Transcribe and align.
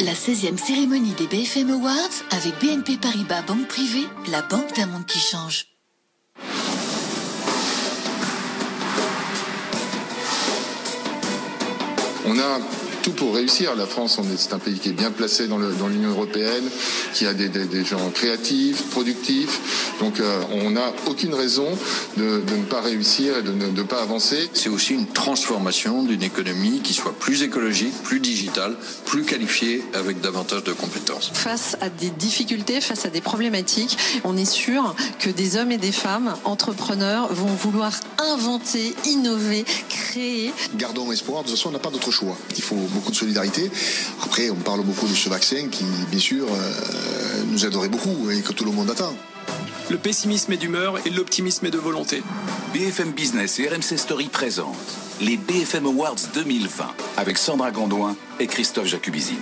La 0.00 0.14
16e 0.14 0.56
cérémonie 0.56 1.12
des 1.12 1.26
BFM 1.26 1.70
Awards 1.70 2.24
avec 2.30 2.58
BNP 2.60 2.96
Paribas 2.96 3.42
Banque 3.42 3.68
Privée, 3.68 4.06
la 4.30 4.40
banque 4.40 4.74
d'un 4.74 4.86
monde 4.86 5.04
qui 5.04 5.18
change. 5.18 5.66
On 12.26 12.38
a 12.38 12.58
tout 13.02 13.12
pour 13.12 13.34
réussir. 13.34 13.74
La 13.76 13.86
France, 13.86 14.18
c'est 14.36 14.52
un 14.54 14.58
pays 14.58 14.78
qui 14.78 14.90
est 14.90 14.92
bien 14.92 15.10
placé 15.10 15.48
dans 15.48 15.58
l'Union 15.58 16.10
européenne, 16.10 16.64
qui 17.12 17.26
a 17.26 17.34
des, 17.34 17.84
gens 17.84 18.10
créatifs, 18.10 18.90
productifs. 18.90 19.96
Donc 20.00 20.20
euh, 20.20 20.40
on 20.52 20.70
n'a 20.70 20.92
aucune 21.06 21.34
raison 21.34 21.66
de, 22.16 22.42
ne 22.46 22.62
pas 22.64 22.80
réussir 22.80 23.38
et 23.38 23.42
de 23.42 23.52
ne 23.52 23.82
pas 23.82 24.02
avancer. 24.02 24.48
C'est 24.54 24.68
aussi 24.68 24.94
une 24.94 25.06
transformation 25.06 26.04
d'une 26.04 26.22
économie 26.22 26.80
qui 26.82 26.94
soit 26.94 27.14
plus 27.18 27.42
écologique, 27.42 27.94
plus 28.04 28.20
digitale, 28.20 28.76
plus 29.04 29.24
qualifiée, 29.24 29.82
avec 29.94 30.20
davantage 30.20 30.64
de 30.64 30.72
compétences. 30.72 31.30
Face 31.34 31.76
à 31.80 31.88
des 31.88 32.10
difficultés, 32.10 32.80
face 32.80 33.04
à 33.04 33.08
des 33.08 33.20
problématiques, 33.20 33.98
on 34.24 34.36
est 34.36 34.50
sûr 34.50 34.94
que 35.18 35.30
des 35.30 35.56
hommes 35.56 35.72
et 35.72 35.78
des 35.78 35.92
femmes 35.92 36.34
entrepreneurs 36.44 37.32
vont 37.32 37.54
vouloir 37.54 37.92
inventer, 38.18 38.94
innover, 39.06 39.64
créer. 39.88 40.52
Gardons 40.76 41.10
espoir, 41.10 41.42
de 41.42 41.48
toute 41.48 41.56
façon 41.56 41.70
on 41.70 41.72
n'a 41.72 41.78
pas 41.78 41.90
d'autre 41.90 42.10
choix. 42.10 42.36
Il 42.56 42.62
faut 42.62 42.76
beaucoup 42.92 43.10
de 43.10 43.16
solidarité. 43.16 43.70
Après, 44.22 44.50
on 44.50 44.56
parle 44.56 44.82
beaucoup 44.82 45.06
de 45.06 45.14
ce 45.14 45.28
vaccin 45.28 45.68
qui, 45.70 45.84
bien 46.10 46.20
sûr, 46.20 46.46
euh, 46.46 47.42
nous 47.50 47.66
aiderait 47.66 47.88
beaucoup 47.88 48.30
et 48.30 48.40
que 48.40 48.52
tout 48.52 48.64
le 48.64 48.72
monde 48.72 48.90
attend. 48.90 49.14
Le 49.90 49.98
pessimisme 49.98 50.52
est 50.52 50.56
d'humeur 50.56 50.98
et 51.06 51.10
l'optimisme 51.10 51.66
est 51.66 51.70
de 51.70 51.78
volonté. 51.78 52.22
BFM 52.72 53.12
Business 53.12 53.58
et 53.58 53.68
RMC 53.68 53.98
Story 53.98 54.28
présentent 54.28 54.76
les 55.20 55.36
BFM 55.36 55.86
Awards 55.86 56.16
2020 56.34 56.86
avec 57.16 57.38
Sandra 57.38 57.70
Gondouin 57.70 58.16
et 58.40 58.46
Christophe 58.46 58.86
Jacubizine. 58.86 59.36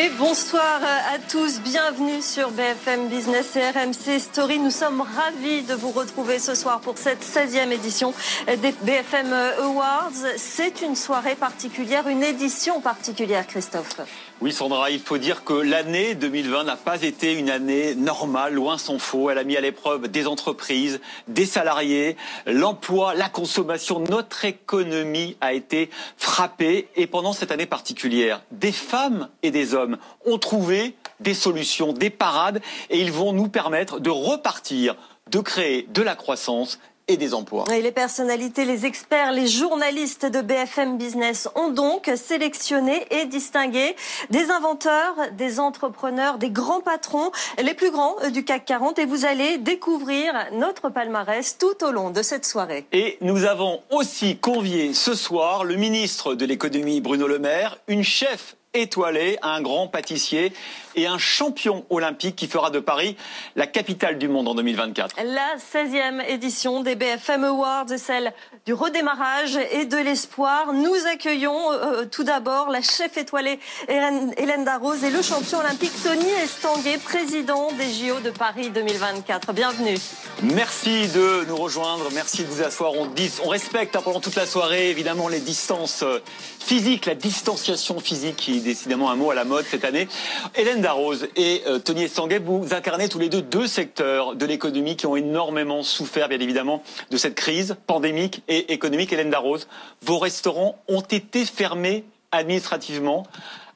Et 0.00 0.10
bonsoir 0.10 0.80
à 1.12 1.18
tous, 1.28 1.60
bienvenue 1.60 2.22
sur 2.22 2.52
BFM 2.52 3.08
Business 3.08 3.56
et 3.56 3.68
RMC 3.68 4.20
Story. 4.20 4.60
Nous 4.60 4.70
sommes 4.70 5.00
ravis 5.00 5.62
de 5.62 5.74
vous 5.74 5.90
retrouver 5.90 6.38
ce 6.38 6.54
soir 6.54 6.78
pour 6.78 6.96
cette 6.96 7.24
16e 7.24 7.72
édition 7.72 8.14
des 8.46 8.70
BFM 8.82 9.32
Awards. 9.60 10.12
C'est 10.36 10.82
une 10.82 10.94
soirée 10.94 11.34
particulière, 11.34 12.06
une 12.06 12.22
édition 12.22 12.80
particulière, 12.80 13.44
Christophe. 13.48 13.96
Oui, 14.40 14.52
Sandra, 14.52 14.88
il 14.92 15.00
faut 15.00 15.18
dire 15.18 15.42
que 15.42 15.52
l'année 15.52 16.14
2020 16.14 16.62
n'a 16.62 16.76
pas 16.76 17.02
été 17.02 17.32
une 17.32 17.50
année 17.50 17.96
normale, 17.96 18.54
loin 18.54 18.78
s'en 18.78 19.00
faut. 19.00 19.30
Elle 19.30 19.38
a 19.38 19.42
mis 19.42 19.56
à 19.56 19.60
l'épreuve 19.60 20.06
des 20.06 20.28
entreprises, 20.28 21.00
des 21.26 21.44
salariés, 21.44 22.16
l'emploi, 22.46 23.16
la 23.16 23.28
consommation. 23.28 23.98
Notre 23.98 24.44
économie 24.44 25.36
a 25.40 25.54
été 25.54 25.90
frappée. 26.16 26.86
Et 26.94 27.08
pendant 27.08 27.32
cette 27.32 27.50
année 27.50 27.66
particulière, 27.66 28.44
des 28.52 28.70
femmes 28.70 29.28
et 29.42 29.50
des 29.50 29.74
hommes 29.74 29.98
ont 30.24 30.38
trouvé 30.38 30.94
des 31.18 31.34
solutions, 31.34 31.92
des 31.92 32.10
parades, 32.10 32.62
et 32.90 33.00
ils 33.00 33.10
vont 33.10 33.32
nous 33.32 33.48
permettre 33.48 33.98
de 33.98 34.10
repartir, 34.10 34.94
de 35.32 35.40
créer 35.40 35.88
de 35.92 36.02
la 36.02 36.14
croissance 36.14 36.78
et 37.08 37.16
des 37.16 37.34
emplois. 37.34 37.64
Et 37.72 37.82
les 37.82 37.92
personnalités, 37.92 38.64
les 38.64 38.86
experts, 38.86 39.32
les 39.32 39.46
journalistes 39.46 40.26
de 40.26 40.40
BFM 40.40 40.98
Business 40.98 41.48
ont 41.54 41.70
donc 41.70 42.10
sélectionné 42.16 43.06
et 43.10 43.26
distingué 43.26 43.96
des 44.30 44.50
inventeurs, 44.50 45.14
des 45.32 45.58
entrepreneurs, 45.58 46.38
des 46.38 46.50
grands 46.50 46.80
patrons, 46.80 47.32
les 47.62 47.74
plus 47.74 47.90
grands 47.90 48.16
du 48.32 48.44
CAC 48.44 48.66
40 48.66 48.98
et 48.98 49.06
vous 49.06 49.24
allez 49.24 49.58
découvrir 49.58 50.32
notre 50.52 50.90
palmarès 50.90 51.56
tout 51.58 51.84
au 51.84 51.90
long 51.90 52.10
de 52.10 52.22
cette 52.22 52.44
soirée. 52.44 52.86
Et 52.92 53.16
nous 53.20 53.44
avons 53.44 53.80
aussi 53.90 54.36
convié 54.36 54.92
ce 54.94 55.14
soir 55.14 55.64
le 55.64 55.76
ministre 55.76 56.34
de 56.34 56.44
l'économie 56.44 57.00
Bruno 57.00 57.26
Le 57.26 57.38
Maire, 57.38 57.78
une 57.88 58.04
chef 58.04 58.56
étoilé, 58.74 59.38
un 59.42 59.62
grand 59.62 59.88
pâtissier 59.88 60.52
et 60.98 61.06
un 61.06 61.18
champion 61.18 61.84
olympique 61.90 62.34
qui 62.34 62.48
fera 62.48 62.70
de 62.70 62.80
Paris 62.80 63.16
la 63.56 63.66
capitale 63.66 64.18
du 64.18 64.28
monde 64.28 64.48
en 64.48 64.54
2024. 64.54 65.16
La 65.24 65.56
16e 65.56 66.24
édition 66.28 66.82
des 66.82 66.96
BFM 66.96 67.44
Awards, 67.44 67.86
celle 67.96 68.32
du 68.66 68.74
redémarrage 68.74 69.56
et 69.72 69.84
de 69.84 69.96
l'espoir. 69.96 70.72
Nous 70.72 71.06
accueillons 71.10 71.72
euh, 71.72 72.04
tout 72.04 72.24
d'abord 72.24 72.68
la 72.70 72.82
chef 72.82 73.16
étoilée 73.16 73.60
Hélène 73.88 74.64
Darroze 74.64 75.04
et 75.04 75.10
le 75.10 75.22
champion 75.22 75.58
olympique 75.58 75.92
Tony 76.02 76.28
Estanguet, 76.42 76.98
président 76.98 77.70
des 77.72 77.90
JO 77.92 78.20
de 78.20 78.30
Paris 78.30 78.70
2024. 78.70 79.52
Bienvenue. 79.52 79.96
Merci 80.42 81.08
de 81.08 81.44
nous 81.46 81.56
rejoindre, 81.56 82.08
merci 82.12 82.42
de 82.42 82.48
vous 82.48 82.62
asseoir. 82.62 82.92
On, 82.94 83.08
on 83.44 83.48
respecte 83.48 83.94
hein, 83.94 84.02
pendant 84.02 84.20
toute 84.20 84.36
la 84.36 84.46
soirée 84.46 84.90
évidemment 84.90 85.28
les 85.28 85.40
distances 85.40 86.02
euh, 86.02 86.18
physiques, 86.58 87.06
la 87.06 87.14
distanciation 87.14 88.00
physique 88.00 88.36
qui 88.36 88.58
est 88.58 88.60
décidément 88.60 89.10
un 89.10 89.16
mot 89.16 89.30
à 89.30 89.34
la 89.34 89.44
mode 89.44 89.64
cette 89.70 89.84
année. 89.84 90.08
Hélène 90.54 90.80
Darroze 90.88 91.28
et 91.36 91.64
euh, 91.66 91.78
Tony 91.78 92.04
Estanguet, 92.04 92.38
vous 92.38 92.72
incarnez 92.72 93.10
tous 93.10 93.18
les 93.18 93.28
deux 93.28 93.42
deux 93.42 93.66
secteurs 93.66 94.34
de 94.34 94.46
l'économie 94.46 94.96
qui 94.96 95.04
ont 95.06 95.16
énormément 95.16 95.82
souffert, 95.82 96.30
bien 96.30 96.40
évidemment, 96.40 96.82
de 97.10 97.18
cette 97.18 97.34
crise 97.34 97.76
pandémique 97.86 98.42
et 98.48 98.72
économique. 98.72 99.12
Hélène 99.12 99.28
Darroze, 99.28 99.68
vos 100.00 100.18
restaurants 100.18 100.82
ont 100.88 101.02
été 101.02 101.44
fermés 101.44 102.06
administrativement 102.32 103.26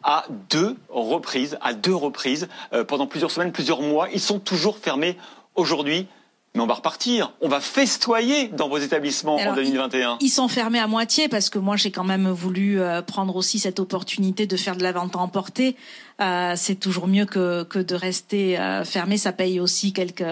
à 0.02 0.24
deux 0.48 0.78
reprises, 0.88 1.58
à 1.60 1.74
deux 1.74 1.94
reprises, 1.94 2.48
euh, 2.72 2.82
pendant 2.82 3.06
plusieurs 3.06 3.30
semaines, 3.30 3.52
plusieurs 3.52 3.82
mois. 3.82 4.08
Ils 4.10 4.18
sont 4.18 4.38
toujours 4.38 4.78
fermés 4.78 5.18
aujourd'hui. 5.54 6.06
Mais 6.54 6.60
on 6.60 6.66
va 6.66 6.74
repartir, 6.74 7.32
on 7.40 7.48
va 7.48 7.60
festoyer 7.60 8.48
dans 8.48 8.68
vos 8.68 8.76
établissements 8.76 9.36
en 9.36 9.54
2021. 9.54 10.18
Ils, 10.20 10.28
sont 10.28 10.48
fermés 10.48 10.80
à 10.80 10.86
moitié 10.86 11.28
parce 11.28 11.48
que 11.48 11.58
moi 11.58 11.76
j'ai 11.76 11.90
quand 11.90 12.04
même 12.04 12.28
voulu 12.28 12.78
euh, 12.78 13.00
prendre 13.00 13.36
aussi 13.36 13.58
cette 13.58 13.80
opportunité 13.80 14.46
de 14.46 14.56
faire 14.58 14.76
de 14.76 14.82
la 14.82 14.92
vente 14.92 15.16
à 15.16 15.20
emporter 15.20 15.76
euh, 16.20 16.52
c'est 16.56 16.76
toujours 16.76 17.08
mieux 17.08 17.24
que, 17.24 17.64
que 17.64 17.78
de 17.78 17.94
rester 17.94 18.58
euh, 18.58 18.84
fermé. 18.84 19.16
Ça 19.16 19.32
paye 19.32 19.60
aussi 19.60 19.92
quelques 19.92 20.24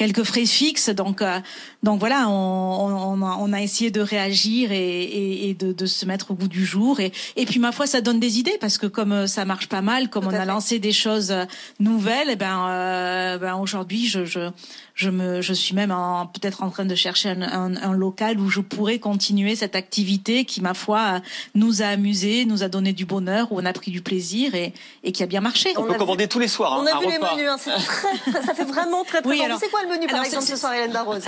quelques 0.00 0.24
frais 0.24 0.46
fixes. 0.46 0.88
Donc 0.88 1.20
euh, 1.20 1.40
donc 1.82 2.00
voilà, 2.00 2.26
on, 2.28 2.32
on, 2.32 3.22
a, 3.22 3.36
on, 3.38 3.52
a, 3.52 3.60
essayé 3.60 3.90
de 3.90 4.00
réagir 4.00 4.72
et, 4.72 5.02
et, 5.02 5.50
et 5.50 5.54
de, 5.54 5.72
de, 5.72 5.86
se 5.86 6.06
mettre 6.06 6.30
au 6.30 6.34
goût 6.34 6.48
du 6.48 6.64
jour. 6.64 7.00
Et, 7.00 7.12
et 7.36 7.44
puis 7.44 7.60
ma 7.60 7.70
foi, 7.70 7.86
ça 7.86 8.00
donne 8.00 8.18
des 8.18 8.38
idées 8.38 8.56
parce 8.60 8.78
que 8.78 8.86
comme 8.86 9.26
ça 9.26 9.44
marche 9.44 9.68
pas 9.68 9.82
mal, 9.82 10.08
comme 10.08 10.26
on 10.26 10.34
a 10.34 10.46
lancé 10.46 10.78
des 10.78 10.92
choses 10.92 11.34
nouvelles, 11.80 12.30
et 12.30 12.32
eh 12.32 12.36
ben, 12.36 13.38
ben 13.38 13.56
aujourd'hui 13.56 14.06
je, 14.06 14.24
je 14.24 14.50
je 14.94 15.10
me 15.10 15.40
je 15.40 15.52
suis 15.52 15.74
même 15.74 15.94
peut-être 16.34 16.62
en 16.62 16.70
train 16.70 16.84
de 16.84 16.94
chercher 16.94 17.30
un, 17.30 17.42
un, 17.42 17.76
un, 17.76 17.92
local 17.92 18.38
où 18.38 18.50
je 18.50 18.60
pourrais 18.60 18.98
continuer 18.98 19.56
cette 19.56 19.74
activité 19.74 20.44
qui 20.44 20.60
ma 20.60 20.74
foi 20.74 21.20
nous 21.54 21.82
a 21.82 21.86
amusés, 21.86 22.44
nous 22.44 22.62
a 22.62 22.68
donné 22.68 22.92
du 22.92 23.06
bonheur, 23.06 23.50
où 23.50 23.60
on 23.60 23.64
a 23.64 23.72
pris 23.72 23.90
du 23.90 24.02
plaisir 24.02 24.54
et, 24.54 24.72
et 25.02 25.12
qui 25.12 25.22
a 25.22 25.26
bien 25.26 25.40
marché. 25.40 25.72
On, 25.76 25.84
peut 25.84 25.94
commander 25.94 26.28
tous 26.28 26.38
les 26.38 26.48
soirs. 26.48 26.78
On 26.82 26.86
a 26.86 27.00
vu 27.00 27.06
les 27.06 27.18
menus, 27.18 27.48
hein, 27.48 27.56
très, 27.56 28.42
ça 28.42 28.54
fait 28.54 28.64
vraiment 28.64 29.04
très 29.04 29.22
très. 29.22 29.30
Oui, 29.30 29.42
alors, 29.42 29.58
c'est 29.58 29.70
quoi 29.70 29.82
le 29.82 29.89
menu 29.90 30.06
par 30.06 30.24
exemple 30.24 30.44
ce 30.44 30.56
soir, 30.56 30.72
Hélène 30.72 30.92
Darroze 30.92 31.24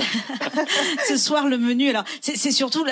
Ce 1.09 1.17
soir, 1.17 1.47
le 1.47 1.59
menu, 1.59 1.91
alors 1.91 2.05
c'est 2.21 2.53
surtout 2.53 2.84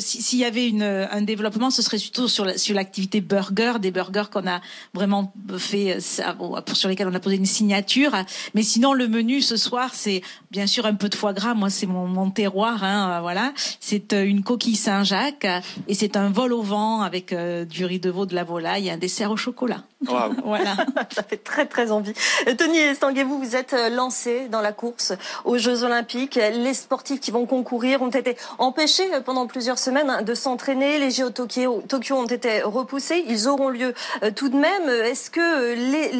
s'il 0.00 0.38
y 0.38 0.44
avait 0.44 0.68
une, 0.68 0.82
un 0.82 1.22
développement, 1.22 1.70
ce 1.70 1.82
serait 1.82 1.98
surtout 1.98 2.28
sur 2.28 2.46
sur 2.58 2.74
l'activité 2.74 3.20
burger, 3.20 3.74
des 3.80 3.90
burgers 3.90 4.30
qu'on 4.32 4.46
a 4.46 4.60
vraiment 4.94 5.32
fait, 5.58 5.98
sur 6.00 6.88
lesquels 6.88 7.08
on 7.08 7.14
a 7.14 7.20
posé 7.20 7.36
une 7.36 7.46
signature. 7.46 8.12
Mais 8.54 8.62
sinon, 8.62 8.92
le 8.92 9.08
menu 9.08 9.40
ce 9.40 9.56
soir, 9.56 9.90
c'est 9.94 10.22
bien 10.50 10.66
sûr 10.66 10.86
un 10.86 10.94
peu 10.94 11.08
de 11.08 11.14
foie 11.14 11.32
gras. 11.32 11.54
Moi, 11.54 11.70
c'est 11.70 11.86
mon, 11.86 12.06
mon, 12.06 12.30
terroir, 12.30 12.82
hein, 12.84 13.20
voilà. 13.20 13.52
C'est 13.80 14.12
euh, 14.12 14.24
une 14.24 14.42
coquille 14.42 14.76
Saint-Jacques 14.76 15.46
et 15.88 15.94
c'est 15.94 16.16
un 16.16 16.30
vol 16.30 16.52
au 16.52 16.62
vent 16.62 17.02
avec 17.02 17.32
euh, 17.32 17.64
du 17.64 17.84
riz 17.84 18.00
de 18.00 18.10
veau, 18.10 18.26
de 18.26 18.34
la 18.34 18.44
volaille 18.44 18.88
et 18.88 18.90
un 18.90 18.98
dessert 18.98 19.30
au 19.30 19.36
chocolat. 19.36 19.84
voilà. 20.44 20.76
Ça 21.14 21.22
fait 21.22 21.36
très 21.36 21.66
très 21.66 21.90
envie. 21.90 22.12
Tony 22.58 22.78
Estanguet-vous, 22.78 23.38
vous 23.38 23.56
êtes 23.56 23.72
euh, 23.72 23.88
lancé 23.88 24.48
dans 24.48 24.60
la 24.60 24.72
course 24.72 25.12
aux 25.44 25.58
Jeux 25.58 25.84
Olympiques. 25.84 26.36
Les 26.36 26.74
sportifs 26.74 27.20
qui 27.20 27.30
vont 27.30 27.46
concourir 27.46 28.02
ont 28.02 28.10
été 28.10 28.36
empêchés 28.58 29.12
euh, 29.14 29.20
pendant 29.20 29.46
plusieurs 29.46 29.78
semaines 29.78 30.10
hein, 30.10 30.22
de 30.22 30.34
s'entraîner. 30.34 30.98
Les 30.98 31.10
Jeux 31.10 31.30
Tokyo, 31.30 31.82
Tokyo 31.88 32.16
ont 32.16 32.26
été 32.26 32.62
repoussés. 32.62 33.24
Ils 33.28 33.48
auront 33.48 33.68
lieu 33.68 33.94
euh, 34.22 34.30
tout 34.34 34.48
de 34.48 34.56
même. 34.56 34.88
Est-ce 34.88 35.30
que 35.30 35.74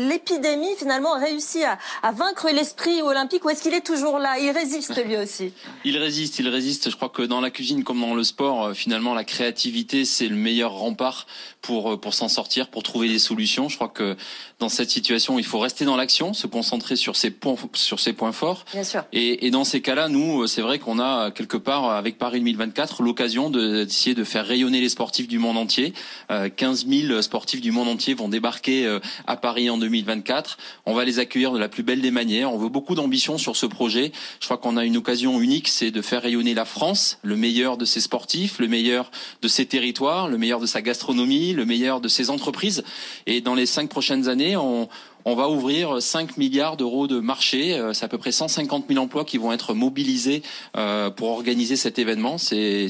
l'épidémie 0.09 0.75
finalement 0.77 1.15
a 1.15 1.19
réussi 1.19 1.65
à, 1.65 1.79
à 2.03 2.13
vaincre 2.13 2.49
l'esprit 2.53 3.03
olympique 3.03 3.45
ou 3.45 3.51
est-ce 3.51 3.63
qu'il 3.63 3.75
est 3.75 3.87
toujours 3.87 4.19
là? 4.19 4.39
Il 4.39 4.51
résiste 4.51 5.05
lui 5.05 5.17
aussi. 5.17 5.53
Il 5.85 5.99
résiste, 5.99 6.39
il 6.39 6.49
résiste. 6.49 6.91
Je 6.91 6.97
crois 6.97 7.09
que 7.09 7.23
dans 7.23 7.41
la 7.41 7.51
cuisine 7.51 7.85
comme 7.85 8.01
dans 8.01 8.15
le 8.15 8.25
sport, 8.25 8.73
finalement 8.73 9.15
la 9.15 9.25
créativité 9.25 10.05
c'est 10.05 10.27
le 10.27 10.37
meilleur 10.37 10.73
rempart 10.73 11.27
pour 11.67 12.01
pour 12.01 12.15
s'en 12.15 12.29
sortir, 12.29 12.69
pour 12.69 12.83
trouver 12.83 13.09
des 13.09 13.19
solutions. 13.19 13.69
Je 13.69 13.77
crois 13.77 13.89
que 13.89 14.17
dans 14.59 14.71
cette 14.71 14.91
situation, 14.91 15.39
il 15.39 15.45
faut 15.45 15.59
rester 15.59 15.85
dans 15.85 15.97
l'action, 15.97 16.33
se 16.33 16.47
concentrer 16.47 16.97
sur 16.97 17.15
ses 17.15 17.31
points, 17.31 17.57
sur 17.75 18.01
ses 18.01 18.15
points 18.15 18.33
forts. 18.33 18.65
Bien 18.73 18.85
sûr. 18.85 19.05
Et, 19.13 19.47
et 19.47 19.51
dans 19.51 19.65
ces 19.65 19.83
cas-là, 19.83 20.09
nous, 20.09 20.47
c'est 20.47 20.63
vrai 20.63 20.79
qu'on 20.79 20.99
a 20.99 21.31
quelque 21.31 21.59
part 21.59 21.91
avec 21.91 22.17
Paris 22.17 22.39
2024 22.39 23.03
l'occasion 23.03 23.51
d'essayer 23.51 24.15
de, 24.15 24.25
faire 24.25 24.47
rayonner 24.47 24.81
les 24.81 24.89
sportifs 24.89 25.29
du 25.29 25.39
monde 25.39 25.59
entier. 25.59 25.93
Euh, 26.31 26.49
15 26.49 26.87
000 26.87 27.21
sportifs 27.21 27.61
du 27.61 27.71
monde 27.71 27.89
entier 27.89 28.15
vont 28.15 28.31
débarquer 28.31 28.87
euh, 28.87 28.99
à 29.27 29.37
Paris 29.37 29.69
en 29.69 29.77
2024. 29.77 30.57
On 30.87 30.95
va 30.95 31.05
les 31.05 31.19
accueillir 31.19 31.53
de 31.53 31.59
la 31.59 31.69
plus 31.69 31.83
belle 31.83 32.01
des 32.01 32.11
manières. 32.11 32.51
On 32.51 32.57
veut 32.57 32.71
beaucoup 32.71 32.95
d'ambition 32.95 33.37
sur 33.37 33.57
ce 33.57 33.67
projet. 33.67 34.11
Je 34.41 34.47
crois 34.47 34.57
qu'on 34.57 34.79
a 34.79 34.87
une 34.87 34.97
occasion 34.97 35.39
unique, 35.39 35.69
c'est 35.69 35.91
de 35.91 36.01
faire 36.01 36.23
rayonner 36.23 36.55
la 36.55 36.65
France, 36.65 37.19
le 37.23 37.37
meilleur 37.37 37.77
de 37.77 37.85
ses 37.85 38.01
sportifs, 38.01 38.59
le 38.59 38.69
meilleur 38.69 39.11
de 39.43 39.49
ses 39.49 39.67
territoires, 39.67 40.29
le 40.29 40.39
meilleur 40.39 40.61
de 40.61 40.67
sa 40.67 40.81
gastronomie, 40.81 41.53
le 41.53 41.67
meilleur 41.67 42.01
de 42.01 42.09
ses 42.09 42.31
entreprises. 42.31 42.85
Et 43.27 43.43
dans 43.43 43.55
les 43.55 43.67
cinq 43.67 43.91
prochaines 43.91 44.29
années, 44.29 44.46
on, 44.55 44.89
on 45.27 45.35
va 45.35 45.49
ouvrir 45.51 46.01
5 46.01 46.37
milliards 46.37 46.77
d'euros 46.77 47.09
de 47.09 47.19
marché. 47.19 47.75
Euh, 47.75 47.93
c'est 47.93 48.05
à 48.05 48.09
peu 48.09 48.17
près 48.17 48.31
150 48.31 48.85
000 48.89 49.03
emplois 49.03 49.25
qui 49.25 49.39
vont 49.39 49.53
être 49.53 49.75
mobilisés 49.75 50.43
euh, 50.77 51.11
pour 51.11 51.31
organiser 51.31 51.75
cet 51.75 51.99
événement. 51.99 52.39
C'est 52.39 52.87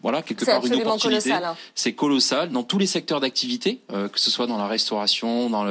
voilà 0.00 0.22
quelque 0.22 0.44
part 0.44 0.64
une 0.64 0.74
opportunité. 0.74 1.32
Hein. 1.32 1.56
C'est 1.74 1.94
colossal 1.94 2.50
dans 2.50 2.62
tous 2.62 2.78
les 2.78 2.86
secteurs 2.86 3.20
d'activité, 3.20 3.80
euh, 3.92 4.08
que 4.08 4.20
ce 4.20 4.30
soit 4.30 4.46
dans 4.46 4.56
la 4.56 4.68
restauration, 4.68 5.50
dans 5.50 5.64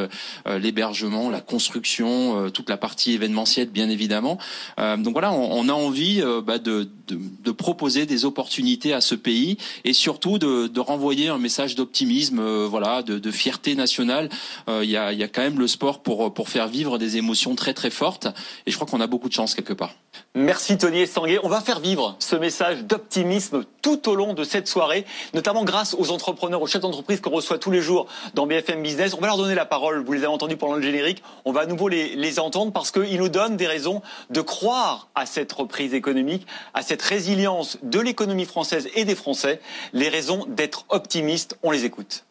l'hébergement, 0.45 1.29
la 1.29 1.39
construction, 1.39 2.49
toute 2.51 2.69
la 2.69 2.77
partie 2.77 3.13
événementielle 3.13 3.69
bien 3.69 3.89
évidemment. 3.89 4.37
donc 4.77 5.13
voilà, 5.13 5.31
on, 5.31 5.69
a 5.69 5.73
envie 5.73 6.21
bah, 6.45 6.57
de, 6.57 6.89
de, 7.07 7.19
de, 7.43 7.51
proposer 7.51 8.05
des 8.05 8.25
opportunités 8.25 8.93
à 8.93 8.99
ce 8.99 9.15
pays 9.15 9.57
et 9.85 9.93
surtout 9.93 10.37
de, 10.37 10.67
de 10.67 10.79
renvoyer 10.79 11.29
un 11.29 11.37
message 11.37 11.75
d'optimisme, 11.75 12.41
voilà, 12.65 13.03
de, 13.03 13.31
fierté 13.31 13.75
nationale. 13.75 14.29
Il 14.67 14.89
y, 14.89 14.97
a, 14.97 15.13
y 15.13 15.23
a 15.23 15.27
quand 15.27 15.41
même 15.41 15.59
le 15.59 15.67
sport 15.67 15.92
pour, 15.99 16.33
pour 16.33 16.49
faire 16.49 16.67
vivre 16.67 16.97
des 16.97 17.17
émotions 17.17 17.55
très 17.55 17.73
très 17.73 17.89
fortes. 17.89 18.27
Et 18.65 18.71
je 18.71 18.75
crois 18.75 18.87
qu'on 18.87 19.01
a 19.01 19.07
beaucoup 19.07 19.29
de 19.29 19.33
chance 19.33 19.55
quelque 19.55 19.73
part. 19.73 19.95
Merci 20.35 20.77
Tony 20.77 21.01
Estanguet. 21.01 21.39
On 21.43 21.49
va 21.49 21.61
faire 21.61 21.79
vivre 21.79 22.15
ce 22.19 22.35
message 22.35 22.83
d'optimisme 22.83 23.65
tout 23.81 24.09
au 24.09 24.15
long 24.15 24.33
de 24.33 24.43
cette 24.43 24.67
soirée, 24.67 25.05
notamment 25.33 25.63
grâce 25.63 25.95
aux 25.97 26.11
entrepreneurs, 26.11 26.61
aux 26.61 26.67
chefs 26.67 26.81
d'entreprise 26.81 27.21
qu'on 27.21 27.31
reçoit 27.31 27.59
tous 27.59 27.71
les 27.71 27.81
jours 27.81 28.07
dans 28.33 28.47
BFM 28.47 28.81
Business. 28.81 29.13
On 29.13 29.21
va 29.21 29.27
leur 29.27 29.37
donner 29.37 29.55
la 29.55 29.65
parole. 29.65 30.03
Vous 30.03 30.13
les 30.13 30.19
avez 30.19 30.27
entendus 30.27 30.57
pendant 30.57 30.75
le 30.75 30.81
générique. 30.81 31.23
On 31.45 31.51
va 31.51 31.61
à 31.61 31.65
nouveau 31.65 31.87
les, 31.87 32.15
les 32.15 32.39
entendre 32.39 32.71
parce 32.71 32.91
qu'ils 32.91 33.19
nous 33.19 33.29
donnent 33.29 33.57
des 33.57 33.67
raisons 33.67 34.01
de 34.29 34.41
croire 34.41 35.09
à 35.15 35.25
cette 35.25 35.51
reprise 35.51 35.93
économique, 35.93 36.47
à 36.73 36.81
cette 36.81 37.01
résilience 37.01 37.77
de 37.83 37.99
l'économie 37.99 38.45
française 38.45 38.89
et 38.95 39.05
des 39.05 39.15
Français. 39.15 39.59
Les 39.93 40.09
raisons 40.09 40.45
d'être 40.47 40.85
optimistes. 40.89 41.57
On 41.63 41.71
les 41.71 41.85
écoute. 41.85 42.25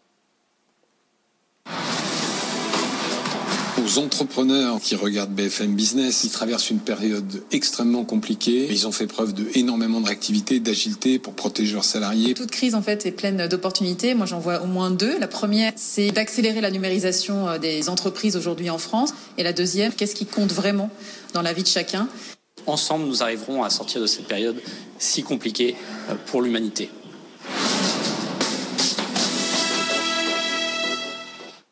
Aux 3.92 3.98
entrepreneurs 3.98 4.80
qui 4.80 4.94
regardent 4.94 5.32
BFM 5.32 5.74
Business. 5.74 6.24
Ils 6.24 6.30
traversent 6.30 6.70
une 6.70 6.78
période 6.78 7.42
extrêmement 7.50 8.04
compliquée. 8.04 8.68
Ils 8.70 8.86
ont 8.86 8.92
fait 8.92 9.06
preuve 9.06 9.32
de 9.32 9.46
énormément 9.54 10.00
de 10.00 10.06
réactivité, 10.06 10.60
d'agilité 10.60 11.18
pour 11.18 11.34
protéger 11.34 11.74
leurs 11.74 11.84
salariés. 11.84 12.34
Toute 12.34 12.50
crise 12.50 12.74
en 12.74 12.82
fait 12.82 13.06
est 13.06 13.12
pleine 13.12 13.48
d'opportunités. 13.48 14.14
Moi 14.14 14.26
j'en 14.26 14.38
vois 14.38 14.62
au 14.62 14.66
moins 14.66 14.90
deux. 14.90 15.18
La 15.18 15.28
première, 15.28 15.72
c'est 15.76 16.10
d'accélérer 16.10 16.60
la 16.60 16.70
numérisation 16.70 17.48
euh, 17.48 17.58
des 17.58 17.88
entreprises 17.88 18.36
aujourd'hui 18.36 18.70
en 18.70 18.78
France. 18.78 19.14
Et 19.38 19.42
la 19.42 19.52
deuxième, 19.52 19.92
qu'est-ce 19.92 20.14
qui 20.14 20.26
compte 20.26 20.52
vraiment 20.52 20.90
dans 21.34 21.42
la 21.42 21.52
vie 21.52 21.62
de 21.62 21.68
chacun? 21.68 22.08
Ensemble, 22.66 23.06
nous 23.06 23.22
arriverons 23.22 23.64
à 23.64 23.70
sortir 23.70 24.00
de 24.00 24.06
cette 24.06 24.26
période 24.26 24.56
si 24.98 25.22
compliquée 25.22 25.76
euh, 26.10 26.14
pour 26.26 26.42
l'humanité. 26.42 26.90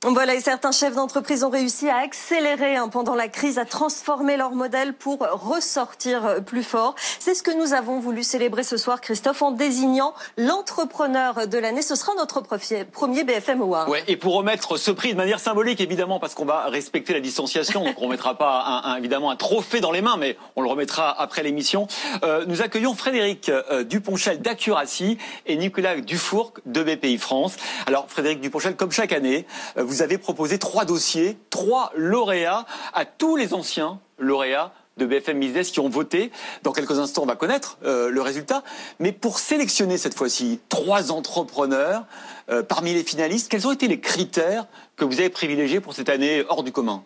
Voilà, 0.03 0.35
et 0.35 0.41
certains 0.41 0.73
chefs 0.73 0.95
d'entreprise 0.95 1.45
ont 1.45 1.51
réussi 1.51 1.91
à 1.91 1.99
accélérer 1.99 2.75
hein, 2.75 2.89
pendant 2.89 3.15
la 3.15 3.29
crise, 3.29 3.59
à 3.59 3.67
transformer 3.67 4.39
leur 4.39 4.53
modèle 4.53 4.95
pour 4.95 5.19
ressortir 5.19 6.25
euh, 6.25 6.41
plus 6.41 6.63
fort. 6.63 6.95
C'est 7.19 7.35
ce 7.35 7.43
que 7.43 7.51
nous 7.51 7.75
avons 7.75 8.01
voulu 8.01 8.23
célébrer 8.23 8.63
ce 8.63 8.79
soir, 8.79 9.03
Christophe, 9.03 9.43
en 9.43 9.51
désignant 9.51 10.15
l'entrepreneur 10.39 11.47
de 11.47 11.59
l'année. 11.59 11.83
Ce 11.83 11.97
sera 11.97 12.15
notre 12.17 12.41
premier 12.41 13.25
BFM 13.25 13.61
Award. 13.61 13.91
Ouais, 13.91 14.03
et 14.09 14.17
pour 14.17 14.37
remettre 14.37 14.79
ce 14.79 14.91
prix 14.91 15.13
de 15.13 15.19
manière 15.19 15.39
symbolique, 15.39 15.83
évidemment, 15.83 16.19
parce 16.19 16.35
qu'on 16.35 16.47
va 16.47 16.71
respecter 16.71 17.13
la 17.13 17.21
distanciation, 17.21 17.85
donc 17.85 17.97
on 17.99 18.07
ne 18.07 18.13
mettra 18.13 18.39
pas 18.39 18.95
évidemment 18.97 19.31
un 19.31 19.37
trophée 19.37 19.81
dans 19.81 19.93
les 19.93 20.01
mains, 20.01 20.17
mais 20.17 20.39
on 20.57 20.63
le 20.63 20.69
remettra 20.71 21.11
après 21.21 21.43
l'émission. 21.43 21.89
Euh, 22.25 22.47
nous 22.47 22.63
accueillons 22.63 22.95
Frédéric 22.95 23.51
euh, 23.51 23.85
Duponchel 23.85 24.41
d'Accuracy 24.41 25.19
et 25.45 25.57
Nicolas 25.57 25.97
Dufourc 26.01 26.55
de 26.65 26.83
BPI 26.83 27.19
France. 27.19 27.59
Alors, 27.87 28.07
Frédéric 28.09 28.41
Duponchel, 28.41 28.77
comme 28.77 28.93
chaque 28.93 29.13
année, 29.13 29.45
euh, 29.77 29.90
vous 29.91 30.03
avez 30.03 30.19
proposé 30.19 30.59
trois 30.59 30.85
dossiers, 30.85 31.37
trois 31.51 31.93
lauréats 31.97 32.65
à 32.95 33.05
tous 33.05 33.35
les 33.35 33.55
anciens 33.55 33.99
lauréats 34.19 34.73
de 34.99 35.05
BFM 35.05 35.41
Business 35.41 35.73
qui 35.73 35.81
ont 35.81 35.89
voté. 35.89 36.31
Dans 36.63 36.71
quelques 36.71 37.01
instants, 37.01 37.25
on 37.25 37.27
va 37.27 37.35
connaître 37.35 37.77
euh, 37.85 38.09
le 38.09 38.23
résultat. 38.23 38.63
Mais 39.01 39.11
pour 39.11 39.41
sélectionner 39.41 39.99
cette 39.99 40.15
fois-ci 40.15 40.61
trois 40.69 41.11
entrepreneurs 41.11 42.05
euh, 42.51 42.63
parmi 42.63 42.95
les 42.95 43.03
finalistes, 43.03 43.51
quels 43.51 43.67
ont 43.67 43.73
été 43.73 43.89
les 43.89 43.99
critères 43.99 44.67
que 44.95 45.05
vous 45.05 45.19
avez 45.19 45.29
privilégiés 45.29 45.81
pour 45.81 45.93
cette 45.93 46.09
année 46.09 46.45
hors 46.49 46.63
du 46.63 46.71
commun? 46.71 47.03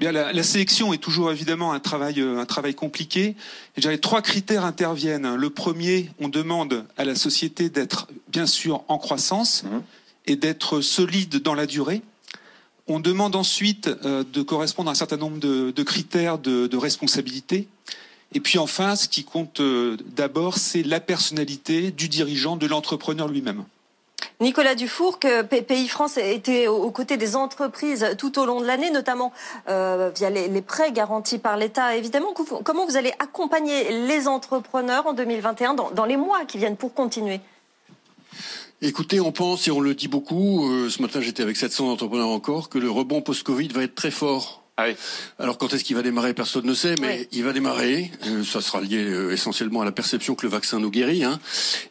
Bien, 0.00 0.10
la, 0.10 0.32
la, 0.32 0.42
sélection 0.42 0.92
est 0.92 0.98
toujours 0.98 1.30
évidemment 1.30 1.72
un 1.72 1.78
travail, 1.78 2.20
euh, 2.20 2.40
un 2.40 2.46
travail 2.46 2.74
compliqué. 2.74 3.36
Et 3.76 3.80
les 3.82 4.00
trois 4.00 4.22
critères 4.22 4.64
interviennent. 4.64 5.36
Le 5.36 5.50
premier, 5.50 6.10
on 6.18 6.28
demande 6.28 6.86
à 6.96 7.04
la 7.04 7.14
société 7.14 7.68
d'être 7.68 8.08
bien 8.28 8.46
sûr 8.46 8.82
en 8.88 8.98
croissance. 8.98 9.62
Mmh 9.62 9.78
et 10.26 10.36
d'être 10.36 10.80
solide 10.80 11.36
dans 11.42 11.54
la 11.54 11.66
durée. 11.66 12.02
On 12.86 13.00
demande 13.00 13.36
ensuite 13.36 13.88
euh, 14.04 14.24
de 14.24 14.42
correspondre 14.42 14.88
à 14.88 14.92
un 14.92 14.96
certain 14.96 15.16
nombre 15.16 15.38
de, 15.38 15.82
critères 15.82 16.38
de, 16.38 16.76
responsabilité. 16.76 17.68
Et 18.32 18.40
puis 18.40 18.58
enfin, 18.58 18.96
ce 18.96 19.08
qui 19.08 19.24
compte 19.24 19.60
euh, 19.60 19.96
d'abord, 20.16 20.56
c'est 20.56 20.82
la 20.82 21.00
personnalité 21.00 21.90
du 21.90 22.08
dirigeant, 22.08 22.56
de 22.56 22.66
l'entrepreneur 22.66 23.28
lui-même. 23.28 23.64
Nicolas 24.40 24.74
Dufour, 24.74 25.18
que 25.18 25.42
PPI 25.42 25.86
France 25.88 26.16
était 26.16 26.66
aux 26.66 26.90
côtés 26.90 27.16
des 27.16 27.36
entreprises 27.36 28.06
tout 28.16 28.38
au 28.38 28.46
long 28.46 28.60
de 28.60 28.66
l'année, 28.66 28.90
notamment 28.90 29.32
euh, 29.68 30.10
via 30.16 30.30
les, 30.30 30.48
les, 30.48 30.62
prêts 30.62 30.92
garantis 30.92 31.38
par 31.38 31.56
l'État. 31.58 31.94
Évidemment, 31.96 32.32
comment 32.64 32.86
vous 32.86 32.96
allez 32.96 33.12
accompagner 33.18 34.06
les 34.06 34.28
entrepreneurs 34.28 35.06
en 35.06 35.12
2021 35.12 35.74
dans, 35.74 35.90
dans 35.90 36.06
les 36.06 36.16
mois 36.16 36.44
qui 36.46 36.58
viennent 36.58 36.76
pour 36.76 36.94
continuer? 36.94 37.40
Écoutez, 38.82 39.20
on 39.20 39.30
pense 39.30 39.68
et 39.68 39.70
on 39.70 39.80
le 39.80 39.94
dit 39.94 40.08
beaucoup, 40.08 40.70
euh, 40.70 40.88
ce 40.88 41.02
matin 41.02 41.20
j'étais 41.20 41.42
avec 41.42 41.54
700 41.54 41.90
entrepreneurs 41.92 42.30
encore, 42.30 42.70
que 42.70 42.78
le 42.78 42.90
rebond 42.90 43.20
post-Covid 43.20 43.68
va 43.68 43.82
être 43.82 43.94
très 43.94 44.10
fort. 44.10 44.64
Ah 44.78 44.84
oui. 44.88 44.94
Alors 45.38 45.58
quand 45.58 45.74
est-ce 45.74 45.84
qu'il 45.84 45.96
va 45.96 46.02
démarrer 46.02 46.32
Personne 46.32 46.64
ne 46.64 46.72
sait, 46.72 46.94
mais 46.98 47.18
oui. 47.20 47.28
il 47.32 47.44
va 47.44 47.52
démarrer. 47.52 48.10
Euh, 48.26 48.42
ça 48.42 48.62
sera 48.62 48.80
lié 48.80 49.04
euh, 49.04 49.32
essentiellement 49.32 49.82
à 49.82 49.84
la 49.84 49.92
perception 49.92 50.34
que 50.34 50.46
le 50.46 50.52
vaccin 50.52 50.80
nous 50.80 50.90
guérit. 50.90 51.24
Hein. 51.24 51.40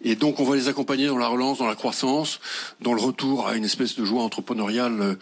Et 0.03 0.15
donc 0.15 0.39
on 0.39 0.43
va 0.43 0.55
les 0.55 0.67
accompagner 0.67 1.05
dans 1.05 1.19
la 1.19 1.27
relance, 1.27 1.59
dans 1.59 1.67
la 1.67 1.75
croissance, 1.75 2.39
dans 2.81 2.95
le 2.95 3.01
retour 3.01 3.47
à 3.47 3.55
une 3.55 3.65
espèce 3.65 3.95
de 3.95 4.03
joie 4.03 4.23
entrepreneuriale. 4.23 5.17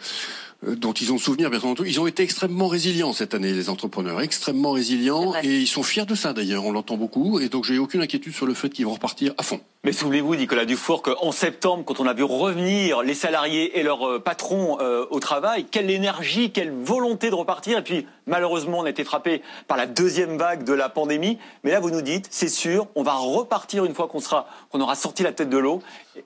Euh, 0.66 0.74
dont 0.74 0.92
ils 0.92 1.12
ont 1.12 1.18
souvenir, 1.18 1.50
bien 1.50 1.60
entendu. 1.60 1.88
Ils 1.88 2.00
ont 2.00 2.08
été 2.08 2.24
extrêmement 2.24 2.66
résilients 2.66 3.12
cette 3.12 3.32
année, 3.32 3.52
les 3.52 3.68
entrepreneurs, 3.68 4.20
extrêmement 4.20 4.72
résilients, 4.72 5.34
et 5.44 5.56
ils 5.56 5.68
sont 5.68 5.84
fiers 5.84 6.04
de 6.04 6.16
ça 6.16 6.32
d'ailleurs, 6.32 6.64
on 6.64 6.72
l'entend 6.72 6.96
beaucoup, 6.96 7.38
et 7.38 7.48
donc 7.48 7.64
j'ai 7.64 7.78
aucune 7.78 8.00
inquiétude 8.00 8.34
sur 8.34 8.44
le 8.44 8.54
fait 8.54 8.68
qu'ils 8.68 8.84
vont 8.86 8.94
repartir 8.94 9.34
à 9.38 9.44
fond. 9.44 9.60
Mais 9.84 9.92
souvenez-vous, 9.92 10.34
Nicolas 10.34 10.64
Dufour, 10.64 11.02
qu'en 11.02 11.30
septembre, 11.30 11.84
quand 11.84 12.00
on 12.00 12.06
a 12.08 12.12
vu 12.12 12.24
revenir 12.24 13.02
les 13.02 13.14
salariés 13.14 13.78
et 13.78 13.84
leurs 13.84 14.08
euh, 14.08 14.18
patrons 14.18 14.76
euh, 14.80 15.06
au 15.10 15.20
travail, 15.20 15.66
quelle 15.70 15.88
énergie, 15.88 16.50
quelle 16.50 16.72
volonté 16.72 17.30
de 17.30 17.36
repartir, 17.36 17.78
et 17.78 17.84
puis 17.84 18.04
malheureusement 18.26 18.80
on 18.80 18.84
a 18.84 18.90
été 18.90 19.04
frappé 19.04 19.40
par 19.68 19.76
la 19.76 19.86
deuxième 19.86 20.36
vague 20.36 20.64
de 20.64 20.72
la 20.72 20.88
pandémie, 20.88 21.38
mais 21.62 21.70
là 21.70 21.78
vous 21.78 21.92
nous 21.92 22.02
dites, 22.02 22.26
c'est 22.28 22.48
sûr, 22.48 22.88
on 22.96 23.04
va 23.04 23.14
repartir 23.14 23.84
une 23.84 23.94
fois 23.94 24.08
qu'on 24.08 24.18
sera, 24.18 24.48
qu'on 24.70 24.80
aura 24.80 24.96
sorti 24.96 25.22
la 25.22 25.32
tête 25.32 25.48
de 25.48 25.58
l'eau. 25.58 25.80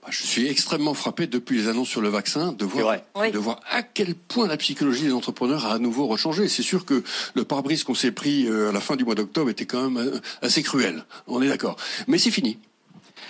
Je 0.09 0.23
suis 0.23 0.49
extrêmement 0.49 0.95
frappé 0.95 1.27
depuis 1.27 1.59
les 1.59 1.69
annonces 1.69 1.91
sur 1.91 2.01
le 2.01 2.09
vaccin 2.09 2.53
de 2.53 2.65
voir, 2.65 2.97
oui. 3.17 3.33
de 3.33 3.39
voir 3.39 3.61
à 3.71 3.83
quel 3.83 4.15
point 4.15 4.49
la 4.49 4.57
psychologie 4.57 5.05
des 5.05 5.13
entrepreneurs 5.13 5.67
a 5.67 5.75
à 5.75 5.79
nouveau 5.79 6.07
rechangé. 6.07 6.49
C'est 6.49 6.63
sûr 6.63 6.87
que 6.87 7.05
le 7.35 7.45
pare-brise 7.45 7.85
qu'on 7.85 7.95
s'est 7.95 8.13
pris 8.13 8.49
euh, 8.49 8.71
à 8.71 8.73
la 8.73 8.81
fin 8.81 8.97
du 8.97 9.05
mois 9.05 9.15
d'octobre 9.15 9.51
était 9.51 9.67
quand 9.67 9.91
même 9.91 10.21
assez 10.41 10.63
cruel. 10.63 11.05
On 11.27 11.43
est 11.43 11.49
d'accord. 11.49 11.77
Mais 12.07 12.17
c'est 12.17 12.31
fini. 12.31 12.59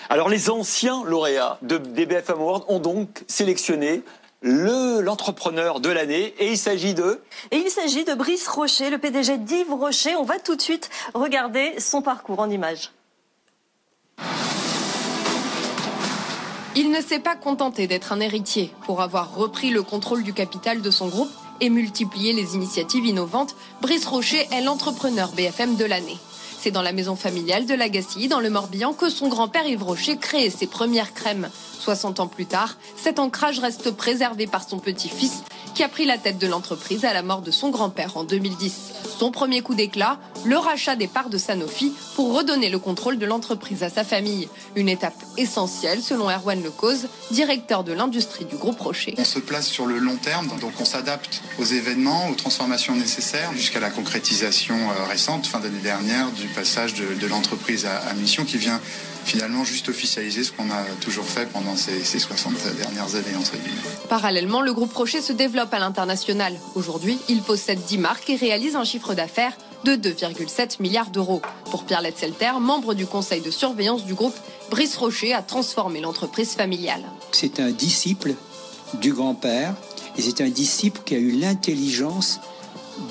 Alors 0.09 0.29
les 0.29 0.51
anciens 0.51 1.05
lauréats 1.05 1.59
de, 1.63 1.79
des 1.79 2.07
BFM 2.07 2.39
Awards 2.39 2.65
ont 2.69 2.81
donc 2.81 3.25
sélectionné 3.29 4.03
l'entrepreneur 4.43 5.81
de 5.81 5.89
l'année. 5.89 6.35
Et 6.39 6.51
il 6.51 6.59
s'agit 6.59 6.95
de 6.95 7.21
Et 7.51 7.59
il 7.59 7.71
s'agit 7.71 8.05
de 8.05 8.15
Brice 8.15 8.49
Rocher, 8.49 8.91
le 8.91 8.99
PDG 8.99 9.39
d'Yves 9.39 9.73
Rocher. 9.73 10.17
On 10.17 10.25
va 10.25 10.39
tout 10.39 10.57
de 10.57 10.63
suite 10.63 10.91
regarder 11.15 11.79
son 11.79 12.03
parcours 12.03 12.41
en 12.41 12.51
images. 12.51 12.93
Il 16.75 16.91
ne 16.91 17.03
s'est 17.03 17.19
pas 17.19 17.37
contenté 17.37 17.87
d'être 17.87 18.13
un 18.13 18.21
héritier. 18.21 18.73
Pour 18.87 19.03
avoir 19.03 19.35
repris 19.35 19.71
le 19.71 19.83
contrôle 19.83 20.23
du 20.23 20.33
capital 20.33 20.81
de 20.81 20.91
son 20.91 21.09
groupe 21.09 21.31
et 21.61 21.69
multiplier 21.69 22.33
les 22.33 22.55
initiatives 22.55 23.05
innovantes, 23.05 23.55
Brice 23.83 24.07
Rocher 24.07 24.49
est 24.51 24.63
l'entrepreneur 24.63 25.33
BFM 25.33 25.77
de 25.77 25.85
l'année. 25.85 26.19
C'est 26.63 26.71
dans 26.71 26.83
la 26.83 26.93
maison 26.93 27.17
familiale 27.17 27.67
de 27.67 27.75
Lagacy, 27.75 28.29
dans 28.29 28.39
le 28.39 28.49
Morbihan, 28.49 28.93
que 28.93 29.09
son 29.09 29.27
grand-père 29.27 29.67
Yves 29.67 29.83
Rocher 29.83 30.17
crée 30.17 30.49
ses 30.49 30.69
premières 30.69 31.13
crèmes. 31.13 31.51
60 31.81 32.21
ans 32.21 32.29
plus 32.29 32.47
tard, 32.47 32.77
cet 32.97 33.19
ancrage 33.19 33.59
reste 33.59 33.91
préservé 33.91 34.47
par 34.47 34.63
son 34.63 34.79
petit-fils 34.79 35.43
qui 35.75 35.83
a 35.83 35.89
pris 35.89 36.05
la 36.05 36.19
tête 36.19 36.39
de 36.39 36.47
l'entreprise 36.47 37.05
à 37.05 37.13
la 37.13 37.23
mort 37.23 37.41
de 37.43 37.51
son 37.51 37.71
grand-père 37.71 38.17
en 38.17 38.25
2010. 38.25 38.93
Son 39.19 39.31
premier 39.31 39.63
coup 39.63 39.75
d'éclat, 39.75 40.19
le 40.45 40.57
rachat 40.57 40.97
des 40.97 41.07
parts 41.07 41.31
de 41.31 41.39
Sanofi 41.39 41.93
pour 42.15 42.37
redonner 42.37 42.69
le 42.69 42.79
contrôle 42.79 43.19
de 43.19 43.27
l'entreprise 43.27 43.83
à 43.83 43.89
sa 43.89 44.05
famille. 44.05 44.49
Une 44.77 44.89
étape 44.89 45.15
essentielle 45.37 46.03
selon 46.03 46.31
Erwan 46.31 46.63
Lecause, 46.63 47.09
directeur 47.31 47.85
de 47.85 47.93
l'industrie 47.93 48.45
du 48.45 48.57
groupe 48.57 48.81
Rocher. 48.81 49.15
On 49.19 49.25
se 49.25 49.39
place 49.39 49.67
sur 49.67 49.87
le 49.87 49.99
long 49.99 50.17
terme, 50.17 50.49
donc 50.61 50.73
on 50.81 50.85
s'adapte 50.85 51.43
aux 51.59 51.65
événements, 51.65 52.29
aux 52.29 52.35
transformations 52.35 52.95
nécessaires 52.95 53.53
jusqu'à 53.55 53.81
la 53.81 53.91
concrétisation 53.91 54.77
euh, 54.77 55.05
récente, 55.09 55.47
fin 55.47 55.61
d'année 55.61 55.81
dernière, 55.81 56.31
du 56.33 56.47
passage 56.53 56.95
de, 56.95 57.15
de 57.15 57.27
l'entreprise 57.27 57.87
à, 57.87 57.99
à 58.09 58.15
mission 58.15 58.45
qui 58.45 58.59
vient 58.59 58.81
finalement 59.25 59.65
juste 59.65 59.89
officialiser 59.89 60.45
ce 60.45 60.53
qu'on 60.53 60.71
a 60.71 60.83
toujours 61.01 61.25
fait 61.25 61.47
pendant 61.47 61.77
ces, 61.77 62.03
ces 62.03 62.19
60 62.19 62.55
dernières 62.77 63.15
années, 63.15 63.37
entre 63.39 63.53
guillemets. 63.53 63.81
Parallèlement, 64.09 64.61
le 64.61 64.73
groupe 64.73 64.93
Rocher 64.93 65.21
se 65.21 65.33
développe 65.33 65.73
à 65.73 65.79
l'international. 65.79 66.59
Aujourd'hui, 66.75 67.19
il 67.29 67.43
possède 67.43 67.81
10 67.85 67.99
marques 67.99 68.31
et 68.31 68.37
réalise 68.37 68.77
un 68.77 68.85
chiffre 68.85 69.15
d'affaires 69.15 69.57
de 69.85 69.95
2,7 69.95 70.81
milliards 70.81 71.11
d'euros. 71.11 71.43
Pour 71.71 71.85
Pierre 71.85 72.03
Letzelter, 72.03 72.53
membre 72.61 72.95
du 72.95 73.07
conseil 73.07 73.41
de 73.41 73.51
surveillance 73.51 74.05
du 74.05 74.15
groupe, 74.15 74.35
Brice 74.71 74.97
Rocher 74.97 75.35
a 75.35 75.43
transformé 75.43 76.01
l'entreprise 76.01 76.55
familiale. 76.55 77.03
C'est 77.33 77.61
un 77.61 77.71
disciple 77.71 78.35
du 78.95 79.13
grand-père 79.13 79.75
et 80.17 80.23
c'est 80.23 80.41
un 80.41 80.49
disciple 80.49 81.01
qui 81.05 81.15
a 81.15 81.19
eu 81.19 81.33
l'intelligence 81.33 82.41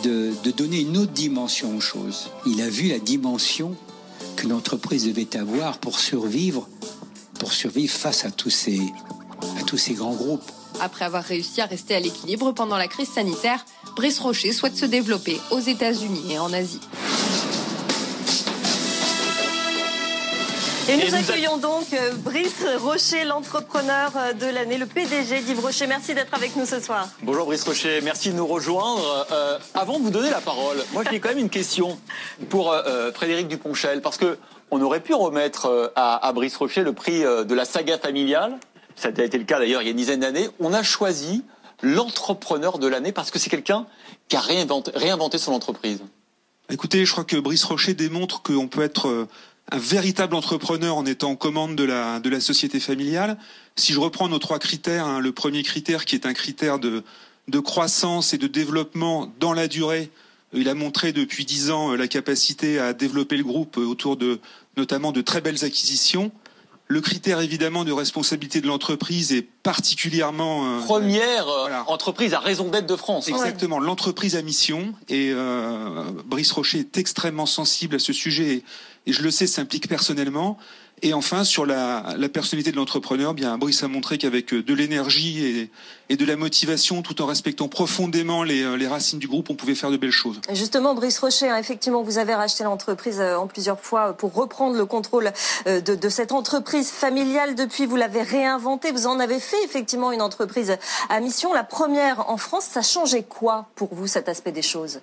de, 0.03 0.33
donner 0.51 0.81
une 0.81 0.97
autre 0.97 1.11
dimension 1.11 1.75
aux 1.75 1.81
choses. 1.81 2.29
Il 2.45 2.61
a 2.61 2.69
vu 2.69 2.89
la 2.89 2.99
dimension 2.99 3.75
qu'une 4.35 4.53
entreprise 4.53 5.05
devait 5.05 5.35
avoir 5.37 5.77
pour 5.77 5.99
survivre, 5.99 6.67
pour 7.39 7.53
survivre 7.53 7.93
face 7.93 8.25
à 8.25 8.31
tous 8.31 8.49
ces, 8.49 8.79
à 9.59 9.63
tous 9.63 9.77
ces 9.77 9.93
grands 9.93 10.13
groupes. 10.13 10.43
Après 10.79 11.05
avoir 11.05 11.23
réussi 11.23 11.61
à 11.61 11.65
rester 11.65 11.95
à 11.95 11.99
l'équilibre 11.99 12.51
pendant 12.53 12.77
la 12.77 12.87
crise 12.87 13.09
sanitaire, 13.09 13.65
Brice 13.95 14.19
Rocher 14.19 14.53
souhaite 14.53 14.77
se 14.77 14.85
développer 14.85 15.39
aux 15.51 15.59
États-Unis 15.59 16.31
et 16.31 16.39
en 16.39 16.51
Asie. 16.53 16.79
Et 20.89 20.97
nous 20.97 21.13
accueillons 21.13 21.57
donc 21.57 21.93
euh, 21.93 22.13
Brice 22.15 22.65
Rocher, 22.79 23.23
l'entrepreneur 23.23 24.11
euh, 24.15 24.33
de 24.33 24.47
l'année, 24.47 24.77
le 24.77 24.87
PDG 24.87 25.41
d'Yves 25.41 25.59
Rocher. 25.59 25.85
Merci 25.85 26.15
d'être 26.15 26.33
avec 26.33 26.55
nous 26.55 26.65
ce 26.65 26.79
soir. 26.79 27.07
Bonjour 27.21 27.45
Brice 27.45 27.63
Rocher, 27.63 28.01
merci 28.01 28.31
de 28.31 28.35
nous 28.35 28.47
rejoindre. 28.47 29.27
Euh, 29.31 29.59
avant 29.75 29.99
de 29.99 30.03
vous 30.03 30.09
donner 30.09 30.31
la 30.31 30.41
parole, 30.41 30.77
moi 30.91 31.03
j'ai 31.09 31.19
quand 31.19 31.29
même 31.29 31.37
une 31.37 31.49
question 31.49 31.99
pour 32.49 32.71
euh, 32.71 33.11
Frédéric 33.11 33.47
Duponchel, 33.47 34.01
parce 34.01 34.17
que 34.17 34.39
on 34.71 34.81
aurait 34.81 35.01
pu 35.01 35.13
remettre 35.13 35.91
à, 35.95 36.25
à, 36.25 36.33
Brice 36.33 36.55
Rocher 36.55 36.81
le 36.81 36.93
prix 36.93 37.21
de 37.21 37.53
la 37.53 37.65
saga 37.65 37.97
familiale. 37.97 38.57
Ça 38.95 39.09
a 39.09 39.23
été 39.23 39.37
le 39.37 39.43
cas 39.43 39.59
d'ailleurs 39.59 39.81
il 39.81 39.85
y 39.85 39.89
a 39.89 39.91
une 39.91 39.97
dizaine 39.97 40.21
d'années. 40.21 40.49
On 40.59 40.73
a 40.73 40.81
choisi 40.81 41.43
l'entrepreneur 41.83 42.79
de 42.79 42.87
l'année 42.87 43.11
parce 43.11 43.31
que 43.31 43.37
c'est 43.37 43.49
quelqu'un 43.49 43.85
qui 44.29 44.37
a 44.37 44.39
réinventé, 44.39 44.91
réinventé 44.95 45.37
son 45.37 45.51
entreprise. 45.51 45.99
Écoutez, 46.69 47.05
je 47.05 47.11
crois 47.11 47.25
que 47.25 47.35
Brice 47.35 47.65
Rocher 47.65 47.93
démontre 47.93 48.41
qu'on 48.41 48.69
peut 48.69 48.81
être 48.81 49.27
un 49.69 49.77
véritable 49.77 50.35
entrepreneur 50.35 50.95
en 50.95 51.05
étant 51.05 51.31
en 51.31 51.35
commande 51.35 51.75
de 51.75 51.83
la, 51.83 52.19
de 52.19 52.29
la 52.29 52.39
société 52.39 52.79
familiale. 52.79 53.37
Si 53.75 53.93
je 53.93 53.99
reprends 53.99 54.27
nos 54.27 54.39
trois 54.39 54.59
critères, 54.59 55.05
hein, 55.05 55.19
le 55.19 55.31
premier 55.31 55.63
critère 55.63 56.05
qui 56.05 56.15
est 56.15 56.25
un 56.25 56.33
critère 56.33 56.79
de, 56.79 57.03
de 57.47 57.59
croissance 57.59 58.33
et 58.33 58.37
de 58.37 58.47
développement 58.47 59.31
dans 59.39 59.53
la 59.53 59.67
durée, 59.67 60.09
il 60.53 60.67
a 60.67 60.73
montré 60.73 61.13
depuis 61.13 61.45
dix 61.45 61.71
ans 61.71 61.95
la 61.95 62.07
capacité 62.07 62.79
à 62.79 62.93
développer 62.93 63.37
le 63.37 63.43
groupe 63.43 63.77
autour 63.77 64.17
de 64.17 64.39
notamment 64.77 65.11
de 65.11 65.21
très 65.21 65.41
belles 65.41 65.63
acquisitions. 65.63 66.31
Le 66.87 66.99
critère 66.99 67.39
évidemment 67.39 67.85
de 67.85 67.93
responsabilité 67.93 68.59
de 68.59 68.67
l'entreprise 68.67 69.31
est 69.31 69.47
particulièrement 69.63 70.65
euh, 70.65 70.79
première 70.81 71.47
euh, 71.47 71.61
voilà. 71.61 71.89
entreprise 71.89 72.33
à 72.33 72.39
raison 72.39 72.67
d'être 72.67 72.85
de 72.85 72.97
France. 72.97 73.29
Exactement, 73.29 73.77
ouais. 73.77 73.85
l'entreprise 73.85 74.35
à 74.35 74.41
mission 74.41 74.93
et 75.07 75.31
euh, 75.33 76.03
Brice 76.25 76.51
Rocher 76.51 76.79
est 76.79 76.97
extrêmement 76.97 77.45
sensible 77.45 77.95
à 77.95 77.99
ce 77.99 78.11
sujet 78.11 78.63
et, 79.05 79.13
je 79.13 79.21
le 79.21 79.31
sais 79.31 79.47
s'implique 79.47 79.87
personnellement. 79.87 80.57
Et 81.03 81.13
enfin, 81.13 81.43
sur 81.43 81.65
la, 81.65 82.13
la 82.15 82.29
personnalité 82.29 82.71
de 82.71 82.75
l'entrepreneur, 82.75 83.33
bien 83.33 83.57
Brice 83.57 83.81
a 83.81 83.87
montré 83.87 84.19
qu'avec 84.19 84.53
de 84.53 84.73
l'énergie 84.75 85.43
et, 85.43 85.71
et, 86.09 86.15
de 86.15 86.25
la 86.25 86.35
motivation, 86.35 87.01
tout 87.01 87.23
en 87.23 87.25
respectant 87.25 87.67
profondément 87.67 88.43
les, 88.43 88.77
les, 88.77 88.87
racines 88.87 89.17
du 89.17 89.27
groupe, 89.27 89.49
on 89.49 89.55
pouvait 89.55 89.73
faire 89.73 89.89
de 89.89 89.97
belles 89.97 90.11
choses. 90.11 90.39
Justement, 90.53 90.93
Brice 90.93 91.17
Rocher, 91.17 91.49
hein, 91.49 91.57
effectivement, 91.57 92.03
vous 92.03 92.19
avez 92.19 92.35
racheté 92.35 92.63
l'entreprise 92.63 93.19
euh, 93.19 93.35
en 93.35 93.47
plusieurs 93.47 93.79
fois 93.79 94.13
pour 94.13 94.35
reprendre 94.35 94.77
le 94.77 94.85
contrôle 94.85 95.31
euh, 95.65 95.81
de, 95.81 95.95
de 95.95 96.09
cette 96.09 96.33
entreprise 96.33 96.91
familiale. 96.91 97.55
Depuis, 97.55 97.87
vous 97.87 97.95
l'avez 97.95 98.21
réinventée. 98.21 98.91
Vous 98.91 99.07
en 99.07 99.19
avez 99.19 99.39
fait 99.39 99.63
effectivement 99.65 100.11
une 100.11 100.21
entreprise 100.21 100.77
à 101.09 101.19
mission, 101.19 101.51
la 101.51 101.63
première 101.63 102.29
en 102.29 102.37
France. 102.37 102.65
Ça 102.65 102.83
changeait 102.83 103.23
quoi 103.23 103.69
pour 103.73 103.95
vous 103.95 104.05
cet 104.05 104.29
aspect 104.29 104.51
des 104.51 104.61
choses? 104.61 105.01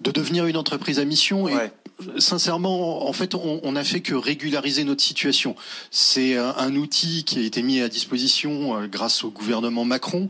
De 0.00 0.10
devenir 0.10 0.46
une 0.46 0.56
entreprise 0.56 0.98
à 1.00 1.04
mission. 1.04 1.48
Et 1.48 1.54
ouais. 1.56 1.72
Sincèrement, 2.18 3.08
en 3.08 3.12
fait, 3.12 3.34
on, 3.34 3.60
on, 3.62 3.76
a 3.76 3.84
fait 3.84 4.00
que 4.00 4.14
régulariser 4.14 4.84
notre 4.84 5.02
situation. 5.02 5.56
C'est 5.90 6.36
un, 6.36 6.54
un, 6.56 6.76
outil 6.76 7.24
qui 7.24 7.38
a 7.38 7.42
été 7.42 7.62
mis 7.62 7.80
à 7.80 7.88
disposition 7.88 8.76
euh, 8.76 8.86
grâce 8.86 9.24
au 9.24 9.30
gouvernement 9.30 9.84
Macron. 9.84 10.28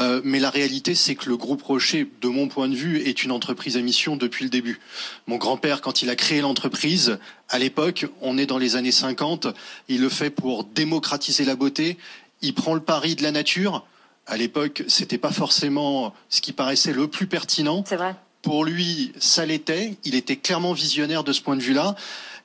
Euh, 0.00 0.20
mais 0.24 0.40
la 0.40 0.50
réalité, 0.50 0.94
c'est 0.94 1.14
que 1.14 1.28
le 1.28 1.36
groupe 1.36 1.62
Rocher, 1.62 2.10
de 2.20 2.28
mon 2.28 2.48
point 2.48 2.68
de 2.68 2.74
vue, 2.74 3.00
est 3.00 3.24
une 3.24 3.30
entreprise 3.30 3.76
à 3.76 3.80
mission 3.80 4.16
depuis 4.16 4.44
le 4.44 4.50
début. 4.50 4.80
Mon 5.26 5.36
grand-père, 5.36 5.80
quand 5.80 6.02
il 6.02 6.10
a 6.10 6.16
créé 6.16 6.40
l'entreprise, 6.40 7.18
à 7.48 7.58
l'époque, 7.58 8.06
on 8.22 8.38
est 8.38 8.46
dans 8.46 8.58
les 8.58 8.76
années 8.76 8.92
50, 8.92 9.48
il 9.88 10.00
le 10.00 10.08
fait 10.08 10.30
pour 10.30 10.64
démocratiser 10.64 11.44
la 11.44 11.56
beauté. 11.56 11.98
Il 12.40 12.54
prend 12.54 12.74
le 12.74 12.80
pari 12.80 13.16
de 13.16 13.22
la 13.22 13.32
nature. 13.32 13.86
À 14.26 14.36
l'époque, 14.36 14.84
c'était 14.88 15.18
pas 15.18 15.32
forcément 15.32 16.14
ce 16.30 16.40
qui 16.40 16.52
paraissait 16.52 16.92
le 16.92 17.08
plus 17.08 17.26
pertinent. 17.26 17.84
C'est 17.86 17.96
vrai 17.96 18.14
pour 18.42 18.64
lui, 18.64 19.12
ça 19.18 19.46
l'était. 19.46 19.94
Il 20.04 20.14
était 20.14 20.36
clairement 20.36 20.72
visionnaire 20.72 21.24
de 21.24 21.32
ce 21.32 21.40
point 21.40 21.56
de 21.56 21.62
vue-là. 21.62 21.94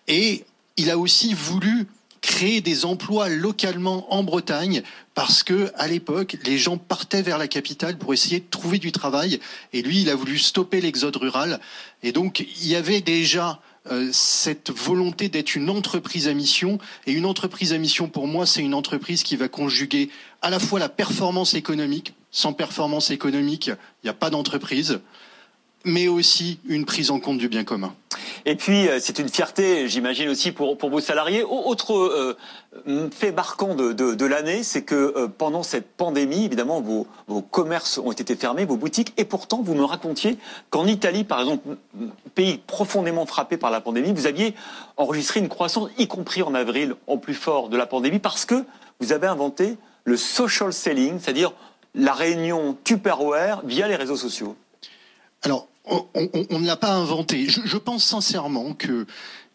Et 0.08 0.46
il 0.78 0.92
a 0.92 0.98
aussi 0.98 1.34
voulu 1.34 1.88
créer 2.22 2.62
des 2.62 2.86
emplois 2.86 3.30
localement 3.30 4.14
en 4.14 4.24
Bretagne 4.24 4.84
parce 5.14 5.44
que 5.44 5.72
à 5.76 5.88
l'époque 5.88 6.38
les 6.46 6.58
gens 6.58 6.78
partaient 6.78 7.22
vers 7.22 7.38
la 7.38 7.48
capitale 7.48 7.98
pour 7.98 8.14
essayer 8.14 8.40
de 8.40 8.46
trouver 8.50 8.80
du 8.80 8.92
travail 8.92 9.40
et 9.72 9.82
lui 9.82 10.02
il 10.02 10.10
a 10.10 10.16
voulu 10.16 10.38
stopper 10.38 10.82
l'exode 10.82 11.16
rural 11.16 11.60
et 12.04 12.12
donc 12.12 12.40
il 12.40 12.68
y 12.68 12.76
avait 12.76 13.02
déjà 13.02 13.60
euh, 13.92 14.10
cette 14.12 14.72
volonté 14.72 15.30
d'être 15.30 15.56
une 15.56 15.70
entreprise 15.70 16.28
à 16.28 16.34
mission 16.34 16.80
et 17.06 17.14
une 17.14 17.26
entreprise 17.26 17.72
à 17.72 17.78
mission 17.78 18.10
pour 18.10 18.28
moi 18.28 18.46
c'est 18.46 18.64
une 18.64 18.74
entreprise 18.74 19.24
qui 19.24 19.36
va 19.36 19.48
conjuguer 19.48 20.10
à 20.42 20.50
la 20.50 20.60
fois 20.60 20.80
la 20.80 20.90
performance 20.90 21.54
économique 21.54 22.14
sans 22.32 22.52
performance 22.52 23.12
économique 23.12 23.68
il 23.68 24.06
n'y 24.06 24.10
a 24.10 24.14
pas 24.14 24.32
d'entreprise 24.32 25.00
mais 25.88 26.08
aussi 26.08 26.60
une 26.68 26.86
prise 26.86 27.12
en 27.12 27.20
compte 27.20 27.38
du 27.38 27.48
bien 27.48 27.64
commun. 27.64 27.96
Et 28.46 28.56
puis, 28.56 28.88
euh, 28.88 29.00
c'est 29.00 29.20
une 29.20 29.30
fierté, 29.30 29.88
j'imagine 29.88 30.30
aussi, 30.30 30.52
pour, 30.52 30.78
pour 30.78 30.90
vos 30.90 31.00
salariés. 31.00 31.44
Autre 31.44 31.94
euh, 31.96 33.10
fait 33.12 33.32
marquant 33.32 33.74
de, 33.74 33.94
de, 33.94 34.14
de 34.14 34.26
l'année, 34.26 34.64
c'est 34.64 34.84
que 34.84 34.96
euh, 34.96 35.28
pendant 35.28 35.64
cette 35.64 35.88
pandémie, 35.88 36.46
évidemment, 36.46 36.82
vos, 36.82 37.08
vos 37.28 37.42
commerces 37.42 37.98
ont 37.98 38.12
été 38.12 38.36
fermés, 38.36 38.66
vos 38.66 38.76
boutiques, 38.76 39.14
et 39.18 39.24
pourtant, 39.24 39.62
vous 39.62 39.76
me 39.76 39.84
racontiez 39.84 40.38
qu'en 40.70 40.86
Italie, 40.88 41.24
par 41.24 41.40
exemple, 41.40 41.78
pays 42.36 42.60
profondément 42.68 43.26
frappé 43.26 43.58
par 43.58 43.72
la 43.72 43.80
pandémie, 43.80 44.12
vous 44.14 44.28
aviez 44.28 44.54
enregistré 44.98 45.40
une 45.40 45.50
croissance, 45.50 45.90
y 45.98 46.08
compris 46.08 46.42
en 46.42 46.54
avril, 46.54 46.96
en 47.08 47.18
plus 47.18 47.34
fort 47.34 47.70
de 47.70 47.78
la 47.78 47.86
pandémie, 47.86 48.20
parce 48.20 48.46
que 48.46 48.66
vous 49.00 49.14
avez 49.14 49.28
inventé 49.28 49.78
le 50.04 50.18
social 50.18 50.74
selling, 50.74 51.20
c'est-à-dire 51.20 51.54
la 51.96 52.14
réunion 52.14 52.78
Tupperware 52.84 53.62
via 53.66 53.88
les 53.88 53.96
réseaux 53.96 54.18
sociaux. 54.18 54.56
Alors, 55.44 55.68
on, 55.90 56.06
on, 56.14 56.46
on 56.50 56.60
ne 56.60 56.68
l'a 56.68 56.78
pas 56.78 56.94
inventé. 56.94 57.48
Je, 57.50 57.62
je, 57.66 57.78
pense 57.78 58.04
sincèrement 58.04 58.74
que 58.74 59.06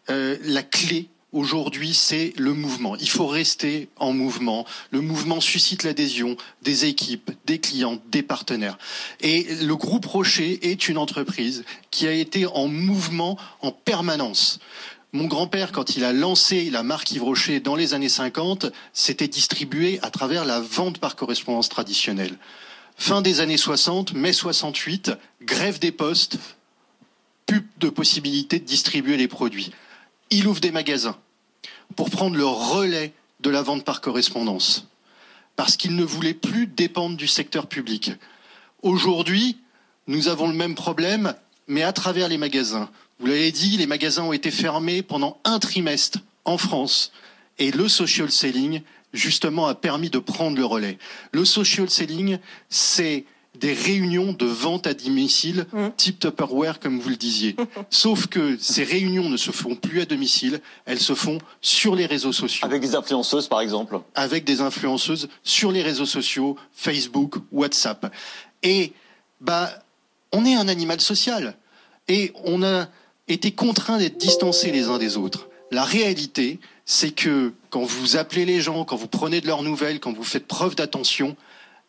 euh, 0.09 0.37
la 0.43 0.63
clé 0.63 1.09
aujourd'hui, 1.33 1.93
c'est 1.93 2.33
le 2.37 2.53
mouvement. 2.53 2.95
Il 2.97 3.09
faut 3.09 3.27
rester 3.27 3.89
en 3.97 4.13
mouvement. 4.13 4.65
Le 4.91 5.01
mouvement 5.01 5.41
suscite 5.41 5.83
l'adhésion 5.83 6.37
des 6.61 6.85
équipes, 6.85 7.31
des 7.45 7.59
clients, 7.59 7.99
des 8.11 8.23
partenaires. 8.23 8.77
Et 9.21 9.47
le 9.61 9.75
groupe 9.75 10.05
Rocher 10.05 10.71
est 10.71 10.87
une 10.87 10.97
entreprise 10.97 11.65
qui 11.91 12.07
a 12.07 12.11
été 12.11 12.45
en 12.45 12.67
mouvement 12.67 13.37
en 13.61 13.71
permanence. 13.71 14.59
Mon 15.11 15.25
grand-père, 15.25 15.71
quand 15.71 15.95
il 15.95 16.03
a 16.05 16.13
lancé 16.13 16.69
la 16.71 16.81
marque 16.81 17.11
Yves 17.11 17.23
Rocher 17.23 17.59
dans 17.59 17.75
les 17.75 17.93
années 17.93 18.09
50, 18.09 18.67
c'était 18.93 19.27
distribué 19.27 19.99
à 20.01 20.09
travers 20.09 20.45
la 20.45 20.59
vente 20.59 20.97
par 20.97 21.15
correspondance 21.15 21.69
traditionnelle. 21.69 22.35
Fin 22.95 23.21
des 23.21 23.39
années 23.39 23.57
60, 23.57 24.13
mai 24.13 24.33
68, 24.33 25.11
grève 25.41 25.79
des 25.79 25.91
postes, 25.91 26.37
plus 27.45 27.67
de 27.79 27.89
possibilité 27.89 28.59
de 28.59 28.65
distribuer 28.65 29.17
les 29.17 29.27
produits. 29.27 29.71
Il 30.29 30.47
ouvre 30.47 30.61
des 30.61 30.71
magasins 30.71 31.17
pour 31.95 32.09
prendre 32.09 32.35
le 32.35 32.45
relais 32.45 33.13
de 33.41 33.49
la 33.49 33.61
vente 33.61 33.83
par 33.83 34.01
correspondance, 34.01 34.87
parce 35.55 35.75
qu'il 35.75 35.95
ne 35.95 36.03
voulait 36.03 36.33
plus 36.33 36.65
dépendre 36.65 37.17
du 37.17 37.27
secteur 37.27 37.67
public. 37.67 38.11
Aujourd'hui, 38.81 39.57
nous 40.07 40.27
avons 40.27 40.47
le 40.47 40.53
même 40.53 40.75
problème, 40.75 41.35
mais 41.67 41.83
à 41.83 41.93
travers 41.93 42.29
les 42.29 42.37
magasins. 42.37 42.89
Vous 43.19 43.27
l'avez 43.27 43.51
dit, 43.51 43.77
les 43.77 43.87
magasins 43.87 44.23
ont 44.23 44.33
été 44.33 44.51
fermés 44.51 45.01
pendant 45.01 45.39
un 45.43 45.59
trimestre 45.59 46.19
en 46.45 46.57
France, 46.57 47.11
et 47.59 47.71
le 47.71 47.87
social 47.87 48.31
selling, 48.31 48.81
justement, 49.13 49.67
a 49.67 49.75
permis 49.75 50.09
de 50.09 50.19
prendre 50.19 50.57
le 50.57 50.65
relais. 50.65 50.97
Le 51.31 51.45
social 51.45 51.89
selling, 51.89 52.39
c'est 52.69 53.25
des 53.59 53.73
réunions 53.73 54.33
de 54.33 54.45
vente 54.45 54.87
à 54.87 54.93
domicile, 54.93 55.67
type 55.95 56.19
Tupperware, 56.19 56.79
comme 56.79 56.99
vous 56.99 57.09
le 57.09 57.15
disiez. 57.15 57.55
Sauf 57.89 58.27
que 58.27 58.57
ces 58.57 58.83
réunions 58.83 59.29
ne 59.29 59.37
se 59.37 59.51
font 59.51 59.75
plus 59.75 60.01
à 60.01 60.05
domicile, 60.05 60.59
elles 60.85 60.99
se 60.99 61.13
font 61.13 61.37
sur 61.61 61.95
les 61.95 62.05
réseaux 62.05 62.33
sociaux. 62.33 62.65
Avec 62.65 62.81
des 62.81 62.95
influenceuses, 62.95 63.47
par 63.47 63.61
exemple 63.61 63.99
Avec 64.15 64.43
des 64.43 64.61
influenceuses 64.61 65.29
sur 65.43 65.71
les 65.71 65.83
réseaux 65.83 66.07
sociaux, 66.07 66.57
Facebook, 66.73 67.35
WhatsApp. 67.51 68.11
Et, 68.63 68.93
bah, 69.39 69.69
on 70.31 70.45
est 70.45 70.55
un 70.55 70.67
animal 70.67 70.99
social. 70.99 71.55
Et 72.07 72.33
on 72.43 72.63
a 72.63 72.87
été 73.27 73.51
contraints 73.51 73.97
d'être 73.97 74.17
distancés 74.17 74.71
les 74.71 74.87
uns 74.87 74.97
des 74.97 75.15
autres. 75.15 75.47
La 75.71 75.83
réalité, 75.83 76.59
c'est 76.85 77.11
que 77.11 77.53
quand 77.73 77.85
vous 77.85 78.17
appelez 78.17 78.45
les 78.45 78.61
gens, 78.61 78.85
quand 78.85 78.95
vous 78.95 79.07
prenez 79.07 79.41
de 79.41 79.47
leurs 79.47 79.63
nouvelles, 79.63 79.99
quand 79.99 80.13
vous 80.13 80.23
faites 80.23 80.45
preuve 80.45 80.75
d'attention, 80.75 81.35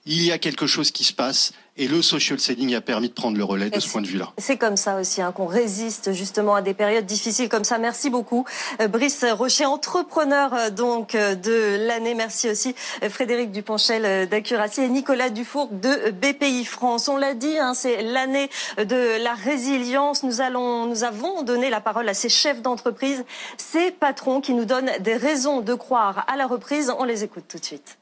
il 0.06 0.22
y 0.22 0.32
a 0.32 0.38
quelque 0.38 0.66
chose 0.66 0.90
qui 0.90 1.04
se 1.04 1.12
passe 1.12 1.52
et 1.76 1.88
le 1.88 2.02
social 2.02 2.38
selling 2.38 2.74
a 2.74 2.80
permis 2.80 3.08
de 3.08 3.14
prendre 3.14 3.36
le 3.36 3.42
relais 3.42 3.68
de 3.68 3.80
ce 3.80 3.88
point 3.88 4.00
de 4.00 4.06
vue-là. 4.06 4.32
C'est 4.38 4.56
comme 4.56 4.76
ça 4.76 5.00
aussi 5.00 5.20
hein, 5.20 5.32
qu'on 5.32 5.46
résiste 5.46 6.12
justement 6.12 6.54
à 6.54 6.62
des 6.62 6.74
périodes 6.74 7.06
difficiles 7.06 7.48
comme 7.48 7.64
ça. 7.64 7.78
Merci 7.78 8.10
beaucoup, 8.10 8.44
euh, 8.80 8.86
Brice 8.86 9.24
Rocher, 9.24 9.66
entrepreneur 9.66 10.54
euh, 10.54 10.70
donc 10.70 11.14
euh, 11.14 11.34
de 11.34 11.86
l'année. 11.86 12.14
Merci 12.14 12.48
aussi 12.48 12.76
Frédéric 13.08 13.50
Duponchel 13.50 14.28
d'Accuracy 14.28 14.82
et 14.82 14.88
Nicolas 14.88 15.30
Dufour 15.30 15.68
de 15.72 16.10
BPI 16.10 16.64
France. 16.64 17.08
On 17.08 17.16
l'a 17.16 17.34
dit, 17.34 17.58
hein, 17.58 17.74
c'est 17.74 18.02
l'année 18.02 18.50
de 18.78 19.22
la 19.22 19.34
résilience. 19.34 20.22
Nous 20.22 20.40
allons, 20.40 20.86
nous 20.86 21.02
avons 21.02 21.42
donné 21.42 21.70
la 21.70 21.80
parole 21.80 22.08
à 22.08 22.14
ces 22.14 22.28
chefs 22.28 22.62
d'entreprise, 22.62 23.24
ces 23.56 23.90
patrons 23.90 24.40
qui 24.40 24.54
nous 24.54 24.64
donnent 24.64 24.92
des 25.00 25.16
raisons 25.16 25.60
de 25.60 25.74
croire 25.74 26.24
à 26.28 26.36
la 26.36 26.46
reprise. 26.46 26.92
On 26.98 27.04
les 27.04 27.24
écoute 27.24 27.44
tout 27.48 27.58
de 27.58 27.64
suite. 27.64 27.98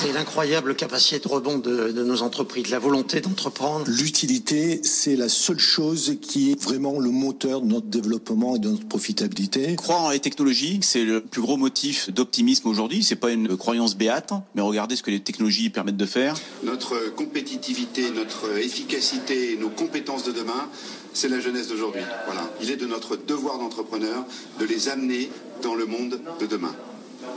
C'est 0.00 0.12
l'incroyable 0.12 0.76
capacité 0.76 1.18
de 1.18 1.26
rebond 1.26 1.58
de, 1.58 1.90
de, 1.90 2.04
nos 2.04 2.22
entreprises, 2.22 2.70
la 2.70 2.78
volonté 2.78 3.20
d'entreprendre. 3.20 3.84
L'utilité, 3.88 4.80
c'est 4.84 5.16
la 5.16 5.28
seule 5.28 5.58
chose 5.58 6.18
qui 6.22 6.52
est 6.52 6.62
vraiment 6.62 7.00
le 7.00 7.10
moteur 7.10 7.62
de 7.62 7.66
notre 7.66 7.88
développement 7.88 8.54
et 8.54 8.60
de 8.60 8.68
notre 8.68 8.86
profitabilité. 8.86 9.74
Croire 9.74 10.04
en 10.04 10.10
les 10.10 10.20
technologies, 10.20 10.78
c'est 10.82 11.02
le 11.02 11.20
plus 11.20 11.42
gros 11.42 11.56
motif 11.56 12.10
d'optimisme 12.10 12.68
aujourd'hui. 12.68 13.02
C'est 13.02 13.16
pas 13.16 13.32
une 13.32 13.56
croyance 13.56 13.96
béate, 13.96 14.32
mais 14.54 14.62
regardez 14.62 14.94
ce 14.94 15.02
que 15.02 15.10
les 15.10 15.18
technologies 15.18 15.68
permettent 15.68 15.96
de 15.96 16.06
faire. 16.06 16.36
Notre 16.62 17.12
compétitivité, 17.16 18.12
notre 18.12 18.56
efficacité, 18.56 19.56
nos 19.60 19.68
compétences 19.68 20.22
de 20.22 20.30
demain, 20.30 20.68
c'est 21.12 21.28
la 21.28 21.40
jeunesse 21.40 21.66
d'aujourd'hui. 21.66 22.02
Voilà. 22.26 22.48
Il 22.62 22.70
est 22.70 22.76
de 22.76 22.86
notre 22.86 23.16
devoir 23.16 23.58
d'entrepreneur 23.58 24.24
de 24.60 24.64
les 24.64 24.90
amener 24.90 25.28
dans 25.64 25.74
le 25.74 25.86
monde 25.86 26.20
de 26.38 26.46
demain. 26.46 26.76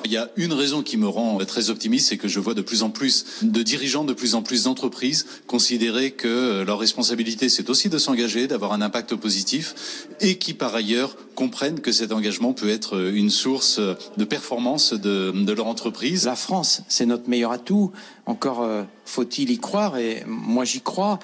Il 0.04 0.12
y 0.12 0.18
a 0.18 0.30
une 0.36 0.54
raison 0.54 0.82
qui 0.82 0.98
me 0.98 1.08
rend 1.08 1.38
très 1.46 1.70
optimiste, 1.70 2.10
c'est 2.10 2.18
que 2.18 2.28
je 2.28 2.40
vois 2.40 2.54
de 2.54 2.62
plus 2.62 2.84
en 2.84 2.90
plus 2.90 3.26
de 3.44 3.62
dirigeants, 3.62 4.04
de 4.04 4.14
plus 4.14 4.36
en 4.36 4.42
plus 4.42 4.64
d'entreprises 4.64 5.26
considérer 5.48 6.12
que 6.12 6.64
leur 6.64 6.80
responsabilité, 6.80 7.50
c'est 7.50 7.70
aussi 7.70 7.90
de 7.90 7.98
s'engager, 7.98 8.48
d'avoir 8.48 8.74
un 8.74 8.82
impact 8.82 9.16
positif, 9.16 10.08
et 10.20 10.38
qui 10.38 10.54
par 10.54 10.76
ailleurs 10.76 11.16
comprennent 11.36 11.80
que 11.80 11.92
cet 11.92 12.12
engagement 12.12 12.54
peut 12.54 12.70
être 12.70 13.00
une 13.14 13.30
source 13.30 13.80
de 14.18 14.24
performance 14.24 14.94
de, 14.94 15.52
leur 15.52 15.68
entreprise. 15.68 16.26
La 16.26 16.36
France, 16.36 16.82
c'est 16.88 17.06
notre 17.06 17.30
meilleur 17.30 17.52
atout. 17.52 17.92
Encore 18.26 18.62
euh, 18.62 18.84
faut-il 19.06 19.52
y 19.52 19.58
croire, 19.58 19.98
et 19.98 20.24
moi 20.28 20.66
j'y 20.66 20.82
crois. 20.82 21.20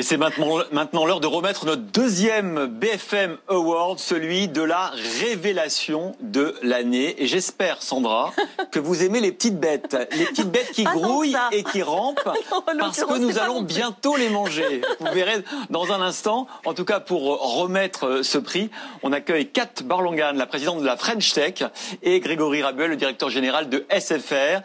Et 0.00 0.02
c'est 0.02 0.16
maintenant, 0.16 0.60
maintenant 0.72 1.04
l'heure 1.04 1.20
de 1.20 1.26
remettre 1.26 1.66
notre 1.66 1.82
deuxième 1.82 2.64
BFM 2.64 3.36
Award, 3.48 3.98
celui 3.98 4.48
de 4.48 4.62
la 4.62 4.92
révélation 5.20 6.16
de 6.22 6.54
l'année. 6.62 7.22
Et 7.22 7.26
j'espère, 7.26 7.82
Sandra, 7.82 8.32
que 8.70 8.78
vous 8.78 9.04
aimez 9.04 9.20
les 9.20 9.30
petites 9.30 9.60
bêtes. 9.60 9.94
Les 10.16 10.24
petites 10.24 10.50
bêtes 10.50 10.70
qui 10.72 10.86
Ah 10.86 10.94
grouillent 10.94 11.36
et 11.52 11.64
qui 11.64 11.82
rampent, 11.82 12.18
Non, 12.74 12.78
parce 12.78 13.04
que 13.04 13.18
nous 13.18 13.36
allons 13.36 13.60
bientôt 13.60 14.16
les 14.16 14.30
manger. 14.30 14.80
Vous 15.00 15.12
verrez 15.12 15.44
dans 15.68 15.92
un 15.92 16.00
instant. 16.00 16.46
En 16.64 16.72
tout 16.72 16.86
cas, 16.86 17.00
pour 17.00 17.58
remettre 17.58 18.06
euh, 18.06 18.22
ce 18.22 18.38
prix, 18.38 18.70
on 19.02 19.12
accueille 19.12 19.50
Kat 19.50 19.82
Barlongan, 19.84 20.32
la 20.32 20.46
présidente 20.46 20.80
de 20.80 20.86
la 20.86 20.96
French 20.96 21.34
Tech, 21.34 21.62
et 22.02 22.20
Grégory 22.20 22.62
Rabuel, 22.62 22.88
le 22.88 22.96
directeur 22.96 23.28
général 23.28 23.68
de 23.68 23.84
SFR. 23.90 24.62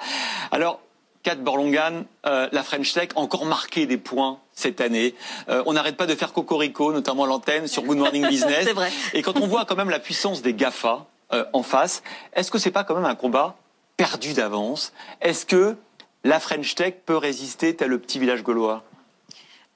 Alors, 0.51 0.79
Kat 1.25 1.37
Borlongan, 1.37 2.05
euh, 2.27 2.47
la 2.51 2.61
French 2.61 2.93
Tech 2.93 3.09
a 3.15 3.19
encore 3.19 3.45
marqué 3.45 3.87
des 3.87 3.97
points 3.97 4.37
cette 4.53 4.79
année. 4.79 5.15
Euh, 5.49 5.63
on 5.65 5.73
n'arrête 5.73 5.97
pas 5.97 6.05
de 6.05 6.13
faire 6.13 6.33
cocorico, 6.33 6.93
notamment 6.93 7.25
l'antenne 7.25 7.65
sur 7.65 7.81
Good 7.81 7.97
Morning 7.97 8.27
Business. 8.29 8.67
Vrai. 8.69 8.91
Et 9.13 9.23
quand 9.23 9.37
on 9.37 9.47
voit 9.47 9.65
quand 9.65 9.75
même 9.75 9.89
la 9.89 9.97
puissance 9.97 10.43
des 10.43 10.53
GAFA 10.53 11.07
euh, 11.33 11.43
en 11.53 11.63
face, 11.63 12.03
est-ce 12.33 12.51
que 12.51 12.59
c'est 12.59 12.69
pas 12.69 12.83
quand 12.83 12.93
même 12.93 13.05
un 13.05 13.15
combat 13.15 13.55
perdu 13.97 14.33
d'avance? 14.33 14.93
Est-ce 15.19 15.47
que 15.47 15.75
la 16.23 16.39
French 16.39 16.75
Tech 16.75 16.93
peut 17.07 17.17
résister 17.17 17.75
tel 17.75 17.89
le 17.89 17.97
petit 17.97 18.19
village 18.19 18.43
gaulois? 18.43 18.83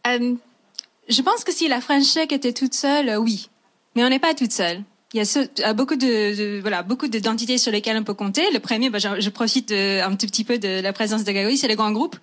Euh, 0.06 0.36
je 1.08 1.22
pense 1.24 1.44
que 1.44 1.52
si 1.52 1.68
la 1.68 1.82
French 1.82 2.14
Tech 2.14 2.32
était 2.32 2.54
toute 2.54 2.76
seule, 2.76 3.10
euh, 3.10 3.18
oui. 3.18 3.50
Mais 3.96 4.04
on 4.04 4.10
n'est 4.10 4.20
pas 4.20 4.36
toute 4.36 4.52
seule. 4.52 4.84
Il 5.14 5.18
y 5.18 5.22
a 5.22 5.26
ce- 5.26 5.40
euh, 5.66 5.74
beaucoup 5.74 5.96
de, 5.96 6.06
de- 6.06 6.60
voilà 6.62 6.84
beaucoup 6.84 7.08
de- 7.08 7.18
d'entités 7.18 7.58
sur 7.58 7.72
lesquelles 7.72 7.98
on 7.98 8.04
peut 8.04 8.14
compter. 8.14 8.44
Le 8.54 8.60
premier, 8.60 8.92
bah, 8.92 9.00
je, 9.00 9.08
je 9.20 9.30
profite 9.32 9.70
de- 9.70 10.02
un 10.04 10.16
tout 10.16 10.28
petit 10.28 10.44
peu 10.44 10.60
de 10.60 10.82
la 10.82 10.94
présence 10.94 11.24
de 11.24 11.32
Grégory, 11.32 11.58
c'est 11.58 11.68
les 11.68 11.76
grands 11.76 11.92
groupes. 11.92 12.16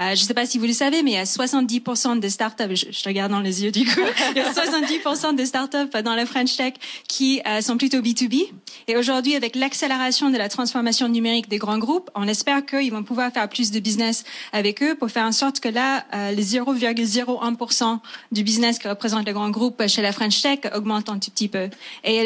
Euh, 0.00 0.14
je 0.14 0.22
ne 0.22 0.26
sais 0.26 0.32
pas 0.32 0.46
si 0.46 0.56
vous 0.56 0.64
le 0.64 0.72
savez, 0.72 1.02
mais 1.02 1.10
il 1.10 1.14
y 1.14 1.18
a 1.18 1.24
70% 1.26 2.18
des 2.18 2.30
startups. 2.30 2.64
Je, 2.74 2.86
je 2.90 3.02
te 3.02 3.08
regarde 3.10 3.30
dans 3.30 3.40
les 3.40 3.62
yeux 3.62 3.70
du 3.70 3.84
coup. 3.84 4.00
Il 4.30 4.38
y 4.38 4.40
a 4.40 4.50
70% 4.52 5.34
des 5.34 5.44
startups 5.44 6.02
dans 6.02 6.14
la 6.14 6.24
French 6.24 6.56
Tech 6.56 6.72
qui 7.06 7.42
euh, 7.46 7.60
sont 7.60 7.76
plutôt 7.76 7.98
B2B. 7.98 8.46
Et 8.88 8.96
aujourd'hui, 8.96 9.36
avec 9.36 9.54
l'accélération 9.54 10.30
de 10.30 10.38
la 10.38 10.48
transformation 10.48 11.08
numérique 11.10 11.48
des 11.50 11.58
grands 11.58 11.76
groupes, 11.78 12.08
on 12.14 12.26
espère 12.26 12.64
qu'ils 12.64 12.90
vont 12.90 13.02
pouvoir 13.02 13.30
faire 13.32 13.50
plus 13.50 13.70
de 13.70 13.80
business 13.80 14.24
avec 14.54 14.82
eux 14.82 14.94
pour 14.94 15.10
faire 15.10 15.24
en 15.26 15.32
sorte 15.32 15.60
que 15.60 15.68
là, 15.68 16.06
euh, 16.14 16.32
les 16.32 16.42
0,01% 16.42 17.98
du 18.32 18.42
business 18.44 18.78
que 18.78 18.88
représente 18.88 19.26
le 19.26 19.34
grand 19.34 19.50
groupe 19.50 19.86
chez 19.88 20.00
la 20.00 20.12
French 20.12 20.40
Tech 20.40 20.60
augmente 20.74 21.10
un 21.10 21.18
tout 21.18 21.30
petit 21.30 21.48
peu. 21.48 21.68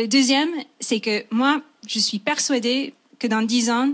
Le 0.04 0.08
deuxième, 0.08 0.50
c'est 0.80 1.00
que 1.00 1.24
moi, 1.30 1.62
je 1.88 1.98
suis 1.98 2.18
persuadée 2.18 2.92
que 3.18 3.26
dans 3.26 3.40
10 3.40 3.70
ans, 3.70 3.88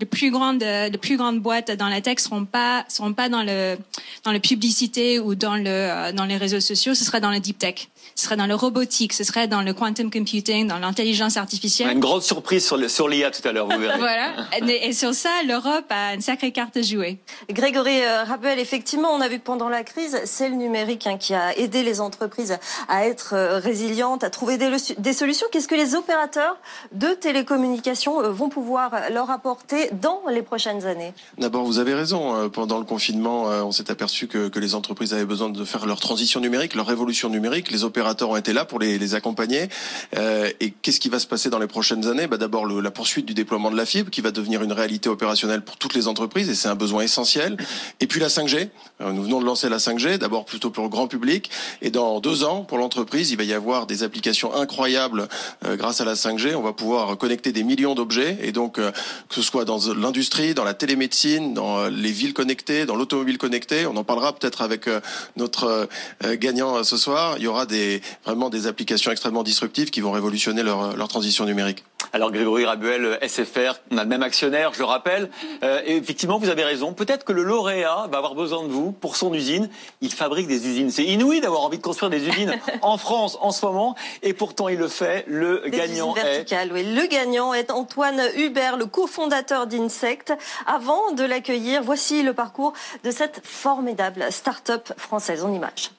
les 0.00 0.06
plus 0.06 0.30
grandes, 0.30 0.62
euh, 0.62 0.88
les 0.88 0.98
plus 0.98 1.16
grandes 1.16 1.40
boîtes 1.40 1.72
dans 1.72 1.88
la 1.88 2.00
tech 2.00 2.18
seront 2.20 2.44
pas, 2.44 2.84
seront 2.88 3.12
pas 3.14 3.28
dans 3.28 3.42
le, 3.42 3.76
dans 4.24 4.30
le 4.30 4.38
publicité 4.38 5.18
ou 5.18 5.34
dans 5.34 5.56
le, 5.56 5.64
euh, 5.66 6.12
dans 6.12 6.24
les 6.24 6.36
réseaux 6.36 6.60
sociaux. 6.60 6.94
Ce 6.94 7.04
sera 7.04 7.18
dans 7.18 7.32
le 7.32 7.40
deep 7.40 7.58
tech. 7.58 7.88
Ce 8.14 8.24
sera 8.24 8.36
dans 8.36 8.46
le 8.46 8.54
robotique. 8.54 9.12
Ce 9.12 9.24
serait 9.24 9.48
dans 9.48 9.60
le 9.62 9.72
quantum 9.74 10.08
computing, 10.10 10.68
dans 10.68 10.78
l'intelligence 10.78 11.36
artificielle. 11.36 11.88
a 11.88 11.92
une 11.92 11.98
grande 12.00 12.22
surprise 12.22 12.64
sur 12.64 12.76
le- 12.76 12.88
sur 12.88 13.08
l'IA 13.08 13.32
tout 13.32 13.46
à 13.46 13.50
l'heure, 13.52 13.68
vous 13.68 13.78
verrez. 13.78 13.98
Voilà. 13.98 14.34
Et 14.68 14.88
et 14.88 14.92
sur 14.92 15.14
ça, 15.14 15.30
l'Europe 15.46 15.86
a 15.90 16.14
une 16.14 16.20
sacrée 16.20 16.52
carte 16.52 16.76
à 16.76 16.82
jouer. 16.82 17.18
Grégory 17.50 18.00
euh, 18.02 18.22
Rabuel, 18.22 18.60
effectivement, 18.60 19.10
on 19.12 19.20
a 19.20 19.26
vu 19.28 19.38
que 19.40 19.44
pendant 19.44 19.68
la 19.68 19.82
crise, 19.82 20.20
c'est 20.26 20.48
le 20.48 20.54
numérique 20.54 21.06
hein, 21.08 21.16
qui 21.18 21.34
a 21.34 21.56
aidé 21.58 21.82
les 21.82 22.00
entreprises 22.00 22.56
à 22.88 23.04
être 23.06 23.34
euh, 23.34 23.58
résilientes, 23.58 24.22
à 24.22 24.30
trouver 24.30 24.58
des, 24.58 24.70
des 24.98 25.12
solutions. 25.12 25.46
Qu'est-ce 25.50 25.68
que 25.68 25.74
les 25.74 25.94
opérateurs 25.96 26.56
de 26.92 27.08
télécommunications 27.08 28.20
euh, 28.22 28.30
vont 28.30 28.48
pouvoir 28.48 28.92
leur 29.10 29.30
apporter 29.30 29.87
dans 29.92 30.22
les 30.28 30.42
prochaines 30.42 30.84
années 30.86 31.12
D'abord, 31.38 31.64
vous 31.64 31.78
avez 31.78 31.94
raison. 31.94 32.34
Euh, 32.34 32.48
Pendant 32.48 32.78
le 32.78 32.84
confinement, 32.84 33.50
euh, 33.50 33.62
on 33.62 33.72
s'est 33.72 33.90
aperçu 33.90 34.26
que, 34.26 34.50
les 34.58 34.74
entreprises 34.74 35.14
avaient 35.14 35.24
besoin 35.24 35.50
de 35.50 35.64
faire 35.64 35.86
leur 35.86 36.00
transition 36.00 36.40
numérique, 36.40 36.74
leur 36.74 36.86
révolution 36.86 37.28
numérique. 37.28 37.70
Les 37.70 37.84
opérateurs 37.84 38.30
ont 38.30 38.36
été 38.36 38.52
là 38.52 38.64
pour 38.64 38.78
les, 38.80 39.14
accompagner. 39.14 39.68
Euh, 40.16 40.50
et 40.60 40.70
qu'est-ce 40.70 41.00
qui 41.00 41.08
va 41.08 41.18
se 41.18 41.26
passer 41.26 41.48
dans 41.48 41.58
les 41.58 41.66
prochaines 41.66 42.06
années? 42.06 42.26
Bah, 42.26 42.36
D'abord, 42.36 42.66
la 42.66 42.90
poursuite 42.90 43.24
du 43.24 43.34
déploiement 43.34 43.70
de 43.70 43.76
la 43.76 43.86
fibre, 43.86 44.10
qui 44.10 44.20
va 44.20 44.32
devenir 44.32 44.62
une 44.62 44.72
réalité 44.72 45.08
opérationnelle 45.08 45.62
pour 45.62 45.76
toutes 45.76 45.94
les 45.94 46.08
entreprises, 46.08 46.50
et 46.50 46.54
c'est 46.54 46.68
un 46.68 46.74
besoin 46.74 47.02
essentiel. 47.02 47.56
Et 48.00 48.06
puis 48.06 48.20
la 48.20 48.28
5G. 48.28 48.68
Euh, 49.00 49.12
Nous 49.12 49.22
venons 49.22 49.40
de 49.40 49.46
lancer 49.46 49.68
la 49.68 49.78
5G, 49.78 50.18
d'abord 50.18 50.44
plutôt 50.44 50.70
pour 50.70 50.82
le 50.82 50.90
grand 50.90 51.06
public. 51.06 51.50
Et 51.82 51.90
dans 51.90 52.20
deux 52.20 52.42
ans, 52.42 52.64
pour 52.64 52.78
l'entreprise, 52.78 53.30
il 53.30 53.36
va 53.36 53.44
y 53.44 53.54
avoir 53.54 53.86
des 53.86 54.02
applications 54.02 54.54
incroyables 54.54 55.28
grâce 55.64 56.00
à 56.00 56.04
la 56.04 56.14
5G. 56.14 56.54
On 56.56 56.62
va 56.62 56.72
pouvoir 56.72 57.16
connecter 57.16 57.52
des 57.52 57.62
millions 57.62 57.94
d'objets, 57.94 58.38
et 58.42 58.52
donc 58.52 58.74
que 58.74 58.92
ce 59.30 59.42
soit 59.42 59.64
dans 59.64 59.77
dans 59.86 59.94
l'industrie, 59.94 60.54
dans 60.54 60.64
la 60.64 60.74
télémédecine, 60.74 61.54
dans 61.54 61.78
euh, 61.78 61.90
les 61.90 62.10
villes 62.10 62.34
connectées, 62.34 62.86
dans 62.86 62.96
l'automobile 62.96 63.38
connectée. 63.38 63.86
On 63.86 63.96
en 63.96 64.04
parlera 64.04 64.32
peut-être 64.34 64.62
avec 64.62 64.88
euh, 64.88 65.00
notre 65.36 65.88
gagnant 66.34 66.82
ce 66.84 66.96
soir. 66.96 67.36
Il 67.38 67.44
y 67.44 67.46
aura 67.46 67.66
des, 67.66 68.00
vraiment 68.24 68.50
des 68.50 68.66
applications 68.66 69.10
extrêmement 69.10 69.42
disruptives 69.42 69.90
qui 69.90 70.00
vont 70.00 70.10
révolutionner 70.10 70.62
leur, 70.62 70.96
leur 70.96 71.08
transition 71.08 71.44
numérique. 71.44 71.84
Alors 72.12 72.32
Grégory 72.32 72.64
Rabuel, 72.64 73.18
SFR, 73.22 73.74
on 73.90 73.98
a 73.98 74.02
le 74.02 74.08
même 74.08 74.22
actionnaire, 74.22 74.72
je 74.72 74.78
le 74.78 74.84
rappelle. 74.86 75.30
et 75.62 75.96
effectivement, 75.96 76.38
vous 76.38 76.48
avez 76.48 76.64
raison. 76.64 76.94
Peut-être 76.94 77.24
que 77.24 77.32
le 77.32 77.42
lauréat 77.42 78.06
va 78.10 78.18
avoir 78.18 78.34
besoin 78.34 78.62
de 78.62 78.68
vous 78.68 78.92
pour 78.92 79.16
son 79.16 79.34
usine. 79.34 79.68
Il 80.00 80.12
fabrique 80.12 80.46
des 80.46 80.66
usines. 80.66 80.90
C'est 80.90 81.04
inouï 81.04 81.40
d'avoir 81.40 81.62
envie 81.62 81.76
de 81.76 81.82
construire 81.82 82.10
des 82.10 82.26
usines 82.26 82.58
en 82.82 82.96
France 82.96 83.36
en 83.40 83.50
ce 83.50 83.64
moment. 83.66 83.94
Et 84.22 84.32
pourtant, 84.32 84.68
il 84.68 84.78
le 84.78 84.88
fait. 84.88 85.24
Le 85.26 85.62
gagnant 85.68 86.14
est... 86.16 86.46
Oui. 86.72 86.84
Le 86.84 87.06
gagnant 87.06 87.54
est 87.54 87.70
Antoine 87.70 88.20
Hubert, 88.36 88.76
le 88.76 88.86
cofondateur 88.86 89.66
d'Insect. 89.68 90.32
Avant 90.66 91.12
de 91.12 91.24
l'accueillir, 91.24 91.82
voici 91.82 92.22
le 92.22 92.34
parcours 92.34 92.72
de 93.04 93.10
cette 93.10 93.40
formidable 93.44 94.26
start-up 94.30 94.92
française 94.96 95.44
en 95.44 95.52
image. 95.52 95.90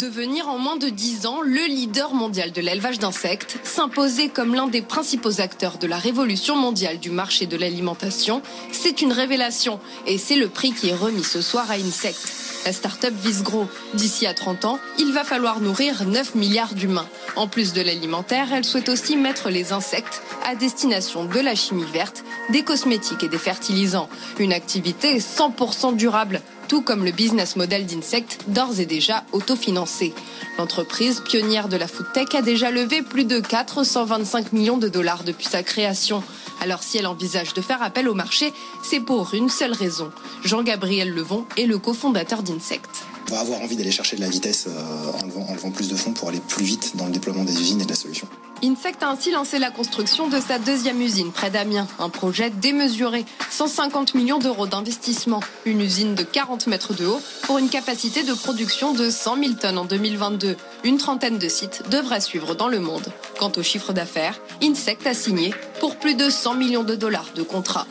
Devenir 0.00 0.48
en 0.48 0.56
moins 0.56 0.78
de 0.78 0.88
10 0.88 1.26
ans 1.26 1.42
le 1.42 1.66
leader 1.66 2.14
mondial 2.14 2.52
de 2.52 2.62
l'élevage 2.62 2.98
d'insectes, 2.98 3.58
s'imposer 3.64 4.30
comme 4.30 4.54
l'un 4.54 4.66
des 4.66 4.80
principaux 4.80 5.42
acteurs 5.42 5.76
de 5.76 5.86
la 5.86 5.98
révolution 5.98 6.56
mondiale 6.56 6.98
du 6.98 7.10
marché 7.10 7.44
de 7.44 7.58
l'alimentation, 7.58 8.40
c'est 8.72 9.02
une 9.02 9.12
révélation 9.12 9.78
et 10.06 10.16
c'est 10.16 10.36
le 10.36 10.48
prix 10.48 10.72
qui 10.72 10.88
est 10.88 10.94
remis 10.94 11.22
ce 11.22 11.42
soir 11.42 11.70
à 11.70 11.74
Insect. 11.74 12.16
La 12.64 12.72
start-up 12.72 13.12
vise 13.14 13.42
gros. 13.42 13.66
D'ici 13.92 14.26
à 14.26 14.32
30 14.32 14.64
ans, 14.64 14.78
il 14.98 15.12
va 15.12 15.22
falloir 15.22 15.60
nourrir 15.60 16.06
9 16.06 16.34
milliards 16.34 16.74
d'humains. 16.74 17.08
En 17.36 17.46
plus 17.46 17.74
de 17.74 17.82
l'alimentaire, 17.82 18.54
elle 18.54 18.64
souhaite 18.64 18.88
aussi 18.88 19.18
mettre 19.18 19.50
les 19.50 19.72
insectes 19.72 20.22
à 20.46 20.54
destination 20.54 21.26
de 21.26 21.40
la 21.40 21.54
chimie 21.54 21.84
verte, 21.92 22.24
des 22.48 22.62
cosmétiques 22.62 23.24
et 23.24 23.28
des 23.28 23.38
fertilisants. 23.38 24.08
Une 24.38 24.54
activité 24.54 25.18
100% 25.18 25.94
durable 25.96 26.40
tout 26.70 26.82
comme 26.82 27.04
le 27.04 27.10
business 27.10 27.56
model 27.56 27.84
d'Insect, 27.84 28.44
d'ores 28.46 28.78
et 28.78 28.86
déjà 28.86 29.24
autofinancé. 29.32 30.14
L'entreprise, 30.56 31.20
pionnière 31.20 31.68
de 31.68 31.76
la 31.76 31.88
food 31.88 32.06
tech, 32.14 32.28
a 32.36 32.42
déjà 32.42 32.70
levé 32.70 33.02
plus 33.02 33.24
de 33.24 33.40
425 33.40 34.52
millions 34.52 34.78
de 34.78 34.86
dollars 34.86 35.24
depuis 35.24 35.46
sa 35.46 35.64
création. 35.64 36.22
Alors 36.60 36.84
si 36.84 36.96
elle 36.96 37.08
envisage 37.08 37.54
de 37.54 37.60
faire 37.60 37.82
appel 37.82 38.08
au 38.08 38.14
marché, 38.14 38.52
c'est 38.84 39.00
pour 39.00 39.34
une 39.34 39.48
seule 39.48 39.72
raison. 39.72 40.12
Jean-Gabriel 40.44 41.12
Levon 41.12 41.44
est 41.56 41.66
le 41.66 41.78
cofondateur 41.78 42.44
d'Insect. 42.44 42.88
On 43.32 43.34
va 43.34 43.40
avoir 43.40 43.60
envie 43.62 43.74
d'aller 43.74 43.90
chercher 43.90 44.14
de 44.14 44.20
la 44.20 44.28
vitesse 44.28 44.68
euh, 44.68 45.12
en, 45.20 45.26
levant, 45.54 45.72
plus 45.72 45.88
de 45.88 45.96
fonds 45.96 46.12
pour 46.12 46.28
aller 46.28 46.40
plus 46.46 46.64
vite 46.64 46.92
dans 46.94 47.06
le 47.06 47.10
déploiement 47.10 47.42
des 47.42 47.60
usines 47.60 47.80
et 47.80 47.84
de 47.84 47.90
la 47.90 47.96
solution. 47.96 48.28
Insect 48.62 49.02
a 49.02 49.08
ainsi 49.08 49.30
lancé 49.30 49.58
la 49.58 49.70
construction 49.70 50.28
de 50.28 50.38
sa 50.38 50.58
deuxième 50.58 51.00
usine 51.00 51.32
près 51.32 51.50
d'Amiens, 51.50 51.88
un 51.98 52.10
projet 52.10 52.50
démesuré, 52.50 53.24
150 53.50 54.14
millions 54.14 54.38
d'euros 54.38 54.66
d'investissement, 54.66 55.40
une 55.64 55.80
usine 55.80 56.14
de 56.14 56.22
40 56.22 56.66
mètres 56.66 56.92
de 56.92 57.06
haut 57.06 57.22
pour 57.44 57.56
une 57.56 57.70
capacité 57.70 58.22
de 58.22 58.34
production 58.34 58.92
de 58.92 59.08
100 59.08 59.36
000 59.36 59.52
tonnes 59.54 59.78
en 59.78 59.86
2022. 59.86 60.56
Une 60.84 60.98
trentaine 60.98 61.38
de 61.38 61.48
sites 61.48 61.84
devraient 61.90 62.20
suivre 62.20 62.54
dans 62.54 62.68
le 62.68 62.80
monde. 62.80 63.06
Quant 63.38 63.52
au 63.56 63.62
chiffre 63.62 63.94
d'affaires, 63.94 64.38
Insect 64.62 65.06
a 65.06 65.14
signé 65.14 65.54
pour 65.80 65.96
plus 65.96 66.14
de 66.14 66.28
100 66.28 66.54
millions 66.54 66.84
de 66.84 66.94
dollars 66.94 67.30
de 67.34 67.42
contrats. 67.42 67.86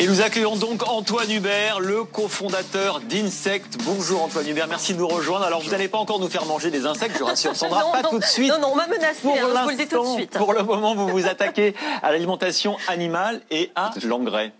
Et 0.00 0.06
nous 0.06 0.20
accueillons 0.20 0.54
donc 0.54 0.88
Antoine 0.88 1.28
Hubert, 1.28 1.80
le 1.80 2.04
cofondateur 2.04 3.00
d'Insect. 3.00 3.78
Bonjour 3.84 4.22
Antoine 4.22 4.46
Hubert, 4.46 4.68
merci 4.68 4.94
de 4.94 4.98
nous 5.00 5.08
rejoindre. 5.08 5.44
Alors 5.44 5.60
vous 5.60 5.70
n'allez 5.70 5.88
pas 5.88 5.98
encore 5.98 6.20
nous 6.20 6.28
faire 6.28 6.44
manger 6.46 6.70
des 6.70 6.86
insectes, 6.86 7.16
je 7.18 7.24
rassure 7.24 7.56
Sandra, 7.56 7.90
pas 7.90 8.04
tout 8.04 8.20
de 8.20 8.24
suite. 8.24 8.48
Non, 8.48 8.60
non, 8.60 8.68
on 8.74 8.76
m'a 8.76 8.86
menacé, 8.86 9.22
pour 9.22 9.34
hein, 9.34 9.62
vous 9.64 9.70
le 9.70 9.76
dis 9.76 9.88
tout 9.88 10.00
de 10.00 10.08
suite. 10.14 10.38
Pour 10.38 10.52
le 10.52 10.62
moment, 10.62 10.94
vous 10.94 11.08
vous 11.08 11.26
attaquez 11.26 11.74
à 12.00 12.12
l'alimentation 12.12 12.76
animale 12.86 13.40
et 13.50 13.72
à 13.74 13.90
l'engrais. 14.04 14.52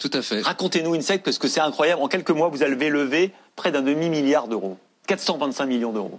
Tout 0.00 0.10
à 0.12 0.22
fait. 0.22 0.40
Racontez-nous 0.40 0.94
Insect, 0.94 1.22
parce 1.22 1.38
que 1.38 1.46
c'est 1.46 1.60
incroyable. 1.60 2.02
En 2.02 2.08
quelques 2.08 2.30
mois, 2.30 2.48
vous 2.48 2.64
avez 2.64 2.88
levé 2.88 3.32
près 3.54 3.70
d'un 3.70 3.82
demi-milliard 3.82 4.48
d'euros. 4.48 4.76
425 5.06 5.66
millions 5.66 5.92
d'euros. 5.92 6.18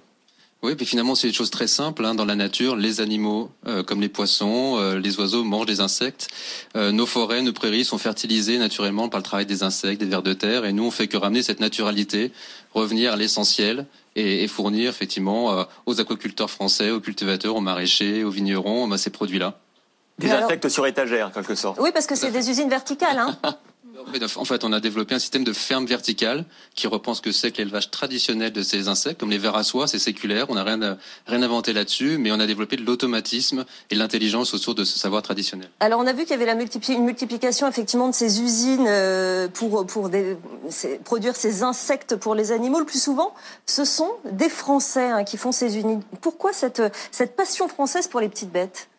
Oui, 0.63 0.76
puis 0.76 0.86
finalement, 0.86 1.15
c'est 1.15 1.28
des 1.28 1.34
choses 1.34 1.50
très 1.50 1.65
simples. 1.65 2.06
Hein, 2.06 2.13
dans 2.13 2.26
la 2.26 2.36
nature, 2.36 2.76
les 2.76 3.02
animaux, 3.02 3.50
euh, 3.65 3.82
comme 3.82 4.00
les 4.00 4.10
poissons, 4.10 4.78
euh, 4.78 5.00
les 5.00 5.17
oiseaux, 5.19 5.43
mangent 5.43 5.65
des 5.65 5.82
insectes. 5.82 6.28
Euh, 6.76 6.91
nos 6.91 7.08
forêts, 7.08 7.41
nos 7.41 7.52
prairies 7.52 7.84
sont 7.84 7.97
fertilisées 7.97 8.60
naturellement 8.60 9.10
par 9.10 9.19
le 9.19 9.24
travail 9.24 9.47
des 9.47 9.63
insectes, 9.63 10.00
des 10.00 10.06
vers 10.06 10.21
de 10.21 10.34
terre. 10.34 10.65
Et 10.65 10.71
nous, 10.71 10.84
on 10.84 10.91
fait 10.91 11.08
que 11.08 11.17
ramener 11.17 11.41
cette 11.41 11.62
naturalité, 11.62 12.32
revenir 12.76 13.13
à 13.13 13.15
l'essentiel 13.15 13.88
et, 14.15 14.43
et, 14.43 14.47
fournir 14.47 14.91
effectivement 14.91 15.65
aux 15.86 16.00
aquaculteurs 16.00 16.50
français, 16.50 16.91
aux 16.91 17.00
cultivateurs, 17.00 17.56
aux 17.56 17.62
maraîchers, 17.62 18.24
aux 18.24 18.30
vignerons, 18.30 18.95
ces 18.97 19.10
produits-là. 19.10 19.58
Des 20.19 20.30
insectes 20.30 20.69
sur 20.69 20.86
étagère, 20.86 21.28
en 21.28 21.32
quelque 21.32 21.56
sorte. 21.56 21.80
Oui, 21.82 21.89
parce 21.91 22.06
que 22.06 22.15
c'est 22.15 22.30
des 22.30 22.50
usines 22.52 22.69
verticales. 22.69 23.17
Hein 23.17 23.38
En 24.36 24.46
fait, 24.46 24.64
on 24.64 24.74
a 24.74 24.80
développé 24.80 25.16
un 25.16 25.20
système 25.20 25.44
de 25.44 25.54
ferme 25.54 25.86
verticale 25.86 26.46
qui 26.76 26.88
reprend 26.88 27.14
ce 27.14 27.22
que 27.22 27.32
c'est 27.32 27.52
que 27.52 27.58
l'élevage 27.58 27.92
traditionnel 27.92 28.52
de 28.52 28.62
ces 28.62 28.88
insectes, 28.88 29.20
comme 29.20 29.30
les 29.30 29.38
vers 29.38 29.56
à 29.56 29.64
soie, 29.64 29.88
c'est 29.88 30.00
séculaire, 30.00 30.48
on 30.50 30.56
n'a 30.56 30.64
rien, 30.64 30.98
rien 31.28 31.44
inventé 31.44 31.74
là-dessus, 31.74 32.18
mais 32.18 32.32
on 32.32 32.40
a 32.40 32.48
développé 32.48 32.76
de 32.78 32.84
l'automatisme 32.84 33.66
et 33.90 33.96
de 33.96 34.00
l'intelligence 34.00 34.54
autour 34.54 34.76
de 34.76 34.84
ce 34.84 34.98
savoir 34.98 35.22
traditionnel. 35.22 35.70
Alors, 35.80 36.00
on 36.00 36.08
a 36.08 36.14
vu 36.14 36.24
qu'il 36.24 36.32
y 36.32 36.34
avait 36.34 36.46
la 36.46 36.56
une 36.90 37.06
multiplication 37.06 37.68
effectivement 37.68 38.08
de 38.08 38.14
ces 38.14 38.42
usines 38.42 38.86
euh, 38.88 39.48
pour, 39.48 39.86
pour 39.86 40.10
produire 41.04 41.36
ces 41.36 41.64
insectes 41.64 42.16
pour 42.16 42.36
les 42.36 42.52
animaux. 42.52 42.80
Le 42.80 42.86
plus 42.86 43.02
souvent, 43.02 43.34
ce 43.66 43.86
sont 43.86 44.12
des 44.32 44.50
Français 44.50 45.10
hein, 45.10 45.24
qui 45.24 45.38
font 45.38 45.52
ces 45.52 45.78
usines. 45.78 46.02
Pourquoi 46.22 46.54
cette, 46.54 46.82
cette 47.12 47.36
passion 47.36 47.68
française 47.68 48.08
pour 48.08 48.20
les 48.20 48.30
petites 48.30 48.52
bêtes? 48.52 48.90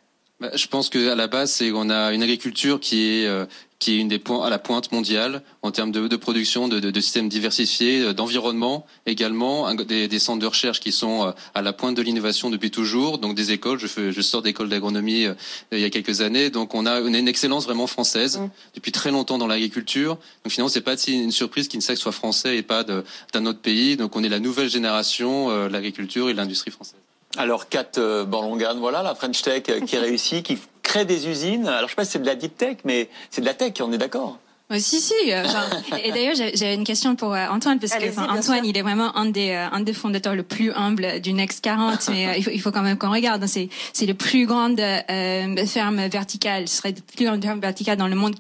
Bah, 0.41 0.51
je 0.55 0.67
pense 0.67 0.89
qu'à 0.89 1.15
la 1.15 1.29
base, 1.29 1.53
c'est 1.53 1.71
on 1.73 1.89
a 1.89 2.13
une 2.13 2.23
agriculture 2.23 2.81
qui 2.81 3.21
est 3.21 3.27
euh, 3.27 3.47
qui 3.83 3.95
est 3.95 4.01
une 4.01 4.07
des 4.07 4.21
points 4.21 4.47
à 4.47 4.49
la 4.49 4.61
pointe 4.61 4.93
mondiale 4.93 5.43
en 5.63 5.73
termes 5.73 5.91
de, 5.91 6.07
de 6.07 6.17
production, 6.17 6.69
de, 6.69 6.79
de, 6.79 6.93
de, 6.93 7.01
systèmes 7.01 7.29
diversifiés, 7.29 8.03
euh, 8.03 8.13
d'environnement 8.13 8.87
également, 9.07 9.75
des, 9.75 10.07
des, 10.07 10.19
centres 10.21 10.39
de 10.39 10.47
recherche 10.47 10.79
qui 10.79 10.93
sont 10.93 11.27
euh, 11.27 11.33
à 11.57 11.63
la 11.63 11.73
pointe 11.73 11.97
de 11.97 12.03
l'innovation 12.03 12.49
depuis 12.49 12.71
toujours, 12.71 13.19
donc 13.19 13.35
des 13.35 13.51
écoles. 13.51 13.81
Je, 13.81 13.89
fais, 13.89 14.13
je 14.13 14.21
sors 14.21 14.41
d'école 14.41 14.69
d'agronomie 14.69 15.25
euh, 15.25 15.35
il 15.73 15.81
y 15.81 15.85
a 15.85 15.91
quelques 15.91 16.21
années, 16.21 16.49
donc 16.49 16.77
on 16.77 16.87
a 16.87 17.01
une, 17.01 17.17
une 17.17 17.27
excellence 17.27 17.65
vraiment 17.65 17.89
française 17.89 18.39
mmh. 18.39 18.51
depuis 18.77 18.93
très 18.93 19.11
longtemps 19.11 19.37
dans 19.37 19.49
l'agriculture. 19.49 20.17
Donc 20.45 20.53
finalement, 20.53 20.69
c'est 20.69 20.81
pas 20.81 20.95
une 21.09 21.33
surprise 21.33 21.67
qu'INSEC 21.67 21.99
soit 21.99 22.13
français 22.13 22.57
et 22.57 22.63
pas 22.63 22.85
d'un 22.85 23.47
autre 23.47 23.61
pays. 23.61 23.97
Donc 23.97 24.15
on 24.15 24.23
est 24.23 24.29
la 24.29 24.39
nouvelle 24.39 24.71
génération 24.71 25.49
de 25.49 25.73
l'agriculture 25.73 26.31
et 26.31 26.35
de 26.35 26.39
l'industrie 26.39 26.71
française. 26.71 27.01
Alors, 27.37 27.69
Kat 27.69 27.99
Borlongan, 28.27 28.77
voilà 28.79 29.03
la 29.03 29.17
French 29.17 29.43
Tech 29.43 29.65
qui 29.87 29.97
réussit, 30.07 30.45
qui 30.45 30.59
crée 30.83 31.05
des 31.05 31.29
usines. 31.29 31.67
Alors, 31.67 31.89
je 31.89 31.93
sais 31.93 31.97
pas 31.97 32.05
si 32.05 32.13
c'est 32.13 32.19
de 32.19 32.27
la 32.27 32.35
deep 32.35 32.57
tech, 32.57 32.79
mais 32.85 33.09
c'est 33.31 33.41
de 33.41 33.47
la 33.47 33.55
tech, 33.55 33.73
on 33.81 33.93
est 33.93 33.99
d'accord 33.99 34.39
si, 34.79 35.01
si. 35.01 35.15
Euh, 35.29 35.45
et 36.05 36.13
d'ailleurs, 36.13 36.35
j'avais 36.35 36.75
une 36.75 36.85
question 36.85 37.17
pour 37.17 37.35
euh, 37.35 37.47
Antoine, 37.49 37.79
parce 37.79 37.93
que 37.93 38.21
Antoine, 38.31 38.65
il 38.65 38.77
est 38.77 38.83
vraiment 38.83 39.17
un 39.17 39.27
des, 39.27 39.51
euh, 39.51 39.69
un 39.71 39.81
des 39.81 39.93
fondateurs 39.93 40.35
le 40.35 40.43
plus 40.43 40.73
humble 40.73 41.21
du 41.21 41.33
Next 41.33 41.63
40, 41.63 42.09
mais 42.11 42.41
il, 42.41 42.61
faut, 42.61 42.71
quand 42.71 42.83
même 42.83 42.99
qu'on 42.99 43.11
regarde. 43.11 43.45
C'est, 43.47 43.69
c'est 43.93 44.07
le 44.07 44.15
plus 44.15 44.47
grande 44.47 44.81
euh, 44.81 45.67
ferme 45.67 46.07
verticale, 46.09 46.69
ce 46.69 46.77
serait 46.77 46.93
la 46.93 47.15
plus 47.15 47.27
grande 47.27 47.43
ferme 47.43 47.61
verticale 47.61 47.97
dans 47.97 48.09
le 48.09 48.17
monde 48.17 48.35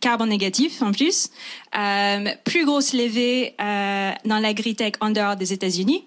carbone 0.00 0.28
négatif 0.28 0.82
en 0.82 0.92
plus, 0.92 1.30
euh, 1.76 2.28
plus 2.44 2.64
grosse 2.64 2.92
levée 2.92 3.54
euh, 3.60 4.12
dans 4.24 4.38
l'agritech 4.38 4.94
en 5.00 5.10
dehors 5.10 5.36
des 5.36 5.52
États-Unis. 5.52 6.04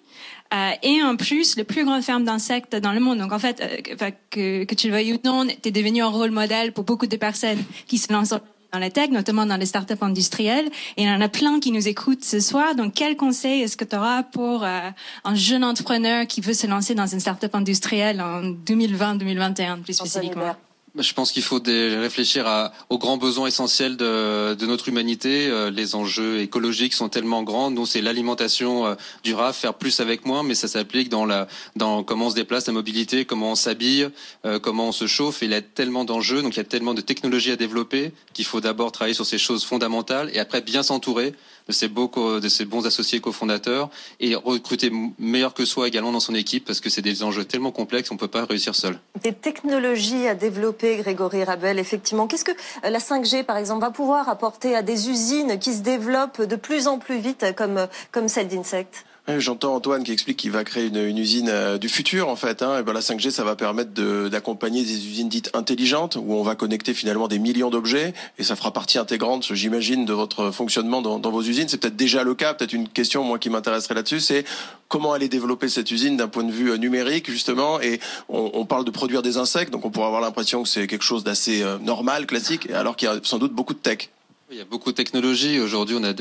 Euh, 0.54 0.72
et 0.82 1.04
en 1.04 1.16
plus, 1.16 1.58
le 1.58 1.64
plus 1.64 1.86
grand 1.86 2.02
ferme 2.02 2.24
d'insectes 2.24 2.76
dans 2.76 2.92
le 2.92 3.00
monde. 3.00 3.20
Donc 3.20 3.32
en 3.32 3.40
fait, 3.40 3.62
euh, 3.62 4.12
que, 4.32 4.64
que 4.64 4.76
tu 4.76 4.88
le 4.88 4.94
veuilles 4.94 5.14
ou 5.14 5.20
non, 5.24 5.46
tu 5.46 5.70
es 5.70 5.72
devenu 5.72 6.02
un 6.02 6.08
rôle 6.08 6.32
modèle 6.32 6.74
pour 6.74 6.84
beaucoup 6.84 7.08
de 7.08 7.18
personnes 7.18 7.64
qui 7.88 7.98
se 7.98 8.12
lancent 8.12 8.34
dans 8.72 8.80
la 8.80 8.90
tech, 8.90 9.10
notamment 9.10 9.46
dans 9.46 9.58
les 9.58 9.66
startups 9.66 10.02
industrielles. 10.02 10.70
Et 10.98 11.04
il 11.04 11.08
y 11.08 11.12
en 11.12 11.22
a 11.22 11.30
plein 11.30 11.60
qui 11.60 11.72
nous 11.72 11.88
écoutent 11.88 12.24
ce 12.24 12.40
soir. 12.40 12.76
Donc, 12.76 12.94
quel 12.94 13.16
conseil 13.16 13.62
est-ce 13.62 13.78
que 13.78 13.86
tu 13.86 13.96
auras 13.96 14.24
pour 14.24 14.64
euh, 14.64 14.90
un 15.24 15.36
jeune 15.36 15.64
entrepreneur 15.64 16.26
qui 16.28 16.42
veut 16.42 16.54
se 16.54 16.68
lancer 16.68 16.96
dans 16.96 17.08
une 17.08 17.20
startup 17.20 17.54
industrielle 17.54 18.22
en 18.22 18.42
2020-2021 18.42 19.82
plus 19.82 19.94
spécifiquement? 19.94 20.56
Je 20.97 21.13
pense 21.13 21.32
qu'il 21.32 21.43
faut 21.43 21.62
réfléchir 21.65 22.71
aux 22.89 22.97
grands 22.97 23.17
besoins 23.17 23.47
essentiels 23.47 23.97
de, 23.97 24.54
de 24.54 24.65
notre 24.65 24.89
humanité. 24.89 25.47
Euh, 25.47 25.69
les 25.69 25.95
enjeux 25.95 26.39
écologiques 26.39 26.93
sont 26.93 27.10
tellement 27.10 27.43
grands. 27.43 27.71
Nous, 27.71 27.86
c'est 27.86 28.02
l'alimentation 28.02 28.88
euh, 28.88 28.95
durable, 29.23 29.54
faire 29.54 29.73
plus 29.73 29.99
avec 29.99 30.25
moins, 30.25 30.43
mais 30.43 30.56
ça 30.56 30.67
s'applique 30.67 31.10
dans, 31.10 31.25
la, 31.25 31.47
dans 31.75 32.04
comment 32.04 32.28
on 32.28 32.30
se 32.30 32.36
déplace, 32.36 32.67
la 32.67 32.73
mobilité, 32.73 33.25
comment 33.25 33.52
on 33.52 33.56
s'habille, 33.56 34.10
euh, 34.45 34.60
comment 34.60 34.89
on 34.89 34.91
se 34.91 35.08
chauffe. 35.08 35.39
il 35.41 35.52
y 35.52 35.56
a 35.56 35.62
tellement 35.62 36.06
d'enjeux, 36.06 36.41
donc 36.41 36.56
il 36.56 36.58
y 36.58 36.62
a 36.62 36.65
tellement 36.65 36.93
de 36.93 37.02
technologies 37.02 37.52
à 37.52 37.56
développer 37.56 38.12
qu'il 38.34 38.45
faut 38.45 38.62
d'abord 38.62 38.91
travailler 38.91 39.13
sur 39.13 39.25
ces 39.25 39.38
choses 39.38 39.63
fondamentales 39.63 40.30
et 40.34 40.39
après 40.39 40.62
bien 40.62 40.84
s'entourer 40.84 41.34
de 41.69 42.49
ces 42.49 42.65
bons 42.65 42.86
associés 42.86 43.19
cofondateurs 43.19 43.89
et 44.19 44.36
recruter 44.36 44.91
meilleur 45.17 45.53
que 45.53 45.65
soi 45.65 45.88
également 45.88 46.12
dans 46.12 46.19
son 46.19 46.36
équipe 46.36 46.65
parce 46.65 46.79
que 46.79 46.89
c'est 46.89 47.01
des 47.01 47.23
enjeux 47.23 47.45
tellement 47.45 47.71
complexes 47.71 48.10
on 48.12 48.17
peut 48.17 48.27
pas 48.27 48.45
réussir 48.45 48.75
seul. 48.75 48.99
Des 49.23 49.34
technologies 49.34 50.27
à 50.27 50.36
développer, 50.36 50.97
Grégory 50.97 51.43
Rabel, 51.43 51.79
effectivement. 51.79 52.27
Qu'est-ce 52.27 52.45
que 52.45 52.51
euh, 52.51 52.89
la 52.89 52.99
5G, 52.99 53.43
par 53.43 53.58
exemple, 53.58 53.82
va 53.82 53.91
pouvoir 53.91 54.29
apporter 54.29 54.75
à 54.75 54.82
des 54.82 55.10
usines 55.10 55.60
qui 55.60 55.73
se 55.73 55.82
développent 55.82 56.41
de 56.41 56.55
plus 56.55 56.88
en 56.88 56.99
plus 56.99 57.19
vite 57.19 57.45
comme, 57.55 57.88
comme 58.12 58.27
celle 58.27 58.47
d'Insect? 58.47 59.05
J'entends 59.38 59.76
Antoine 59.76 60.04
qui 60.04 60.12
explique 60.12 60.38
qu'il 60.38 60.52
va 60.52 60.63
créer 60.63 60.88
une, 60.88 61.18
usine 61.18 61.50
euh, 61.50 61.78
du 61.78 61.88
futur 61.88 62.30
en 62.30 62.36
fait. 62.36 62.63
Hein. 62.63 62.80
Et 62.80 62.84
ben 62.84 62.94
la 62.94 63.02
5G, 63.02 63.30
ça 63.30 63.44
va 63.44 63.56
permettre 63.56 63.92
d'accompagner 64.30 64.84
des 64.84 65.08
usines 65.08 65.30
dites 65.30 65.52
intelligentes 65.54 66.15
où 66.15 66.34
on 66.34 66.42
va 66.42 66.56
connecter 66.56 66.94
finalement 66.94 67.28
des 67.28 67.38
millions 67.38 67.70
d'objets 67.70 68.13
et 68.38 68.44
ça 68.44 68.56
fera 68.56 68.74
partie 68.74 68.98
intégrante, 68.98 69.54
j'imagine, 69.54 70.06
de 70.06 70.13
votre 70.13 70.52
fonctionnement 70.52 71.02
dans, 71.02 71.20
dans 71.20 71.32
vos 71.32 71.44
usines. 71.44 71.68
C'est 71.68 71.78
peut-être 71.78 71.96
déjà 71.96 72.24
le 72.24 72.34
cas. 72.34 72.54
Peut-être 72.54 72.74
une 72.74 72.89
question 72.89 73.24
moi 73.24 73.38
qui 73.38 73.50
m'intéresserait 73.50 73.94
là-dessus, 73.94 74.20
c'est 74.20 74.46
comment 74.88 75.13
aller 75.13 75.30
développer 75.30 75.70
cette 75.70 75.92
usine 75.92 76.18
d'un 76.18 76.28
point 76.28 76.44
de 76.44 76.52
vue 76.52 76.72
euh, 76.72 76.78
numérique 76.78 77.30
justement. 77.30 77.80
Et 77.82 78.00
on, 78.30 78.52
on 78.54 78.65
parle 78.65 78.86
de 78.86 78.92
produire 78.92 79.22
des 79.22 79.38
insectes, 79.38 79.72
donc 79.72 79.86
on 79.86 79.92
pourrait 79.92 80.08
avoir 80.08 80.22
l'impression 80.22 80.63
que 80.63 80.70
c'est 80.70 80.88
quelque 80.88 81.04
chose 81.04 81.24
d'assez 81.24 81.62
euh, 81.62 81.78
normal, 81.78 82.26
classique, 82.26 82.70
alors 82.72 82.96
qu'il 82.96 83.08
y 83.08 83.12
a 83.12 83.20
sans 83.24 83.38
doute 83.38 83.54
beaucoup 83.54 83.74
de 83.74 83.80
tech. 83.80 84.10
Il 84.52 84.58
y 84.58 84.62
a 84.62 84.66
beaucoup 84.66 84.90
de 84.90 84.96
technologies. 84.96 85.60
Aujourd'hui, 85.60 85.96
on 86.00 86.04
a 86.04 86.14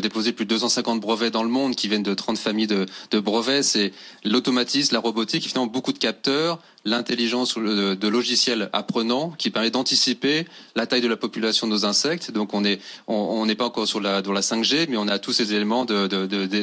déposé 0.00 0.32
plus 0.32 0.44
de 0.44 0.50
250 0.50 1.00
brevets 1.00 1.32
dans 1.32 1.42
le 1.42 1.48
monde 1.48 1.74
qui 1.74 1.88
viennent 1.88 2.04
de 2.04 2.14
30 2.14 2.38
familles 2.38 2.68
de, 2.68 2.86
brevets. 3.18 3.64
C'est 3.64 3.92
l'automatisme, 4.22 4.94
la 4.94 5.00
robotique, 5.00 5.48
finalement 5.48 5.66
beaucoup 5.66 5.92
de 5.92 5.98
capteurs, 5.98 6.60
l'intelligence 6.84 7.58
de, 7.58 8.08
logiciels 8.08 8.70
apprenants 8.72 9.30
qui 9.36 9.50
permet 9.50 9.70
d'anticiper 9.70 10.46
la 10.76 10.86
taille 10.86 11.00
de 11.00 11.08
la 11.08 11.16
population 11.16 11.66
de 11.66 11.72
nos 11.72 11.84
insectes. 11.84 12.30
Donc 12.30 12.54
on 12.54 12.64
est 12.64 12.78
on 13.08 13.14
on 13.14 13.46
n'est 13.46 13.56
pas 13.56 13.64
encore 13.64 13.88
sur 13.88 14.00
la 14.00 14.22
dans 14.22 14.32
la 14.32 14.42
5G, 14.42 14.86
mais 14.88 14.96
on 14.96 15.08
a 15.08 15.18
tous 15.18 15.32
ces 15.32 15.52
éléments 15.52 15.84
de, 15.84 16.06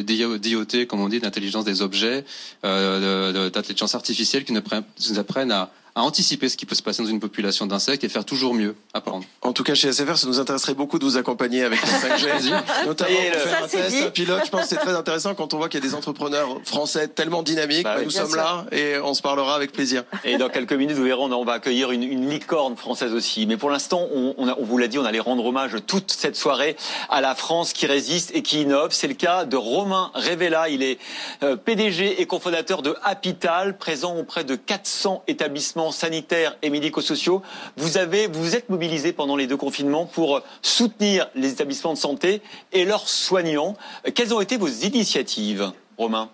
d'IoT, 0.02 0.86
comme 0.88 1.02
on 1.02 1.10
dit, 1.10 1.20
d'intelligence 1.20 1.66
des 1.66 1.82
objets, 1.82 2.24
euh, 2.64 3.50
d'intelligence 3.50 3.94
artificielle 3.94 4.46
qui 4.46 4.54
nous 4.54 5.20
apprennent 5.20 5.52
à, 5.52 5.70
à 6.00 6.04
anticiper 6.04 6.48
ce 6.50 6.58
qui 6.58 6.66
peut 6.66 6.76
se 6.76 6.82
passer 6.82 7.04
dans 7.04 7.10
une 7.10 7.20
population 7.20 7.66
d'insectes 7.66 8.04
et 8.04 8.10
faire 8.10 8.24
toujours 8.26 8.54
mieux, 8.54 8.76
apprendre. 8.94 9.26
En 9.42 9.54
tout 9.54 9.64
cas, 9.64 9.74
chez 9.74 9.92
SFR, 9.92 10.18
ça 10.18 10.28
nous 10.28 10.40
intéresserait 10.40 10.74
beaucoup 10.74 10.98
de 11.00 11.04
vous 11.06 11.18
accompagner 11.18 11.64
avec 11.64 11.82
la 11.82 11.88
5G, 12.18 12.54
notamment 12.86 13.10
est, 13.12 13.32
pour 13.32 13.40
le- 13.40 13.50
faire 13.50 13.64
un 13.64 13.68
test, 13.68 14.04
un 14.04 14.10
pilote. 14.12 14.42
Je 14.46 14.50
pense 14.52 14.62
que 14.62 14.68
c'est 14.68 14.76
très 14.78 14.96
intéressant 14.96 15.36
quand 15.36 15.54
on 15.54 15.58
voit 15.58 15.68
qu'il 15.70 15.84
y 15.84 15.86
a 15.86 15.90
des 15.90 15.96
entrepreneurs 15.96 16.48
français 16.64 17.08
tellement 17.10 17.44
dynamiques. 17.44 17.84
Bah 17.84 17.94
Bah, 17.96 18.00
oui. 18.00 18.06
nous 18.06 18.12
sommes 18.12 18.28
sûr. 18.30 18.38
là 18.38 18.66
et 18.72 18.98
on 19.00 19.14
se 19.14 19.22
parlera 19.22 19.56
avec 19.56 19.72
plaisir. 19.72 20.04
Et 20.24 20.38
dans 20.38 20.50
quelques 20.50 20.74
minutes, 20.74 20.96
vous 20.96 21.04
verrez, 21.04 21.20
on, 21.20 21.32
on 21.32 21.46
va 21.46 21.54
accueillir 21.54 21.92
une, 21.92 22.04
une 22.04 22.30
licorne 22.30 22.78
française 22.78 23.14
aussi. 23.14 23.46
Mais 23.46 23.58
pour 23.58 23.70
l'instant, 23.70 24.08
on, 24.14 24.34
on 24.38 24.48
a- 24.48 24.56
on 24.58 24.64
vous 24.64 24.78
l'a 24.78 24.88
dit, 24.88 24.98
on 24.98 25.06
allait 25.06 25.20
rendre 25.20 25.46
hommage 25.46 25.72
toute 25.88 26.12
cette 26.12 26.36
soirée 26.36 26.76
à 27.10 27.22
la 27.22 27.36
France 27.36 27.74
qui 27.74 27.86
résiste 27.88 28.32
et 28.34 28.42
qui 28.42 28.62
innove. 28.62 28.92
C'est 28.94 29.08
le 29.08 29.14
cas 29.16 29.46
de 29.46 29.58
Romain 29.58 30.12
Révéla. 30.14 30.70
Il 30.70 30.84
est 30.84 30.98
euh, 31.44 31.56
PDG 31.56 32.22
et 32.22 32.26
cofondateur 32.26 32.82
de 32.82 32.96
Hapital, 33.04 33.78
présent 33.78 34.16
auprès 34.16 34.44
de 34.44 34.56
400 34.56 35.24
établissements 35.28 35.89
sanitaires 35.92 36.58
et 36.62 36.70
médico-sociaux. 36.70 37.42
Vous 37.78 37.98
avez, 37.98 38.28
vous 38.28 38.56
êtes 38.56 38.70
mobilisé 38.70 39.14
pendant 39.14 39.36
les 39.36 39.48
deux 39.48 39.58
confinements 39.58 40.06
pour 40.06 40.42
soutenir 40.62 41.28
les 41.36 41.52
établissements 41.52 41.94
de 41.94 41.98
santé 41.98 42.42
et 42.72 42.86
leurs 42.86 43.08
soignants. 43.08 43.76
Quelles 44.16 44.34
ont 44.34 44.42
été 44.42 44.58
vos 44.58 44.68
initiatives, 44.68 45.72
Romain? 45.98 46.30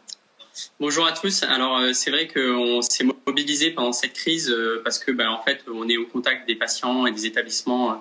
Bonjour 0.79 1.05
à 1.05 1.11
tous. 1.11 1.43
Alors 1.43 1.79
euh, 1.79 1.91
c'est 1.93 2.11
vrai 2.11 2.29
qu'on 2.29 2.81
s'est 2.81 3.05
mobilisé 3.27 3.71
pendant 3.71 3.91
cette 3.91 4.13
crise 4.13 4.49
euh, 4.49 4.81
parce 4.83 4.99
que 4.99 5.11
ben, 5.11 5.29
en 5.29 5.43
fait 5.43 5.61
on 5.67 5.89
est 5.89 5.97
au 5.97 6.05
contact 6.05 6.47
des 6.47 6.55
patients 6.55 7.05
et 7.05 7.11
des 7.11 7.25
établissements 7.25 7.91
euh, 7.91 7.95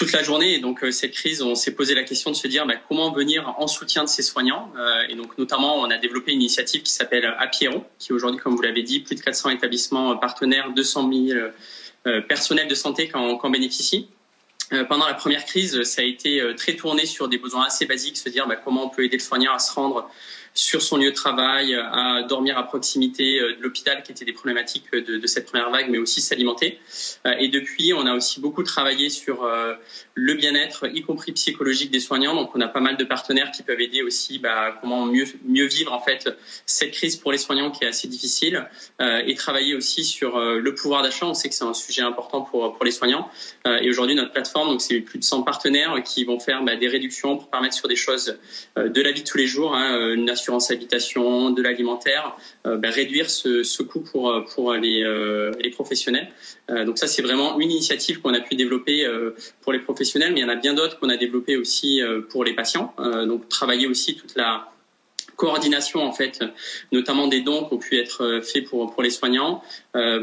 toute 0.00 0.12
la 0.12 0.22
journée. 0.22 0.54
Et 0.54 0.60
donc 0.60 0.82
euh, 0.82 0.90
cette 0.90 1.12
crise, 1.12 1.42
on 1.42 1.54
s'est 1.54 1.74
posé 1.74 1.94
la 1.94 2.04
question 2.04 2.30
de 2.30 2.36
se 2.36 2.48
dire 2.48 2.66
ben, 2.66 2.80
comment 2.88 3.12
venir 3.12 3.54
en 3.58 3.66
soutien 3.66 4.02
de 4.02 4.08
ces 4.08 4.22
soignants. 4.22 4.72
Euh, 4.78 5.02
et 5.10 5.14
donc 5.14 5.36
notamment 5.36 5.78
on 5.78 5.90
a 5.90 5.98
développé 5.98 6.32
une 6.32 6.40
initiative 6.40 6.82
qui 6.82 6.92
s'appelle 6.92 7.26
Apieron, 7.38 7.84
qui 7.98 8.14
aujourd'hui 8.14 8.40
comme 8.40 8.56
vous 8.56 8.62
l'avez 8.62 8.82
dit, 8.82 9.00
plus 9.00 9.14
de 9.14 9.20
400 9.20 9.50
établissements 9.50 10.16
partenaires, 10.16 10.70
200 10.74 11.10
000 11.12 11.38
euh, 12.06 12.22
personnels 12.22 12.66
de 12.66 12.74
santé 12.74 13.08
qui 13.08 13.16
en, 13.16 13.50
bénéficient. 13.50 14.08
Euh, 14.72 14.84
pendant 14.84 15.06
la 15.06 15.14
première 15.14 15.44
crise, 15.44 15.82
ça 15.82 16.00
a 16.00 16.04
été 16.04 16.40
euh, 16.40 16.54
très 16.54 16.76
tourné 16.76 17.04
sur 17.04 17.28
des 17.28 17.38
besoins 17.38 17.66
assez 17.66 17.84
basiques, 17.84 18.16
se 18.16 18.28
dire 18.30 18.46
bah, 18.46 18.56
comment 18.56 18.86
on 18.86 18.88
peut 18.88 19.04
aider 19.04 19.16
le 19.16 19.22
soignant 19.22 19.52
à 19.52 19.58
se 19.58 19.74
rendre 19.74 20.08
sur 20.54 20.82
son 20.82 20.96
lieu 20.96 21.10
de 21.10 21.14
travail, 21.14 21.74
à 21.74 22.22
dormir 22.28 22.58
à 22.58 22.64
proximité 22.64 23.40
euh, 23.40 23.56
de 23.56 23.62
l'hôpital, 23.62 24.02
qui 24.02 24.12
étaient 24.12 24.24
des 24.24 24.32
problématiques 24.32 24.92
de, 24.92 25.18
de 25.18 25.26
cette 25.26 25.46
première 25.46 25.70
vague, 25.70 25.88
mais 25.90 25.98
aussi 25.98 26.20
s'alimenter. 26.20 26.78
Euh, 27.26 27.32
Et 27.38 27.48
depuis, 27.48 27.92
on 27.92 28.06
a 28.06 28.14
aussi 28.14 28.40
beaucoup 28.40 28.62
travaillé 28.62 29.10
sur 29.10 29.44
euh, 29.44 29.74
le 30.14 30.34
bien-être, 30.34 30.86
y 30.92 31.02
compris 31.02 31.32
psychologique 31.32 31.90
des 31.90 32.00
soignants. 32.00 32.34
Donc, 32.34 32.50
on 32.54 32.60
a 32.60 32.68
pas 32.68 32.80
mal 32.80 32.96
de 32.96 33.04
partenaires 33.04 33.50
qui 33.52 33.62
peuvent 33.62 33.80
aider 33.80 34.02
aussi 34.02 34.38
bah, 34.38 34.76
comment 34.80 35.06
mieux, 35.06 35.26
mieux 35.44 35.66
vivre 35.66 35.92
en 35.92 36.00
fait 36.00 36.28
cette 36.66 36.92
crise 36.92 37.16
pour 37.16 37.32
les 37.32 37.38
soignants 37.38 37.70
qui 37.70 37.84
est 37.84 37.88
assez 37.88 38.08
difficile, 38.08 38.68
euh, 39.00 39.22
et 39.26 39.34
travailler 39.34 39.74
aussi 39.74 40.04
sur 40.04 40.36
euh, 40.36 40.58
le 40.58 40.74
pouvoir 40.74 41.02
d'achat. 41.02 41.26
On 41.26 41.34
sait 41.34 41.48
que 41.48 41.54
c'est 41.54 41.64
un 41.64 41.74
sujet 41.74 42.02
important 42.02 42.42
pour 42.42 42.60
pour 42.80 42.84
les 42.86 42.92
soignants. 42.92 43.28
Euh, 43.66 43.78
et 43.82 43.90
aujourd'hui, 43.90 44.14
notre 44.14 44.32
plateforme, 44.32 44.68
donc 44.68 44.80
c'est 44.80 45.00
plus 45.00 45.18
de 45.18 45.24
100 45.24 45.42
partenaires 45.42 45.94
qui 46.02 46.24
vont 46.24 46.40
faire 46.40 46.62
bah, 46.62 46.76
des 46.76 46.88
réductions 46.88 47.36
pour 47.36 47.48
permettre 47.50 47.74
sur 47.74 47.88
des 47.88 47.96
choses 47.96 48.38
euh, 48.78 48.88
de 48.88 49.02
la 49.02 49.12
vie 49.12 49.22
de 49.22 49.28
tous 49.28 49.36
les 49.36 49.46
jours, 49.46 49.74
hein, 49.74 49.96
euh, 49.98 50.16
assurance 50.40 50.70
habitation, 50.70 51.50
de 51.50 51.62
l'alimentaire, 51.62 52.36
euh, 52.66 52.76
bah, 52.76 52.90
réduire 52.90 53.30
ce, 53.30 53.82
coût 53.82 54.00
pour 54.00 54.44
pour 54.54 54.72
les 54.74 55.02
euh, 55.04 55.52
professionnels. 55.72 56.28
Euh, 56.70 56.84
donc 56.84 56.98
ça, 56.98 57.06
c'est 57.06 57.22
vraiment 57.22 57.58
une 57.60 57.70
initiative 57.70 58.20
qu'on 58.20 58.34
a 58.34 58.40
pu 58.40 58.54
développer 58.54 59.06
pour 59.60 59.72
les 59.72 59.78
professionnels, 59.78 60.32
mais 60.32 60.40
il 60.40 60.42
y 60.42 60.46
en 60.46 60.48
a 60.48 60.56
bien 60.56 60.74
d'autres 60.74 60.98
qu'on 60.98 61.08
a 61.08 61.16
développé 61.16 61.56
aussi 61.56 62.00
pour 62.30 62.44
les 62.44 62.54
patients. 62.54 62.94
Donc 63.26 63.48
travailler 63.48 63.86
aussi 63.86 64.16
toute 64.16 64.34
la 64.36 64.68
coordination 65.36 66.00
en 66.00 66.12
fait, 66.12 66.40
notamment 66.92 67.26
des 67.26 67.40
dons 67.40 67.64
qui 67.64 67.74
ont 67.74 67.78
pu 67.78 67.98
être 67.98 68.40
faits 68.42 68.64
pour 68.66 68.92
pour 68.92 69.02
les 69.02 69.10
soignants, 69.10 69.62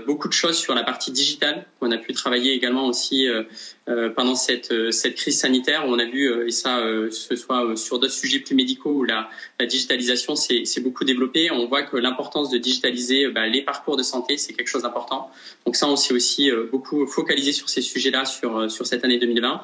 beaucoup 0.06 0.28
de 0.28 0.34
choses 0.34 0.58
sur 0.58 0.76
la 0.76 0.84
partie 0.84 1.12
digitale 1.12 1.66
qu'on 1.80 1.92
a 1.92 1.98
pu 1.98 2.14
travailler 2.14 2.54
également 2.54 2.88
aussi 2.88 3.28
pendant 4.16 4.36
cette 4.36 4.72
euh, 4.78 4.92
cette 4.92 5.16
crise 5.16 5.40
sanitaire. 5.40 5.84
On 5.88 6.00
a 6.00 6.06
vu 6.06 6.30
euh, 6.30 6.48
et 6.48 6.52
ça 6.52 6.80
euh, 6.80 7.10
ce 7.12 7.36
soit 7.36 7.66
euh, 7.66 7.76
sur 7.76 8.00
d'autres 8.00 8.14
sujets 8.14 8.40
plus 8.40 8.56
médicaux 8.56 8.92
où 8.92 9.04
la 9.04 9.30
digitalisation 9.60 10.36
s'est 10.36 10.82
beaucoup 10.82 11.04
développée. 11.04 11.52
On 11.52 11.68
voit 11.68 11.84
que 11.84 11.98
l'importance 11.98 12.50
de 12.50 12.58
digitaliser 12.58 13.26
euh, 13.26 13.32
bah, 13.32 13.48
les 13.48 13.62
parcours 13.62 13.98
de 13.98 14.04
santé 14.04 14.38
c'est 14.38 14.54
quelque 14.54 14.68
chose 14.68 14.84
d'important. 14.84 15.30
Donc 15.66 15.76
ça 15.76 15.88
on 15.88 15.96
s'est 15.96 16.14
aussi 16.14 16.50
euh, 16.50 16.68
beaucoup 16.72 17.06
focalisé 17.06 17.52
sur 17.52 17.70
ces 17.70 17.82
sujets-là 17.82 18.26
sur 18.26 18.58
euh, 18.58 18.68
cette 18.70 19.04
année 19.04 19.20
2020. 19.20 19.62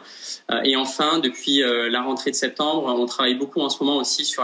Euh, 0.51 0.62
et 0.63 0.75
enfin 0.75 1.19
depuis 1.19 1.63
euh, 1.63 1.89
la 1.89 2.01
rentrée 2.01 2.31
de 2.31 2.36
septembre, 2.36 2.86
on 2.97 3.05
travaille 3.05 3.36
beaucoup 3.36 3.62
en 3.62 3.69
ce 3.69 3.83
moment 3.83 3.97
aussi 3.97 4.25
sur 4.25 4.43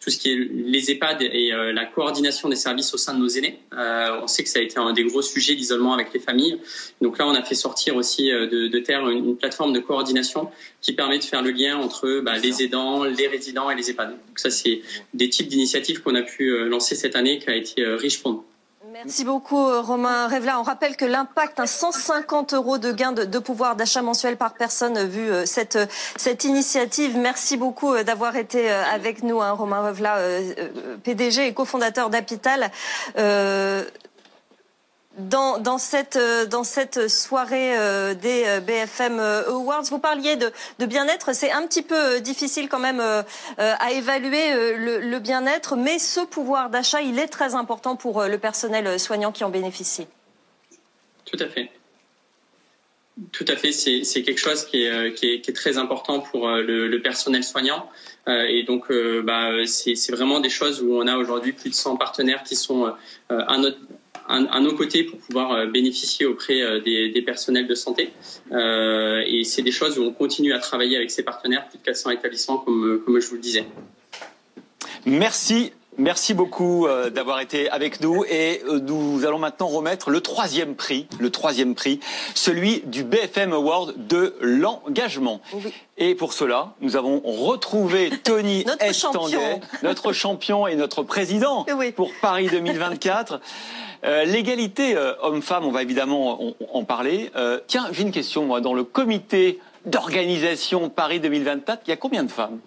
tout 0.00 0.10
ce 0.10 0.18
qui 0.18 0.30
est 0.30 0.36
les 0.36 0.90
EHPAD 0.90 1.22
et 1.22 1.52
euh, 1.52 1.72
la 1.72 1.84
coordination 1.84 2.48
des 2.48 2.56
services 2.56 2.94
au 2.94 2.96
sein 2.96 3.14
de 3.14 3.18
nos 3.18 3.28
aînés. 3.28 3.58
Euh, 3.72 4.20
on 4.22 4.26
sait 4.26 4.44
que 4.44 4.48
ça 4.48 4.58
a 4.58 4.62
été 4.62 4.78
un 4.78 4.92
des 4.92 5.04
gros 5.04 5.22
sujets 5.22 5.54
l'isolement 5.54 5.94
avec 5.94 6.12
les 6.12 6.20
familles. 6.20 6.60
Donc 7.00 7.18
là, 7.18 7.26
on 7.26 7.34
a 7.34 7.42
fait 7.42 7.54
sortir 7.54 7.96
aussi 7.96 8.30
euh, 8.30 8.46
de 8.46 8.78
terre 8.78 9.05
une, 9.10 9.24
une 9.24 9.36
plateforme 9.36 9.72
de 9.72 9.80
coordination 9.80 10.50
qui 10.80 10.92
permet 10.92 11.18
de 11.18 11.24
faire 11.24 11.42
le 11.42 11.50
lien 11.50 11.76
entre 11.76 12.20
bah, 12.20 12.36
les 12.38 12.62
aidants, 12.62 13.04
les 13.04 13.26
résidents 13.26 13.70
et 13.70 13.74
les 13.74 13.90
EHPAD. 13.90 14.10
Donc 14.10 14.38
ça, 14.38 14.50
c'est 14.50 14.82
des 15.14 15.28
types 15.28 15.48
d'initiatives 15.48 16.02
qu'on 16.02 16.14
a 16.14 16.22
pu 16.22 16.50
euh, 16.50 16.68
lancer 16.68 16.94
cette 16.94 17.16
année, 17.16 17.38
qui 17.38 17.50
a 17.50 17.56
été 17.56 17.82
euh, 17.82 17.96
riche 17.96 18.22
pour 18.22 18.32
nous. 18.32 18.44
Merci 18.92 19.24
beaucoup 19.24 19.58
euh, 19.58 19.80
Romain 19.82 20.26
Revla. 20.26 20.58
On 20.58 20.62
rappelle 20.62 20.96
que 20.96 21.04
l'impact, 21.04 21.60
un 21.60 21.66
150 21.66 22.54
euros 22.54 22.78
de 22.78 22.92
gain 22.92 23.12
de, 23.12 23.24
de 23.24 23.38
pouvoir 23.38 23.76
d'achat 23.76 24.00
mensuel 24.00 24.36
par 24.36 24.54
personne 24.54 25.06
vu 25.06 25.28
cette, 25.44 25.78
cette 26.16 26.44
initiative. 26.44 27.16
Merci 27.18 27.56
beaucoup 27.56 27.94
d'avoir 28.02 28.36
été 28.36 28.70
avec 28.70 29.22
nous, 29.22 29.42
hein, 29.42 29.50
Romain 29.50 29.86
Revla, 29.86 30.16
euh, 30.16 30.96
PDG 31.02 31.48
et 31.48 31.52
cofondateur 31.52 32.10
d'Apital. 32.10 32.70
Euh, 33.18 33.84
dans, 35.16 35.78
cette, 35.78 36.16
euh, 36.16 36.46
dans 36.46 36.64
cette 36.64 37.08
soirée 37.08 37.76
euh, 37.78 38.14
des 38.14 38.44
euh, 38.46 38.60
BFM 38.60 39.18
Awards, 39.18 39.84
vous 39.84 39.98
parliez 39.98 40.36
de, 40.36 40.86
bien-être. 40.86 41.34
C'est 41.34 41.50
un 41.50 41.66
petit 41.66 41.82
peu 41.82 42.20
difficile 42.20 42.68
quand 42.68 42.78
même 42.78 43.00
à 43.58 43.92
évaluer 43.92 44.76
le, 44.76 45.18
bien-être, 45.18 45.76
mais 45.76 45.98
ce 45.98 46.20
pouvoir 46.20 46.70
d'achat, 46.70 47.00
il 47.00 47.18
est 47.18 47.28
très 47.28 47.54
important 47.54 47.96
pour 47.96 48.24
le 48.24 48.38
personnel 48.38 48.98
soignant 49.00 49.32
qui 49.32 49.44
en 49.44 49.50
bénéficie. 49.50 50.06
Tout 51.24 51.38
à 51.40 51.48
fait. 51.48 51.70
Tout 53.32 53.46
à 53.48 53.56
fait, 53.56 53.72
c'est 53.72 54.22
quelque 54.22 54.38
chose 54.38 54.66
qui 54.66 54.84
est, 54.84 55.54
très 55.54 55.78
important 55.78 56.20
pour 56.20 56.48
le, 56.48 56.96
personnel 56.98 57.42
soignant. 57.42 57.88
Et 58.28 58.62
donc, 58.64 58.92
bah, 59.24 59.50
c'est 59.66 60.12
vraiment 60.12 60.40
des 60.40 60.50
choses 60.50 60.82
où 60.82 60.94
on 60.94 61.06
a 61.06 61.16
aujourd'hui 61.16 61.52
plus 61.52 61.70
de 61.70 61.74
100 61.74 61.96
partenaires 61.96 62.42
qui 62.44 62.56
sont 62.56 62.92
à, 63.28 63.58
notre, 63.58 63.78
à, 64.28 64.60
nos 64.60 64.74
côtés 64.74 65.04
pour 65.04 65.18
pouvoir 65.18 65.52
euh, 65.52 65.66
bénéficier 65.66 66.26
auprès 66.26 66.62
euh, 66.62 66.80
des, 66.80 67.22
personnels 67.22 67.66
de 67.66 67.74
santé. 67.74 68.10
Euh, 68.52 69.22
et 69.26 69.44
c'est 69.44 69.62
des 69.62 69.72
choses 69.72 69.98
où 69.98 70.02
on 70.02 70.12
continue 70.12 70.52
à 70.52 70.58
travailler 70.58 70.96
avec 70.96 71.10
ces 71.10 71.22
partenaires, 71.22 71.68
plus 71.68 71.78
de 71.78 71.84
400 71.84 72.10
établissements, 72.10 72.58
comme, 72.58 73.02
comme 73.04 73.20
je 73.20 73.28
vous 73.28 73.36
le 73.36 73.40
disais. 73.40 73.64
Merci. 75.04 75.72
Merci 75.98 76.34
beaucoup 76.34 76.86
euh, 76.86 77.08
d'avoir 77.10 77.40
été 77.40 77.70
avec 77.70 78.00
nous 78.00 78.24
et 78.28 78.62
euh, 78.68 78.80
nous 78.80 79.24
allons 79.24 79.38
maintenant 79.38 79.68
remettre 79.68 80.10
le 80.10 80.20
troisième 80.20 80.74
prix, 80.74 81.06
le 81.18 81.30
troisième 81.30 81.74
prix, 81.74 82.00
celui 82.34 82.82
du 82.84 83.02
BFM 83.02 83.52
Award 83.52 83.94
de 84.06 84.34
l'engagement. 84.40 85.40
Et 85.96 86.14
pour 86.14 86.32
cela, 86.34 86.74
nous 86.80 86.96
avons 86.96 87.20
retrouvé 87.24 88.10
Tony 88.24 88.64
Notre 88.66 88.84
Estanguet, 88.84 89.30
champion. 89.32 89.60
notre 89.82 90.12
champion 90.12 90.66
et 90.66 90.76
notre 90.76 91.02
président 91.02 91.64
pour 91.94 92.10
Paris 92.20 92.48
2024. 92.48 93.40
Euh, 94.04 94.24
L'égalité 94.24 94.96
euh, 94.96 95.14
homme-femme, 95.22 95.64
on 95.64 95.70
va 95.70 95.82
évidemment 95.82 96.42
en, 96.42 96.54
en 96.72 96.84
parler. 96.84 97.30
Euh, 97.34 97.60
tiens, 97.66 97.88
j'ai 97.92 98.02
une 98.02 98.12
question, 98.12 98.44
moi. 98.44 98.60
Dans 98.60 98.74
le 98.74 98.84
comité 98.84 99.58
d'organisation 99.84 100.88
Paris 100.90 101.20
2024, 101.20 101.82
il 101.86 101.90
y 101.90 101.92
a 101.92 101.96
combien 101.96 102.22
de 102.22 102.30
femmes? 102.30 102.58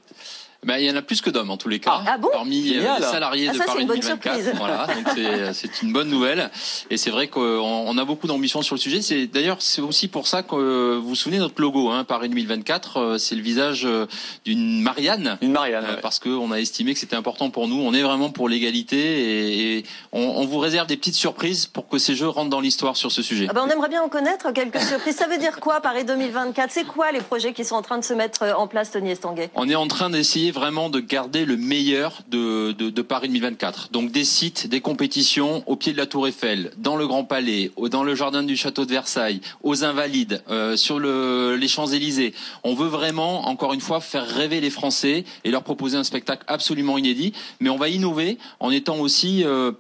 Ben, 0.65 0.77
il 0.77 0.85
y 0.85 0.91
en 0.91 0.95
a 0.97 1.01
plus 1.01 1.21
que 1.21 1.29
d'hommes 1.29 1.51
en 1.51 1.57
tous 1.57 1.69
les 1.69 1.79
cas. 1.79 2.01
Ah 2.05 2.17
bon 2.17 2.27
Parmi 2.33 2.59
euh, 2.71 2.73
Génial. 2.73 2.99
les 2.99 3.05
salariés 3.05 3.47
Ah, 3.49 3.53
de 3.53 3.57
ça, 3.57 3.63
Paris 3.63 3.81
une 3.83 3.87
bonne 3.87 3.99
2024. 3.99 4.35
surprise. 4.35 4.53
Voilà, 4.59 4.87
donc 4.87 5.07
c'est- 5.15 5.53
c'est 5.53 5.81
une 5.83 5.93
bonne 5.93 6.09
nouvelle. 6.09 6.49
Et 6.89 6.97
c'est 6.97 7.11
vrai 7.11 7.27
qu'on 7.27 7.39
on 7.41 7.97
a 7.97 8.03
beaucoup 8.03 8.27
d'ambition 8.27 8.61
sur 8.61 8.75
le 8.75 8.79
sujet. 8.81 9.01
C'est 9.01 9.27
d'ailleurs 9.27 9.61
c'est 9.61 9.81
aussi 9.81 10.09
pour 10.09 10.27
ça 10.27 10.43
que 10.43 10.55
euh, 10.55 10.99
vous 11.01 11.09
vous 11.09 11.15
souvenez 11.15 11.37
de 11.37 11.43
notre 11.43 11.61
logo, 11.61 11.89
hein, 11.89 12.03
Paris 12.03 12.27
2024, 12.27 12.97
euh, 12.97 13.17
c'est 13.17 13.35
le 13.35 13.41
visage 13.41 13.85
euh, 13.85 14.05
d'une 14.43 14.81
Marianne. 14.81 15.37
Une 15.41 15.53
Marianne. 15.53 15.85
Euh, 15.85 15.95
ouais. 15.95 16.01
parce 16.01 16.19
qu'on 16.19 16.51
a 16.51 16.57
estimé 16.59 16.93
que 16.93 16.99
c'était 16.99 17.15
important 17.15 17.49
pour 17.49 17.69
nous. 17.69 17.79
On 17.81 17.93
est 17.93 18.01
vraiment 18.01 18.29
pour 18.29 18.49
l'égalité 18.49 18.97
et, 18.97 19.77
et 19.77 19.85
on, 20.11 20.19
on 20.21 20.45
vous 20.45 20.59
réserve 20.59 20.87
des 20.87 20.97
petites 20.97 21.15
surprises 21.15 21.67
pour 21.67 21.87
que 21.87 21.97
ces 21.97 22.15
jeux 22.15 22.27
rentrent 22.27 22.49
dans 22.49 22.59
l'histoire 22.61 22.97
sur 22.97 23.13
ce 23.13 23.21
sujet. 23.21 23.47
Ah 23.49 23.53
ben, 23.53 23.63
on 23.65 23.69
aimerait 23.69 23.89
bien 23.89 24.01
en 24.03 24.09
connaître 24.09 24.51
quelques 24.51 24.81
surprises. 24.81 25.15
Ça 25.15 25.27
veut 25.27 25.37
dire 25.37 25.61
quoi 25.61 25.79
Paris 25.79 26.03
2024 26.03 26.69
C'est 26.69 26.85
quoi 26.85 27.13
les 27.13 27.21
projets 27.21 27.53
qui 27.53 27.63
sont 27.63 27.75
en 27.75 27.81
train 27.81 27.97
de 27.97 28.03
se 28.03 28.13
mettre 28.13 28.43
en 28.57 28.67
place, 28.67 28.91
Tony 28.91 29.11
Estanguet? 29.11 29.49
On 29.55 29.69
est 29.69 29.75
en 29.75 29.87
train 29.87 30.09
d'essayer 30.09 30.48
vraiment 30.51 30.89
de 30.89 30.99
garder 30.99 31.45
le 31.45 31.57
meilleur 31.57 32.21
de, 32.29 32.71
de, 32.71 33.01
Paris 33.01 33.27
2024. 33.27 33.89
Donc 33.91 34.12
des 34.12 34.23
sites, 34.23 34.67
des 34.67 34.81
compétitions 34.81 35.63
au 35.67 35.75
pied 35.75 35.93
de 35.93 35.97
la 35.97 36.05
Tour 36.05 36.27
Eiffel, 36.27 36.71
dans 36.77 36.95
le 36.95 37.07
Grand 37.07 37.23
Palais, 37.23 37.71
dans 37.89 38.03
le 38.03 38.15
jardin 38.15 38.43
du 38.43 38.55
château 38.55 38.85
de 38.85 38.91
Versailles, 38.91 39.41
aux 39.63 39.83
Invalides, 39.83 40.43
euh, 40.49 40.75
sur 40.75 40.99
le, 40.99 41.55
les 41.55 41.67
Champs-Élysées. 41.67 42.33
On 42.63 42.73
veut 42.73 42.88
vraiment, 42.88 43.47
encore 43.47 43.73
une 43.73 43.81
fois, 43.81 44.01
faire 44.01 44.27
rêver 44.27 44.62
les 44.62 44.69
Français 44.69 45.25
et 45.43 45.51
leur 45.51 45.63
proposer 45.63 45.97
un 45.97 46.03
spectacle 46.03 46.43
absolument 46.47 46.97
inédit. 46.97 47.33
Mais 47.59 47.69
on 47.69 47.77
va 47.77 47.89
innover 47.89 48.38
en 48.59 48.71
étant 48.71 48.99
aussi 48.99 49.43
euh, 49.43 49.71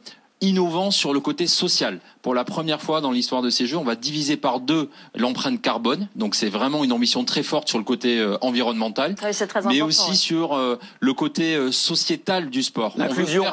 innovant 0.41 0.91
sur 0.91 1.13
le 1.13 1.19
côté 1.19 1.47
social. 1.47 1.99
Pour 2.21 2.35
la 2.35 2.43
première 2.43 2.81
fois 2.81 2.99
dans 2.99 3.11
l'histoire 3.11 3.41
de 3.41 3.49
ces 3.49 3.65
jeux, 3.65 3.77
on 3.77 3.83
va 3.83 3.95
diviser 3.95 4.35
par 4.35 4.59
deux 4.59 4.89
l'empreinte 5.15 5.61
carbone. 5.61 6.09
Donc 6.15 6.35
c'est 6.35 6.49
vraiment 6.49 6.83
une 6.83 6.91
ambition 6.91 7.23
très 7.23 7.43
forte 7.43 7.69
sur 7.69 7.77
le 7.77 7.85
côté 7.85 8.19
euh, 8.19 8.37
environnemental 8.41 9.15
Oui, 9.23 9.33
c'est 9.33 9.47
très 9.47 9.61
mais 9.61 9.81
aussi 9.81 10.09
ouais. 10.09 10.15
sur 10.15 10.53
euh, 10.53 10.77
le 10.99 11.13
côté 11.13 11.55
euh, 11.55 11.71
sociétal 11.71 12.49
du 12.49 12.61
sport. 12.61 12.95
L'inclusion. 12.97 13.45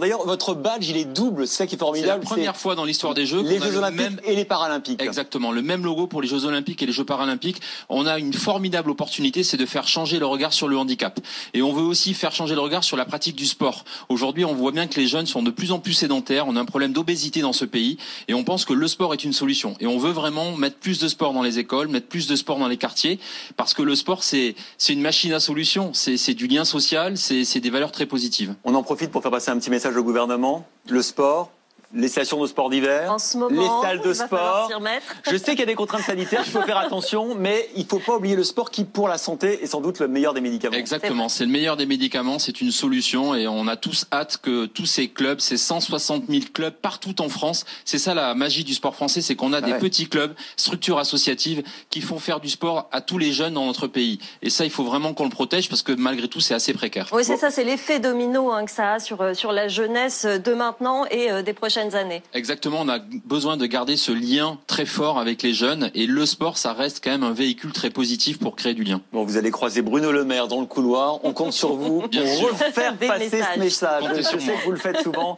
D'ailleurs, 0.00 0.26
votre 0.26 0.54
badge, 0.54 0.88
il 0.88 0.96
est 0.96 1.04
double. 1.04 1.46
C'est 1.46 1.58
ça 1.58 1.66
qui 1.68 1.76
est 1.76 1.78
C'est 1.78 1.84
la 1.84 1.86
formidable. 1.86 2.24
première 2.24 2.56
fois 2.56 2.74
dans 2.74 2.84
l'histoire 2.84 3.14
des 3.14 3.26
Jeux 3.26 3.42
les 3.42 3.60
Jeux 3.60 3.70
le 3.70 3.78
Olympiques 3.78 4.00
même 4.00 4.20
et 4.24 4.34
les 4.34 4.44
Paralympiques. 4.44 5.00
Exactement, 5.00 5.52
le 5.52 5.62
même 5.62 5.84
logo 5.84 6.08
pour 6.08 6.20
les 6.20 6.26
Jeux 6.28 6.46
Olympiques 6.46 6.82
et 6.82 6.86
les 6.86 6.92
Jeux 6.92 7.04
Paralympiques. 7.04 7.60
On 7.88 8.06
a 8.06 8.18
une 8.18 8.32
formidable 8.32 8.90
opportunité, 8.90 9.44
c'est 9.44 9.56
de 9.56 9.66
faire 9.66 9.86
changer 9.86 10.18
le 10.18 10.26
regard 10.26 10.52
sur 10.52 10.66
le 10.66 10.76
handicap. 10.76 11.20
Et 11.52 11.62
on 11.62 11.72
veut 11.72 11.84
aussi 11.84 12.14
faire 12.14 12.32
changer 12.32 12.56
le 12.56 12.60
regard 12.60 12.82
sur 12.82 12.96
la 12.96 13.04
pratique 13.04 13.36
du 13.36 13.46
sport. 13.46 13.84
Aujourd'hui, 14.08 14.44
on 14.44 14.54
voit 14.54 14.72
bien 14.72 14.88
que 14.88 14.98
les 14.98 15.06
jeunes 15.06 15.26
sont 15.26 15.42
de 15.44 15.50
plus 15.52 15.70
en 15.70 15.78
plus 15.78 15.92
sédentaires. 15.92 16.46
On 16.48 16.56
a 16.56 16.60
un 16.60 16.64
problème 16.64 16.92
d'obésité 16.92 17.40
dans 17.40 17.52
ce 17.52 17.64
pays, 17.64 17.83
et 18.28 18.34
on 18.34 18.44
pense 18.44 18.64
que 18.64 18.72
le 18.72 18.88
sport 18.88 19.12
est 19.12 19.24
une 19.24 19.32
solution. 19.32 19.74
Et 19.80 19.86
on 19.86 19.98
veut 19.98 20.12
vraiment 20.12 20.56
mettre 20.56 20.76
plus 20.76 20.98
de 20.98 21.08
sport 21.08 21.32
dans 21.32 21.42
les 21.42 21.58
écoles, 21.58 21.88
mettre 21.88 22.06
plus 22.06 22.26
de 22.26 22.36
sport 22.36 22.58
dans 22.58 22.68
les 22.68 22.76
quartiers, 22.76 23.18
parce 23.56 23.74
que 23.74 23.82
le 23.82 23.94
sport, 23.94 24.22
c'est 24.22 24.54
une 24.88 25.00
machine 25.00 25.32
à 25.32 25.40
solution. 25.40 25.92
C'est 25.92 26.34
du 26.34 26.46
lien 26.46 26.64
social, 26.64 27.16
c'est 27.16 27.60
des 27.60 27.70
valeurs 27.70 27.92
très 27.92 28.06
positives. 28.06 28.54
On 28.64 28.74
en 28.74 28.82
profite 28.82 29.10
pour 29.10 29.22
faire 29.22 29.30
passer 29.30 29.50
un 29.50 29.58
petit 29.58 29.70
message 29.70 29.96
au 29.96 30.02
gouvernement. 30.02 30.66
Le 30.88 31.02
sport, 31.02 31.50
les 31.94 32.08
stations 32.08 32.40
de 32.40 32.46
sport 32.46 32.70
d'hiver, 32.70 33.12
En 33.12 33.18
ce 33.18 33.36
moment, 33.36 33.60
les 33.60 33.88
salles 33.88 34.00
de 34.00 34.12
sport. 34.12 34.70
Je 35.30 35.36
sais 35.36 35.52
qu'il 35.52 35.60
y 35.60 35.62
a 35.62 35.66
des 35.66 35.74
contraintes 35.74 36.02
sanitaires, 36.02 36.42
il 36.44 36.50
faut 36.50 36.62
faire 36.62 36.78
attention, 36.78 37.34
mais 37.34 37.68
il 37.76 37.86
faut 37.86 38.00
pas 38.00 38.16
oublier 38.16 38.36
le 38.36 38.44
sport 38.44 38.70
qui, 38.70 38.84
pour 38.84 39.08
la 39.08 39.18
santé, 39.18 39.62
est 39.62 39.66
sans 39.66 39.80
doute 39.80 40.00
le 40.00 40.08
meilleur 40.08 40.34
des 40.34 40.40
médicaments. 40.40 40.76
Exactement, 40.76 41.28
c'est 41.28 41.44
le 41.44 41.50
meilleur 41.50 41.76
des 41.76 41.86
médicaments, 41.86 42.38
c'est 42.38 42.60
une 42.60 42.72
solution 42.72 43.34
et 43.34 43.46
on 43.46 43.68
a 43.68 43.76
tous 43.76 44.06
hâte 44.12 44.38
que 44.42 44.66
tous 44.66 44.86
ces 44.86 45.08
clubs, 45.08 45.40
ces 45.40 45.56
160 45.56 46.24
000 46.28 46.42
clubs 46.52 46.74
partout 46.74 47.20
en 47.20 47.28
France, 47.28 47.64
c'est 47.84 47.98
ça 47.98 48.14
la 48.14 48.34
magie 48.34 48.64
du 48.64 48.74
sport 48.74 48.94
français, 48.94 49.20
c'est 49.20 49.36
qu'on 49.36 49.52
a 49.52 49.60
des 49.60 49.72
ouais. 49.72 49.78
petits 49.78 50.08
clubs, 50.08 50.34
structures 50.56 50.98
associatives 50.98 51.62
qui 51.90 52.00
font 52.00 52.18
faire 52.18 52.40
du 52.40 52.48
sport 52.48 52.88
à 52.92 53.00
tous 53.00 53.18
les 53.18 53.32
jeunes 53.32 53.54
dans 53.54 53.66
notre 53.66 53.86
pays. 53.86 54.18
Et 54.42 54.50
ça, 54.50 54.64
il 54.64 54.70
faut 54.70 54.84
vraiment 54.84 55.14
qu'on 55.14 55.24
le 55.24 55.30
protège 55.30 55.68
parce 55.68 55.82
que 55.82 55.92
malgré 55.92 56.28
tout, 56.28 56.40
c'est 56.40 56.54
assez 56.54 56.72
précaire. 56.72 57.08
Oui, 57.12 57.24
c'est 57.24 57.36
ça, 57.36 57.50
c'est 57.50 57.64
l'effet 57.64 58.00
domino 58.00 58.50
hein, 58.50 58.64
que 58.64 58.70
ça 58.70 58.94
a 58.94 58.98
sur, 58.98 59.20
euh, 59.20 59.34
sur 59.34 59.52
la 59.52 59.68
jeunesse 59.68 60.24
de 60.24 60.54
maintenant 60.54 61.04
et 61.10 61.30
euh, 61.30 61.42
des 61.42 61.52
prochaines 61.52 61.83
années. 61.92 62.22
Exactement, 62.32 62.78
on 62.80 62.88
a 62.88 62.98
besoin 62.98 63.56
de 63.56 63.66
garder 63.66 63.96
ce 63.96 64.12
lien 64.12 64.58
très 64.66 64.86
fort 64.86 65.18
avec 65.18 65.42
les 65.42 65.52
jeunes 65.52 65.90
et 65.94 66.06
le 66.06 66.26
sport, 66.26 66.58
ça 66.58 66.72
reste 66.72 67.02
quand 67.04 67.10
même 67.10 67.22
un 67.22 67.32
véhicule 67.32 67.72
très 67.72 67.90
positif 67.90 68.38
pour 68.38 68.56
créer 68.56 68.74
du 68.74 68.84
lien. 68.84 69.00
Bon, 69.12 69.24
vous 69.24 69.36
allez 69.36 69.50
croiser 69.50 69.82
Bruno 69.82 70.12
Le 70.12 70.24
Maire 70.24 70.48
dans 70.48 70.60
le 70.60 70.66
couloir. 70.66 71.24
On 71.24 71.32
compte 71.32 71.52
sur 71.52 71.74
vous 71.74 72.00
pour 72.02 72.48
refaire 72.50 72.94
Des 72.96 73.06
passer 73.06 73.24
messages. 73.30 73.54
ce 73.54 73.60
message. 73.60 74.04
Je 74.16 74.22
sais 74.22 74.36
que 74.54 74.64
vous 74.64 74.70
le 74.72 74.78
faites 74.78 75.02
souvent, 75.02 75.36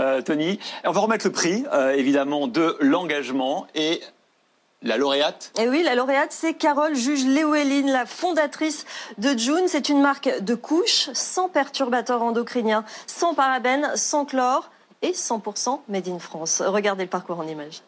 euh, 0.00 0.20
Tony. 0.22 0.58
On 0.84 0.92
va 0.92 1.00
remettre 1.00 1.26
le 1.26 1.32
prix, 1.32 1.64
euh, 1.72 1.92
évidemment, 1.92 2.46
de 2.48 2.76
l'engagement 2.80 3.66
et 3.74 4.00
la 4.82 4.98
lauréate. 4.98 5.50
Et 5.58 5.66
oui, 5.68 5.82
la 5.82 5.94
lauréate, 5.94 6.30
c'est 6.32 6.52
Carole 6.54 6.94
Juge 6.94 7.24
Léoéline, 7.24 7.90
la 7.90 8.04
fondatrice 8.04 8.84
de 9.16 9.36
June. 9.38 9.62
C'est 9.66 9.88
une 9.88 10.02
marque 10.02 10.30
de 10.42 10.54
couches 10.54 11.08
sans 11.14 11.48
perturbateurs 11.48 12.22
endocriniens, 12.22 12.84
sans 13.06 13.34
parabènes, 13.34 13.90
sans 13.94 14.26
chlore 14.26 14.70
et 15.04 15.12
100% 15.12 15.80
made 15.88 16.08
in 16.08 16.18
France. 16.18 16.62
Regardez 16.64 17.04
le 17.04 17.10
parcours 17.10 17.38
en 17.38 17.46
images. 17.46 17.82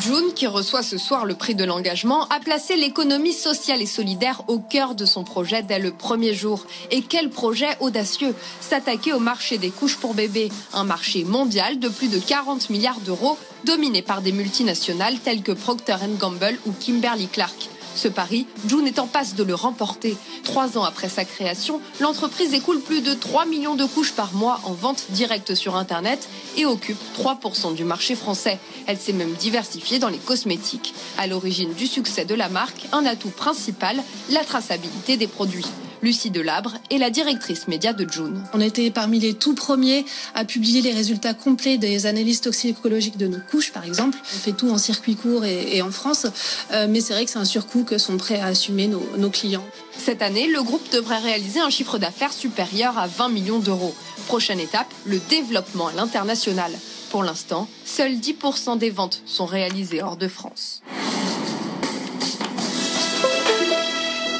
June, 0.00 0.34
qui 0.34 0.46
reçoit 0.46 0.82
ce 0.82 0.98
soir 0.98 1.24
le 1.24 1.34
prix 1.34 1.54
de 1.54 1.64
l'engagement, 1.64 2.26
a 2.28 2.40
placé 2.40 2.76
l'économie 2.76 3.32
sociale 3.32 3.80
et 3.80 3.86
solidaire 3.86 4.42
au 4.48 4.58
cœur 4.58 4.94
de 4.94 5.06
son 5.06 5.24
projet 5.24 5.62
dès 5.62 5.78
le 5.78 5.92
premier 5.92 6.34
jour. 6.34 6.66
Et 6.90 7.02
quel 7.02 7.30
projet 7.30 7.68
audacieux 7.80 8.34
S'attaquer 8.60 9.12
au 9.12 9.20
marché 9.20 9.56
des 9.56 9.70
couches 9.70 9.96
pour 9.96 10.14
bébés, 10.14 10.50
un 10.72 10.84
marché 10.84 11.24
mondial 11.24 11.78
de 11.78 11.88
plus 11.88 12.08
de 12.08 12.18
40 12.18 12.70
milliards 12.70 13.00
d'euros, 13.00 13.38
dominé 13.64 14.02
par 14.02 14.20
des 14.20 14.32
multinationales 14.32 15.18
telles 15.20 15.42
que 15.42 15.52
Procter 15.52 15.96
Gamble 16.18 16.58
ou 16.66 16.72
Kimberly 16.72 17.28
Clark. 17.28 17.70
Ce 17.94 18.08
pari, 18.08 18.46
June 18.66 18.86
est 18.86 18.98
en 18.98 19.06
passe 19.06 19.34
de 19.34 19.44
le 19.44 19.54
remporter. 19.54 20.16
Trois 20.42 20.76
ans 20.76 20.84
après 20.84 21.08
sa 21.08 21.24
création, 21.24 21.80
l'entreprise 22.00 22.52
écoule 22.52 22.80
plus 22.80 23.00
de 23.00 23.14
3 23.14 23.46
millions 23.46 23.76
de 23.76 23.84
couches 23.84 24.12
par 24.12 24.34
mois 24.34 24.60
en 24.64 24.72
vente 24.72 25.04
directe 25.10 25.54
sur 25.54 25.76
Internet 25.76 26.28
et 26.56 26.66
occupe 26.66 26.98
3% 27.18 27.74
du 27.74 27.84
marché 27.84 28.14
français. 28.16 28.58
Elle 28.86 28.98
s'est 28.98 29.12
même 29.12 29.34
diversifiée 29.34 29.98
dans 29.98 30.08
les 30.08 30.18
cosmétiques. 30.18 30.94
À 31.18 31.26
l'origine 31.26 31.72
du 31.74 31.86
succès 31.86 32.24
de 32.24 32.34
la 32.34 32.48
marque, 32.48 32.86
un 32.92 33.06
atout 33.06 33.30
principal, 33.30 34.02
la 34.30 34.44
traçabilité 34.44 35.16
des 35.16 35.28
produits. 35.28 35.66
Lucie 36.04 36.30
Delabre 36.30 36.74
est 36.90 36.98
la 36.98 37.08
directrice 37.08 37.66
média 37.66 37.94
de 37.94 38.06
June. 38.08 38.42
On 38.52 38.60
été 38.60 38.90
parmi 38.90 39.18
les 39.18 39.32
tout 39.32 39.54
premiers 39.54 40.04
à 40.34 40.44
publier 40.44 40.82
les 40.82 40.92
résultats 40.92 41.32
complets 41.32 41.78
des 41.78 42.04
analyses 42.04 42.42
toxicologiques 42.42 43.16
de 43.16 43.26
nos 43.26 43.38
couches, 43.50 43.72
par 43.72 43.84
exemple. 43.84 44.18
On 44.22 44.38
fait 44.38 44.52
tout 44.52 44.70
en 44.70 44.76
circuit 44.76 45.16
court 45.16 45.46
et, 45.46 45.76
et 45.76 45.82
en 45.82 45.90
France, 45.90 46.26
Euh, 46.72 46.86
mais 46.88 47.00
c'est 47.00 47.14
vrai 47.14 47.24
que 47.24 47.30
c'est 47.30 47.38
un 47.38 47.44
surcoût 47.44 47.84
que 47.84 47.98
sont 47.98 48.16
prêts 48.16 48.40
à 48.40 48.46
assumer 48.46 48.86
nos, 48.86 49.02
nos 49.16 49.30
clients. 49.30 49.64
Cette 49.96 50.22
année, 50.22 50.46
le 50.46 50.62
groupe 50.62 50.86
devrait 50.92 51.18
réaliser 51.18 51.60
un 51.60 51.70
chiffre 51.70 51.98
d'affaires 51.98 52.32
supérieur 52.32 52.98
à 52.98 53.06
20 53.06 53.28
millions 53.30 53.58
d'euros. 53.58 53.94
Prochaine 54.26 54.60
étape, 54.60 54.92
le 55.04 55.18
développement 55.30 55.88
à 55.88 55.92
l'international. 55.92 56.72
Pour 57.10 57.22
l'instant, 57.22 57.68
seuls 57.84 58.16
10% 58.16 58.78
des 58.78 58.90
ventes 58.90 59.22
sont 59.24 59.46
réalisées 59.46 60.02
hors 60.02 60.16
de 60.16 60.28
France. 60.28 60.82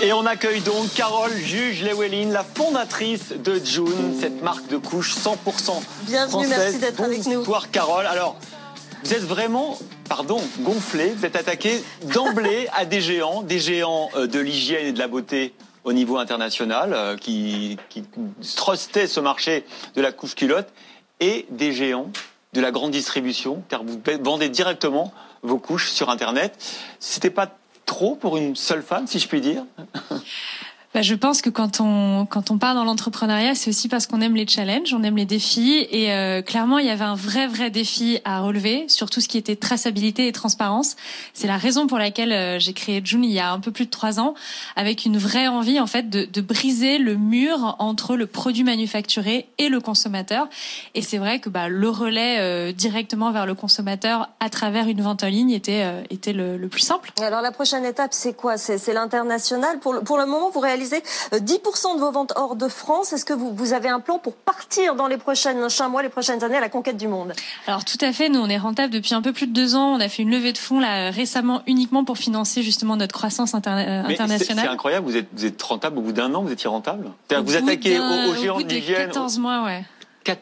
Et 0.04 0.12
on 0.12 0.26
accueille 0.26 0.60
donc 0.60 0.92
Carole 0.92 1.34
Juge 1.34 1.82
Lewelin, 1.82 2.30
la 2.30 2.44
fondatrice 2.44 3.32
de 3.42 3.54
June, 3.54 4.14
cette 4.20 4.42
marque 4.42 4.68
de 4.68 4.76
couches 4.76 5.14
100% 5.16 5.80
Bienvenue, 6.02 6.28
française. 6.28 6.50
merci 6.50 6.78
d'être 6.78 7.00
avec 7.00 7.24
nous. 7.24 7.38
Bonsoir 7.38 7.70
Carole. 7.70 8.04
Alors, 8.04 8.36
vous 9.02 9.14
êtes 9.14 9.22
vraiment, 9.22 9.78
pardon, 10.06 10.42
gonflé. 10.60 11.14
Vous 11.16 11.24
êtes 11.24 11.36
attaqué 11.36 11.82
d'emblée 12.12 12.68
à 12.74 12.84
des 12.84 13.00
géants, 13.00 13.40
des 13.40 13.58
géants 13.58 14.10
euh, 14.14 14.26
de 14.26 14.40
l'hygiène 14.40 14.88
et 14.88 14.92
de 14.92 14.98
la 14.98 15.08
beauté 15.08 15.54
au 15.84 15.94
niveau 15.94 16.18
international, 16.18 16.92
euh, 16.92 17.16
qui, 17.16 17.78
qui 17.88 18.04
trustaient 18.56 19.06
ce 19.06 19.20
marché 19.20 19.64
de 19.96 20.02
la 20.02 20.12
couche 20.12 20.34
culotte, 20.34 20.68
et 21.20 21.46
des 21.48 21.72
géants 21.72 22.10
de 22.52 22.60
la 22.60 22.72
grande 22.72 22.90
distribution, 22.90 23.62
car 23.70 23.82
vous 23.82 23.98
vendez 24.20 24.50
directement 24.50 25.14
vos 25.42 25.56
couches 25.56 25.90
sur 25.92 26.10
Internet. 26.10 26.62
C'était 27.00 27.30
pas 27.30 27.56
trop 27.86 28.16
pour 28.16 28.36
une 28.36 28.56
seule 28.56 28.82
femme, 28.82 29.06
si 29.06 29.18
je 29.18 29.28
puis 29.28 29.40
dire 29.40 29.64
Bah, 30.94 31.02
je 31.02 31.16
pense 31.16 31.42
que 31.42 31.50
quand 31.50 31.80
on 31.80 32.24
quand 32.24 32.52
on 32.52 32.58
part 32.58 32.76
dans 32.76 32.84
l'entrepreneuriat, 32.84 33.56
c'est 33.56 33.68
aussi 33.68 33.88
parce 33.88 34.06
qu'on 34.06 34.20
aime 34.20 34.36
les 34.36 34.46
challenges, 34.46 34.94
on 34.94 35.02
aime 35.02 35.16
les 35.16 35.24
défis 35.24 35.84
et 35.90 36.12
euh, 36.12 36.40
clairement 36.40 36.78
il 36.78 36.86
y 36.86 36.90
avait 36.90 37.04
un 37.04 37.16
vrai 37.16 37.48
vrai 37.48 37.68
défi 37.70 38.20
à 38.24 38.40
relever 38.40 38.84
sur 38.86 39.10
tout 39.10 39.20
ce 39.20 39.26
qui 39.26 39.36
était 39.36 39.56
traçabilité 39.56 40.28
et 40.28 40.32
transparence. 40.32 40.94
C'est 41.32 41.48
la 41.48 41.56
raison 41.56 41.88
pour 41.88 41.98
laquelle 41.98 42.30
euh, 42.30 42.60
j'ai 42.60 42.74
créé 42.74 43.00
June 43.04 43.24
il 43.24 43.32
y 43.32 43.40
a 43.40 43.50
un 43.50 43.58
peu 43.58 43.72
plus 43.72 43.86
de 43.86 43.90
trois 43.90 44.20
ans, 44.20 44.34
avec 44.76 45.04
une 45.04 45.18
vraie 45.18 45.48
envie 45.48 45.80
en 45.80 45.88
fait 45.88 46.08
de, 46.08 46.26
de 46.26 46.40
briser 46.40 46.98
le 46.98 47.16
mur 47.16 47.74
entre 47.80 48.14
le 48.14 48.28
produit 48.28 48.62
manufacturé 48.62 49.48
et 49.58 49.68
le 49.68 49.80
consommateur. 49.80 50.48
Et 50.94 51.02
c'est 51.02 51.18
vrai 51.18 51.40
que 51.40 51.48
bah, 51.48 51.66
le 51.68 51.88
relais 51.88 52.36
euh, 52.38 52.70
directement 52.70 53.32
vers 53.32 53.46
le 53.46 53.54
consommateur 53.56 54.28
à 54.38 54.48
travers 54.48 54.86
une 54.86 55.02
vente 55.02 55.24
en 55.24 55.28
ligne 55.28 55.50
était 55.50 55.82
euh, 55.82 56.02
était 56.10 56.32
le, 56.32 56.56
le 56.56 56.68
plus 56.68 56.82
simple. 56.82 57.12
Alors 57.20 57.42
la 57.42 57.50
prochaine 57.50 57.84
étape, 57.84 58.12
c'est 58.12 58.34
quoi? 58.34 58.58
C'est 58.58 58.92
l'international? 58.92 59.80
Pour, 59.80 59.98
pour 60.04 60.18
le 60.18 60.26
moment, 60.26 60.50
vous 60.50 60.60
réalisez 60.60 60.83
réalisé 60.84 61.02
10% 61.32 61.96
de 61.96 62.00
vos 62.00 62.10
ventes 62.10 62.32
hors 62.36 62.56
de 62.56 62.68
France. 62.68 63.12
Est-ce 63.12 63.24
que 63.24 63.32
vous, 63.32 63.54
vous 63.54 63.72
avez 63.72 63.88
un 63.88 64.00
plan 64.00 64.18
pour 64.18 64.34
partir 64.34 64.94
dans 64.94 65.06
les 65.06 65.16
prochaines 65.16 65.66
mois, 65.90 66.02
les 66.02 66.08
prochaines 66.08 66.42
années 66.44 66.56
à 66.56 66.60
la 66.60 66.68
conquête 66.68 66.96
du 66.96 67.08
monde? 67.08 67.32
Alors 67.66 67.84
tout 67.84 67.98
à 68.00 68.12
fait, 68.12 68.28
nous 68.28 68.40
on 68.40 68.48
est 68.48 68.58
rentable 68.58 68.92
depuis 68.92 69.14
un 69.14 69.22
peu 69.22 69.32
plus 69.32 69.46
de 69.46 69.52
deux 69.52 69.74
ans. 69.74 69.94
On 69.94 70.00
a 70.00 70.08
fait 70.08 70.22
une 70.22 70.30
levée 70.30 70.52
de 70.52 70.58
fonds 70.58 70.80
là 70.80 71.10
récemment 71.10 71.62
uniquement 71.66 72.04
pour 72.04 72.18
financer 72.18 72.62
justement 72.62 72.96
notre 72.96 73.14
croissance 73.14 73.54
internationale. 73.54 74.40
C'est 74.40 74.58
incroyable, 74.68 75.06
vous 75.06 75.16
êtes, 75.16 75.28
vous 75.34 75.46
êtes 75.46 75.62
rentable 75.62 75.98
au 75.98 76.02
bout 76.02 76.12
d'un 76.12 76.32
an, 76.34 76.42
vous 76.42 76.52
étiez 76.52 76.68
rentable 76.68 77.10
Vous 77.30 77.56
attaquez 77.56 77.98
aux, 77.98 78.30
aux 78.30 78.34
géants 78.34 78.60
de 78.60 78.64
l'hygiène 78.64 79.08
14 79.08 79.38
mois, 79.38 79.64
ouais 79.64 79.84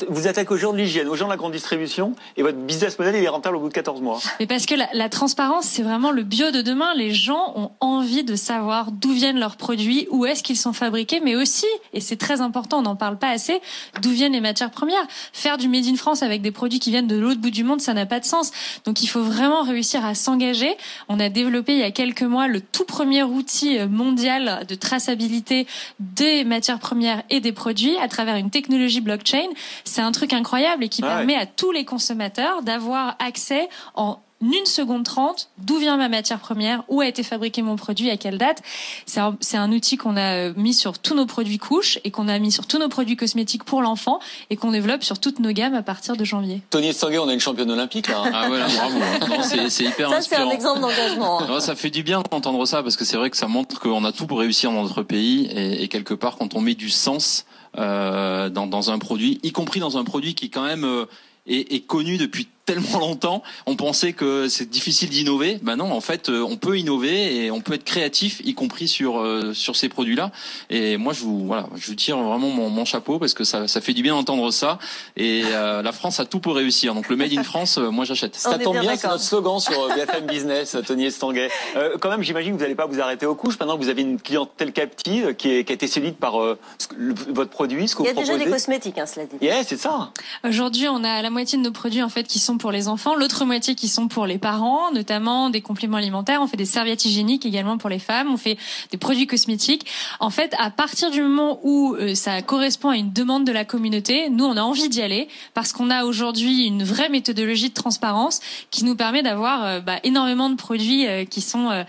vous 0.09 0.27
attaquez 0.27 0.53
aux 0.53 0.57
gens 0.57 0.73
de 0.73 0.79
l'hygiène, 0.79 1.09
aux 1.09 1.17
gens 1.17 1.27
de 1.27 1.31
la 1.31 1.37
grande 1.37 1.53
distribution, 1.53 2.15
et 2.37 2.43
votre 2.43 2.59
business 2.59 2.99
model 2.99 3.17
il 3.17 3.25
est 3.25 3.29
rentable 3.29 3.57
au 3.57 3.61
bout 3.61 3.69
de 3.69 3.75
14 3.75 4.01
mois. 4.01 4.21
Mais 4.41 4.47
parce 4.47 4.67
que 4.67 4.75
la, 4.75 4.89
la 4.93 5.09
transparence, 5.09 5.67
c'est 5.67 5.83
vraiment 5.83 6.11
le 6.11 6.23
bio 6.23 6.51
de 6.51 6.63
demain. 6.63 6.95
Les 6.95 7.13
gens 7.13 7.53
ont 7.57 7.71
envie 7.81 8.25
de 8.25 8.37
savoir 8.37 8.93
d'où 8.93 9.13
viennent 9.13 9.39
leurs 9.39 9.57
produits, 9.57 10.07
où 10.11 10.27
est-ce 10.27 10.43
qu'ils 10.43 10.57
sont 10.57 10.73
fabriqués, 10.73 11.21
mais 11.21 11.37
aussi, 11.37 11.67
et 11.93 12.01
c'est 12.01 12.17
très 12.17 12.41
important, 12.41 12.79
on 12.79 12.83
n'en 12.83 12.97
parle 12.97 13.19
pas 13.19 13.31
assez, 13.31 13.61
d'où 14.01 14.11
viennent 14.11 14.33
les 14.33 14.41
matières 14.41 14.71
premières. 14.71 15.07
Faire 15.33 15.59
du 15.59 15.69
made 15.69 15.87
in 15.87 15.97
France 15.97 16.23
avec 16.23 16.43
des 16.43 16.51
produits 16.51 16.79
qui 16.79 16.91
viennent 16.91 17.07
de 17.07 17.17
l'autre 17.17 17.41
bout 17.41 17.51
du 17.51 17.65
monde, 17.65 17.81
ça 17.81 17.95
n'a 17.95 18.07
pas 18.07 18.21
de 18.21 18.25
sens. 18.25 18.53
Donc 18.85 19.03
il 19.03 19.07
faut 19.07 19.23
vraiment 19.23 19.63
réussir 19.63 20.05
à 20.05 20.15
s'engager. 20.15 20.77
On 21.09 21.19
a 21.21 21.29
développé 21.29 21.73
il 21.73 21.79
y 21.79 21.85
a 21.85 21.91
quelques 21.91 22.23
mois 22.23 22.49
le 22.49 22.61
tout 22.61 22.85
premier 22.85 23.23
outil 23.23 23.79
mondial 23.89 24.65
de 24.67 24.75
traçabilité 24.75 25.67
des 26.01 26.45
matières 26.45 26.79
premières 26.79 27.23
et 27.31 27.41
des 27.41 27.53
produits 27.53 27.97
à 27.99 28.09
travers 28.09 28.37
une 28.37 28.51
technologie 28.51 29.01
blockchain 29.01 29.49
c'est 29.85 30.03
un 30.03 30.13
truc 30.13 30.33
incroyable 30.33 30.85
et 30.85 30.89
qui 30.89 31.03
permet 31.03 31.37
à 31.37 31.47
tous 31.47 31.73
les 31.73 31.85
consommateurs 31.85 32.63
d'avoir 32.63 33.17
accès 33.19 33.69
en 33.95 34.21
une 34.43 34.67
seconde 34.67 35.05
trente, 35.05 35.49
d'où 35.59 35.79
vient 35.79 35.97
ma 35.97 36.09
matière 36.09 36.41
première, 36.41 36.83
où 36.89 37.01
a 37.01 37.07
été 37.07 37.23
fabriqué 37.23 37.63
mon 37.63 37.77
produit, 37.77 38.11
à 38.11 38.17
quelle 38.17 38.39
date. 38.39 38.63
C'est 39.07 39.21
un, 39.21 39.37
un, 39.55 39.73
outil 39.73 39.97
qu'on 39.97 40.17
a 40.17 40.49
euh, 40.49 40.53
mis 40.57 40.75
sur 40.75 40.99
tous 40.99 41.15
nos 41.15 41.27
produits 41.27 41.59
couches 41.59 41.99
et 42.05 42.11
qu'on 42.11 42.29
a 42.29 42.39
mis 42.39 42.51
sur 42.51 42.67
tous 42.67 42.79
nos 42.79 42.89
produits 42.89 43.17
cosmétiques 43.17 43.65
pour 43.65 43.83
l'enfant 43.83 44.19
et 44.51 44.57
qu'on 44.57 44.73
développe 44.73 45.05
sur 45.05 45.21
toutes 45.21 45.39
nos 45.39 45.53
gammes 45.53 45.75
à 45.75 45.83
partir 45.83 46.17
de 46.17 46.25
janvier. 46.25 46.61
Tony 46.71 46.93
Stanguet, 46.93 47.19
on 47.19 47.29
a 47.29 47.33
une 47.33 47.41
championne 47.41 47.71
olympique 47.71 48.09
là. 48.09 48.23
Hein. 48.25 48.31
Ah 48.35 48.51
ouais, 48.51 48.61
bravo. 48.61 49.43
C'est 49.69 49.85
hyper 49.85 50.11
ça, 50.11 50.21
c'est 50.21 50.37
un 50.37 50.51
exemple 50.51 50.81
d'engagement. 50.81 51.43
Hein. 51.43 51.61
Ça 51.61 51.77
fait 51.77 51.91
du 51.91 52.03
bien 52.03 52.23
d'entendre 52.31 52.67
ça 52.67 52.83
parce 52.83 52.97
que 52.97 53.05
c'est 53.05 53.17
vrai 53.17 53.31
que 53.31 53.37
ça 53.37 53.47
montre 53.47 53.79
qu'on 53.79 54.05
a 54.05 54.13
tout 54.13 54.27
pour 54.27 54.41
réussir 54.41 54.73
dans 54.73 54.83
notre 54.83 55.03
pays 55.03 55.47
et, 55.47 55.85
et 55.85 55.89
quelque 55.89 56.15
part 56.15 56.37
quand 56.37 56.55
on 56.55 56.61
met 56.61 56.75
du 56.75 56.91
sens 56.91 57.45
euh, 57.49 57.52
dans, 57.77 58.67
dans, 58.67 58.91
un 58.91 58.99
produit, 58.99 59.41
y 59.43 59.53
compris 59.53 59.81
dans 59.81 59.99
un 59.99 60.05
produit 60.05 60.35
qui 60.35 60.51
quand 60.51 60.65
même 60.65 60.85
euh, 60.85 61.07
est, 61.47 61.73
est, 61.73 61.81
connu 61.87 62.19
depuis 62.19 62.49
tellement 62.65 62.99
longtemps, 62.99 63.43
on 63.67 63.77
pensait 63.77 64.13
que 64.13 64.49
c'est 64.49 64.69
difficile 64.69 65.11
d'innover. 65.11 65.59
Ben 65.63 65.77
non, 65.77 65.91
en 65.91 66.01
fait, 66.01 66.29
euh, 66.29 66.43
on 66.43 66.57
peut 66.57 66.79
innover 66.79 67.45
et 67.45 67.51
on 67.51 67.61
peut 67.61 67.75
être 67.75 67.85
créatif, 67.85 68.41
y 68.45 68.55
compris 68.55 68.89
sur 68.89 69.19
euh, 69.19 69.53
sur 69.53 69.77
ces 69.77 69.89
produits-là. 69.89 70.31
Et 70.71 70.97
moi, 70.97 71.13
je 71.13 71.23
vous 71.23 71.47
voilà, 71.47 71.67
je 71.77 71.87
vous 71.89 71.95
tire 71.95 72.19
vraiment 72.19 72.49
mon, 72.49 72.71
mon 72.71 72.85
chapeau 72.85 73.19
parce 73.19 73.35
que 73.35 73.45
ça, 73.45 73.67
ça 73.67 73.81
fait 73.81 73.95
du 73.95 74.03
bien 74.03 74.15
d'entendre 74.15 74.51
ça. 74.51 74.79
Et 75.17 75.43
euh, 75.47 75.83
la 75.83 75.93
France 75.93 76.21
a 76.21 76.25
tout 76.25 76.39
pour 76.39 76.55
réussir. 76.55 76.95
Donc 76.95 77.09
le 77.09 77.17
Made 77.17 77.33
in 77.33 77.43
France, 77.43 77.79
moi 77.79 78.05
j'achète. 78.05 78.37
Ça 78.37 78.59
tombe 78.59 78.79
bien, 78.79 78.97
c'est 78.97 79.09
notre 79.09 79.23
slogan 79.23 79.59
sur 79.59 79.89
BFM 79.89 80.27
Business, 80.27 80.77
Tony 80.87 81.07
Estanguet. 81.07 81.51
Euh, 81.77 81.97
quand 82.01 82.11
même, 82.11 82.23
j'imagine 82.23 82.53
que 82.53 82.57
vous 82.57 82.63
n'allez 82.63 82.75
pas 82.75 82.87
vous 82.87 83.01
arrêter 83.01 83.27
aux 83.27 83.35
couches. 83.35 83.59
Maintenant 83.59 83.77
que 83.77 83.83
vous 83.83 83.91
avez 83.91 84.03
une 84.03 84.21
clientèle 84.21 84.73
captive 84.73 85.35
qui, 85.35 85.51
est, 85.51 85.65
qui 85.65 85.73
a 85.73 85.75
été 85.75 85.87
séduite 85.87 86.17
par 86.17 86.35
votre 86.39 87.51
produit, 87.51 87.89
ce 87.89 87.97
que 87.97 88.03
Il 88.03 88.07
y 88.07 88.11
a 88.11 88.15
déjà 88.15 88.39
des 88.39 88.47
cosmétiques, 88.47 88.99
hein, 88.99 89.07
cela 89.07 89.27
dit. 89.27 89.37
Yeah, 89.41 89.65
c'est 89.65 89.77
ça. 89.79 90.13
Aujourd'hui, 90.45 90.89
on 90.89 91.03
a 91.03 91.23
la 91.23 91.31
moitié 91.31 91.59
de 91.59 91.63
nos 91.63 91.73
produits 91.73 92.03
en 92.03 92.09
fait 92.09 92.25
qui 92.25 92.39
sont 92.39 92.52
pour 92.59 92.73
les 92.73 92.89
enfants, 92.89 93.15
l'autre 93.15 93.45
moitié 93.45 93.75
qui 93.75 93.89
sont 93.89 94.09
pour 94.09 94.27
les 94.27 94.39
parents, 94.39 94.91
notamment 94.93 95.51
des 95.51 95.61
compléments 95.61 95.97
alimentaires. 95.97 96.41
On 96.43 96.47
fait 96.47 96.57
des 96.57 96.65
serviettes 96.65 97.05
hygiéniques 97.05 97.47
également 97.47 97.79
pour 97.79 97.91
les 97.91 97.99
femmes. 97.99 98.29
On 98.33 98.37
fait 98.37 98.59
des 98.91 98.99
produits 98.99 99.27
cosmétiques. 99.27 99.87
En 100.21 100.31
fait, 100.31 100.55
à 100.59 100.71
partir 100.71 101.11
du 101.11 101.23
moment 101.23 101.61
où 101.63 101.95
euh, 101.95 102.15
ça 102.15 102.43
correspond 102.43 102.91
à 102.91 102.97
une 102.97 103.13
demande 103.13 103.45
de 103.45 103.53
la 103.53 103.65
communauté, 103.65 104.29
nous 104.31 104.45
on 104.45 104.57
a 104.57 104.63
envie 104.63 104.89
d'y 104.89 105.03
aller 105.03 105.29
parce 105.55 105.73
qu'on 105.73 105.91
a 105.91 106.05
aujourd'hui 106.05 106.67
une 106.67 106.85
vraie 106.85 107.09
méthodologie 107.09 107.69
de 107.69 107.75
transparence 107.75 108.41
qui 108.71 108.85
nous 108.85 108.97
permet 108.97 109.23
d'avoir 109.23 109.65
euh, 109.65 109.81
bah, 109.81 109.99
énormément 110.05 110.51
de 110.51 110.57
produits 110.57 111.07
euh, 111.07 111.25
qui 111.25 111.41
sont 111.41 111.85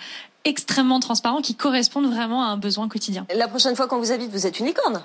extrêmement 0.46 1.00
transparents, 1.00 1.42
qui 1.42 1.56
correspondent 1.56 2.12
vraiment 2.12 2.44
à 2.44 2.48
un 2.48 2.58
besoin 2.58 2.88
quotidien. 2.88 3.26
La 3.36 3.48
prochaine 3.48 3.76
fois 3.76 3.88
qu'on 3.88 4.00
vous 4.00 4.12
habite, 4.12 4.32
vous 4.32 4.46
êtes 4.46 4.60
une 4.60 4.66
licorne. 4.66 5.04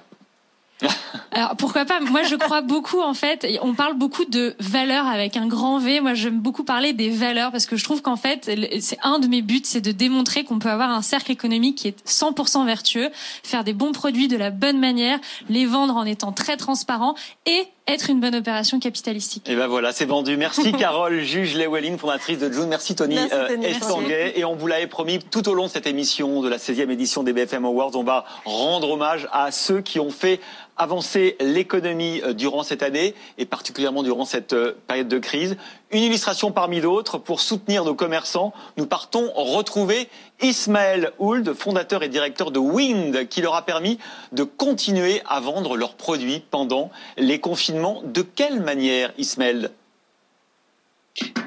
Alors 1.32 1.56
pourquoi 1.56 1.84
pas? 1.84 2.00
Moi 2.00 2.22
je 2.22 2.36
crois 2.36 2.60
beaucoup 2.62 3.00
en 3.00 3.14
fait. 3.14 3.46
On 3.62 3.74
parle 3.74 3.94
beaucoup 3.94 4.24
de 4.24 4.54
valeurs 4.60 5.06
avec 5.06 5.36
un 5.36 5.46
grand 5.46 5.78
V. 5.78 6.00
Moi 6.00 6.14
j'aime 6.14 6.40
beaucoup 6.40 6.64
parler 6.64 6.92
des 6.92 7.10
valeurs 7.10 7.50
parce 7.50 7.66
que 7.66 7.76
je 7.76 7.84
trouve 7.84 8.02
qu'en 8.02 8.16
fait 8.16 8.50
c'est 8.80 8.98
un 9.02 9.18
de 9.18 9.26
mes 9.26 9.42
buts, 9.42 9.62
c'est 9.64 9.80
de 9.80 9.92
démontrer 9.92 10.44
qu'on 10.44 10.58
peut 10.58 10.70
avoir 10.70 10.90
un 10.90 11.02
cercle 11.02 11.30
économique 11.32 11.78
qui 11.78 11.88
est 11.88 12.06
100% 12.08 12.64
vertueux, 12.66 13.10
faire 13.42 13.64
des 13.64 13.72
bons 13.72 13.92
produits 13.92 14.28
de 14.28 14.36
la 14.36 14.50
bonne 14.50 14.78
manière, 14.78 15.18
les 15.48 15.66
vendre 15.66 15.96
en 15.96 16.04
étant 16.04 16.32
très 16.32 16.56
transparent 16.56 17.14
et 17.46 17.66
être 17.86 18.10
une 18.10 18.20
bonne 18.20 18.34
opération 18.34 18.80
capitalistique. 18.80 19.48
Et 19.48 19.56
ben 19.56 19.66
voilà, 19.66 19.92
c'est 19.92 20.04
vendu. 20.04 20.36
Merci 20.36 20.72
Carole, 20.78 21.20
juge 21.22 21.54
Lewelling, 21.56 21.96
fondatrice 21.96 22.38
de 22.38 22.52
June. 22.52 22.66
Merci 22.68 22.94
Tony, 22.94 23.14
Merci, 23.14 23.30
Tony. 23.30 23.64
euh, 23.64 23.68
Estanguet. 23.68 24.32
Et 24.36 24.44
on 24.44 24.54
vous 24.54 24.66
l'avait 24.66 24.86
promis 24.86 25.18
tout 25.20 25.48
au 25.48 25.54
long 25.54 25.64
de 25.64 25.70
cette 25.70 25.86
émission 25.86 26.42
de 26.42 26.48
la 26.48 26.58
16e 26.58 26.90
édition 26.90 27.22
des 27.22 27.32
BFM 27.32 27.64
Awards, 27.64 27.92
on 27.94 28.04
va 28.04 28.26
rendre 28.44 28.90
hommage 28.90 29.26
à 29.32 29.50
ceux 29.52 29.80
qui 29.80 30.00
ont 30.00 30.10
fait 30.10 30.40
avancer 30.78 31.36
l'économie 31.40 32.22
euh, 32.24 32.32
durant 32.32 32.62
cette 32.62 32.82
année 32.82 33.14
et 33.36 33.44
particulièrement 33.44 34.02
durant 34.02 34.24
cette 34.24 34.52
euh, 34.52 34.76
période 34.86 35.08
de 35.08 35.18
crise. 35.18 35.56
Une 35.90 36.02
illustration 36.02 36.52
parmi 36.52 36.80
d'autres 36.80 37.18
pour 37.18 37.40
soutenir 37.40 37.84
nos 37.84 37.94
commerçants. 37.94 38.52
Nous 38.76 38.86
partons 38.86 39.30
retrouver 39.34 40.08
Ismaël 40.40 41.12
Hould, 41.18 41.52
fondateur 41.54 42.02
et 42.02 42.08
directeur 42.08 42.50
de 42.50 42.58
Wind, 42.58 43.28
qui 43.28 43.42
leur 43.42 43.54
a 43.54 43.62
permis 43.62 43.98
de 44.32 44.44
continuer 44.44 45.20
à 45.28 45.40
vendre 45.40 45.76
leurs 45.76 45.94
produits 45.94 46.42
pendant 46.50 46.90
les 47.16 47.40
confinements. 47.40 48.02
De 48.04 48.22
quelle 48.22 48.60
manière, 48.60 49.12
Ismaël? 49.18 49.70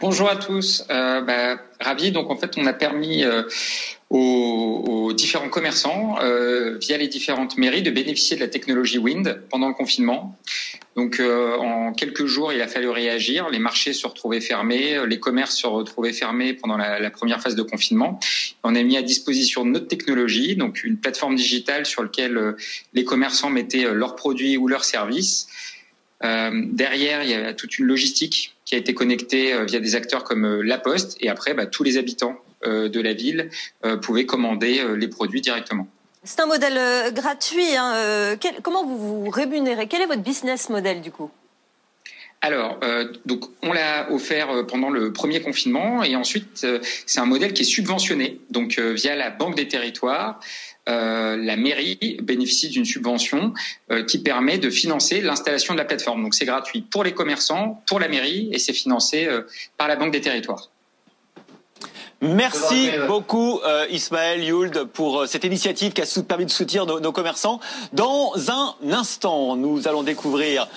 Bonjour 0.02 0.30
à 0.30 0.36
tous, 0.36 0.84
euh, 0.90 1.22
bah, 1.22 1.56
ravi. 1.80 2.12
Donc 2.12 2.30
en 2.30 2.36
fait, 2.36 2.58
on 2.58 2.66
a 2.66 2.74
permis 2.74 3.24
aux, 4.12 5.14
différents 5.14 5.50
commerçants, 5.50 6.18
euh, 6.22 6.78
via 6.78 6.98
les 6.98 7.08
différentes 7.08 7.58
mairies, 7.58 7.82
de 7.82 7.92
bénéficier 7.92 8.36
de 8.36 8.42
la 8.42 8.50
technologie 8.50 8.98
Wind 8.98 9.44
pendant 9.50 9.68
le 9.68 9.74
confinement. 9.74 10.38
Donc 10.98 11.20
euh, 11.20 11.56
en 11.58 11.94
quelques 11.94 12.26
jours, 12.26 12.52
il 12.52 12.62
a 12.62 12.68
fallu 12.68 12.90
réagir. 12.90 13.50
Les 13.50 13.60
marchés 13.60 13.94
se 13.94 14.06
retrouvaient 14.06 14.42
fermés, 14.42 14.98
les 15.08 15.20
commerces 15.20 15.56
se 15.56 15.68
retrouvaient 15.68 16.12
fermés 16.12 16.54
pendant 16.54 16.76
la, 16.78 17.10
première 17.10 17.42
phase 17.42 17.56
de 17.56 17.62
confinement. 17.62 18.20
On 18.64 18.76
a 18.76 18.84
mis 18.84 18.98
à 18.98 19.02
disposition 19.02 19.64
notre 19.64 19.88
technologie, 19.88 20.56
donc 20.56 20.84
une 20.84 20.98
plateforme 20.98 21.36
digitale 21.36 21.86
sur 21.86 22.04
laquelle 22.04 22.38
euh, 22.38 22.58
les 22.94 23.06
commerçants 23.06 23.50
mettaient 23.50 23.94
leurs 23.94 24.16
produits 24.16 24.58
ou 24.58 24.68
leurs 24.68 24.84
services. 24.84 25.48
Derrière, 26.22 27.24
il 27.24 27.32
y 27.32 27.34
a 27.34 27.52
toute 27.56 27.80
une 27.80 27.86
logistique 27.86 28.56
qui 28.64 28.76
a 28.76 28.78
été 28.78 28.94
connectée 28.94 29.66
via 29.66 29.80
des 29.80 29.96
acteurs 29.96 30.24
comme 30.24 30.62
La 30.62 30.78
Poste, 30.78 31.18
et 31.20 31.30
après, 31.30 31.56
bah, 31.56 31.66
tous 31.66 31.82
les 31.82 31.98
habitants 31.98 32.38
de 32.66 33.02
la 33.02 33.14
ville 33.14 33.50
pouvaient 34.02 34.26
commander 34.26 34.84
les 34.96 35.08
produits 35.08 35.42
directement. 35.42 35.88
C'est 36.24 36.40
un 36.40 36.46
modèle 36.46 37.14
gratuit. 37.14 37.76
Hein. 37.76 38.36
Quel, 38.40 38.62
comment 38.62 38.86
vous 38.86 39.24
vous 39.24 39.30
rémunérez? 39.30 39.88
Quel 39.88 40.02
est 40.02 40.06
votre 40.06 40.22
business 40.22 40.70
model 40.70 41.02
du 41.02 41.12
coup? 41.12 41.32
Alors, 42.44 42.80
euh, 42.84 43.14
donc 43.28 43.46
on 43.62 43.72
l'a 43.72 44.12
offert 44.12 44.66
pendant 44.68 44.90
le 44.90 45.14
premier 45.14 45.42
confinement 45.42 46.04
et 46.04 46.16
ensuite 46.16 46.64
euh, 46.64 46.80
c'est 47.06 47.20
un 47.20 47.26
modèle 47.26 47.54
qui 47.54 47.62
est 47.62 47.66
subventionné, 47.66 48.40
donc 48.50 48.80
euh, 48.80 48.94
via 48.94 49.16
la 49.16 49.30
Banque 49.30 49.56
des 49.56 49.68
Territoires. 49.68 50.40
Euh, 50.90 51.38
la 51.38 51.56
mairie 51.56 52.18
bénéficie 52.24 52.70
d'une 52.70 52.86
subvention 52.86 53.54
euh, 53.92 54.04
qui 54.04 54.18
permet 54.18 54.58
de 54.58 54.72
financer 54.72 55.22
l'installation 55.22 55.76
de 55.76 55.80
la 55.80 55.86
plateforme. 55.86 56.24
Donc 56.24 56.34
c'est 56.34 56.46
gratuit 56.46 56.82
pour 56.82 57.04
les 57.04 57.14
commerçants, 57.14 57.84
pour 57.86 58.00
la 58.00 58.08
mairie 58.08 58.50
et 58.52 58.58
c'est 58.58 58.74
financé 58.74 59.28
euh, 59.28 59.44
par 59.78 59.88
la 59.88 59.96
Banque 59.96 60.12
des 60.12 60.22
Territoires. 60.22 60.72
Merci 62.22 62.92
beaucoup 63.08 63.60
euh, 63.66 63.88
Ismaël 63.90 64.44
Yould 64.44 64.84
pour 64.94 65.26
cette 65.28 65.44
initiative 65.44 65.92
qui 65.92 66.02
a 66.02 66.22
permis 66.22 66.46
de 66.46 66.52
soutenir 66.52 66.86
nos, 66.86 67.00
nos 67.00 67.12
commerçants. 67.12 67.60
Dans 67.94 68.34
un 68.48 68.76
instant, 68.92 69.56
nous 69.56 69.88
allons 69.88 70.04
découvrir 70.04 70.68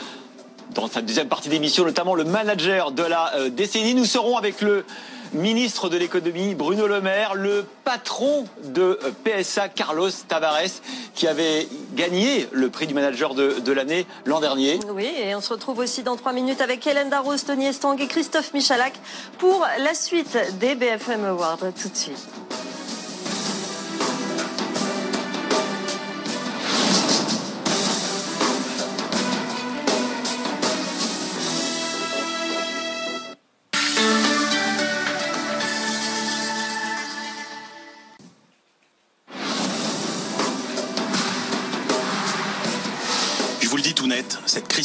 dans 0.74 0.88
sa 0.88 1.02
deuxième 1.02 1.28
partie 1.28 1.50
d'émission, 1.50 1.84
notamment 1.84 2.14
le 2.14 2.24
manager 2.24 2.92
de 2.92 3.02
la 3.02 3.34
euh, 3.34 3.50
décennie. 3.50 3.94
Nous 3.94 4.06
serons 4.06 4.38
avec 4.38 4.62
le 4.62 4.86
ministre 5.34 5.88
de 5.88 5.96
l'économie 5.96 6.54
Bruno 6.54 6.86
Le 6.86 7.00
Maire, 7.00 7.34
le 7.34 7.64
patron 7.84 8.46
de 8.64 8.98
PSA 9.24 9.68
Carlos 9.68 10.10
Tavares, 10.28 10.80
qui 11.14 11.26
avait 11.26 11.68
gagné 11.94 12.48
le 12.52 12.70
prix 12.70 12.86
du 12.86 12.94
manager 12.94 13.34
de, 13.34 13.60
de 13.60 13.72
l'année 13.72 14.06
l'an 14.24 14.40
dernier. 14.40 14.78
Oui, 14.88 15.08
et 15.22 15.34
on 15.34 15.40
se 15.40 15.52
retrouve 15.52 15.78
aussi 15.78 16.02
dans 16.02 16.16
trois 16.16 16.32
minutes 16.32 16.60
avec 16.60 16.86
Hélène 16.86 17.10
Darros, 17.10 17.36
Tony 17.36 17.66
Estang 17.66 17.96
et 17.98 18.06
Christophe 18.06 18.54
Michalak 18.54 18.94
pour 19.38 19.66
la 19.78 19.94
suite 19.94 20.38
des 20.60 20.74
BFM 20.74 21.24
Awards. 21.24 21.58
Tout 21.58 21.88
de 21.88 21.96
suite. 21.96 22.28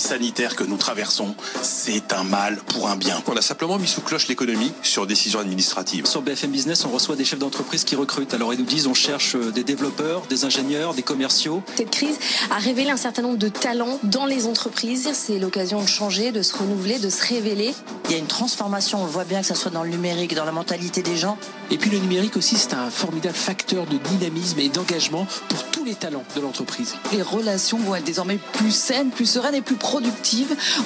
Sanitaire 0.10 0.56
que 0.56 0.64
nous 0.64 0.78
traversons, 0.78 1.36
c'est 1.62 2.14
un 2.14 2.24
mal 2.24 2.58
pour 2.66 2.90
un 2.90 2.96
bien. 2.96 3.22
On 3.28 3.38
a 3.38 3.44
simplement 3.44 3.78
mis 3.78 3.88
sous 3.88 4.02
cloche 4.02 4.28
l'économie 4.28 4.72
sur 4.82 5.06
décision 5.06 5.40
administrative. 5.40 6.08
Sur 6.08 6.24
BFM 6.24 6.50
Business, 6.50 6.84
on 6.84 6.90
reçoit 6.90 7.16
des 7.16 7.26
chefs 7.26 7.38
d'entreprise 7.38 7.84
qui 7.84 7.96
recrutent. 7.96 8.34
Alors 8.34 8.52
ils 8.52 8.60
nous 8.60 8.66
disent 8.66 8.88
on 8.88 8.96
cherche 8.96 9.36
euh, 9.36 9.52
des 9.52 9.64
développeurs, 9.64 10.24
des 10.28 10.46
ingénieurs, 10.46 10.96
des 10.96 11.04
commerciaux. 11.04 11.62
Cette 11.76 11.92
crise 11.92 12.18
a 12.50 12.58
révélé 12.58 12.90
un 12.90 12.98
certain 12.98 13.22
nombre 13.22 13.38
de 13.38 13.50
talents 13.50 14.00
dans 14.02 14.26
les 14.26 14.48
entreprises. 14.48 15.12
C'est 15.14 15.38
l'occasion 15.38 15.80
de 15.80 15.88
changer, 15.88 16.32
de 16.32 16.42
se 16.42 16.58
renouveler, 16.58 16.98
de 16.98 17.12
se 17.12 17.28
révéler. 17.28 17.76
Il 18.06 18.12
y 18.12 18.16
a 18.16 18.18
une 18.18 18.26
transformation, 18.26 19.04
on 19.04 19.06
le 19.06 19.12
voit 19.12 19.26
bien 19.26 19.42
que 19.42 19.48
ce 19.48 19.54
soit 19.54 19.70
dans 19.70 19.84
le 19.84 19.90
numérique, 19.90 20.34
dans 20.34 20.46
la 20.46 20.52
mentalité 20.52 21.04
des 21.04 21.18
gens. 21.18 21.38
Et 21.70 21.78
puis 21.78 21.92
le 21.92 22.00
numérique 22.00 22.36
aussi, 22.36 22.56
c'est 22.56 22.74
un 22.74 22.90
formidable 22.90 23.36
facteur 23.36 23.86
de 23.86 23.98
dynamisme 23.98 24.58
et 24.58 24.70
d'engagement 24.70 25.28
pour 25.50 25.66
tous 25.66 25.86
les 25.86 25.94
talents 25.94 26.24
de 26.36 26.42
l'entreprise. 26.42 26.96
Les 27.14 27.22
relations 27.22 27.78
vont 27.78 27.94
être 27.94 28.06
désormais 28.06 28.40
plus 28.54 28.72
saines, 28.72 29.12
plus 29.12 29.28
sereines 29.28 29.54
et 29.54 29.62
plus 29.62 29.76
productives 29.76 29.99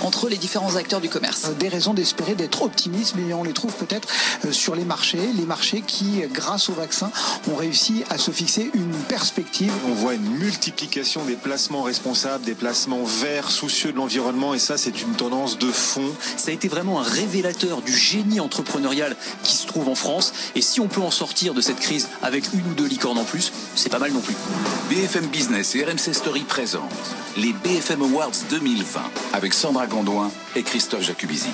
entre 0.01 0.29
les 0.29 0.37
différents 0.37 0.75
acteurs 0.75 1.01
du 1.01 1.09
commerce. 1.09 1.49
Des 1.59 1.67
raisons 1.67 1.93
d'espérer, 1.93 2.35
d'être 2.35 2.63
optimiste, 2.63 3.15
mais 3.17 3.33
on 3.33 3.43
les 3.43 3.53
trouve 3.53 3.73
peut-être 3.73 4.07
euh, 4.45 4.51
sur 4.51 4.75
les 4.75 4.85
marchés, 4.85 5.19
les 5.35 5.45
marchés 5.45 5.81
qui, 5.85 6.21
grâce 6.31 6.69
au 6.69 6.73
vaccin, 6.73 7.11
ont 7.51 7.55
réussi 7.55 8.03
à 8.09 8.17
se 8.17 8.31
fixer 8.31 8.71
une 8.73 8.93
perspective. 9.07 9.71
On 9.87 9.93
voit 9.93 10.13
une 10.13 10.37
multiplication 10.37 11.23
des 11.25 11.35
placements 11.35 11.83
responsables, 11.83 12.43
des 12.43 12.55
placements 12.55 13.03
verts, 13.03 13.51
soucieux 13.51 13.91
de 13.91 13.97
l'environnement, 13.97 14.53
et 14.53 14.59
ça, 14.59 14.77
c'est 14.77 15.01
une 15.01 15.13
tendance 15.13 15.57
de 15.57 15.71
fond. 15.71 16.11
Ça 16.37 16.51
a 16.51 16.53
été 16.53 16.67
vraiment 16.67 16.99
un 16.99 17.03
révélateur 17.03 17.81
du 17.81 17.95
génie 17.95 18.39
entrepreneurial 18.39 19.15
qui 19.43 19.55
se 19.55 19.67
trouve 19.67 19.89
en 19.89 19.95
France, 19.95 20.33
et 20.55 20.61
si 20.61 20.79
on 20.79 20.87
peut 20.87 21.01
en 21.01 21.11
sortir 21.11 21.53
de 21.53 21.61
cette 21.61 21.79
crise 21.79 22.09
avec 22.21 22.53
une 22.53 22.71
ou 22.71 22.73
deux 22.73 22.87
licornes 22.87 23.17
en 23.17 23.23
plus, 23.23 23.51
c'est 23.75 23.89
pas 23.89 23.99
mal 23.99 24.11
non 24.11 24.21
plus. 24.21 24.35
BFM 24.89 25.27
Business 25.27 25.75
et 25.75 25.83
RMC 25.83 26.13
Story 26.13 26.41
présentent 26.41 26.83
les 27.37 27.53
BFM 27.53 28.01
Awards 28.01 28.31
2020 28.49 29.02
avec 29.33 29.53
Sandra 29.53 29.87
Gondouin 29.87 30.31
et 30.55 30.63
Christophe 30.63 31.03
Jacubizine. 31.03 31.51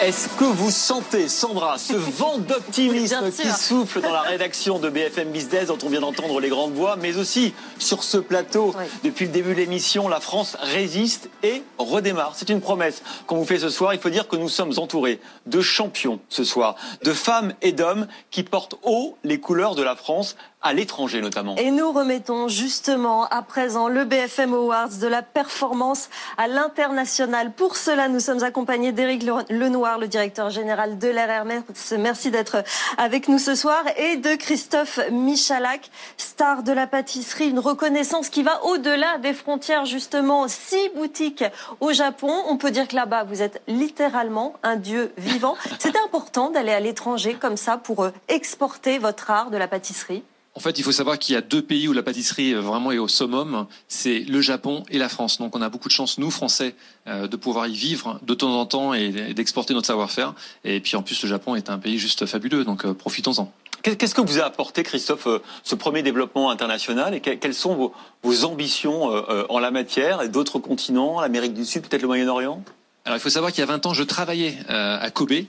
Est-ce 0.00 0.28
que 0.38 0.44
vous 0.44 0.70
sentez, 0.70 1.26
Sandra, 1.26 1.76
ce 1.76 1.92
vent 2.18 2.38
d'optimisme 2.38 3.32
qui 3.32 3.48
souffle 3.50 4.00
dans 4.00 4.12
la 4.12 4.20
rédaction 4.20 4.78
de 4.78 4.90
BFM 4.90 5.32
Business, 5.32 5.66
dont 5.66 5.78
on 5.82 5.88
vient 5.88 6.00
d'entendre 6.00 6.38
les 6.40 6.50
grandes 6.50 6.72
voix, 6.72 6.94
mais 6.94 7.16
aussi 7.16 7.52
sur 7.80 8.04
ce 8.04 8.16
plateau, 8.16 8.72
depuis 9.02 9.26
le 9.26 9.32
début 9.32 9.54
de 9.54 9.58
l'émission, 9.58 10.08
la 10.08 10.20
France 10.20 10.56
résiste 10.60 11.30
et 11.42 11.64
redémarre. 11.78 12.34
C'est 12.36 12.48
une 12.48 12.60
promesse 12.60 13.02
qu'on 13.26 13.38
vous 13.38 13.44
fait 13.44 13.58
ce 13.58 13.70
soir. 13.70 13.92
Il 13.92 13.98
faut 13.98 14.08
dire 14.08 14.28
que 14.28 14.36
nous 14.36 14.48
sommes 14.48 14.72
entourés 14.76 15.18
de 15.46 15.60
champions 15.60 16.20
ce 16.28 16.44
soir, 16.44 16.76
de 17.02 17.12
femmes 17.12 17.52
et 17.60 17.72
d'hommes 17.72 18.06
qui 18.30 18.44
portent 18.44 18.76
haut 18.84 19.16
les 19.24 19.40
couleurs 19.40 19.74
de 19.74 19.82
la 19.82 19.96
France 19.96 20.36
à 20.60 20.72
l'étranger 20.72 21.20
notamment. 21.20 21.54
Et 21.56 21.70
nous 21.70 21.92
remettons 21.92 22.48
justement 22.48 23.26
à 23.26 23.42
présent 23.42 23.88
le 23.88 24.04
BFM 24.04 24.54
Awards 24.54 24.88
de 25.00 25.06
la 25.06 25.22
performance 25.22 26.10
à 26.36 26.48
l'international. 26.48 27.52
Pour 27.52 27.76
cela, 27.76 28.08
nous 28.08 28.18
sommes 28.18 28.42
accompagnés 28.42 28.92
d'Éric 28.92 29.24
Lenoir, 29.50 29.98
le 29.98 30.08
directeur 30.08 30.50
général 30.50 30.98
de 30.98 31.08
l'RRMS. 31.08 31.98
Merci 31.98 32.30
d'être 32.30 32.64
avec 32.96 33.28
nous 33.28 33.38
ce 33.38 33.54
soir. 33.54 33.84
Et 33.96 34.16
de 34.16 34.34
Christophe 34.34 34.98
Michalak, 35.12 35.90
star 36.16 36.62
de 36.64 36.72
la 36.72 36.86
pâtisserie. 36.86 37.50
Une 37.50 37.60
reconnaissance 37.60 38.28
qui 38.28 38.42
va 38.42 38.64
au-delà 38.64 39.18
des 39.18 39.34
frontières 39.34 39.86
justement. 39.86 40.48
Six 40.48 40.90
boutiques 40.96 41.44
au 41.80 41.92
Japon. 41.92 42.34
On 42.48 42.56
peut 42.56 42.72
dire 42.72 42.88
que 42.88 42.96
là-bas, 42.96 43.24
vous 43.24 43.42
êtes 43.42 43.62
littéralement 43.68 44.54
un 44.64 44.76
dieu 44.76 45.12
vivant. 45.16 45.56
C'est 45.78 45.96
important 46.04 46.50
d'aller 46.50 46.72
à 46.72 46.80
l'étranger 46.80 47.34
comme 47.34 47.56
ça 47.56 47.76
pour 47.76 48.04
euh, 48.04 48.10
exporter 48.28 48.98
votre 48.98 49.30
art 49.30 49.50
de 49.50 49.56
la 49.56 49.68
pâtisserie. 49.68 50.24
En 50.58 50.60
fait, 50.60 50.76
il 50.76 50.82
faut 50.82 50.90
savoir 50.90 51.20
qu'il 51.20 51.36
y 51.36 51.38
a 51.38 51.40
deux 51.40 51.62
pays 51.62 51.86
où 51.86 51.92
la 51.92 52.02
pâtisserie 52.02 52.52
euh, 52.52 52.60
vraiment 52.60 52.90
est 52.90 52.98
au 52.98 53.06
summum, 53.06 53.68
c'est 53.86 54.18
le 54.18 54.40
Japon 54.40 54.82
et 54.90 54.98
la 54.98 55.08
France. 55.08 55.38
Donc 55.38 55.54
on 55.54 55.62
a 55.62 55.68
beaucoup 55.68 55.86
de 55.86 55.92
chance, 55.92 56.18
nous, 56.18 56.32
Français, 56.32 56.74
euh, 57.06 57.28
de 57.28 57.36
pouvoir 57.36 57.68
y 57.68 57.74
vivre 57.74 58.18
de 58.22 58.34
temps 58.34 58.58
en 58.58 58.66
temps 58.66 58.92
et 58.92 59.10
d'exporter 59.34 59.72
notre 59.72 59.86
savoir-faire. 59.86 60.34
Et 60.64 60.80
puis 60.80 60.96
en 60.96 61.04
plus, 61.04 61.22
le 61.22 61.28
Japon 61.28 61.54
est 61.54 61.70
un 61.70 61.78
pays 61.78 61.96
juste 61.96 62.26
fabuleux, 62.26 62.64
donc 62.64 62.84
euh, 62.84 62.92
profitons-en. 62.92 63.52
Qu'est-ce 63.82 64.16
que 64.16 64.20
vous 64.20 64.40
a 64.40 64.42
apporté, 64.42 64.82
Christophe, 64.82 65.28
ce 65.62 65.74
premier 65.76 66.02
développement 66.02 66.50
international 66.50 67.14
et 67.14 67.20
quelles 67.20 67.54
sont 67.54 67.92
vos, 68.24 68.44
ambitions 68.44 69.12
en 69.48 69.58
la 69.60 69.70
matière 69.70 70.22
et 70.22 70.28
d'autres 70.28 70.58
continents, 70.58 71.20
l'Amérique 71.20 71.54
du 71.54 71.64
Sud, 71.64 71.82
peut-être 71.82 72.02
le 72.02 72.08
Moyen-Orient? 72.08 72.64
Alors 73.04 73.16
il 73.16 73.20
faut 73.20 73.30
savoir 73.30 73.52
qu'il 73.52 73.60
y 73.60 73.62
a 73.62 73.66
20 73.66 73.86
ans, 73.86 73.94
je 73.94 74.02
travaillais 74.02 74.58
euh, 74.68 74.98
à 75.00 75.10
Kobe, 75.10 75.32
euh, 75.32 75.44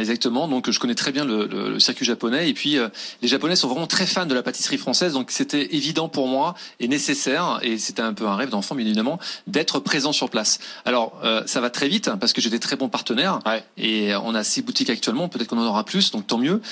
exactement, 0.00 0.48
donc 0.48 0.70
je 0.70 0.80
connais 0.80 0.94
très 0.94 1.12
bien 1.12 1.26
le, 1.26 1.78
circuit 1.78 2.06
japonais. 2.06 2.48
Et 2.48 2.54
puis 2.54 2.78
euh, 2.78 2.88
les 3.20 3.28
Japonais 3.28 3.56
sont 3.56 3.68
vraiment 3.68 3.86
très 3.86 4.06
fans 4.06 4.24
de 4.24 4.34
la 4.34 4.42
pâtisserie 4.42 4.78
française, 4.78 5.12
donc 5.12 5.30
c'était 5.30 5.74
évident 5.74 6.08
pour 6.08 6.28
moi 6.28 6.54
et 6.80 6.88
nécessaire, 6.88 7.58
et 7.62 7.76
c'était 7.76 8.00
un 8.00 8.14
peu 8.14 8.26
un 8.26 8.36
rêve 8.36 8.48
d'enfant, 8.48 8.74
bien 8.74 8.86
évidemment, 8.86 9.18
d'être 9.46 9.80
présent 9.80 10.12
sur 10.12 10.30
place. 10.30 10.60
Alors 10.86 11.20
ça 11.46 11.60
va 11.60 11.68
très 11.68 11.88
vite 11.88 12.10
parce 12.18 12.32
que 12.32 12.40
j'ai 12.40 12.50
des 12.50 12.60
très 12.60 12.76
bons 12.76 12.88
partenaires. 12.88 13.40
Et 13.76 14.14
on 14.14 14.34
a 14.34 14.42
six 14.42 14.62
boutiques 14.62 14.90
actuellement, 14.90 15.28
peut-être 15.28 15.48
qu'on 15.48 15.58
en 15.58 15.66
aura 15.66 15.84
plus, 15.84 16.10
donc 16.10 16.26
tant 16.26 16.38
mieux 16.38 16.62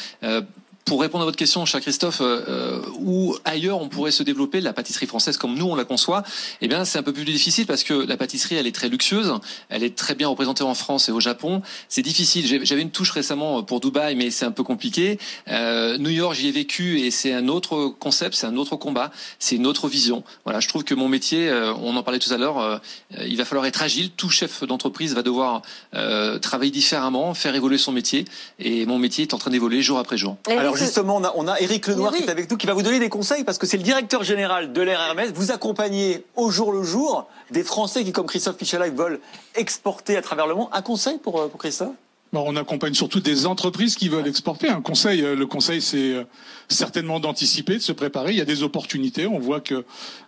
pour 0.84 1.00
répondre 1.00 1.22
à 1.22 1.24
votre 1.24 1.36
question, 1.36 1.64
cher 1.64 1.80
Christophe, 1.80 2.20
euh, 2.20 2.80
où 2.98 3.36
ailleurs 3.44 3.80
on 3.80 3.88
pourrait 3.88 4.10
se 4.10 4.22
développer 4.22 4.60
la 4.60 4.72
pâtisserie 4.72 5.06
française 5.06 5.36
comme 5.36 5.54
nous 5.54 5.66
on 5.66 5.74
la 5.74 5.84
conçoit 5.84 6.22
Eh 6.60 6.68
bien, 6.68 6.84
c'est 6.84 6.98
un 6.98 7.02
peu 7.02 7.12
plus 7.12 7.24
difficile 7.24 7.66
parce 7.66 7.84
que 7.84 7.94
la 7.94 8.16
pâtisserie, 8.16 8.56
elle 8.56 8.66
est 8.66 8.74
très 8.74 8.88
luxueuse, 8.88 9.32
elle 9.68 9.84
est 9.84 9.96
très 9.96 10.14
bien 10.14 10.28
représentée 10.28 10.64
en 10.64 10.74
France 10.74 11.08
et 11.08 11.12
au 11.12 11.20
Japon. 11.20 11.62
C'est 11.88 12.02
difficile. 12.02 12.64
J'avais 12.64 12.82
une 12.82 12.90
touche 12.90 13.10
récemment 13.10 13.62
pour 13.62 13.80
Dubaï, 13.80 14.16
mais 14.16 14.30
c'est 14.30 14.44
un 14.44 14.50
peu 14.50 14.62
compliqué. 14.62 15.18
Euh, 15.48 15.98
New 15.98 16.10
York, 16.10 16.34
j'y 16.34 16.48
ai 16.48 16.52
vécu 16.52 17.00
et 17.00 17.10
c'est 17.10 17.32
un 17.32 17.48
autre 17.48 17.88
concept, 17.98 18.34
c'est 18.34 18.46
un 18.46 18.56
autre 18.56 18.76
combat, 18.76 19.10
c'est 19.38 19.56
une 19.56 19.66
autre 19.66 19.88
vision. 19.88 20.24
Voilà, 20.44 20.60
je 20.60 20.68
trouve 20.68 20.84
que 20.84 20.94
mon 20.94 21.08
métier, 21.08 21.48
euh, 21.48 21.72
on 21.74 21.96
en 21.96 22.02
parlait 22.02 22.18
tout 22.18 22.32
à 22.32 22.38
l'heure, 22.38 22.58
euh, 22.58 22.78
il 23.26 23.36
va 23.36 23.44
falloir 23.44 23.66
être 23.66 23.82
agile. 23.82 24.10
Tout 24.10 24.30
chef 24.30 24.64
d'entreprise 24.64 25.14
va 25.14 25.22
devoir 25.22 25.62
euh, 25.94 26.38
travailler 26.38 26.70
différemment, 26.70 27.34
faire 27.34 27.54
évoluer 27.54 27.78
son 27.78 27.92
métier, 27.92 28.24
et 28.58 28.86
mon 28.86 28.98
métier 28.98 29.22
est 29.22 29.34
en 29.34 29.38
train 29.38 29.50
d'évoluer 29.50 29.82
jour 29.82 29.98
après 29.98 30.16
jour. 30.16 30.36
Alors 30.48 30.71
justement, 30.76 31.16
on 31.16 31.24
a, 31.24 31.32
on 31.36 31.48
a 31.48 31.60
Eric 31.60 31.86
Lenoir 31.86 32.12
qui 32.12 32.22
est 32.22 32.30
avec 32.30 32.50
nous, 32.50 32.56
qui 32.56 32.66
va 32.66 32.74
vous 32.74 32.82
donner 32.82 32.98
des 32.98 33.08
conseils 33.08 33.44
parce 33.44 33.58
que 33.58 33.66
c'est 33.66 33.76
le 33.76 33.82
directeur 33.82 34.22
général 34.22 34.72
de 34.72 34.82
l'RRMS. 34.82 35.32
Vous 35.34 35.50
accompagnez 35.50 36.24
au 36.36 36.50
jour 36.50 36.72
le 36.72 36.82
jour 36.82 37.28
des 37.50 37.62
Français 37.62 38.04
qui, 38.04 38.12
comme 38.12 38.26
Christophe 38.26 38.60
Michalak, 38.60 38.94
veulent 38.94 39.20
exporter 39.54 40.16
à 40.16 40.22
travers 40.22 40.46
le 40.46 40.54
monde. 40.54 40.68
Un 40.72 40.82
conseil 40.82 41.18
pour, 41.18 41.40
euh, 41.40 41.48
pour 41.48 41.58
Christophe? 41.60 41.94
On 42.40 42.56
accompagne 42.56 42.94
surtout 42.94 43.20
des 43.20 43.46
entreprises 43.46 43.94
qui 43.94 44.08
veulent 44.08 44.26
exporter. 44.26 44.68
Un 44.68 44.80
conseil, 44.80 45.22
euh, 45.22 45.36
le 45.36 45.46
conseil, 45.46 45.82
c'est 45.82 46.14
euh, 46.14 46.24
certainement 46.68 47.20
d'anticiper, 47.20 47.74
de 47.74 47.82
se 47.82 47.92
préparer. 47.92 48.32
Il 48.32 48.38
y 48.38 48.40
a 48.40 48.46
des 48.46 48.62
opportunités. 48.62 49.26
On 49.26 49.38
voit 49.38 49.60
que 49.60 49.84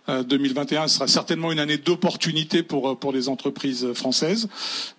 2021 0.07 0.83
euh, 0.83 0.87
sera 0.87 1.07
certainement 1.07 1.51
une 1.51 1.57
année 1.57 1.77
d'opportunités 1.77 2.61
pour 2.61 2.99
pour 2.99 3.11
les 3.11 3.27
entreprises 3.27 3.93
françaises. 3.93 4.47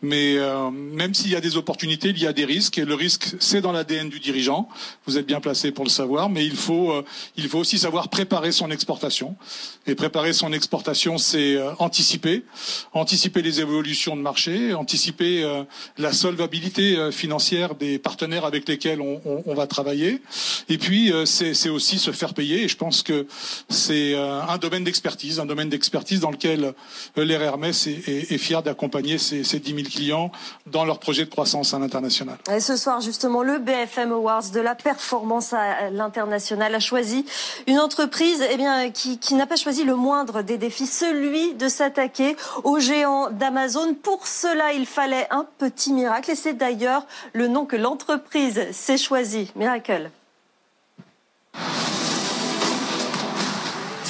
Mais 0.03 0.37
même 0.73 1.15
s'il 1.15 1.31
y 1.31 1.37
a 1.37 1.41
des 1.41 1.57
opportunités, 1.57 2.09
il 2.09 2.19
y 2.21 2.27
a 2.27 2.33
des 2.33 2.45
risques. 2.45 2.79
Et 2.79 2.85
le 2.85 2.95
risque, 2.95 3.37
c'est 3.39 3.61
dans 3.61 3.73
l'ADN 3.73 4.09
du 4.09 4.19
dirigeant. 4.19 4.69
Vous 5.07 5.19
êtes 5.19 5.27
bien 5.27 5.41
placé 5.41 5.71
pour 5.71 5.85
le 5.85 5.91
savoir. 5.91 6.29
Mais 6.29 6.45
il 6.45 6.57
faut 6.57 6.93
il 7.37 7.49
faut 7.49 7.59
aussi 7.59 7.79
savoir 7.79 8.09
préparer 8.09 8.51
son 8.51 8.71
exportation. 8.71 9.37
Et 9.87 9.95
préparer 9.95 10.33
son 10.33 10.53
exportation, 10.53 11.19
c'est 11.19 11.57
anticiper, 11.79 12.45
anticiper 12.93 13.43
les 13.43 13.61
évolutions 13.61 14.17
de 14.17 14.23
marché, 14.23 14.75
anticiper 14.75 15.45
la 15.99 16.13
solvabilité 16.13 16.96
euh, 16.97 17.11
financière 17.11 17.75
des 17.75 17.99
partenaires 17.99 18.45
avec 18.45 18.69
lesquels 18.69 19.01
on, 19.01 19.55
va 19.55 19.67
travailler. 19.67 20.21
Et 20.69 20.79
puis, 20.79 21.13
euh, 21.13 21.25
c'est 21.25 21.69
aussi 21.69 21.99
se 21.99 22.11
faire 22.11 22.35
payer. 22.35 22.65
Et 22.65 22.69
je 22.69 22.77
pense 22.77 23.03
que 23.03 23.27
c'est 23.69 24.15
euh, 24.15 24.43
un 24.43 24.59
domaine 24.59 24.85
d'expertise, 24.85 25.41
un 25.41 25.47
domaine 25.47 25.69
d'expertise 25.69 26.21
dans 26.21 26.31
lequel 26.31 26.75
l'RRMS 27.17 27.89
est, 27.89 28.33
est, 28.33 28.39
fier 28.39 28.63
d'accompagner 28.63 29.19
ces 29.19 29.43
10 29.43 29.75
000 29.75 29.83
clients 29.89 30.31
dans 30.67 30.85
leur 30.85 30.99
projet 30.99 31.25
de 31.25 31.31
croissance 31.31 31.73
à 31.75 31.79
l'international. 31.79 32.37
Et 32.55 32.61
ce 32.61 32.77
soir, 32.77 33.01
justement, 33.01 33.43
le 33.43 33.59
BFM 33.59 34.13
Awards 34.13 34.51
de 34.53 34.61
la 34.61 34.75
performance 34.75 35.53
à 35.53 35.91
l'international 35.91 36.75
a 36.75 36.81
choisi 36.81 37.25
une 37.67 37.79
entreprise 37.79 38.45
eh 38.51 38.57
bien, 38.57 38.91
qui, 38.91 39.19
qui 39.19 39.35
n'a 39.35 39.47
pas 39.47 39.57
choisi 39.57 39.85
le 39.85 39.97
moindre 39.97 40.43
des 40.43 40.59
défis, 40.59 40.87
celui 40.87 41.55
de 41.55 41.69
s'attaquer 41.69 42.37
aux 42.65 42.79
géants 42.79 43.31
d'Amazon. 43.31 43.95
Pour 43.95 44.27
cela, 44.27 44.73
il 44.73 44.87
fallait 44.87 45.27
un 45.31 45.47
petit 45.59 45.93
miracle. 45.93 46.31
Et 46.31 46.35
c'est 46.35 46.55
d'ailleurs 46.55 46.86
le 47.33 47.49
nom 47.49 47.67
que 47.67 47.77
l'entreprise 47.77 48.71
s'est 48.73 48.99
choisi. 48.99 49.51
Miracle. 49.57 50.11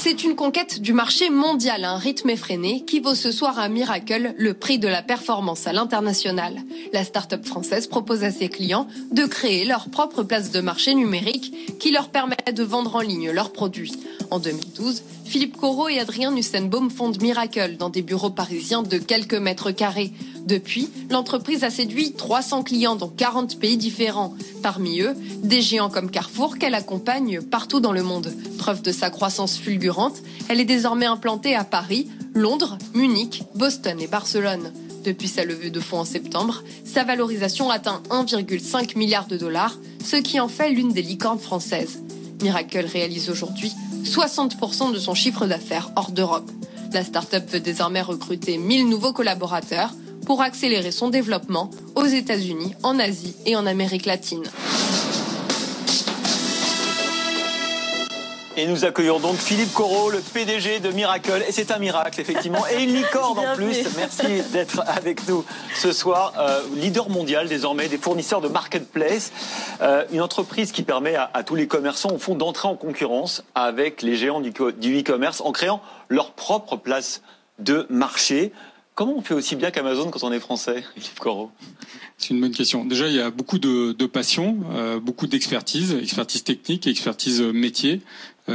C'est 0.08 0.22
une 0.22 0.36
conquête 0.36 0.80
du 0.80 0.92
marché 0.92 1.30
mondial 1.30 1.82
à 1.82 1.90
un 1.90 1.98
rythme 1.98 2.30
effréné 2.30 2.84
qui 2.84 3.00
vaut 3.00 3.16
ce 3.16 3.32
soir 3.32 3.58
à 3.58 3.68
Miracle 3.68 4.34
le 4.38 4.54
prix 4.54 4.78
de 4.78 4.86
la 4.86 5.02
performance 5.02 5.66
à 5.66 5.72
l'international. 5.72 6.62
La 6.92 7.02
start-up 7.02 7.44
française 7.44 7.88
propose 7.88 8.22
à 8.22 8.30
ses 8.30 8.48
clients 8.48 8.86
de 9.10 9.24
créer 9.24 9.64
leur 9.64 9.88
propre 9.88 10.22
place 10.22 10.52
de 10.52 10.60
marché 10.60 10.94
numérique 10.94 11.78
qui 11.80 11.90
leur 11.90 12.10
permet 12.10 12.36
de 12.54 12.62
vendre 12.62 12.94
en 12.94 13.00
ligne 13.00 13.32
leurs 13.32 13.52
produits. 13.52 13.94
En 14.30 14.38
2012, 14.38 15.02
Philippe 15.26 15.56
Corot 15.56 15.88
et 15.88 15.98
Adrien 15.98 16.30
Nussenbaum 16.30 16.88
fondent 16.88 17.20
Miracle 17.20 17.76
dans 17.76 17.90
des 17.90 18.02
bureaux 18.02 18.30
parisiens 18.30 18.82
de 18.82 18.96
quelques 18.96 19.34
mètres 19.34 19.72
carrés. 19.72 20.12
Depuis, 20.46 20.88
l'entreprise 21.10 21.64
a 21.64 21.70
séduit 21.70 22.12
300 22.12 22.62
clients 22.62 22.94
dans 22.94 23.08
40 23.08 23.58
pays 23.58 23.76
différents. 23.76 24.34
Parmi 24.62 25.00
eux, 25.00 25.16
des 25.42 25.60
géants 25.60 25.90
comme 25.90 26.12
Carrefour 26.12 26.58
qu'elle 26.58 26.76
accompagne 26.76 27.40
partout 27.42 27.80
dans 27.80 27.92
le 27.92 28.04
monde. 28.04 28.32
Preuve 28.56 28.82
de 28.82 28.92
sa 28.92 29.10
croissance 29.10 29.58
fulgurante, 29.58 30.22
elle 30.48 30.60
est 30.60 30.64
désormais 30.64 31.06
implantée 31.06 31.56
à 31.56 31.64
Paris, 31.64 32.06
Londres, 32.32 32.78
Munich, 32.94 33.42
Boston 33.56 34.00
et 34.00 34.06
Barcelone. 34.06 34.72
Depuis 35.04 35.28
sa 35.28 35.44
levée 35.44 35.70
de 35.70 35.80
fonds 35.80 36.00
en 36.00 36.04
septembre, 36.04 36.62
sa 36.84 37.02
valorisation 37.02 37.68
atteint 37.70 38.00
1,5 38.10 38.96
milliard 38.96 39.26
de 39.26 39.36
dollars, 39.36 39.76
ce 40.04 40.16
qui 40.16 40.38
en 40.38 40.48
fait 40.48 40.70
l'une 40.70 40.92
des 40.92 41.02
licornes 41.02 41.40
françaises. 41.40 42.00
Miracle 42.42 42.86
réalise 42.86 43.28
aujourd'hui 43.28 43.72
60% 44.06 44.92
de 44.92 44.98
son 44.98 45.14
chiffre 45.14 45.46
d'affaires 45.46 45.90
hors 45.96 46.10
d'Europe. 46.10 46.50
La 46.92 47.04
start-up 47.04 47.50
veut 47.50 47.60
désormais 47.60 48.00
recruter 48.00 48.56
1000 48.58 48.88
nouveaux 48.88 49.12
collaborateurs 49.12 49.90
pour 50.24 50.40
accélérer 50.42 50.92
son 50.92 51.08
développement 51.08 51.70
aux 51.94 52.06
États-Unis, 52.06 52.74
en 52.82 52.98
Asie 52.98 53.34
et 53.44 53.56
en 53.56 53.66
Amérique 53.66 54.06
latine. 54.06 54.44
Et 58.58 58.66
nous 58.66 58.86
accueillons 58.86 59.20
donc 59.20 59.36
Philippe 59.36 59.74
Corot, 59.74 60.08
le 60.08 60.20
PDG 60.20 60.80
de 60.80 60.88
Miracle. 60.88 61.44
Et 61.46 61.52
c'est 61.52 61.70
un 61.70 61.78
miracle, 61.78 62.18
effectivement. 62.18 62.66
Et 62.68 62.84
une 62.84 62.94
licorne 62.94 63.38
en 63.38 63.54
plus. 63.54 63.84
Merci 63.98 64.40
d'être 64.50 64.80
avec 64.86 65.28
nous 65.28 65.44
ce 65.74 65.92
soir. 65.92 66.32
Euh, 66.38 66.62
leader 66.74 67.10
mondial 67.10 67.48
désormais 67.48 67.88
des 67.88 67.98
fournisseurs 67.98 68.40
de 68.40 68.48
marketplace. 68.48 69.30
Euh, 69.82 70.06
une 70.10 70.22
entreprise 70.22 70.72
qui 70.72 70.84
permet 70.84 71.16
à, 71.16 71.42
tous 71.44 71.54
les 71.54 71.66
commerçants, 71.66 72.12
au 72.12 72.18
fond, 72.18 72.34
d'entrer 72.34 72.66
en 72.66 72.76
concurrence 72.76 73.44
avec 73.54 74.00
les 74.00 74.16
géants 74.16 74.40
du, 74.40 74.54
du 74.78 75.00
e-commerce 75.00 75.42
en 75.42 75.52
créant 75.52 75.82
leur 76.08 76.32
propre 76.32 76.76
place 76.76 77.20
de 77.58 77.86
marché. 77.90 78.52
Comment 78.94 79.18
on 79.18 79.20
fait 79.20 79.34
aussi 79.34 79.56
bien 79.56 79.70
qu'Amazon 79.70 80.08
quand 80.10 80.24
on 80.24 80.32
est 80.32 80.40
français, 80.40 80.82
Philippe 80.94 81.18
Corot? 81.18 81.50
C'est 82.16 82.30
une 82.30 82.40
bonne 82.40 82.52
question. 82.52 82.86
Déjà, 82.86 83.08
il 83.08 83.14
y 83.14 83.20
a 83.20 83.30
beaucoup 83.30 83.58
de, 83.58 83.92
de 83.92 84.06
passion, 84.06 84.56
euh, 84.72 84.98
beaucoup 84.98 85.26
d'expertise, 85.26 85.92
expertise 85.92 86.42
technique, 86.42 86.86
expertise 86.86 87.42
métier, 87.42 88.00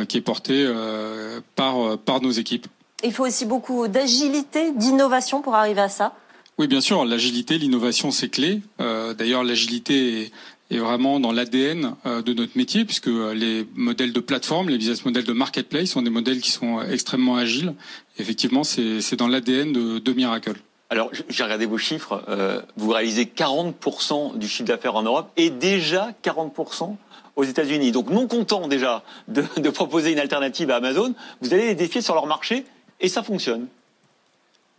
qui 0.08 0.18
est 0.18 0.22
portée 0.22 0.66
euh, 0.66 1.40
par, 1.56 1.98
par 2.00 2.22
nos 2.22 2.32
équipes. 2.32 2.68
Il 3.04 3.12
faut 3.12 3.26
aussi 3.26 3.46
beaucoup 3.46 3.88
d'agilité, 3.88 4.72
d'innovation 4.74 5.42
pour 5.42 5.56
arriver 5.56 5.82
à 5.82 5.90
ça. 5.90 6.14
Oui, 6.58 6.68
bien 6.68 6.82
sûr, 6.82 7.04
l'agilité, 7.06 7.58
l'innovation, 7.58 8.12
c'est 8.12 8.30
clé. 8.30 8.62
D'ailleurs, 8.78 9.44
l'agilité 9.44 10.22
est, 10.22 10.32
est 10.70 10.78
vraiment 10.78 11.20
dans 11.20 11.32
l'ADN 11.32 11.96
de 12.06 12.34
notre 12.34 12.56
métier, 12.56 12.86
puisque 12.86 13.08
les 13.08 13.66
modèles 13.74 14.14
de 14.14 14.20
plateforme, 14.20 14.70
les 14.70 14.78
business 14.78 15.04
models 15.04 15.24
de 15.24 15.34
marketplace 15.34 15.90
sont 15.90 16.04
des 16.04 16.12
modèles 16.12 16.40
qui 16.42 16.52
sont 16.52 16.80
extrêmement 16.84 17.38
agiles. 17.38 17.74
Effectivement, 18.20 18.64
c'est 18.64 19.16
dans 19.16 19.28
l'ADN 19.28 19.74
de, 19.74 19.98
de 19.98 20.14
Miracle. 20.14 20.54
Alors, 20.92 21.10
j'ai 21.30 21.44
regardé 21.44 21.66
vos 21.66 21.78
chiffres. 21.78 22.22
Euh, 22.28 22.62
vous 22.76 22.90
réalisez 22.90 23.24
40% 23.24 24.38
du 24.38 24.50
chiffre 24.50 24.68
d'affaires 24.68 24.96
en 24.96 25.04
Europe 25.04 25.32
et 25.38 25.50
déjà 25.50 26.10
40% 26.22 26.98
aux 27.36 27.44
États-Unis. 27.44 27.92
Donc, 27.92 28.10
non 28.10 28.28
content 28.28 28.68
déjà 28.68 29.04
de, 29.28 29.44
de, 29.58 29.70
proposer 29.70 30.12
une 30.12 30.20
alternative 30.20 30.70
à 30.72 30.78
Amazon, 30.78 31.14
vous 31.42 31.54
allez 31.54 31.68
les 31.68 31.76
défier 31.76 32.02
sur 32.02 32.16
leur 32.16 32.28
marché 32.28 32.66
et 33.00 33.10
ça 33.10 33.24
fonctionne. 33.24 33.68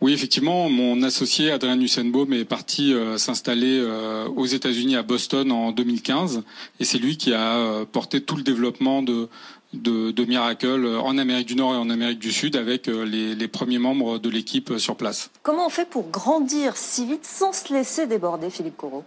Oui, 0.01 0.13
effectivement, 0.13 0.69
mon 0.69 1.01
associé 1.01 1.51
Adrien 1.51 1.77
Nussenbaum 1.77 2.33
est 2.33 2.43
parti 2.43 2.93
euh, 2.93 3.17
s'installer 3.17 3.79
euh, 3.79 4.27
aux 4.27 4.45
États-Unis 4.45 4.97
à 4.97 5.03
Boston 5.03 5.51
en 5.51 5.71
2015 5.71 6.43
et 6.79 6.83
c'est 6.85 6.97
lui 6.97 7.15
qui 7.17 7.33
a 7.33 7.85
porté 7.91 8.21
tout 8.21 8.35
le 8.35 8.43
développement 8.43 9.01
de, 9.01 9.29
de, 9.73 10.25
Miracle 10.25 10.85
en 11.03 11.17
Amérique 11.17 11.47
du 11.47 11.55
Nord 11.55 11.73
et 11.73 11.77
en 11.77 11.89
Amérique 11.89 12.19
du 12.19 12.31
Sud 12.31 12.55
avec 12.55 12.87
euh, 12.87 13.03
les, 13.03 13.47
premiers 13.47 13.79
membres 13.79 14.19
de 14.19 14.29
l'équipe 14.29 14.71
euh, 14.71 14.77
sur 14.77 14.95
place. 14.95 15.29
Comment 15.41 15.67
on 15.67 15.69
fait 15.69 15.89
pour 15.89 16.09
grandir 16.09 16.77
si 16.77 17.05
vite 17.05 17.25
sans 17.25 17.53
se 17.53 17.73
laisser 17.73 18.07
déborder, 18.07 18.49
Philippe 18.49 18.77
Corot? 18.77 19.03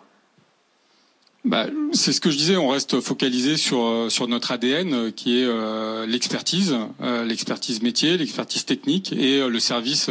Bah, 1.46 1.66
c'est 1.92 2.12
ce 2.12 2.20
que 2.20 2.30
je 2.30 2.36
disais, 2.36 2.56
on 2.56 2.68
reste 2.68 3.00
focalisé 3.00 3.56
sur 3.56 3.84
euh, 3.84 4.08
sur 4.08 4.28
notre 4.28 4.52
ADN 4.52 5.12
qui 5.12 5.40
est 5.40 6.06
l'expertise, 6.06 6.76
l'expertise 7.24 7.82
métier, 7.82 8.16
l'expertise 8.18 8.64
technique 8.64 9.12
et 9.12 9.46
le 9.46 9.60
service 9.60 10.10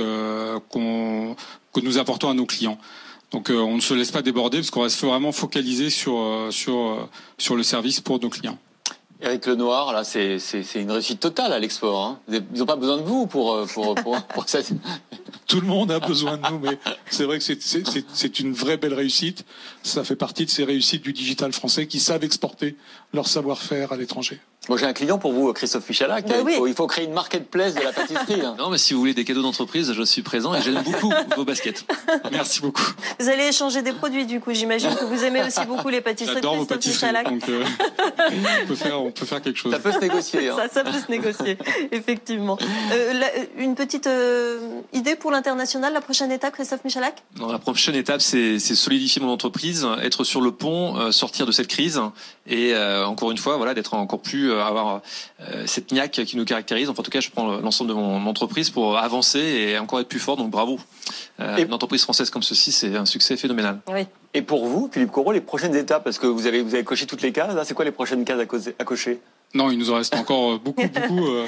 qu'on 0.69 1.35
que 1.73 1.79
nous 1.81 1.97
apportons 1.97 2.29
à 2.29 2.33
nos 2.33 2.45
clients. 2.45 2.79
Donc 3.31 3.49
on 3.49 3.75
ne 3.75 3.81
se 3.81 3.93
laisse 3.93 4.11
pas 4.11 4.21
déborder 4.21 4.59
parce 4.59 4.71
qu'on 4.71 4.83
reste 4.83 5.03
vraiment 5.03 5.31
focalisé 5.31 5.89
sur 5.89 6.47
sur 6.51 7.09
sur 7.37 7.55
le 7.55 7.63
service 7.63 7.99
pour 8.01 8.19
nos 8.19 8.29
clients. 8.29 8.57
Eric 9.21 9.45
Lenoir, 9.45 9.93
là, 9.93 10.03
c'est 10.03 10.37
une 10.75 10.91
réussite 10.91 11.21
totale 11.21 11.53
à 11.53 11.59
l'export. 11.59 12.05
Hein. 12.05 12.19
Ils 12.27 12.59
n'ont 12.59 12.65
pas 12.65 12.75
besoin 12.75 12.97
de 12.97 13.03
vous 13.03 13.27
pour, 13.27 13.53
euh, 13.53 13.65
pour, 13.65 13.95
pour, 13.95 14.21
pour 14.21 14.49
ça. 14.49 14.59
Tout 15.47 15.61
le 15.61 15.67
monde 15.67 15.89
a 15.91 15.99
besoin 15.99 16.37
de 16.37 16.47
nous, 16.49 16.59
mais 16.59 16.77
c'est 17.09 17.23
vrai 17.23 17.39
que 17.39 17.43
c'est 17.43 18.39
une 18.39 18.53
vraie 18.53 18.77
belle 18.77 18.93
réussite. 18.93 19.45
Ça 19.85 20.03
fait 20.03 20.15
partie 20.15 20.45
de 20.45 20.49
ces 20.49 20.63
réussites 20.63 21.03
du 21.03 21.13
digital 21.13 21.53
français 21.53 21.85
qui 21.85 21.99
savent 21.99 22.23
exporter 22.23 22.75
leur 23.13 23.27
savoir-faire 23.27 23.91
à 23.91 23.97
l'étranger. 23.97 24.39
Moi, 24.67 24.79
j'ai 24.79 24.85
un 24.85 24.93
client 24.93 25.19
pour 25.19 25.31
vous, 25.31 25.53
Christophe 25.53 25.87
Michalak. 25.87 26.27
Ben 26.27 26.43
il, 26.67 26.73
faut, 26.73 26.87
créer 26.87 27.05
une 27.05 27.13
marketplace 27.13 27.75
de 27.75 27.81
la 27.81 27.91
pâtisserie. 27.91 28.41
Hein. 28.41 28.55
Non, 28.65 28.69
mais 28.69 28.77
si 28.77 28.93
vous 28.93 28.99
voulez 28.99 29.13
des 29.13 29.25
cadeaux 29.25 29.41
d'entreprise, 29.41 29.93
je 29.93 30.03
suis 30.03 30.23
présent 30.23 30.55
et 30.55 30.61
j'aime 30.61 30.81
beaucoup 30.81 31.13
vos 31.35 31.45
baskets. 31.45 31.85
Merci 32.31 32.61
beaucoup. 32.61 32.81
Vous 33.19 33.29
allez 33.29 33.47
échanger 33.47 33.81
des 33.81 33.91
produits, 33.91 34.25
du 34.25 34.39
coup. 34.39 34.53
J'imagine 34.53 34.95
que 34.95 35.03
vous 35.03 35.23
aimez 35.23 35.43
aussi 35.43 35.63
beaucoup 35.67 35.89
les 35.89 36.01
pâtisseries 36.01 36.41
de 36.41 36.47
Christophe 36.47 36.85
Michalak. 36.85 37.29
Donc, 37.29 37.49
euh, 37.49 37.63
on, 38.63 38.67
peut 38.67 38.75
faire, 38.75 39.01
on 39.01 39.11
peut 39.11 39.25
faire 39.25 39.41
quelque 39.41 39.59
chose. 39.59 39.71
Ça 39.71 39.79
peut 39.79 39.91
se 39.91 39.99
négocier. 39.99 40.49
Hein. 40.49 40.55
Ça, 40.71 40.83
peut 40.83 40.99
se 40.99 41.11
négocier, 41.11 41.57
effectivement. 41.91 42.57
Euh, 42.91 43.23
une 43.57 43.75
petite 43.75 44.07
euh, 44.07 44.59
idée 44.93 45.15
pour 45.15 45.31
l'international, 45.31 45.93
la 45.93 46.01
prochaine 46.01 46.31
étape, 46.31 46.53
Christophe 46.53 46.83
Michalak 46.85 47.23
non, 47.39 47.51
La 47.51 47.59
prochaine 47.59 47.95
étape, 47.95 48.21
c'est 48.21 48.57
solidifier 48.59 49.21
mon 49.21 49.29
entreprise, 49.29 49.74
être 49.83 50.23
sur 50.23 50.41
le 50.41 50.51
pont, 50.51 51.11
sortir 51.11 51.45
de 51.45 51.51
cette 51.51 51.67
crise 51.67 52.01
et 52.47 52.75
encore 52.75 53.31
une 53.31 53.37
fois, 53.37 53.57
voilà, 53.57 53.73
d'être 53.73 53.93
encore 53.93 54.21
plus, 54.21 54.53
avoir 54.53 55.01
euh, 55.41 55.63
cette 55.65 55.91
niaque 55.91 56.23
qui 56.25 56.37
nous 56.37 56.45
caractérise. 56.45 56.89
Enfin, 56.89 57.01
en 57.01 57.03
tout 57.03 57.11
cas, 57.11 57.19
je 57.19 57.29
prends 57.29 57.59
l'ensemble 57.59 57.89
de 57.89 57.95
mon 57.95 58.25
entreprise 58.27 58.69
pour 58.69 58.97
avancer 58.97 59.39
et 59.39 59.77
encore 59.77 59.99
être 59.99 60.07
plus 60.07 60.19
fort. 60.19 60.37
Donc 60.37 60.49
bravo. 60.49 60.79
Euh, 61.39 61.57
une 61.57 61.73
entreprise 61.73 62.03
française 62.03 62.29
comme 62.29 62.43
ceci, 62.43 62.71
c'est 62.71 62.95
un 62.95 63.05
succès 63.05 63.37
phénoménal. 63.37 63.79
Oui. 63.87 64.05
Et 64.33 64.41
pour 64.41 64.65
vous, 64.65 64.89
Philippe 64.91 65.11
Corot, 65.11 65.31
les 65.31 65.41
prochaines 65.41 65.75
étapes, 65.75 66.03
parce 66.03 66.19
que 66.19 66.27
vous 66.27 66.47
avez, 66.47 66.61
vous 66.61 66.73
avez 66.73 66.83
coché 66.83 67.05
toutes 67.05 67.21
les 67.21 67.31
cases, 67.31 67.55
c'est 67.67 67.73
quoi 67.73 67.85
les 67.85 67.91
prochaines 67.91 68.25
cases 68.25 68.39
à, 68.79 68.83
cocher? 68.85 69.19
Non, 69.53 69.71
il 69.71 69.77
nous 69.77 69.91
en 69.91 69.95
reste 69.95 70.15
encore 70.15 70.59
beaucoup, 70.59 70.87
beaucoup 70.87 71.25
euh, 71.25 71.45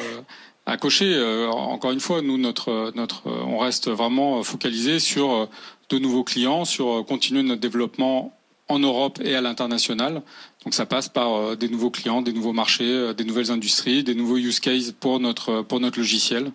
à 0.65 0.77
cocher. 0.77 1.21
encore 1.49 1.91
une 1.91 1.99
fois, 1.99 2.21
nous, 2.21 2.37
notre, 2.37 2.91
notre, 2.95 3.23
on 3.25 3.59
reste 3.59 3.89
vraiment 3.89 4.43
focalisé 4.43 4.99
sur 4.99 5.49
de 5.89 5.99
nouveaux 5.99 6.23
clients, 6.23 6.65
sur 6.65 7.05
continuer 7.05 7.43
notre 7.43 7.61
développement 7.61 8.37
en 8.69 8.79
Europe 8.79 9.19
et 9.23 9.35
à 9.35 9.41
l'international. 9.41 10.21
Donc 10.63 10.73
ça 10.73 10.85
passe 10.85 11.09
par 11.09 11.33
euh, 11.33 11.55
des 11.55 11.69
nouveaux 11.69 11.91
clients, 11.91 12.21
des 12.21 12.33
nouveaux 12.33 12.53
marchés, 12.53 12.85
euh, 12.85 13.13
des 13.13 13.23
nouvelles 13.23 13.51
industries, 13.51 14.03
des 14.03 14.15
nouveaux 14.15 14.37
use 14.37 14.59
cases 14.59 14.91
pour 14.91 15.19
notre 15.19 15.61
pour 15.61 15.79
notre 15.79 15.99
logiciel. 15.99 16.51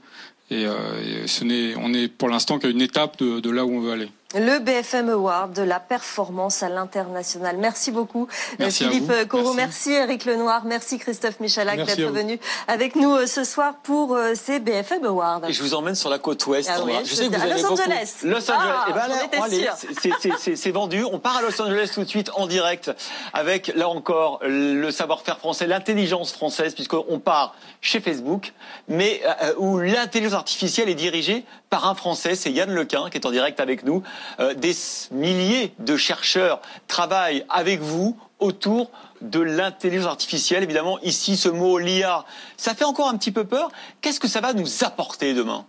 Et, 0.50 0.66
euh, 0.66 1.26
ce 1.26 1.44
n'est, 1.44 1.74
on 1.76 1.94
est 1.94 2.08
pour 2.08 2.28
l'instant 2.28 2.58
qu'à 2.58 2.68
une 2.68 2.82
étape 2.82 3.18
de, 3.18 3.40
de 3.40 3.50
là 3.50 3.64
où 3.64 3.70
on 3.70 3.80
veut 3.80 3.92
aller. 3.92 4.10
Le 4.34 4.60
BFM 4.60 5.10
Award 5.10 5.52
de 5.52 5.62
la 5.62 5.78
performance 5.78 6.62
à 6.62 6.70
l'international. 6.70 7.56
Merci 7.58 7.90
beaucoup 7.90 8.28
euh, 8.60 8.70
Philippe 8.70 9.12
Corot, 9.28 9.52
merci. 9.52 9.92
Eric 9.92 10.24
Lenoir, 10.24 10.64
merci 10.64 10.98
Christophe 10.98 11.38
Michalak 11.40 11.84
d'être 11.84 12.10
venu 12.10 12.38
avec 12.66 12.96
nous 12.96 13.14
euh, 13.14 13.26
ce 13.26 13.44
soir 13.44 13.74
pour 13.82 14.14
euh, 14.14 14.32
ces 14.34 14.58
BFM 14.58 15.04
Awards. 15.04 15.42
Et 15.46 15.52
je 15.52 15.62
vous 15.62 15.74
emmène 15.74 15.94
sur 15.94 16.08
la 16.08 16.18
côte 16.18 16.46
ouest. 16.46 16.70
Ah 16.72 16.82
oui, 16.82 16.92
je 17.04 17.14
sais 17.14 17.28
que 17.28 17.36
vous 17.36 17.42
à 17.42 17.46
Los 17.46 17.66
Angeles. 17.66 18.16
Los 18.22 18.50
Angeles. 18.50 18.54
Ah, 18.54 18.86
eh 18.88 18.92
ben 18.92 20.30
c'est 20.56 20.70
vendu. 20.70 21.04
On 21.04 21.18
part 21.18 21.36
à 21.36 21.42
Los 21.42 21.60
Angeles 21.60 21.90
tout 21.92 22.02
de 22.02 22.08
suite 22.08 22.30
en 22.34 22.46
direct 22.46 22.90
avec 23.34 23.72
là 23.74 23.88
encore 23.88 24.40
le 24.42 24.90
savoir-faire 24.90 25.38
français, 25.38 25.66
l'intelligence 25.66 26.32
française 26.32 26.74
puisqu'on 26.74 27.18
part 27.18 27.54
chez 27.82 28.00
Facebook, 28.00 28.52
mais 28.88 29.22
où 29.58 29.78
l'intelligence 29.78 30.34
artificielle 30.34 30.88
est 30.88 30.94
dirigée 30.94 31.44
par 31.72 31.88
un 31.88 31.94
Français, 31.94 32.34
c'est 32.34 32.52
Yann 32.52 32.70
Lequin 32.70 33.08
qui 33.08 33.16
est 33.16 33.26
en 33.26 33.30
direct 33.30 33.58
avec 33.58 33.84
nous. 33.84 34.02
Euh, 34.40 34.54
des 34.54 34.74
milliers 35.10 35.72
de 35.78 35.96
chercheurs 35.96 36.60
travaillent 36.88 37.44
avec 37.48 37.80
vous 37.80 38.16
autour 38.38 38.90
de 39.20 39.40
l'intelligence 39.40 40.08
artificielle. 40.08 40.62
Évidemment, 40.62 40.98
ici, 41.00 41.36
ce 41.36 41.48
mot 41.48 41.78
l'IA, 41.78 42.24
ça 42.56 42.74
fait 42.74 42.84
encore 42.84 43.08
un 43.08 43.16
petit 43.16 43.32
peu 43.32 43.44
peur. 43.44 43.70
Qu'est-ce 44.00 44.20
que 44.20 44.28
ça 44.28 44.40
va 44.40 44.52
nous 44.52 44.84
apporter 44.84 45.34
demain? 45.34 45.64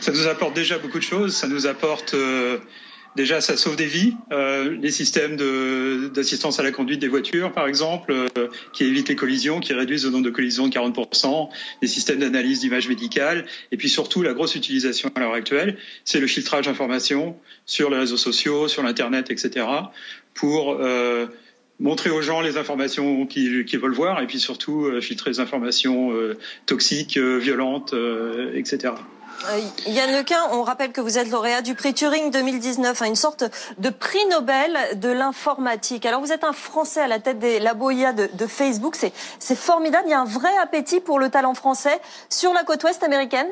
Ça 0.00 0.12
nous 0.12 0.26
apporte 0.26 0.54
déjà 0.54 0.78
beaucoup 0.78 0.98
de 0.98 1.04
choses. 1.04 1.34
Ça 1.34 1.46
nous 1.46 1.66
apporte 1.66 2.14
euh, 2.14 2.58
Déjà, 3.16 3.40
ça 3.40 3.56
sauve 3.56 3.76
des 3.76 3.86
vies. 3.86 4.14
Euh, 4.32 4.76
les 4.80 4.90
systèmes 4.90 5.36
d'assistance 6.10 6.58
à 6.58 6.64
la 6.64 6.72
conduite 6.72 7.00
des 7.00 7.06
voitures, 7.06 7.52
par 7.52 7.68
exemple, 7.68 8.12
euh, 8.12 8.48
qui 8.72 8.84
évitent 8.84 9.08
les 9.08 9.14
collisions, 9.14 9.60
qui 9.60 9.72
réduisent 9.72 10.04
le 10.04 10.10
nombre 10.10 10.24
de 10.24 10.30
collisions 10.30 10.66
de 10.66 10.74
40%, 10.74 11.48
des 11.80 11.86
systèmes 11.86 12.18
d'analyse 12.18 12.60
d'images 12.60 12.88
médicales, 12.88 13.46
et 13.70 13.76
puis 13.76 13.88
surtout 13.88 14.22
la 14.22 14.32
grosse 14.32 14.56
utilisation 14.56 15.12
à 15.14 15.20
l'heure 15.20 15.34
actuelle, 15.34 15.78
c'est 16.04 16.18
le 16.18 16.26
filtrage 16.26 16.66
d'informations 16.66 17.36
sur 17.66 17.88
les 17.88 17.98
réseaux 17.98 18.16
sociaux, 18.16 18.66
sur 18.66 18.82
l'internet, 18.82 19.30
etc., 19.30 19.66
pour 20.34 20.72
euh, 20.80 21.26
montrer 21.78 22.10
aux 22.10 22.22
gens 22.22 22.40
les 22.40 22.56
informations 22.56 23.26
qu'ils 23.26 23.78
veulent 23.78 23.94
voir, 23.94 24.20
et 24.22 24.26
puis 24.26 24.40
surtout 24.40 24.90
filtrer 25.00 25.30
les 25.30 25.40
informations 25.40 26.12
toxiques, 26.66 27.16
violentes, 27.18 27.94
etc. 28.54 28.94
Euh, 29.50 29.60
Yann 29.86 30.10
Lequin, 30.16 30.40
on 30.52 30.62
rappelle 30.62 30.92
que 30.92 31.00
vous 31.00 31.18
êtes 31.18 31.30
lauréat 31.30 31.60
du 31.60 31.74
prix 31.74 31.92
Turing 31.92 32.30
2019, 32.30 33.02
hein, 33.02 33.06
une 33.06 33.16
sorte 33.16 33.44
de 33.78 33.90
prix 33.90 34.24
Nobel 34.30 34.76
de 34.96 35.08
l'informatique. 35.08 36.06
Alors 36.06 36.20
vous 36.20 36.32
êtes 36.32 36.44
un 36.44 36.52
Français 36.52 37.00
à 37.00 37.08
la 37.08 37.18
tête 37.18 37.38
des 37.38 37.58
labos 37.58 37.90
IA 37.90 38.12
de, 38.12 38.46
Facebook, 38.46 38.94
c'est 38.96 39.58
formidable, 39.58 40.04
il 40.06 40.10
y 40.10 40.14
a 40.14 40.20
un 40.20 40.24
vrai 40.24 40.50
appétit 40.62 41.00
pour 41.00 41.18
le 41.18 41.28
talent 41.30 41.54
français 41.54 41.98
sur 42.30 42.52
la 42.52 42.62
côte 42.62 42.84
ouest 42.84 43.02
américaine? 43.02 43.48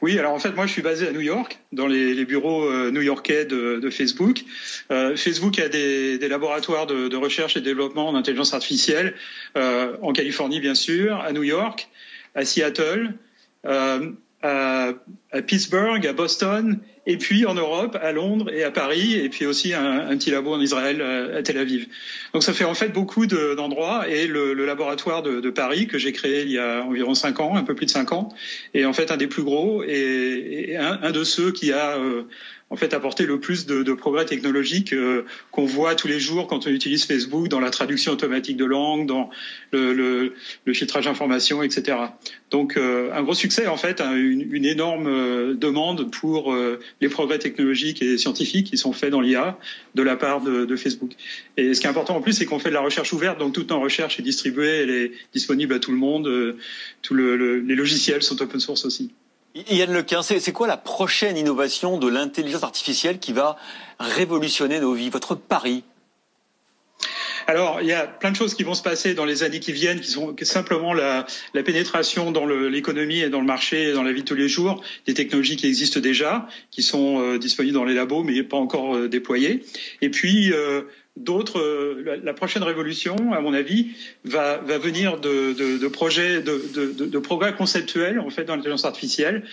Oui, 0.00 0.18
alors 0.18 0.32
en 0.32 0.38
fait, 0.38 0.52
moi, 0.52 0.66
je 0.66 0.72
suis 0.72 0.82
basé 0.82 1.06
à 1.06 1.12
New 1.12 1.20
York, 1.20 1.60
dans 1.72 1.86
les, 1.86 2.24
bureaux 2.24 2.64
euh, 2.64 2.90
new-yorkais 2.90 3.44
de, 3.44 3.90
Facebook. 3.90 4.42
Euh, 4.90 5.16
Facebook 5.16 5.58
a 5.58 5.68
des, 5.68 6.18
laboratoires 6.28 6.86
de, 6.86 7.16
recherche 7.16 7.56
et 7.56 7.60
développement 7.60 8.08
en 8.08 8.14
intelligence 8.16 8.52
artificielle 8.52 9.14
en 9.54 10.12
Californie, 10.12 10.60
bien 10.60 10.74
sûr, 10.74 11.20
à 11.20 11.32
New 11.32 11.44
York, 11.44 11.88
à 12.34 12.44
Seattle, 12.44 13.14
uh, 14.42 14.94
à, 15.32 15.42
Pittsburgh, 15.42 16.06
à 16.06 16.12
Boston, 16.12 16.78
et 17.06 17.16
puis 17.16 17.46
en 17.46 17.54
Europe, 17.54 17.98
à 18.00 18.12
Londres 18.12 18.50
et 18.52 18.62
à 18.62 18.70
Paris, 18.70 19.14
et 19.14 19.28
puis 19.28 19.46
aussi 19.46 19.74
un, 19.74 20.16
petit 20.16 20.30
labo 20.30 20.52
en 20.54 20.60
Israël, 20.60 21.02
à 21.02 21.42
Tel 21.42 21.58
Aviv. 21.58 21.88
Donc 22.32 22.42
ça 22.42 22.52
fait 22.52 22.64
en 22.64 22.74
fait 22.74 22.90
beaucoup 22.90 23.26
d'endroits, 23.26 24.08
et 24.08 24.26
le, 24.26 24.54
laboratoire 24.54 25.22
de, 25.22 25.50
Paris 25.50 25.86
que 25.86 25.98
j'ai 25.98 26.12
créé 26.12 26.42
il 26.42 26.50
y 26.50 26.58
a 26.58 26.82
environ 26.82 27.14
cinq 27.14 27.40
ans, 27.40 27.56
un 27.56 27.64
peu 27.64 27.74
plus 27.74 27.86
de 27.86 27.90
cinq 27.90 28.12
ans, 28.12 28.28
est 28.74 28.84
en 28.84 28.92
fait 28.92 29.10
un 29.10 29.16
des 29.16 29.26
plus 29.26 29.42
gros 29.42 29.82
et, 29.82 30.76
un, 30.78 31.10
de 31.10 31.24
ceux 31.24 31.52
qui 31.52 31.72
a 31.72 31.96
euh, 31.96 32.22
en 32.72 32.76
fait 32.76 32.94
apporter 32.94 33.26
le 33.26 33.38
plus 33.38 33.66
de, 33.66 33.92
progrès 33.92 34.24
technologiques 34.24 34.94
euh, 34.94 35.26
qu'on 35.50 35.66
voit 35.66 35.94
tous 35.94 36.08
les 36.08 36.18
jours 36.18 36.46
quand 36.46 36.66
on 36.66 36.70
utilise 36.70 37.04
Facebook 37.04 37.48
dans 37.48 37.60
la 37.60 37.68
traduction 37.68 38.12
automatique 38.12 38.56
de 38.56 38.64
langue, 38.64 39.06
dans 39.06 39.28
le, 39.72 40.32
filtrage 40.72 41.04
d'informations, 41.04 41.62
etc. 41.62 41.98
Donc 42.50 42.78
euh, 42.78 43.12
un 43.12 43.22
gros 43.22 43.34
succès 43.34 43.66
en 43.66 43.76
fait, 43.76 44.00
hein, 44.00 44.14
une, 44.16 44.64
énorme 44.64 45.06
euh, 45.06 45.21
demande 45.54 46.10
pour 46.10 46.54
les 47.00 47.08
progrès 47.08 47.38
technologiques 47.38 48.02
et 48.02 48.18
scientifiques 48.18 48.68
qui 48.68 48.76
sont 48.76 48.92
faits 48.92 49.10
dans 49.10 49.20
l'IA 49.20 49.58
de 49.94 50.02
la 50.02 50.16
part 50.16 50.40
de, 50.40 50.76
Facebook. 50.76 51.12
Et 51.56 51.74
ce 51.74 51.80
qui 51.80 51.86
est 51.86 51.90
important 51.90 52.16
en 52.16 52.20
plus, 52.20 52.32
c'est 52.32 52.44
qu'on 52.44 52.58
fait 52.58 52.70
de 52.70 52.74
la 52.74 52.80
recherche 52.80 53.12
ouverte, 53.12 53.38
donc 53.38 53.52
toute 53.52 53.70
notre 53.70 53.82
recherche 53.82 54.18
est 54.18 54.22
distribuée, 54.22 54.82
elle 54.82 54.90
est 54.90 55.12
disponible 55.32 55.74
à 55.74 55.78
tout 55.78 55.92
le 55.92 55.98
monde, 55.98 56.56
tout 57.02 57.14
le, 57.14 57.60
les 57.60 57.74
logiciels 57.74 58.22
sont 58.22 58.40
open 58.42 58.60
source 58.60 58.84
aussi. 58.84 59.10
Yann 59.54 59.92
Lequin, 59.92 60.22
c'est 60.22 60.52
quoi 60.52 60.66
la 60.66 60.78
prochaine 60.78 61.36
innovation 61.36 61.98
de 61.98 62.08
l'intelligence 62.08 62.62
artificielle 62.62 63.18
qui 63.18 63.32
va 63.32 63.56
révolutionner 63.98 64.80
nos 64.80 64.94
vies? 64.94 65.10
Votre 65.10 65.34
pari? 65.34 65.84
Alors, 67.46 67.80
il 67.80 67.88
y 67.88 67.92
a 67.92 68.06
plein 68.06 68.30
de 68.30 68.36
choses 68.36 68.54
qui 68.54 68.62
vont 68.62 68.74
se 68.74 68.82
passer 68.82 69.14
dans 69.14 69.24
les 69.24 69.42
années 69.42 69.60
qui 69.60 69.72
viennent, 69.72 70.00
qui 70.00 70.10
sont 70.10 70.34
simplement 70.42 70.92
la, 70.94 71.26
la 71.54 71.62
pénétration 71.62 72.30
dans 72.30 72.46
l'économie 72.46 73.20
et 73.20 73.28
dans 73.28 73.40
le 73.40 73.46
marché 73.46 73.90
et 73.90 73.92
dans 73.92 74.02
la 74.02 74.12
vie 74.12 74.22
de 74.22 74.26
tous 74.26 74.34
les 74.34 74.48
jours 74.48 74.82
des 75.06 75.14
technologies 75.14 75.56
qui 75.56 75.66
existent 75.66 76.00
déjà, 76.00 76.46
qui 76.70 76.82
sont 76.82 77.20
euh, 77.20 77.38
disponibles 77.38 77.74
dans 77.74 77.84
les 77.84 77.94
labos 77.94 78.22
mais 78.22 78.42
pas 78.42 78.56
encore 78.56 78.96
euh, 78.96 79.08
déployées. 79.08 79.64
Et 80.00 80.10
puis, 80.10 80.52
euh, 80.52 80.82
d'autres. 81.16 81.58
Euh, 81.58 82.20
la, 82.22 82.34
prochaine 82.34 82.62
révolution, 82.62 83.32
à 83.32 83.40
mon 83.40 83.52
avis, 83.52 83.88
va, 84.24 84.58
va 84.58 84.78
venir 84.78 85.20
de, 85.20 85.52
de, 85.52 85.78
de 85.78 85.88
projets, 85.88 86.42
de, 86.42 86.62
de, 86.74 87.18
progrès 87.18 87.54
conceptuels 87.54 88.18
en 88.18 88.30
fait 88.30 88.44
dans 88.44 88.56
l'intelligence 88.56 88.84
artificielle, 88.84 89.44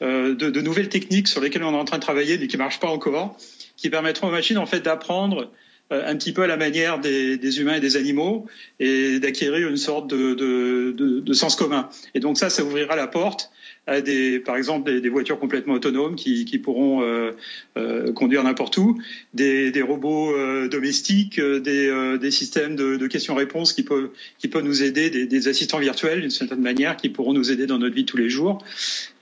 de, 0.00 0.60
nouvelles 0.60 0.88
techniques 0.88 1.28
sur 1.28 1.40
lesquelles 1.40 1.64
on 1.64 1.72
est 1.72 1.76
en 1.76 1.84
train 1.84 1.98
de 1.98 2.02
travailler 2.02 2.38
mais 2.38 2.46
qui 2.46 2.56
marchent 2.56 2.80
pas 2.80 2.88
encore, 2.88 3.36
qui 3.76 3.90
permettront 3.90 4.28
aux 4.28 4.32
machines 4.32 4.58
en 4.58 4.66
fait 4.66 4.80
d'apprendre 4.80 5.50
un 5.90 6.16
petit 6.16 6.32
peu 6.32 6.42
à 6.42 6.46
la 6.46 6.56
manière 6.56 6.98
des, 6.98 7.60
humains 7.60 7.74
et 7.74 7.80
des 7.80 7.96
animaux 7.96 8.46
et 8.78 9.18
d'acquérir 9.18 9.68
une 9.68 9.76
sorte 9.76 10.08
de, 10.08 10.34
de, 10.34 11.20
de, 11.20 11.32
sens 11.32 11.56
commun. 11.56 11.88
Et 12.14 12.20
donc 12.20 12.36
ça, 12.36 12.50
ça 12.50 12.62
ouvrira 12.62 12.94
la 12.96 13.06
porte 13.06 13.50
à 13.88 14.02
des, 14.02 14.38
par 14.38 14.56
exemple, 14.56 15.00
des, 15.00 15.08
voitures 15.08 15.40
complètement 15.40 15.74
autonomes 15.74 16.14
qui, 16.14 16.58
pourront 16.58 17.02
euh, 17.02 17.32
euh, 17.78 18.12
conduire 18.12 18.44
n'importe 18.44 18.76
où, 18.76 18.98
des, 19.32 19.72
robots 19.82 20.34
euh, 20.34 20.68
domestiques, 20.68 21.40
des, 21.40 22.30
systèmes 22.30 22.76
de, 22.76 23.06
questions-réponses 23.06 23.72
qui 23.72 23.82
peuvent, 23.82 24.10
qui 24.38 24.48
peuvent 24.48 24.64
nous 24.64 24.82
aider, 24.82 25.08
des, 25.08 25.26
des 25.26 25.48
assistants 25.48 25.78
virtuels 25.78 26.20
d'une 26.20 26.30
certaine 26.30 26.60
manière 26.60 26.96
qui 26.96 27.08
pourront 27.08 27.32
nous 27.32 27.50
aider 27.50 27.66
dans 27.66 27.78
notre 27.78 27.94
vie 27.94 28.04
tous 28.04 28.18
les 28.18 28.28
jours 28.28 28.62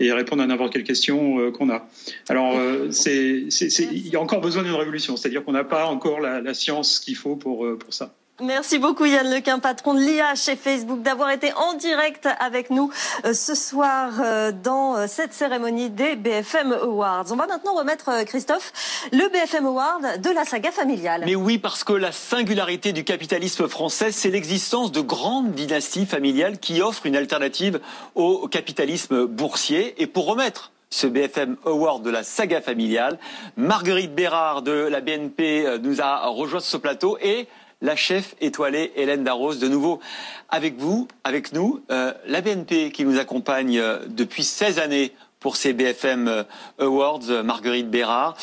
et 0.01 0.13
répondre 0.13 0.43
à 0.43 0.47
n'importe 0.47 0.73
quelle 0.73 0.85
question 0.85 1.53
qu'on 1.53 1.71
a. 1.71 1.89
Alors, 2.29 2.61
c'est, 2.91 3.47
il 3.93 4.09
y 4.09 4.17
a 4.17 4.21
encore 4.21 4.41
besoin 4.41 4.65
d'une 4.65 4.73
révolution, 4.73 5.17
c'est-à-dire 5.17 5.45
qu'on 5.45 5.53
n'a 5.53 5.65
pas 5.65 5.87
encore 5.87 6.21
la, 6.21 6.41
la 6.41 6.55
science 6.55 6.99
qu'il 6.99 7.17
faut 7.17 7.37
pour, 7.37 7.79
pour 7.79 7.95
ça. 7.95 8.15
Merci 8.43 8.79
beaucoup 8.79 9.07
Yann 9.07 9.31
Lequin, 9.31 9.61
patron 9.61 9.95
de 9.95 10.01
l'IA 10.01 10.35
chez 10.35 10.57
Facebook, 10.57 11.01
d'avoir 11.01 11.31
été 11.31 11.55
en 11.55 11.73
direct 11.73 12.29
avec 12.39 12.69
nous 12.69 12.93
euh, 13.25 13.33
ce 13.33 13.55
soir 13.55 14.13
euh, 14.21 14.53
dans 14.53 14.95
euh, 14.95 15.07
cette 15.09 15.33
cérémonie 15.33 15.89
des 15.89 16.17
BFM 16.17 16.75
Awards. 16.75 17.25
On 17.31 17.37
va 17.37 17.47
maintenant 17.47 17.75
remettre, 17.75 18.25
Christophe, 18.27 18.75
le 19.11 19.27
BFM 19.31 19.65
Award 19.65 20.21
de 20.21 20.31
la 20.31 20.45
saga 20.45 20.71
familiale. 20.71 21.23
Mais 21.25 21.35
oui, 21.35 21.57
parce 21.57 21.83
que 21.83 21.95
la 21.95 22.13
singularité 22.13 22.93
du 22.93 23.05
capitalisme 23.05 23.69
français, 23.69 24.13
c'est 24.13 24.29
l'existence 24.29 24.93
de 24.93 25.01
grandes 25.01 25.53
dynasties 25.53 26.05
familiales 26.05 26.59
qui 26.59 26.83
offrent 26.83 27.07
une 27.07 27.17
alternative 27.17 27.81
au 28.17 28.49
capitalisme 28.49 29.25
boursier. 29.25 29.95
Et 29.97 30.07
pour 30.07 30.27
remettre 30.27 30.73
ce 30.91 31.07
BFM 31.07 31.57
Award 31.65 32.03
de 32.03 32.11
la 32.11 32.23
saga 32.23 32.61
familiale, 32.61 33.19
Marguerite 33.57 34.15
Bérard 34.15 34.61
de 34.61 34.73
la 34.73 35.01
BNP 35.01 35.79
nous 35.81 36.03
a 36.03 36.27
rejoint 36.27 36.61
sur 36.61 36.71
ce 36.73 36.77
plateau 36.77 37.17
et 37.23 37.49
la 37.81 37.97
chef 37.97 38.35
étoilée 38.41 38.93
Hélène 38.97 39.25
Darros, 39.25 39.55
de 39.55 39.69
nouveau 39.69 40.01
avec 40.49 40.79
vous, 40.79 41.09
avec 41.25 41.53
nous, 41.53 41.83
euh, 41.91 42.13
la 42.27 42.41
BNP 42.41 42.91
qui 42.91 43.05
nous 43.05 43.19
accompagne 43.19 43.79
euh, 43.79 43.99
depuis 44.09 44.45
16 44.45 44.79
années 44.79 45.13
pour 45.41 45.57
ces 45.57 45.73
BFM 45.73 46.29
euh, 46.29 46.45
Awards, 46.79 47.45
Marguerite 47.45 47.91
Bérard. 47.91 48.37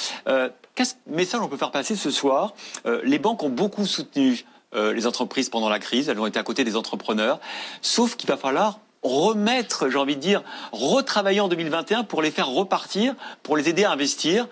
Quel 0.75 0.87
message 1.07 1.41
on 1.41 1.47
peut 1.47 1.57
faire 1.57 1.71
passer 1.71 1.95
ce 1.95 2.09
soir? 2.09 2.55
Les 3.03 3.19
banques 3.19 3.43
ont 3.43 3.49
beaucoup 3.49 3.85
soutenu 3.85 4.43
les 4.73 5.05
entreprises 5.05 5.49
pendant 5.49 5.69
la 5.69 5.77
crise, 5.77 6.09
elles 6.09 6.19
ont 6.19 6.25
été 6.25 6.39
à 6.39 6.43
côté 6.43 6.63
des 6.63 6.75
entrepreneurs, 6.75 7.39
sauf 7.83 8.15
qu'il 8.15 8.27
va 8.27 8.37
falloir 8.37 8.79
remettre, 9.03 9.87
j'ai 9.87 9.99
envie 9.99 10.15
de 10.15 10.21
dire, 10.21 10.41
retravailler 10.71 11.41
en 11.41 11.47
2021 11.47 12.05
pour 12.05 12.23
les 12.23 12.31
faire 12.31 12.47
repartir, 12.47 13.13
pour 13.43 13.55
les 13.55 13.69
aider 13.69 13.83
à 13.83 13.91
investir. 13.91 14.47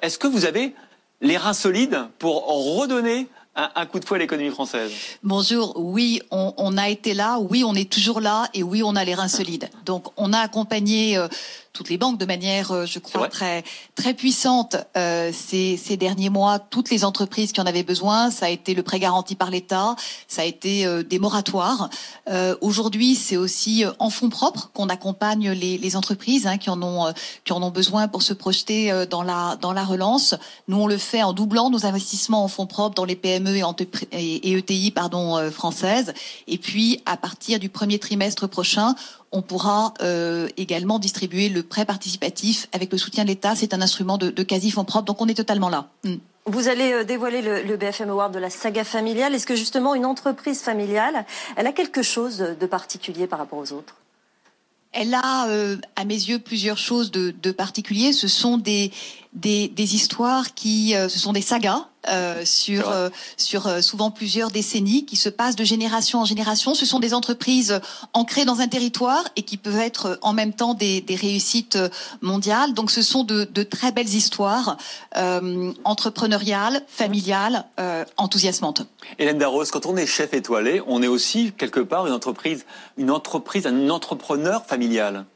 Est-ce 0.00 0.18
que 0.18 0.26
vous 0.26 0.46
avez 0.46 0.74
les 1.20 1.36
reins 1.36 1.52
solides 1.52 2.06
pour 2.18 2.46
redonner 2.46 3.28
un, 3.74 3.86
coup 3.86 4.00
de 4.00 4.04
fouet 4.04 4.16
à 4.16 4.20
l'économie 4.20 4.50
française. 4.50 4.92
Bonjour, 5.22 5.74
oui, 5.76 6.20
on, 6.30 6.76
a 6.76 6.88
été 6.88 7.14
là, 7.14 7.38
oui, 7.38 7.64
on 7.64 7.74
est 7.74 7.90
toujours 7.90 8.20
là, 8.20 8.48
et 8.54 8.62
oui, 8.62 8.82
on 8.82 8.96
a 8.96 9.04
les 9.04 9.14
reins 9.14 9.28
solides. 9.28 9.68
Donc, 9.84 10.06
on 10.16 10.32
a 10.32 10.38
accompagné 10.38 11.16
euh, 11.16 11.28
toutes 11.72 11.88
les 11.88 11.98
banques 11.98 12.18
de 12.18 12.24
manière, 12.24 12.72
euh, 12.72 12.86
je 12.86 12.98
crois, 12.98 13.28
très 13.28 13.62
très 13.94 14.14
puissante 14.14 14.76
euh, 14.96 15.30
ces, 15.32 15.76
ces, 15.76 15.96
derniers 15.96 16.30
mois. 16.30 16.58
Toutes 16.58 16.90
les 16.90 17.04
entreprises 17.04 17.52
qui 17.52 17.60
en 17.60 17.66
avaient 17.66 17.84
besoin, 17.84 18.30
ça 18.30 18.46
a 18.46 18.48
été 18.48 18.74
le 18.74 18.82
prêt 18.82 18.98
garanti 18.98 19.36
par 19.36 19.50
l'État, 19.50 19.94
ça 20.26 20.42
a 20.42 20.44
été 20.44 20.84
euh, 20.84 21.02
des 21.02 21.18
moratoires. 21.18 21.88
Euh, 22.28 22.56
Aujourd'hui, 22.60 23.14
c'est 23.14 23.36
aussi 23.36 23.84
euh, 23.84 23.92
en 23.98 24.10
fonds 24.10 24.30
propres 24.30 24.70
qu'on 24.74 24.88
accompagne 24.88 25.50
les, 25.50 25.78
les 25.78 25.96
entreprises 25.96 26.46
hein, 26.46 26.58
qui 26.58 26.70
en 26.70 26.82
ont 26.82 27.12
qui 27.44 27.52
en 27.52 27.62
ont 27.62 27.70
besoin 27.70 28.08
pour 28.08 28.22
se 28.22 28.32
projeter 28.32 29.06
dans 29.08 29.22
la 29.22 29.56
dans 29.60 29.72
la 29.72 29.84
relance. 29.84 30.34
Nous, 30.68 30.76
on 30.76 30.86
le 30.86 30.98
fait 30.98 31.22
en 31.22 31.32
doublant 31.32 31.70
nos 31.70 31.86
investissements 31.86 32.44
en 32.44 32.48
fonds 32.48 32.66
propres 32.66 32.94
dans 32.94 33.04
les 33.04 33.16
PME 33.16 33.56
et, 33.56 33.62
et, 34.12 34.50
et 34.50 34.58
ETI 34.58 34.90
pardon 34.90 35.50
françaises. 35.50 36.12
Et 36.46 36.58
puis, 36.58 37.00
à 37.06 37.16
partir 37.16 37.58
du 37.58 37.68
premier 37.68 37.98
trimestre 37.98 38.48
prochain, 38.48 38.94
on 39.32 39.42
pourra 39.42 39.94
euh, 40.02 40.48
également 40.56 40.98
distribuer 40.98 41.48
le 41.48 41.62
prêt 41.62 41.84
participatif 41.84 42.68
avec 42.72 42.90
le 42.90 42.98
soutien 42.98 43.24
de 43.24 43.28
l'État. 43.28 43.54
C'est 43.54 43.74
un 43.74 43.80
instrument 43.80 44.18
de, 44.18 44.30
quasi 44.42 44.70
fonds 44.70 44.84
propres, 44.84 45.06
donc 45.06 45.20
on 45.20 45.28
est 45.28 45.34
totalement 45.34 45.68
là. 45.68 45.88
Mm. 46.04 46.14
Vous 46.46 46.68
allez 46.68 46.92
euh, 46.92 47.04
dévoiler 47.04 47.42
le, 47.42 47.76
BFM 47.76 48.10
Award 48.10 48.34
de 48.34 48.38
la 48.38 48.50
saga 48.50 48.82
familiale. 48.82 49.34
Est-ce 49.34 49.46
que 49.46 49.54
justement 49.54 49.94
une 49.94 50.06
entreprise 50.06 50.62
familiale, 50.62 51.24
elle 51.56 51.66
a 51.66 51.72
quelque 51.72 52.02
chose 52.02 52.38
de 52.38 52.66
particulier 52.66 53.26
par 53.26 53.38
rapport 53.38 53.58
aux 53.58 53.72
autres? 53.72 53.96
Elle 54.92 55.14
a, 55.14 55.46
euh, 55.48 55.76
à 55.94 56.04
mes 56.04 56.14
yeux, 56.14 56.40
plusieurs 56.40 56.78
choses 56.78 57.12
de, 57.12 57.32
de 57.42 57.52
particulier. 57.52 58.12
Ce 58.12 58.26
sont 58.26 58.58
des, 58.58 58.90
des, 59.32 59.68
des 59.68 59.94
histoires 59.94 60.54
qui, 60.54 60.92
ce 60.92 61.18
sont 61.18 61.32
des 61.32 61.42
sagas 61.42 61.86
euh, 62.08 62.46
sur 62.46 62.88
euh, 62.88 63.10
sur 63.36 63.66
euh, 63.66 63.82
souvent 63.82 64.10
plusieurs 64.10 64.50
décennies 64.50 65.04
qui 65.04 65.16
se 65.16 65.28
passent 65.28 65.54
de 65.54 65.64
génération 65.64 66.20
en 66.20 66.24
génération. 66.24 66.74
Ce 66.74 66.86
sont 66.86 66.98
des 66.98 67.12
entreprises 67.12 67.78
ancrées 68.14 68.46
dans 68.46 68.60
un 68.60 68.68
territoire 68.68 69.22
et 69.36 69.42
qui 69.42 69.58
peuvent 69.58 69.78
être 69.78 70.18
en 70.22 70.32
même 70.32 70.54
temps 70.54 70.72
des, 70.72 71.02
des 71.02 71.14
réussites 71.14 71.76
mondiales. 72.22 72.72
Donc 72.72 72.90
ce 72.90 73.02
sont 73.02 73.22
de, 73.22 73.44
de 73.44 73.62
très 73.62 73.92
belles 73.92 74.08
histoires 74.08 74.78
entrepreneuriales, 75.84 76.82
familiales, 76.88 77.66
enthousiasmantes. 78.16 78.86
Hélène 79.18 79.36
Darros, 79.36 79.64
quand 79.70 79.84
on 79.84 79.96
est 79.96 80.06
chef 80.06 80.32
étoilé, 80.32 80.80
on 80.86 81.02
est 81.02 81.08
aussi 81.08 81.52
quelque 81.52 81.80
part 81.80 82.06
une 82.06 82.14
entreprise, 82.14 82.64
une 82.96 83.10
entreprise, 83.10 83.66
un 83.66 83.90
entrepreneur 83.90 84.64
familial. 84.64 85.26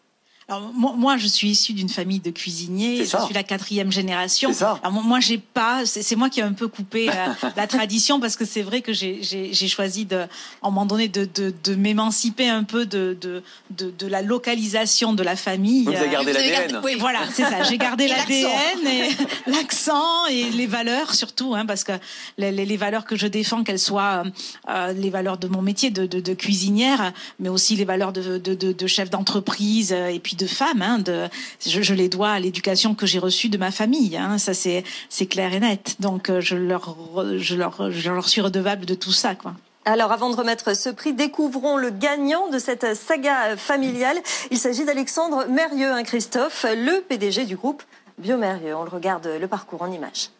Alors, 0.47 0.73
moi, 0.75 1.17
je 1.17 1.27
suis 1.27 1.49
issue 1.49 1.73
d'une 1.73 1.89
famille 1.89 2.21
de 2.21 2.31
cuisiniers. 2.31 3.07
Je 3.07 3.17
suis 3.17 3.33
la 3.33 3.43
quatrième 3.43 3.91
génération. 3.91 4.51
Alors, 4.83 4.93
moi, 4.93 5.19
j'ai 5.19 5.39
pas. 5.39 5.87
C'est 5.87 6.17
moi 6.17 6.29
qui 6.29 6.41
ai 6.41 6.43
un 6.43 6.53
peu 6.53 6.69
coupé 6.69 7.09
euh, 7.09 7.13
la, 7.57 7.67
tradition 7.67 8.21
parce 8.21 8.37
que 8.37 8.45
c'est 8.45 8.61
vrai 8.61 8.83
que 8.83 8.93
j'ai 8.93 9.69
choisi 9.69 10.05
de, 10.05 10.17
à 10.17 10.29
un 10.63 10.69
moment 10.69 10.85
donné, 10.85 11.09
de, 11.09 11.25
de, 11.25 11.55
de 11.65 11.75
m'émanciper 11.75 12.47
un 12.47 12.63
peu 12.63 12.85
de, 12.85 13.17
de, 13.19 13.43
de, 13.71 14.07
la 14.07 14.21
localisation 14.21 15.15
de 15.15 15.23
la 15.23 15.35
famille. 15.35 15.85
Vous 15.85 15.95
avez 15.95 16.11
gardé 16.11 16.35
l'ADN. 16.35 16.81
Oui, 16.85 16.97
voilà, 16.99 17.21
c'est 17.33 17.45
ça. 17.45 17.63
J'ai 17.63 17.79
gardé 17.79 18.07
l'ADN 18.07 18.87
et 18.87 19.09
l'accent 19.51 20.27
et 20.27 20.51
les 20.51 20.67
valeurs 20.67 21.15
surtout, 21.15 21.55
hein, 21.55 21.65
parce 21.65 21.85
que 21.85 21.93
les, 22.37 22.53
les, 22.53 22.77
valeurs 22.77 23.07
que 23.07 23.17
je 23.17 23.27
défends, 23.27 23.65
qu'elles 23.65 23.79
soient 23.79 24.25
euh, 24.69 24.93
les 24.93 25.09
valeurs 25.09 25.39
de 25.39 25.49
mon 25.49 25.63
métier 25.63 25.91
de, 25.91 26.05
de, 26.05 26.35
cuisinière, 26.35 27.15
mais 27.41 27.49
aussi 27.49 27.77
les 27.77 27.87
valeurs 27.87 28.13
de, 28.13 28.37
de, 28.37 28.55
de 28.55 28.87
chef 28.87 29.09
d'entreprise 29.09 29.93
et 29.93 30.19
puis 30.19 30.34
de 30.37 30.47
femme. 30.47 30.83
Hein, 30.83 31.03
je, 31.67 31.95
les 31.95 32.09
dois 32.09 32.31
à 32.31 32.41
l'éducation 32.41 32.95
que 32.95 33.07
j'ai 33.07 33.19
reçue 33.19 33.49
de 33.49 33.59
ma 33.59 33.71
famille. 33.71 34.17
Hein, 34.17 34.39
ça 34.39 34.53
c'est 34.55 35.27
clair 35.27 35.53
et 35.53 35.61
net. 35.61 35.97
Donc 36.01 36.31
euh, 36.31 36.41
je 36.41 36.57
leur 36.57 38.29
suis 38.29 38.41
redevable 38.41 38.87
de 38.87 38.95
tout 38.95 39.13
ça. 39.13 39.35
Alors, 39.87 40.13
avant 40.13 40.31
de 40.31 40.37
remettre 40.37 40.75
ce 40.75 40.89
prix, 40.89 41.13
découvrons 41.13 41.77
le 41.77 41.91
gagnant 41.91 42.49
de 42.49 42.59
cette 42.59 42.95
saga 42.95 43.57
familiale. 43.57 44.17
Il 44.51 44.59
s'agit 44.59 44.85
d'Alexandre 44.85 45.47
Mérieux, 45.47 45.93
hein, 45.93 46.03
Christophe, 46.05 46.65
le 46.65 47.03
PDG 47.03 47.45
du 47.45 47.57
groupe 47.57 47.83
Biomérieux. 48.17 48.75
On 48.77 48.85
le 48.85 48.91
regarde 48.91 49.29
le 49.39 49.47
parcours 49.47 49.83
en 49.83 49.93
images. 49.93 50.31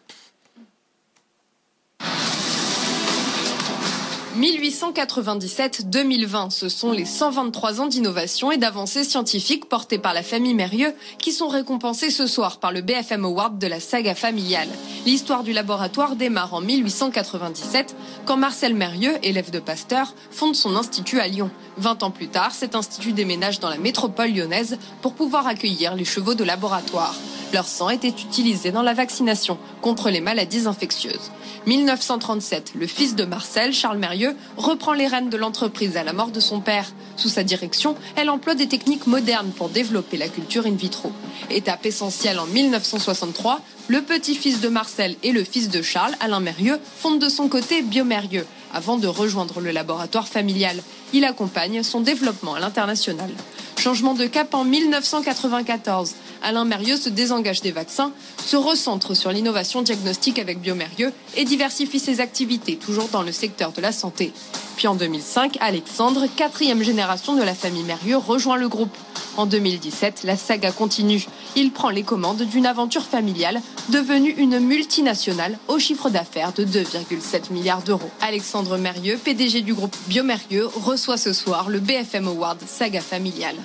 1897-2020, 4.37 6.49
ce 6.49 6.67
sont 6.67 6.91
les 6.91 7.05
123 7.05 7.79
ans 7.79 7.87
d'innovation 7.87 8.51
et 8.51 8.57
d'avancées 8.57 9.05
scientifiques 9.05 9.69
portées 9.69 9.97
par 9.97 10.13
la 10.13 10.23
famille 10.23 10.53
Mérieux 10.53 10.93
qui 11.19 11.31
sont 11.31 11.47
récompensés 11.47 12.09
ce 12.09 12.27
soir 12.27 12.59
par 12.59 12.73
le 12.73 12.81
BFM 12.81 13.23
Award 13.23 13.57
de 13.57 13.67
la 13.67 13.79
saga 13.79 14.13
familiale. 14.13 14.67
L'histoire 15.05 15.43
du 15.43 15.53
laboratoire 15.53 16.17
démarre 16.17 16.53
en 16.53 16.59
1897 16.59 17.95
quand 18.25 18.35
Marcel 18.35 18.75
Mérieux, 18.75 19.13
élève 19.23 19.51
de 19.51 19.59
Pasteur, 19.59 20.13
fonde 20.31 20.55
son 20.55 20.75
institut 20.75 21.21
à 21.21 21.29
Lyon. 21.29 21.49
20 21.77 22.03
ans 22.03 22.11
plus 22.11 22.27
tard, 22.27 22.51
cet 22.51 22.75
institut 22.75 23.13
déménage 23.13 23.61
dans 23.61 23.69
la 23.69 23.77
métropole 23.77 24.31
lyonnaise 24.31 24.77
pour 25.01 25.13
pouvoir 25.13 25.47
accueillir 25.47 25.95
les 25.95 26.05
chevaux 26.05 26.35
de 26.35 26.43
laboratoire. 26.43 27.15
Leur 27.53 27.67
sang 27.67 27.89
était 27.89 28.09
utilisé 28.09 28.71
dans 28.71 28.81
la 28.81 28.93
vaccination 28.93 29.57
contre 29.81 30.09
les 30.09 30.21
maladies 30.21 30.67
infectieuses. 30.67 31.31
1937, 31.67 32.73
le 32.75 32.87
fils 32.87 33.15
de 33.15 33.23
Marcel, 33.25 33.73
Charles 33.73 33.97
Mérieux, 33.97 34.35
reprend 34.57 34.93
les 34.93 35.07
rênes 35.07 35.29
de 35.29 35.37
l'entreprise 35.37 35.97
à 35.97 36.03
la 36.03 36.13
mort 36.13 36.31
de 36.31 36.39
son 36.39 36.59
père. 36.59 36.91
Sous 37.15 37.29
sa 37.29 37.43
direction, 37.43 37.95
elle 38.15 38.29
emploie 38.29 38.55
des 38.55 38.67
techniques 38.67 39.07
modernes 39.07 39.51
pour 39.55 39.69
développer 39.69 40.17
la 40.17 40.27
culture 40.27 40.65
in 40.65 40.75
vitro. 40.75 41.11
Étape 41.49 41.85
essentielle 41.85 42.39
en 42.39 42.45
1963, 42.45 43.61
le 43.87 44.01
petit-fils 44.01 44.61
de 44.61 44.69
Marcel 44.69 45.15
et 45.23 45.31
le 45.31 45.43
fils 45.43 45.69
de 45.69 45.81
Charles, 45.81 46.15
Alain 46.19 46.39
Mérieux, 46.39 46.79
fondent 46.97 47.19
de 47.19 47.29
son 47.29 47.47
côté 47.47 47.81
Biomérieux, 47.81 48.45
avant 48.73 48.97
de 48.97 49.07
rejoindre 49.07 49.61
le 49.61 49.71
laboratoire 49.71 50.27
familial. 50.27 50.81
Il 51.13 51.23
accompagne 51.23 51.83
son 51.83 52.01
développement 52.01 52.55
à 52.55 52.59
l'international. 52.59 53.29
Changement 53.77 54.15
de 54.15 54.25
cap 54.25 54.53
en 54.53 54.63
1994. 54.63 56.15
Alain 56.45 56.63
Mérieux 56.63 56.95
se 56.95 57.09
désengage 57.09 57.61
des 57.61 57.71
vaccins, 57.71 58.11
se 58.37 58.55
recentre 58.55 59.15
sur 59.15 59.31
l'innovation 59.31 59.81
diagnostique 59.81 60.37
avec 60.37 60.61
Biomérieux 60.61 61.11
et 61.35 61.43
diversifie 61.43 61.97
ses 61.97 62.19
activités, 62.21 62.75
toujours 62.75 63.07
dans 63.07 63.23
le 63.23 63.31
secteur 63.31 63.71
de 63.71 63.81
la 63.81 63.91
santé. 63.91 64.31
Puis 64.77 64.87
en 64.87 64.93
2005, 64.93 65.57
Alexandre, 65.59 66.27
quatrième 66.35 66.83
génération 66.83 67.33
de 67.35 67.41
la 67.41 67.55
famille 67.55 67.81
Mérieux, 67.81 68.17
rejoint 68.17 68.57
le 68.57 68.69
groupe. 68.69 68.95
En 69.37 69.47
2017, 69.47 70.21
la 70.23 70.37
saga 70.37 70.71
continue. 70.71 71.25
Il 71.55 71.71
prend 71.71 71.89
les 71.89 72.03
commandes 72.03 72.43
d'une 72.43 72.67
aventure 72.67 73.05
familiale 73.05 73.59
devenue 73.89 74.35
une 74.37 74.59
multinationale 74.59 75.57
au 75.67 75.79
chiffre 75.79 76.11
d'affaires 76.11 76.53
de 76.53 76.63
2,7 76.63 77.51
milliards 77.53 77.81
d'euros. 77.81 78.11
Alexandre 78.21 78.77
Mérieux, 78.77 79.17
PDG 79.17 79.63
du 79.63 79.73
groupe 79.73 79.97
Biomérieux, 80.05 80.69
reçoit 80.75 81.17
ce 81.17 81.33
soir 81.33 81.69
le 81.69 81.79
BFM 81.79 82.27
Award 82.27 82.59
Saga 82.67 83.01
Familiale. 83.01 83.57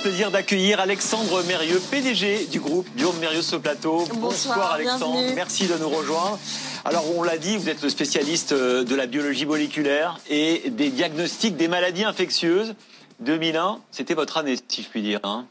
Plaisir 0.00 0.30
d'accueillir 0.30 0.80
Alexandre 0.80 1.42
Mérieux, 1.44 1.80
PDG 1.90 2.46
du 2.46 2.60
groupe 2.60 2.88
Bio 2.94 3.12
Mérieux 3.20 3.42
ce 3.42 3.56
plateau. 3.56 4.04
Bonsoir, 4.14 4.72
Alexandre, 4.72 5.12
bienvenue. 5.12 5.34
merci 5.34 5.66
de 5.66 5.76
nous 5.76 5.88
rejoindre. 5.88 6.38
Alors 6.84 7.04
on 7.16 7.22
l'a 7.22 7.36
dit, 7.36 7.56
vous 7.56 7.68
êtes 7.68 7.82
le 7.82 7.88
spécialiste 7.88 8.52
euh, 8.52 8.84
de 8.84 8.94
la 8.94 9.06
biologie 9.06 9.44
moléculaire 9.44 10.18
et 10.28 10.70
des 10.70 10.90
diagnostics 10.90 11.56
des 11.56 11.68
maladies 11.68 12.04
infectieuses. 12.04 12.74
2001, 13.20 13.80
c'était 13.90 14.14
votre 14.14 14.38
année, 14.38 14.56
si 14.66 14.82
je 14.82 14.88
puis 14.88 15.02
dire. 15.02 15.20
Hein 15.24 15.46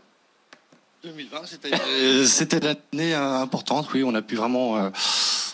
2020, 1.03 1.41
euh, 1.73 2.25
c'était 2.25 2.59
l'année 2.59 3.15
euh, 3.15 3.39
importante, 3.39 3.87
oui, 3.93 4.03
on 4.03 4.13
a 4.13 4.21
pu 4.21 4.35
vraiment 4.35 4.77
euh, 4.77 4.89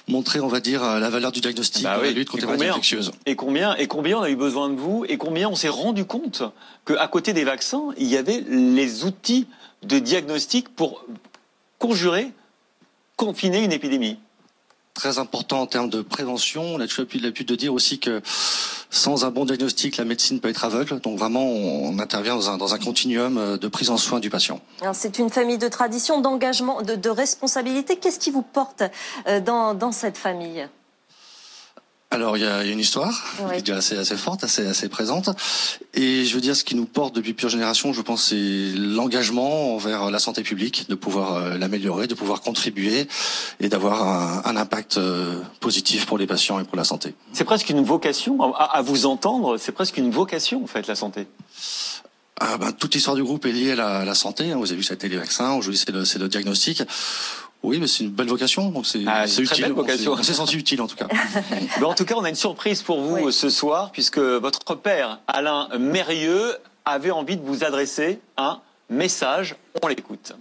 montrer, 0.08 0.39
on 0.39 0.47
va 0.47 0.60
dire, 0.60 0.84
euh, 0.84 0.99
la 0.99 1.10
valeur 1.10 1.32
du 1.32 1.41
diagnostic 1.41 1.84
Bah 1.84 1.97
la 1.97 2.01
oui. 2.01 2.14
lutte 2.14 2.30
contre 2.30 2.43
Et 2.43 2.45
les 2.45 2.47
maladies 2.47 2.60
combien 2.64 2.72
infectieuses. 2.74 3.12
Et 3.26 3.36
combien, 3.36 3.76
et 3.76 3.88
combien 3.88 4.20
on 4.20 4.22
a 4.22 4.30
eu 4.30 4.36
besoin 4.36 4.70
de 4.70 4.76
vous 4.76 5.05
Et 5.08 5.18
combien 5.18 5.49
on 5.49 5.55
s'est 5.55 5.70
rendu 5.70 6.05
compte 6.05 6.43
qu'à 6.86 7.08
côté 7.08 7.34
des 7.34 7.43
vaccins, 7.43 7.89
il 7.97 8.08
y 8.08 8.18
avait 8.18 8.43
les 8.47 9.03
outils 9.05 9.47
de 9.84 9.99
diagnostic 9.99 10.70
pour 10.70 11.03
conjurer, 11.80 12.32
confiner 13.16 13.64
une 13.64 13.72
épidémie? 13.72 14.18
Très 14.93 15.20
important 15.20 15.62
en 15.62 15.68
termes 15.68 15.89
de 15.89 16.01
prévention. 16.01 16.80
A 16.80 16.88
toujours 16.88 17.05
eu 17.14 17.20
l'habitude 17.20 17.47
de 17.47 17.55
dire 17.55 17.74
aussi 17.74 17.99
que 17.99 18.22
sans 18.89 19.25
un 19.25 19.31
bon 19.31 19.45
diagnostic, 19.45 19.97
la 19.97 20.05
médecine 20.05 20.39
peut 20.39 20.49
être 20.49 20.65
aveugle. 20.65 20.99
Donc 20.99 21.17
vraiment, 21.17 21.45
on 21.45 21.99
intervient 21.99 22.35
dans 22.35 22.73
un, 22.73 22.79
continuum 22.79 23.38
euh, 23.38 23.57
de 23.57 23.67
prise 23.67 23.89
en 23.89 23.97
soin 23.97 24.19
du 24.19 24.29
patient. 24.29 24.61
C'est 24.93 25.19
une 25.19 25.29
famille 25.29 25.57
de 25.57 25.67
tradition, 25.67 26.21
d'engagement, 26.21 26.81
de, 26.81 26.95
de 26.95 27.09
responsabilité. 27.09 27.97
Qu'est-ce 27.97 28.19
qui 28.19 28.31
vous 28.31 28.41
porte 28.41 28.83
euh, 29.27 29.39
dans, 29.39 29.73
dans 29.73 29.91
cette 29.91 30.17
famille? 30.17 30.67
Alors, 32.10 32.38
il 32.38 32.43
y 32.43 32.45
a, 32.45 32.64
il 32.64 32.68
y 32.68 32.70
a 32.70 32.74
une 32.74 32.80
histoire 32.80 33.22
qui 33.36 33.58
est 33.58 33.62
déjà 33.62 33.78
assez, 33.78 33.97
assez 33.97 34.16
forte, 34.16 34.43
assez, 34.45 34.66
assez 34.66 34.88
présente. 34.88 35.30
Et 35.93 36.24
je 36.24 36.34
veux 36.36 36.39
dire, 36.41 36.55
ce 36.55 36.64
qui 36.64 36.74
nous 36.76 36.86
porte 36.86 37.14
depuis 37.14 37.34
plusieurs 37.34 37.51
générations, 37.51 37.91
je 37.91 38.01
pense, 38.01 38.30
c'est 38.30 38.72
l'engagement 38.78 39.76
envers 39.76 40.10
la 40.10 40.18
santé 40.20 40.41
publique, 40.41 40.88
de 40.88 40.95
pouvoir 40.95 41.34
euh, 41.36 41.58
l'améliorer, 41.58 42.08
de 42.08 42.14
pouvoir 42.14 42.39
contribuer 42.41 43.08
et 43.60 43.68
d'avoir 43.68 44.08
un, 44.08 44.41
un 44.45 44.55
impact 44.55 44.97
euh, 44.97 45.41
positif 45.60 46.05
pour 46.05 46.18
les 46.18 46.28
patients 46.28 46.60
et 46.62 46.64
pour 46.64 46.78
la 46.78 46.86
santé. 46.86 47.14
C'est 47.34 47.43
presque 47.43 47.70
une 47.70 47.84
vocation, 47.84 48.53
à, 48.55 48.78
à 48.78 48.82
vous 48.82 49.05
entendre, 49.05 49.58
c'est 49.58 49.74
presque 49.74 49.97
une 49.97 50.10
vocation 50.10 50.64
en 50.64 50.68
fait, 50.68 50.88
la 50.88 50.95
santé. 50.95 51.28
Ah 52.39 52.58
ben, 52.58 52.72
toute 52.72 52.93
l'histoire 52.93 53.16
du 53.16 53.24
groupe 53.24 53.45
est 53.47 53.51
liée 53.51 53.72
à 53.72 53.76
la, 53.76 53.97
à 53.99 54.05
la 54.05 54.14
santé. 54.16 54.51
hein. 54.51 54.58
Vous 54.58 54.68
avez 54.68 54.76
vu, 54.78 54.84
ça 54.84 54.93
a 54.93 54.95
été 54.95 55.10
les 55.10 55.18
vaccins. 55.18 55.53
Aujourd'hui, 55.55 55.82
c'est 55.84 55.91
le, 55.91 56.05
c'est 56.05 56.20
le 56.20 56.30
diagnostic. 56.30 56.84
Oui, 57.64 57.80
mais 57.80 57.88
c'est 57.88 58.03
une 58.03 58.12
belle 58.12 58.28
vocation. 58.28 58.70
Donc 58.70 58.86
c'est 58.86 58.99
Ah, 59.08 59.26
une 59.26 59.32
très 59.34 59.43
utile. 59.43 59.64
belle 59.64 59.72
On 59.74 59.76
s'est- 59.76 59.82
vocation. 59.91 60.12
On 60.14 60.24
s'est 60.24 60.34
senti 60.34 60.55
utile 60.58 60.82
en 60.82 60.88
tout 60.88 60.95
cas. 60.95 61.08
Mais 61.80 61.84
en 61.86 61.93
tout 61.93 62.05
cas, 62.05 62.16
on 62.16 62.24
a 62.24 62.30
une 62.30 62.36
surprise 62.36 62.82
pour 62.82 63.01
vous 63.01 63.32
ce 63.32 63.49
soir, 63.49 63.91
puisque 63.91 64.20
votre 64.20 64.76
père, 64.76 65.20
Alain 65.28 65.68
Mérieux, 65.80 66.55
avait 66.86 67.12
envie 67.12 67.36
de 67.36 67.45
vous 67.45 67.64
adresser 67.66 68.20
un 68.38 68.62
message. 68.89 69.55
On 69.84 69.88
l'écoute. 69.88 70.34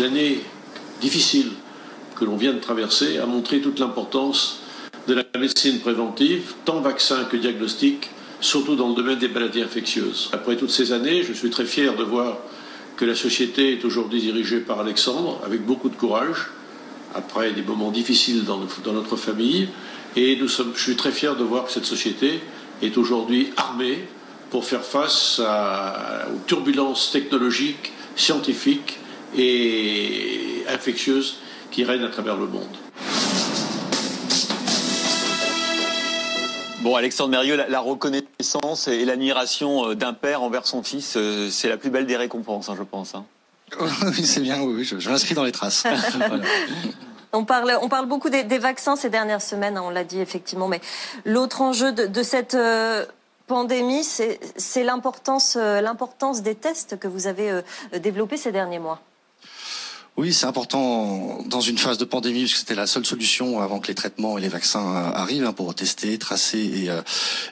L'année 0.00 0.40
difficile 1.00 1.50
que 2.18 2.24
l'on 2.24 2.36
vient 2.36 2.52
de 2.52 2.58
traverser 2.58 3.18
a 3.18 3.26
montré 3.26 3.60
toute 3.60 3.78
l'importance 3.78 4.60
de 5.06 5.14
la 5.14 5.24
médecine 5.38 5.78
préventive, 5.80 6.54
tant 6.64 6.80
vaccin 6.80 7.24
que 7.24 7.36
diagnostic, 7.36 8.10
surtout 8.40 8.76
dans 8.76 8.88
le 8.88 8.94
domaine 8.94 9.18
des 9.18 9.28
maladies 9.28 9.62
infectieuses. 9.62 10.30
Après 10.32 10.56
toutes 10.56 10.70
ces 10.70 10.92
années, 10.92 11.22
je 11.22 11.32
suis 11.32 11.50
très 11.50 11.64
fier 11.66 11.94
de 11.96 12.02
voir 12.02 12.38
que 13.00 13.06
la 13.06 13.14
société 13.14 13.72
est 13.72 13.84
aujourd'hui 13.86 14.20
dirigée 14.20 14.60
par 14.60 14.78
Alexandre 14.80 15.40
avec 15.46 15.64
beaucoup 15.64 15.88
de 15.88 15.96
courage, 15.96 16.50
après 17.14 17.52
des 17.52 17.62
moments 17.62 17.90
difficiles 17.90 18.44
dans, 18.44 18.58
notre 18.92 19.16
famille. 19.16 19.68
Et 20.16 20.36
nous 20.36 20.48
sommes, 20.48 20.72
je 20.76 20.82
suis 20.82 20.96
très 20.96 21.10
fier 21.10 21.34
de 21.34 21.42
voir 21.42 21.64
que 21.64 21.72
cette 21.72 21.86
société 21.86 22.40
est 22.82 22.98
aujourd'hui 22.98 23.54
armée 23.56 24.06
pour 24.50 24.66
faire 24.66 24.84
face 24.84 25.40
aux 25.40 26.46
turbulences 26.46 27.10
technologiques, 27.10 27.94
scientifiques 28.16 28.98
et 29.34 30.62
infectieuses 30.68 31.38
qui 31.70 31.84
règnent 31.84 32.04
à 32.04 32.08
travers 32.08 32.36
le 32.36 32.48
monde. 32.48 32.76
Bon, 36.82 36.96
Alexandre 36.96 37.30
Mérieux, 37.30 37.56
la, 37.56 37.68
la 37.68 37.80
reconnaissance 37.80 38.88
et 38.88 39.04
l'admiration 39.04 39.90
euh, 39.90 39.94
d'un 39.94 40.14
père 40.14 40.42
envers 40.42 40.66
son 40.66 40.82
fils, 40.82 41.14
euh, 41.16 41.50
c'est 41.50 41.68
la 41.68 41.76
plus 41.76 41.90
belle 41.90 42.06
des 42.06 42.16
récompenses, 42.16 42.70
hein, 42.70 42.74
je 42.76 42.82
pense. 42.84 43.14
hein. 43.14 43.24
oui, 43.80 44.24
c'est 44.24 44.40
bien. 44.40 44.62
Oui, 44.62 44.84
je, 44.84 44.98
je 44.98 45.10
m'inscris 45.10 45.34
dans 45.34 45.44
les 45.44 45.52
traces. 45.52 45.84
Voilà. 46.18 46.44
On 47.32 47.44
parle, 47.44 47.78
on 47.82 47.88
parle 47.88 48.06
beaucoup 48.06 48.28
des, 48.28 48.42
des 48.42 48.58
vaccins 48.58 48.96
ces 48.96 49.08
dernières 49.08 49.42
semaines, 49.42 49.76
hein, 49.76 49.82
on 49.84 49.90
l'a 49.90 50.02
dit 50.02 50.18
effectivement, 50.20 50.66
mais 50.66 50.80
l'autre 51.24 51.60
enjeu 51.60 51.92
de, 51.92 52.06
de 52.06 52.22
cette 52.24 52.54
euh, 52.54 53.04
pandémie, 53.46 54.02
c'est 54.02 54.82
l'importance 54.82 55.56
euh, 55.56 55.80
l'importance 55.80 56.42
des 56.42 56.56
tests 56.56 56.98
que 56.98 57.06
vous 57.06 57.28
avez 57.28 57.50
euh, 57.50 57.62
développés 58.00 58.36
ces 58.36 58.50
derniers 58.50 58.80
mois. 58.80 59.00
Oui, 60.20 60.34
c'est 60.34 60.44
important 60.44 61.38
dans 61.46 61.62
une 61.62 61.78
phase 61.78 61.96
de 61.96 62.04
pandémie, 62.04 62.40
puisque 62.40 62.58
c'était 62.58 62.74
la 62.74 62.86
seule 62.86 63.06
solution 63.06 63.62
avant 63.62 63.80
que 63.80 63.88
les 63.88 63.94
traitements 63.94 64.36
et 64.36 64.42
les 64.42 64.50
vaccins 64.50 64.86
euh, 64.86 65.12
arrivent 65.14 65.46
hein, 65.46 65.54
pour 65.54 65.74
tester, 65.74 66.18
tracer 66.18 66.58
et, 66.58 66.90
euh, 66.90 67.00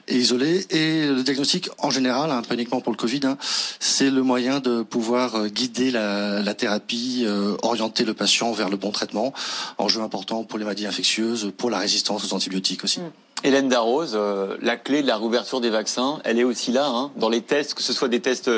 et 0.07 0.19
isoler. 0.19 0.67
Et 0.69 1.07
le 1.07 1.23
diagnostic, 1.23 1.71
en 1.79 1.89
général, 1.89 2.31
hein, 2.31 2.43
pas 2.47 2.53
uniquement 2.53 2.83
pour 2.83 2.93
le 2.93 2.99
Covid, 2.99 3.21
hein, 3.25 3.39
c'est 3.81 4.11
le 4.11 4.23
moyen 4.23 4.61
de 4.61 4.83
pouvoir 4.83 5.37
euh, 5.37 5.49
guider 5.49 5.91
la, 5.91 6.53
thérapie, 6.53 7.27
orienter 7.63 8.05
le 8.05 8.13
patient 8.13 8.53
vers 8.53 8.69
le 8.69 8.77
bon 8.77 8.91
traitement. 8.91 9.33
Enjeu 9.79 10.03
important 10.03 10.45
pour 10.45 10.59
les 10.59 10.67
maladies 10.67 10.87
infectieuses, 10.87 11.51
pour 11.57 11.71
la 11.71 11.79
résistance 11.79 12.31
aux 12.31 12.35
antibiotiques 12.35 12.85
aussi. 12.85 13.01
Hélène 13.45 13.69
Darroze, 13.69 14.13
euh, 14.15 14.57
la 14.61 14.77
clé 14.77 15.03
de 15.03 15.07
la 15.07 15.17
réouverture 15.17 15.61
des 15.61 15.71
vaccins, 15.71 16.19
elle 16.25 16.39
est 16.39 16.45
aussi 16.45 16.73
là, 16.73 16.87
hein, 16.89 17.11
dans 17.17 17.29
les 17.29 17.41
tests, 17.41 17.75
que 17.75 17.83
ce 17.83 17.93
soit 17.93 18.09
des 18.09 18.21
tests 18.21 18.51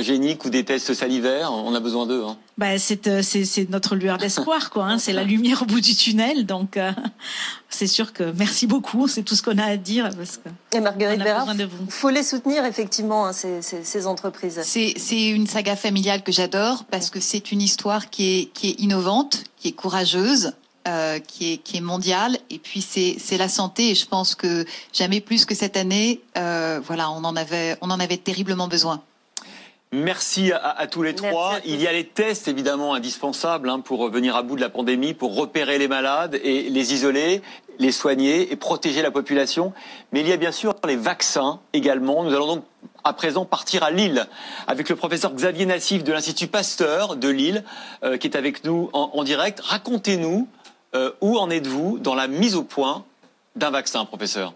géniques 0.00 0.44
ou 0.44 0.50
des 0.50 0.64
tests 0.64 0.94
salivaires, 0.94 1.52
on 1.52 1.74
a 1.74 1.80
besoin 1.80 2.06
d'eux. 2.06 2.22
Hein. 2.24 2.36
Bah, 2.58 2.68
euh, 2.68 3.22
c'est 3.22 3.70
notre 3.70 3.96
lueur 3.96 4.16
d'espoir, 4.16 4.70
quoi. 4.70 4.84
Hein, 4.84 4.98
c'est 4.98 5.12
la 5.12 5.24
lumière 5.24 5.62
au 5.62 5.66
bout 5.66 5.80
du 5.80 5.94
tunnel, 5.94 6.46
donc 6.46 6.76
euh, 6.76 6.92
c'est 7.68 7.86
sûr 7.86 8.12
que 8.12 8.32
merci 8.38 8.66
beaucoup, 8.66 9.08
c'est 9.08 9.22
tout 9.22 9.34
ce 9.34 9.42
qu'on 9.42 9.58
a 9.58 9.64
à 9.64 9.76
dire. 9.76 10.08
Parce 10.16 10.38
que 10.38 10.48
Et 10.76 10.80
Marguerite 10.80 11.22
Bérard, 11.22 11.48
il 11.58 11.68
faut 11.88 12.10
les 12.10 12.22
soutenir 12.22 12.64
effectivement, 12.64 13.26
hein, 13.26 13.32
ces, 13.32 13.60
ces, 13.60 13.84
ces, 13.84 14.06
entreprises. 14.06 14.60
C'est 14.62 15.28
une 15.28 15.46
saga 15.46 15.76
familiale 15.76 16.22
que 16.22 16.32
j'adore 16.32 16.84
parce 16.90 17.10
que 17.10 17.20
c'est 17.20 17.52
une 17.52 17.60
histoire 17.60 18.08
qui 18.08 18.38
est, 18.38 18.44
qui 18.52 18.68
est 18.70 18.80
innovante, 18.80 19.44
qui 19.58 19.68
est 19.68 19.72
courageuse, 19.72 20.52
euh, 20.86 21.18
qui, 21.18 21.54
est, 21.54 21.56
qui 21.58 21.78
est 21.78 21.80
mondiale. 21.80 22.38
Et 22.50 22.58
puis 22.58 22.80
c'est 22.80 23.38
la 23.38 23.48
santé. 23.48 23.90
Et 23.90 23.94
je 23.94 24.06
pense 24.06 24.34
que 24.34 24.64
jamais 24.92 25.20
plus 25.20 25.44
que 25.44 25.54
cette 25.54 25.76
année, 25.76 26.20
euh, 26.36 26.80
voilà, 26.84 27.10
on 27.10 27.24
en 27.24 27.34
avait, 27.36 27.76
on 27.80 27.90
en 27.90 27.98
avait 27.98 28.16
terriblement 28.16 28.68
besoin. 28.68 29.02
Merci 29.92 30.52
à, 30.52 30.86
tous 30.88 31.02
les 31.02 31.14
trois. 31.14 31.54
Il 31.64 31.80
y 31.80 31.86
a 31.86 31.92
les 31.92 32.04
tests 32.04 32.48
évidemment 32.48 32.94
indispensables 32.94 33.70
hein, 33.70 33.80
pour 33.80 34.10
venir 34.10 34.34
à 34.36 34.42
bout 34.42 34.56
de 34.56 34.60
la 34.60 34.68
pandémie, 34.68 35.14
pour 35.14 35.36
repérer 35.36 35.78
les 35.78 35.88
malades 35.88 36.38
et 36.42 36.70
les 36.70 36.92
isoler, 36.92 37.40
les 37.78 37.92
soigner 37.92 38.52
et 38.52 38.56
protéger 38.56 39.00
la 39.00 39.10
population. 39.12 39.72
Mais 40.12 40.20
il 40.20 40.28
y 40.28 40.32
a 40.32 40.36
bien 40.36 40.52
sûr 40.52 40.74
les 40.86 40.96
vaccins 40.96 41.60
également. 41.72 42.24
Nous 42.24 42.34
allons 42.34 42.56
donc 42.56 42.64
à 43.04 43.12
présent 43.12 43.44
partir 43.44 43.84
à 43.84 43.90
Lille 43.90 44.26
avec 44.66 44.88
le 44.88 44.96
professeur 44.96 45.32
Xavier 45.32 45.66
Nassif 45.66 46.02
de 46.02 46.12
l'Institut 46.12 46.48
Pasteur 46.48 47.16
de 47.16 47.28
Lille 47.28 47.64
euh, 48.02 48.16
qui 48.16 48.26
est 48.26 48.36
avec 48.36 48.64
nous 48.64 48.90
en, 48.92 49.12
en 49.14 49.24
direct. 49.24 49.60
Racontez-nous 49.60 50.48
euh, 50.96 51.10
où 51.20 51.36
en 51.36 51.50
êtes-vous 51.50 51.98
dans 51.98 52.14
la 52.14 52.26
mise 52.26 52.56
au 52.56 52.62
point 52.62 53.04
d'un 53.54 53.70
vaccin, 53.70 54.04
professeur? 54.06 54.54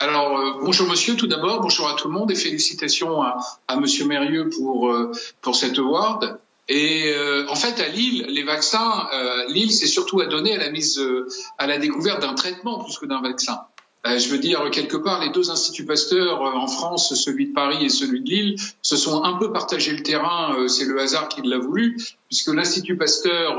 Alors 0.00 0.36
euh, 0.36 0.52
bonjour 0.62 0.88
monsieur 0.88 1.14
tout 1.14 1.28
d'abord, 1.28 1.60
bonjour 1.60 1.88
à 1.88 1.94
tout 1.94 2.08
le 2.08 2.14
monde 2.14 2.30
et 2.30 2.34
félicitations 2.34 3.22
à, 3.22 3.76
monsieur 3.76 4.06
Mérieux 4.06 4.48
pour 4.48 4.90
euh, 4.90 5.12
pour 5.40 5.54
cet 5.54 5.78
award. 5.78 6.38
Et 6.68 7.12
en 7.48 7.56
fait 7.56 7.80
à 7.80 7.88
Lille, 7.88 8.26
les 8.28 8.44
vaccins, 8.44 9.08
Lille 9.48 9.72
c'est 9.72 9.88
surtout 9.88 10.20
à 10.20 10.26
donner 10.26 10.54
à 10.54 10.58
la 10.58 10.70
mise 10.70 11.02
à 11.58 11.66
la 11.66 11.78
découverte 11.78 12.22
d'un 12.22 12.34
traitement 12.34 12.78
plus 12.84 12.96
que 12.96 13.06
d'un 13.06 13.20
vaccin. 13.20 13.58
Euh, 14.06 14.18
je 14.18 14.30
veux 14.30 14.38
dire, 14.38 14.70
quelque 14.70 14.96
part, 14.96 15.20
les 15.20 15.28
deux 15.28 15.50
instituts 15.50 15.84
Pasteur 15.84 16.42
euh, 16.42 16.52
en 16.52 16.66
France, 16.66 17.14
celui 17.14 17.48
de 17.48 17.52
Paris 17.52 17.84
et 17.84 17.90
celui 17.90 18.22
de 18.22 18.30
Lille, 18.30 18.56
se 18.80 18.96
sont 18.96 19.24
un 19.24 19.34
peu 19.34 19.52
partagé 19.52 19.92
le 19.92 20.02
terrain. 20.02 20.56
Euh, 20.56 20.68
c'est 20.68 20.86
le 20.86 20.98
hasard 20.98 21.28
qui 21.28 21.42
l'a 21.42 21.58
voulu, 21.58 21.98
puisque 22.28 22.48
l'Institut 22.48 22.96
Pasteur 22.96 23.58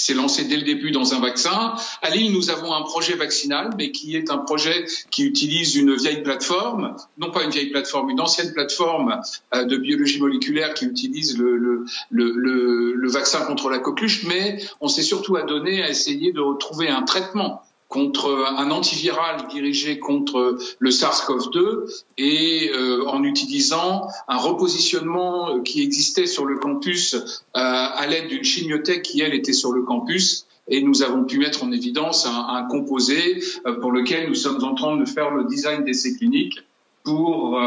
s'est 0.00 0.14
lancé 0.14 0.44
dès 0.44 0.56
le 0.56 0.62
début 0.62 0.90
dans 0.90 1.14
un 1.14 1.20
vaccin. 1.20 1.74
À 2.02 2.10
Lille, 2.10 2.32
nous 2.32 2.50
avons 2.50 2.72
un 2.72 2.82
projet 2.82 3.14
vaccinal, 3.14 3.70
mais 3.76 3.90
qui 3.90 4.16
est 4.16 4.30
un 4.30 4.38
projet 4.38 4.86
qui 5.10 5.24
utilise 5.24 5.76
une 5.76 5.94
vieille 5.94 6.22
plateforme, 6.22 6.96
non 7.18 7.30
pas 7.30 7.44
une 7.44 7.50
vieille 7.50 7.70
plateforme, 7.70 8.10
une 8.10 8.20
ancienne 8.20 8.52
plateforme 8.52 9.20
de 9.52 9.76
biologie 9.76 10.20
moléculaire 10.20 10.74
qui 10.74 10.86
utilise 10.86 11.38
le, 11.38 11.84
le 12.10 13.10
vaccin 13.10 13.40
contre 13.44 13.70
la 13.70 13.78
coqueluche, 13.78 14.24
mais 14.24 14.62
on 14.80 14.88
s'est 14.88 15.02
surtout 15.02 15.36
adonné 15.36 15.82
à 15.82 15.88
essayer 15.88 16.32
de 16.32 16.40
retrouver 16.40 16.88
un 16.88 17.02
traitement 17.02 17.62
contre 17.90 18.46
un 18.56 18.70
antiviral 18.70 19.48
dirigé 19.48 19.98
contre 19.98 20.56
le 20.78 20.90
SARS-CoV-2 20.90 21.92
et 22.18 22.70
euh, 22.72 23.04
en 23.08 23.24
utilisant 23.24 24.06
un 24.28 24.36
repositionnement 24.36 25.56
euh, 25.56 25.62
qui 25.62 25.82
existait 25.82 26.26
sur 26.26 26.46
le 26.46 26.56
campus 26.56 27.14
euh, 27.14 27.20
à 27.54 28.06
l'aide 28.06 28.28
d'une 28.28 28.44
chimiothèque 28.44 29.02
qui, 29.02 29.20
elle, 29.22 29.34
était 29.34 29.52
sur 29.52 29.72
le 29.72 29.82
campus. 29.82 30.46
Et 30.68 30.82
nous 30.82 31.02
avons 31.02 31.24
pu 31.24 31.38
mettre 31.38 31.64
en 31.64 31.72
évidence 31.72 32.26
un, 32.26 32.46
un 32.54 32.62
composé 32.68 33.42
pour 33.80 33.90
lequel 33.90 34.28
nous 34.28 34.36
sommes 34.36 34.62
en 34.62 34.76
train 34.76 34.96
de 34.96 35.04
faire 35.04 35.32
le 35.32 35.44
design 35.46 35.82
d'essais 35.82 36.14
cliniques 36.14 36.60
pour, 37.02 37.60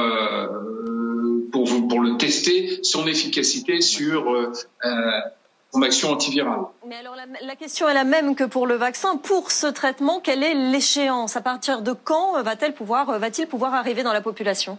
pour, 1.51 1.87
pour 1.89 1.99
le 1.99 2.15
tester, 2.17 2.79
son 2.81 3.05
efficacité 3.07 3.81
sur 3.81 4.33
action 5.81 6.11
antivirale. 6.11 6.61
Mais 6.87 6.95
alors 6.95 7.15
la, 7.15 7.55
question 7.55 7.89
est 7.89 7.93
la 7.93 8.03
même 8.03 8.35
que 8.35 8.43
pour 8.43 8.67
le 8.67 8.75
vaccin. 8.75 9.17
Pour 9.17 9.51
ce 9.51 9.67
traitement, 9.67 10.19
quelle 10.19 10.43
est 10.43 10.53
l'échéance? 10.53 11.35
À 11.35 11.41
partir 11.41 11.81
de 11.81 11.93
quand 11.93 12.41
va-t-il 12.43 12.73
pouvoir, 12.73 13.17
va-t-il 13.17 13.47
pouvoir 13.47 13.73
arriver 13.73 14.03
dans 14.03 14.13
la 14.13 14.21
population? 14.21 14.77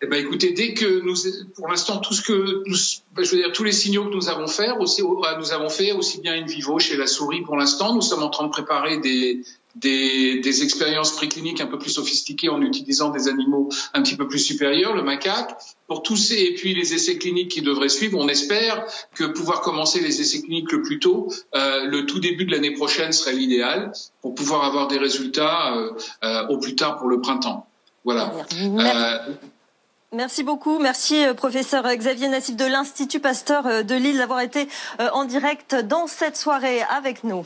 Eh 0.00 0.06
ben, 0.06 0.24
écoutez, 0.24 0.52
dès 0.52 0.74
que 0.74 1.00
nous, 1.00 1.14
pour 1.56 1.68
l'instant, 1.68 1.98
tout 1.98 2.14
ce 2.14 2.22
que, 2.22 2.62
nous, 2.66 2.76
je 2.76 3.30
veux 3.30 3.36
dire, 3.36 3.52
tous 3.52 3.64
les 3.64 3.72
signaux 3.72 4.04
que 4.04 4.14
nous 4.14 4.28
avons 4.28 4.46
fait, 4.46 4.70
aussi, 4.78 5.02
nous 5.02 5.52
avons 5.52 5.68
fait 5.68 5.90
aussi 5.90 6.20
bien 6.20 6.34
in 6.34 6.46
vivo 6.46 6.78
chez 6.78 6.96
la 6.96 7.08
souris 7.08 7.42
pour 7.42 7.56
l'instant. 7.56 7.94
Nous 7.94 8.00
sommes 8.00 8.22
en 8.22 8.30
train 8.30 8.44
de 8.44 8.50
préparer 8.50 8.98
des, 8.98 9.42
des, 9.74 10.40
des, 10.40 10.62
expériences 10.62 11.12
précliniques 11.12 11.60
un 11.60 11.66
peu 11.66 11.78
plus 11.78 11.90
sophistiquées 11.90 12.48
en 12.48 12.60
utilisant 12.62 13.10
des 13.10 13.28
animaux 13.28 13.68
un 13.94 14.02
petit 14.02 14.16
peu 14.16 14.26
plus 14.26 14.38
supérieurs, 14.38 14.94
le 14.94 15.02
macaque. 15.02 15.56
Pour 15.86 16.02
tous 16.02 16.16
ces, 16.16 16.36
et 16.36 16.54
puis 16.54 16.74
les 16.74 16.94
essais 16.94 17.16
cliniques 17.16 17.50
qui 17.50 17.62
devraient 17.62 17.88
suivre, 17.88 18.18
on 18.18 18.28
espère 18.28 18.84
que 19.14 19.24
pouvoir 19.24 19.60
commencer 19.60 20.00
les 20.00 20.20
essais 20.20 20.42
cliniques 20.42 20.72
le 20.72 20.82
plus 20.82 20.98
tôt, 20.98 21.32
euh, 21.54 21.84
le 21.84 22.06
tout 22.06 22.20
début 22.20 22.44
de 22.44 22.50
l'année 22.50 22.72
prochaine 22.72 23.12
serait 23.12 23.32
l'idéal 23.32 23.92
pour 24.20 24.34
pouvoir 24.34 24.64
avoir 24.64 24.88
des 24.88 24.98
résultats 24.98 25.74
euh, 25.74 25.92
euh, 26.24 26.48
au 26.48 26.58
plus 26.58 26.74
tard 26.74 26.98
pour 26.98 27.08
le 27.08 27.20
printemps. 27.20 27.66
Voilà. 28.04 28.32
Merci 30.12 30.42
beaucoup. 30.42 30.78
Merci, 30.78 31.24
euh, 31.24 31.34
professeur 31.34 31.84
Xavier 31.84 32.28
Nassif 32.28 32.56
de 32.56 32.64
l'Institut 32.64 33.20
Pasteur 33.20 33.84
de 33.84 33.94
Lille, 33.94 34.18
d'avoir 34.18 34.40
été 34.40 34.68
en 35.12 35.24
direct 35.24 35.74
dans 35.74 36.06
cette 36.06 36.36
soirée 36.36 36.82
avec 36.82 37.24
nous. 37.24 37.44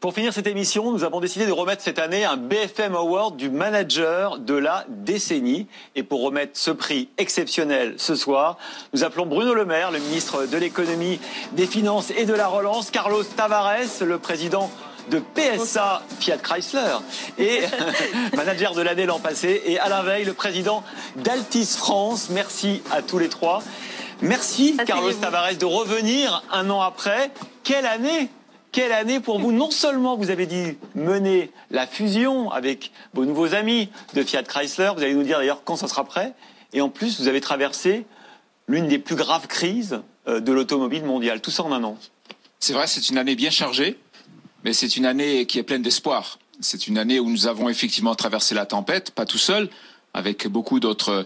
Pour 0.00 0.14
finir 0.14 0.32
cette 0.32 0.46
émission, 0.46 0.92
nous 0.92 1.04
avons 1.04 1.20
décidé 1.20 1.46
de 1.46 1.52
remettre 1.52 1.82
cette 1.82 1.98
année 1.98 2.24
un 2.24 2.36
BFM 2.36 2.94
Award 2.94 3.36
du 3.36 3.50
manager 3.50 4.38
de 4.38 4.54
la 4.54 4.84
décennie. 4.88 5.66
Et 5.96 6.02
pour 6.02 6.22
remettre 6.22 6.52
ce 6.54 6.70
prix 6.70 7.08
exceptionnel 7.18 7.94
ce 7.96 8.14
soir, 8.14 8.58
nous 8.92 9.04
appelons 9.04 9.26
Bruno 9.26 9.54
Le 9.54 9.64
Maire, 9.64 9.90
le 9.90 9.98
ministre 9.98 10.46
de 10.46 10.56
l'économie, 10.56 11.20
des 11.52 11.66
finances 11.66 12.10
et 12.10 12.24
de 12.24 12.34
la 12.34 12.46
relance, 12.46 12.90
Carlos 12.90 13.24
Tavares, 13.24 14.02
le 14.02 14.18
président 14.18 14.70
de 15.10 15.20
PSA 15.20 16.02
Fiat 16.20 16.38
Chrysler 16.38 16.98
et 17.38 17.62
manager 18.36 18.74
de 18.74 18.82
l'année 18.82 19.06
l'an 19.06 19.18
passé 19.18 19.62
et 19.64 19.78
Alain 19.78 20.02
Veil, 20.02 20.24
le 20.24 20.34
président 20.34 20.84
d'Altis 21.16 21.76
France. 21.76 22.28
Merci 22.30 22.82
à 22.90 23.02
tous 23.02 23.18
les 23.18 23.28
trois. 23.28 23.62
Merci 24.20 24.76
Carlos 24.86 25.12
Tavares 25.12 25.56
de 25.56 25.64
revenir 25.64 26.42
un 26.52 26.68
an 26.70 26.82
après. 26.82 27.30
Quelle 27.64 27.86
année 27.86 28.28
quelle 28.72 28.92
année 28.92 29.20
pour 29.20 29.38
vous 29.38 29.52
Non 29.52 29.70
seulement 29.70 30.16
vous 30.16 30.30
avez 30.30 30.46
dit 30.46 30.76
mener 30.94 31.50
la 31.70 31.86
fusion 31.86 32.50
avec 32.50 32.92
vos 33.14 33.24
nouveaux 33.24 33.54
amis 33.54 33.88
de 34.14 34.22
Fiat 34.22 34.42
Chrysler, 34.42 34.92
vous 34.94 35.02
allez 35.02 35.14
nous 35.14 35.22
dire 35.22 35.38
d'ailleurs 35.38 35.62
quand 35.64 35.76
ça 35.76 35.88
sera 35.88 36.04
prêt, 36.04 36.34
et 36.72 36.80
en 36.80 36.88
plus 36.88 37.20
vous 37.20 37.28
avez 37.28 37.40
traversé 37.40 38.06
l'une 38.66 38.88
des 38.88 38.98
plus 38.98 39.16
graves 39.16 39.46
crises 39.46 40.00
euh, 40.26 40.40
de 40.40 40.52
l'automobile 40.52 41.04
mondiale. 41.04 41.40
Tout 41.40 41.50
ça 41.50 41.62
en 41.62 41.72
un 41.72 41.82
an. 41.84 41.96
C'est 42.60 42.72
vrai, 42.72 42.86
c'est 42.86 43.08
une 43.08 43.18
année 43.18 43.36
bien 43.36 43.50
chargée, 43.50 43.98
mais 44.64 44.72
c'est 44.72 44.96
une 44.96 45.06
année 45.06 45.46
qui 45.46 45.58
est 45.58 45.62
pleine 45.62 45.82
d'espoir. 45.82 46.38
C'est 46.60 46.88
une 46.88 46.98
année 46.98 47.20
où 47.20 47.30
nous 47.30 47.46
avons 47.46 47.68
effectivement 47.68 48.14
traversé 48.14 48.54
la 48.54 48.66
tempête, 48.66 49.12
pas 49.12 49.24
tout 49.24 49.38
seul, 49.38 49.70
avec 50.12 50.48
beaucoup 50.48 50.80
d'autres 50.80 51.24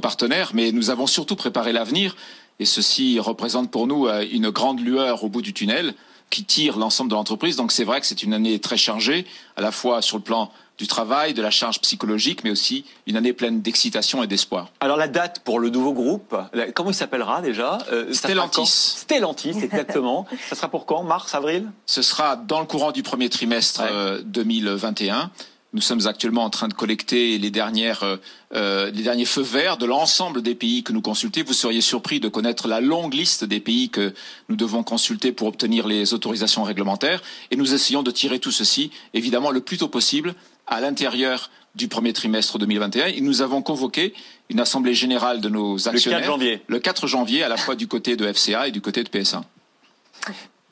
partenaires, 0.00 0.50
mais 0.54 0.72
nous 0.72 0.90
avons 0.90 1.06
surtout 1.06 1.36
préparé 1.36 1.72
l'avenir, 1.72 2.16
et 2.58 2.64
ceci 2.64 3.18
représente 3.20 3.70
pour 3.70 3.86
nous 3.86 4.06
euh, 4.06 4.26
une 4.30 4.50
grande 4.50 4.80
lueur 4.80 5.24
au 5.24 5.28
bout 5.28 5.42
du 5.42 5.54
tunnel 5.54 5.94
qui 6.32 6.44
tire 6.44 6.78
l'ensemble 6.78 7.10
de 7.10 7.14
l'entreprise. 7.14 7.56
Donc 7.56 7.70
c'est 7.70 7.84
vrai 7.84 8.00
que 8.00 8.06
c'est 8.06 8.22
une 8.22 8.32
année 8.32 8.58
très 8.58 8.78
chargée, 8.78 9.26
à 9.56 9.60
la 9.60 9.70
fois 9.70 10.02
sur 10.02 10.16
le 10.16 10.22
plan 10.22 10.50
du 10.78 10.86
travail, 10.86 11.34
de 11.34 11.42
la 11.42 11.50
charge 11.50 11.80
psychologique, 11.80 12.42
mais 12.42 12.50
aussi 12.50 12.86
une 13.06 13.16
année 13.16 13.34
pleine 13.34 13.60
d'excitation 13.60 14.22
et 14.22 14.26
d'espoir. 14.26 14.70
Alors 14.80 14.96
la 14.96 15.06
date 15.06 15.40
pour 15.44 15.60
le 15.60 15.68
nouveau 15.68 15.92
groupe, 15.92 16.34
comment 16.74 16.90
il 16.90 16.94
s'appellera 16.94 17.42
déjà? 17.42 17.78
Euh, 17.92 18.12
Stellantis. 18.12 18.66
Stellantis, 18.66 19.62
exactement. 19.62 20.26
ça 20.48 20.56
sera 20.56 20.68
pour 20.68 20.86
quand? 20.86 21.02
Mars, 21.02 21.34
avril? 21.34 21.70
Ce 21.84 22.00
sera 22.00 22.36
dans 22.36 22.60
le 22.60 22.66
courant 22.66 22.90
du 22.90 23.02
premier 23.02 23.28
trimestre 23.28 23.82
2021. 24.24 25.30
Nous 25.74 25.80
sommes 25.80 26.06
actuellement 26.06 26.44
en 26.44 26.50
train 26.50 26.68
de 26.68 26.74
collecter 26.74 27.38
les, 27.38 27.50
dernières, 27.50 28.02
euh, 28.02 28.16
euh, 28.54 28.90
les 28.90 29.02
derniers 29.02 29.24
feux 29.24 29.42
verts 29.42 29.78
de 29.78 29.86
l'ensemble 29.86 30.42
des 30.42 30.54
pays 30.54 30.82
que 30.82 30.92
nous 30.92 31.00
consultons. 31.00 31.42
Vous 31.46 31.54
seriez 31.54 31.80
surpris 31.80 32.20
de 32.20 32.28
connaître 32.28 32.68
la 32.68 32.82
longue 32.82 33.14
liste 33.14 33.44
des 33.44 33.58
pays 33.58 33.88
que 33.88 34.12
nous 34.50 34.56
devons 34.56 34.82
consulter 34.82 35.32
pour 35.32 35.48
obtenir 35.48 35.86
les 35.86 36.12
autorisations 36.12 36.62
réglementaires. 36.62 37.22
Et 37.50 37.56
nous 37.56 37.72
essayons 37.72 38.02
de 38.02 38.10
tirer 38.10 38.38
tout 38.38 38.50
ceci, 38.50 38.90
évidemment, 39.14 39.50
le 39.50 39.62
plus 39.62 39.78
tôt 39.78 39.88
possible 39.88 40.34
à 40.66 40.82
l'intérieur 40.82 41.50
du 41.74 41.88
premier 41.88 42.12
trimestre 42.12 42.58
2021. 42.58 43.06
Et 43.06 43.22
nous 43.22 43.40
avons 43.40 43.62
convoqué 43.62 44.12
une 44.50 44.60
assemblée 44.60 44.94
générale 44.94 45.40
de 45.40 45.48
nos 45.48 45.88
actionnaires 45.88 46.20
le 46.20 46.26
4 46.26 46.32
janvier, 46.32 46.62
le 46.66 46.78
4 46.80 47.06
janvier 47.06 47.42
à 47.44 47.48
la 47.48 47.56
fois 47.56 47.76
du 47.76 47.88
côté 47.88 48.16
de 48.16 48.30
FCA 48.30 48.68
et 48.68 48.72
du 48.72 48.82
côté 48.82 49.02
de 49.02 49.08
PSA. 49.08 49.42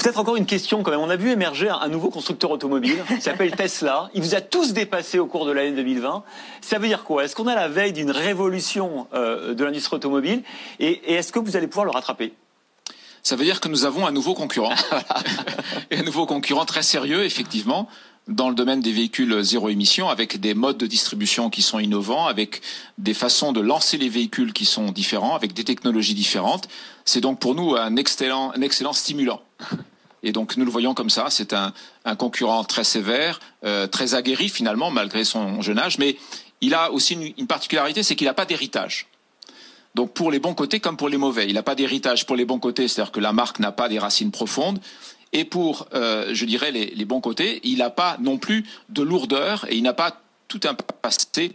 Peut-être 0.02 0.18
encore 0.18 0.36
une 0.36 0.46
question 0.46 0.82
quand 0.82 0.92
même. 0.92 1.00
On 1.00 1.10
a 1.10 1.16
vu 1.16 1.30
émerger 1.30 1.68
un, 1.68 1.88
nouveau 1.88 2.08
constructeur 2.08 2.50
automobile 2.50 3.04
qui 3.06 3.20
s'appelle 3.20 3.50
Tesla. 3.50 4.08
Il 4.14 4.22
vous 4.22 4.34
a 4.34 4.40
tous 4.40 4.72
dépassé 4.72 5.18
au 5.18 5.26
cours 5.26 5.44
de 5.44 5.52
l'année 5.52 5.72
2020. 5.72 6.24
Ça 6.62 6.78
veut 6.78 6.88
dire 6.88 7.04
quoi? 7.04 7.24
Est-ce 7.24 7.36
qu'on 7.36 7.46
est 7.48 7.52
à 7.52 7.56
la 7.56 7.68
veille 7.68 7.92
d'une 7.92 8.10
révolution 8.10 9.08
euh, 9.12 9.52
de 9.52 9.62
l'industrie 9.62 9.96
automobile? 9.96 10.42
Et, 10.78 11.12
est-ce 11.12 11.32
que 11.32 11.38
vous 11.38 11.54
allez 11.54 11.66
pouvoir 11.66 11.84
le 11.84 11.90
rattraper? 11.90 12.32
Ça 13.22 13.36
veut 13.36 13.44
dire 13.44 13.60
que 13.60 13.68
nous 13.68 13.84
avons 13.84 14.06
un 14.06 14.10
nouveau 14.10 14.32
concurrent, 14.32 14.74
et 15.90 15.98
un 15.98 16.02
nouveau 16.02 16.24
concurrent 16.24 16.64
très 16.64 16.82
sérieux, 16.82 17.24
effectivement, 17.24 17.86
dans 18.26 18.48
le 18.48 18.54
domaine 18.54 18.80
des 18.80 18.92
véhicules 18.92 19.42
zéro 19.42 19.68
émission, 19.68 20.08
avec 20.08 20.40
des 20.40 20.54
modes 20.54 20.78
de 20.78 20.86
distribution 20.86 21.50
qui 21.50 21.60
sont 21.60 21.78
innovants, 21.78 22.26
avec 22.26 22.62
des 22.96 23.12
façons 23.12 23.52
de 23.52 23.60
lancer 23.60 23.98
les 23.98 24.08
véhicules 24.08 24.54
qui 24.54 24.64
sont 24.64 24.92
différents, 24.92 25.34
avec 25.34 25.52
des 25.52 25.64
technologies 25.64 26.14
différentes. 26.14 26.68
C'est 27.04 27.20
donc 27.20 27.38
pour 27.38 27.54
nous 27.54 27.76
un 27.76 27.96
excellent, 27.96 28.52
un 28.56 28.62
excellent 28.62 28.94
stimulant. 28.94 29.42
Et 30.22 30.32
donc 30.32 30.56
nous 30.56 30.64
le 30.64 30.70
voyons 30.70 30.94
comme 30.94 31.10
ça, 31.10 31.26
c'est 31.30 31.52
un, 31.52 31.72
un, 32.04 32.16
concurrent 32.16 32.64
très 32.64 32.84
sévère, 32.84 33.40
euh, 33.64 33.86
très 33.86 34.14
aguerri 34.14 34.48
finalement, 34.48 34.90
malgré 34.90 35.24
son 35.24 35.62
jeune 35.62 35.78
âge, 35.78 35.98
mais 35.98 36.16
il 36.60 36.74
a 36.74 36.92
aussi 36.92 37.14
une, 37.14 37.32
une 37.38 37.46
particularité, 37.46 38.02
c'est 38.02 38.16
qu'il 38.16 38.26
n'a 38.26 38.34
pas 38.34 38.44
d'héritage. 38.44 39.06
Donc 39.94 40.12
pour 40.12 40.30
les 40.30 40.38
bons 40.38 40.54
côtés 40.54 40.78
comme 40.78 40.96
pour 40.96 41.08
les 41.08 41.16
mauvais, 41.16 41.46
il 41.48 41.54
n'a 41.54 41.62
pas 41.62 41.74
d'héritage 41.74 42.26
pour 42.26 42.36
les 42.36 42.44
bons 42.44 42.58
côtés, 42.58 42.86
c'est-à-dire 42.86 43.12
que 43.12 43.20
la 43.20 43.32
marque 43.32 43.58
n'a 43.58 43.72
pas 43.72 43.88
des 43.88 43.98
racines 43.98 44.30
profondes, 44.30 44.78
et 45.32 45.44
pour, 45.44 45.86
euh, 45.94 46.30
je 46.32 46.44
dirais, 46.44 46.72
les, 46.72 46.86
les, 46.86 47.04
bons 47.04 47.20
côtés, 47.20 47.60
il 47.62 47.78
n'a 47.78 47.90
pas 47.90 48.16
non 48.20 48.36
plus 48.36 48.64
de 48.88 49.02
lourdeur 49.02 49.64
et 49.68 49.76
il 49.76 49.82
n'a 49.82 49.92
pas 49.92 50.20
tout 50.48 50.60
un 50.64 50.74
passé 50.74 51.54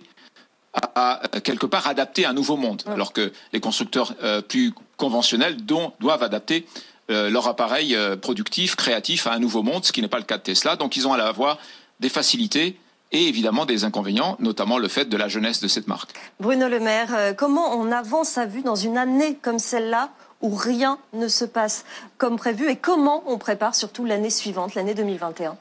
à, 0.73 1.21
à, 1.23 1.39
quelque 1.41 1.65
part 1.65 1.87
adapter 1.87 2.25
à 2.25 2.29
un 2.29 2.33
nouveau 2.33 2.57
monde, 2.57 2.83
alors 2.87 3.13
que 3.13 3.31
les 3.53 3.59
constructeurs 3.59 4.15
euh, 4.23 4.41
plus 4.41 4.73
conventionnels 4.97 5.57
dont, 5.65 5.93
doivent 5.99 6.23
adapter 6.23 6.65
euh, 6.65 6.94
leur 7.09 7.47
appareil 7.47 7.95
euh, 7.95 8.15
productif, 8.15 8.75
créatif 8.75 9.27
à 9.27 9.33
un 9.33 9.39
nouveau 9.39 9.63
monde, 9.63 9.85
ce 9.85 9.91
qui 9.91 10.01
n'est 10.01 10.07
pas 10.07 10.17
le 10.17 10.23
cas 10.23 10.37
de 10.37 10.43
Tesla. 10.43 10.75
Donc 10.75 10.95
ils 10.95 11.07
ont 11.07 11.13
à 11.13 11.17
la 11.17 11.33
fois 11.33 11.59
des 11.99 12.09
facilités 12.09 12.77
et 13.11 13.27
évidemment 13.27 13.65
des 13.65 13.83
inconvénients, 13.83 14.35
notamment 14.39 14.77
le 14.77 14.87
fait 14.87 15.05
de 15.05 15.17
la 15.17 15.27
jeunesse 15.27 15.61
de 15.61 15.67
cette 15.67 15.87
marque. 15.87 16.11
Bruno 16.39 16.67
Le 16.67 16.79
Maire, 16.79 17.13
euh, 17.15 17.33
comment 17.33 17.77
on 17.77 17.91
avance 17.91 18.37
à 18.37 18.45
vue 18.45 18.63
dans 18.63 18.75
une 18.75 18.97
année 18.97 19.37
comme 19.41 19.59
celle-là 19.59 20.09
où 20.41 20.55
rien 20.55 20.97
ne 21.13 21.27
se 21.27 21.45
passe 21.45 21.85
comme 22.17 22.37
prévu 22.37 22.69
et 22.69 22.75
comment 22.75 23.23
on 23.27 23.37
prépare 23.37 23.75
surtout 23.75 24.05
l'année 24.05 24.29
suivante, 24.29 24.75
l'année 24.75 24.95
2021 24.95 25.57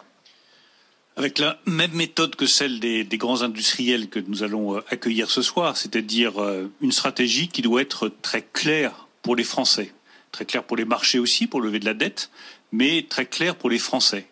avec 1.16 1.38
la 1.38 1.56
même 1.64 1.92
méthode 1.92 2.34
que 2.34 2.44
celle 2.44 2.80
des, 2.80 3.04
des, 3.04 3.18
grands 3.18 3.42
industriels 3.42 4.08
que 4.08 4.18
nous 4.18 4.42
allons 4.42 4.82
accueillir 4.90 5.30
ce 5.30 5.42
soir, 5.42 5.76
c'est-à-dire 5.76 6.32
une 6.80 6.90
stratégie 6.90 7.46
qui 7.46 7.62
doit 7.62 7.82
être 7.82 8.10
très 8.20 8.42
claire 8.42 9.06
pour 9.22 9.36
les 9.36 9.44
Français, 9.44 9.92
très 10.34 10.44
claire 10.44 10.64
pour 10.64 10.76
les 10.76 10.84
marchés 10.84 11.20
aussi, 11.20 11.46
pour 11.46 11.60
lever 11.60 11.78
de 11.78 11.84
la 11.84 11.94
dette, 11.94 12.30
mais 12.72 13.06
très 13.08 13.24
claire 13.24 13.54
pour 13.54 13.70
les 13.70 13.78
Français. 13.78 14.26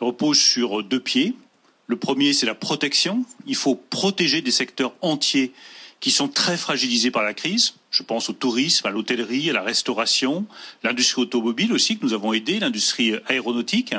Elle 0.00 0.06
repose 0.06 0.38
sur 0.38 0.82
deux 0.82 0.98
pieds. 0.98 1.36
Le 1.86 1.96
premier, 1.96 2.32
c'est 2.32 2.46
la 2.46 2.54
protection. 2.54 3.24
Il 3.46 3.54
faut 3.54 3.74
protéger 3.74 4.40
des 4.40 4.50
secteurs 4.50 4.94
entiers 5.02 5.52
qui 6.00 6.10
sont 6.10 6.28
très 6.28 6.56
fragilisés 6.56 7.10
par 7.10 7.22
la 7.22 7.34
crise. 7.34 7.74
Je 7.90 8.02
pense 8.02 8.30
au 8.30 8.32
tourisme, 8.32 8.86
à 8.86 8.90
l'hôtellerie, 8.90 9.50
à 9.50 9.52
la 9.52 9.62
restauration, 9.62 10.46
l'industrie 10.82 11.22
automobile 11.22 11.72
aussi 11.72 11.98
que 11.98 12.04
nous 12.04 12.14
avons 12.14 12.32
aidé, 12.32 12.58
l'industrie 12.58 13.14
aéronautique. 13.26 13.94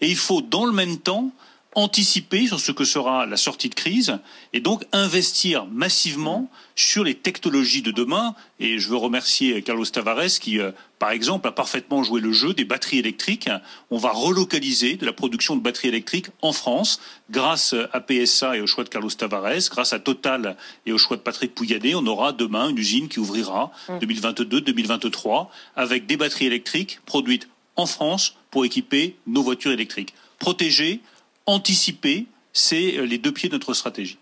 Et 0.00 0.08
il 0.08 0.16
faut 0.16 0.40
dans 0.40 0.64
le 0.64 0.72
même 0.72 0.98
temps 0.98 1.30
anticiper 1.76 2.46
sur 2.46 2.58
ce 2.58 2.72
que 2.72 2.84
sera 2.84 3.26
la 3.26 3.36
sortie 3.36 3.68
de 3.68 3.74
crise 3.74 4.18
et 4.54 4.60
donc 4.60 4.84
investir 4.92 5.66
massivement 5.66 6.50
sur 6.74 7.04
les 7.04 7.14
technologies 7.14 7.82
de 7.82 7.90
demain. 7.90 8.34
Et 8.58 8.78
je 8.78 8.88
veux 8.88 8.96
remercier 8.96 9.60
Carlos 9.60 9.84
Tavares 9.84 10.40
qui, 10.40 10.58
euh, 10.58 10.72
par 10.98 11.10
exemple, 11.10 11.46
a 11.46 11.52
parfaitement 11.52 12.02
joué 12.02 12.22
le 12.22 12.32
jeu 12.32 12.54
des 12.54 12.64
batteries 12.64 12.98
électriques. 12.98 13.50
On 13.90 13.98
va 13.98 14.10
relocaliser 14.10 14.96
de 14.96 15.04
la 15.04 15.12
production 15.12 15.54
de 15.54 15.60
batteries 15.60 15.88
électriques 15.88 16.28
en 16.40 16.52
France 16.52 16.98
grâce 17.30 17.74
à 17.92 18.00
PSA 18.00 18.56
et 18.56 18.62
au 18.62 18.66
choix 18.66 18.82
de 18.82 18.88
Carlos 18.88 19.10
Tavares, 19.10 19.68
grâce 19.70 19.92
à 19.92 19.98
Total 19.98 20.56
et 20.86 20.92
au 20.92 20.98
choix 20.98 21.18
de 21.18 21.22
Patrick 21.22 21.54
Pouyanné. 21.54 21.94
On 21.94 22.06
aura 22.06 22.32
demain 22.32 22.70
une 22.70 22.78
usine 22.78 23.08
qui 23.08 23.20
ouvrira 23.20 23.70
2022-2023 23.90 25.48
avec 25.76 26.06
des 26.06 26.16
batteries 26.16 26.46
électriques 26.46 27.00
produites 27.04 27.48
en 27.76 27.84
France 27.84 28.34
pour 28.50 28.64
équiper 28.64 29.16
nos 29.26 29.42
voitures 29.42 29.72
électriques. 29.72 30.14
Protéger, 30.38 31.00
anticiper, 31.46 32.26
c'est 32.52 33.06
les 33.06 33.18
deux 33.18 33.32
pieds 33.32 33.48
de 33.48 33.54
notre 33.54 33.74
stratégie. 33.74 34.18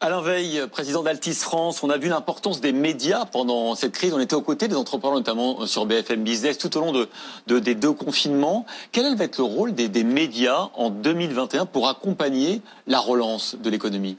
Alain 0.00 0.20
Veil, 0.20 0.66
président 0.72 1.04
d'Altis 1.04 1.34
France, 1.34 1.84
on 1.84 1.88
a 1.90 1.96
vu 1.96 2.08
l'importance 2.08 2.60
des 2.60 2.72
médias 2.72 3.24
pendant 3.24 3.76
cette 3.76 3.92
crise. 3.92 4.12
On 4.12 4.18
était 4.18 4.34
aux 4.34 4.42
côtés 4.42 4.66
des 4.66 4.74
entrepreneurs, 4.74 5.16
notamment 5.16 5.64
sur 5.64 5.86
BFM 5.86 6.24
Business, 6.24 6.58
tout 6.58 6.76
au 6.76 6.80
long 6.80 6.90
de, 6.90 7.08
de, 7.46 7.60
des 7.60 7.76
deux 7.76 7.92
confinements. 7.92 8.66
Quel 8.90 9.14
va 9.14 9.22
être 9.22 9.38
le 9.38 9.44
rôle 9.44 9.74
des, 9.74 9.88
des 9.88 10.02
médias 10.02 10.70
en 10.74 10.90
2021 10.90 11.66
pour 11.66 11.88
accompagner 11.88 12.62
la 12.88 12.98
relance 12.98 13.54
de 13.54 13.70
l'économie? 13.70 14.16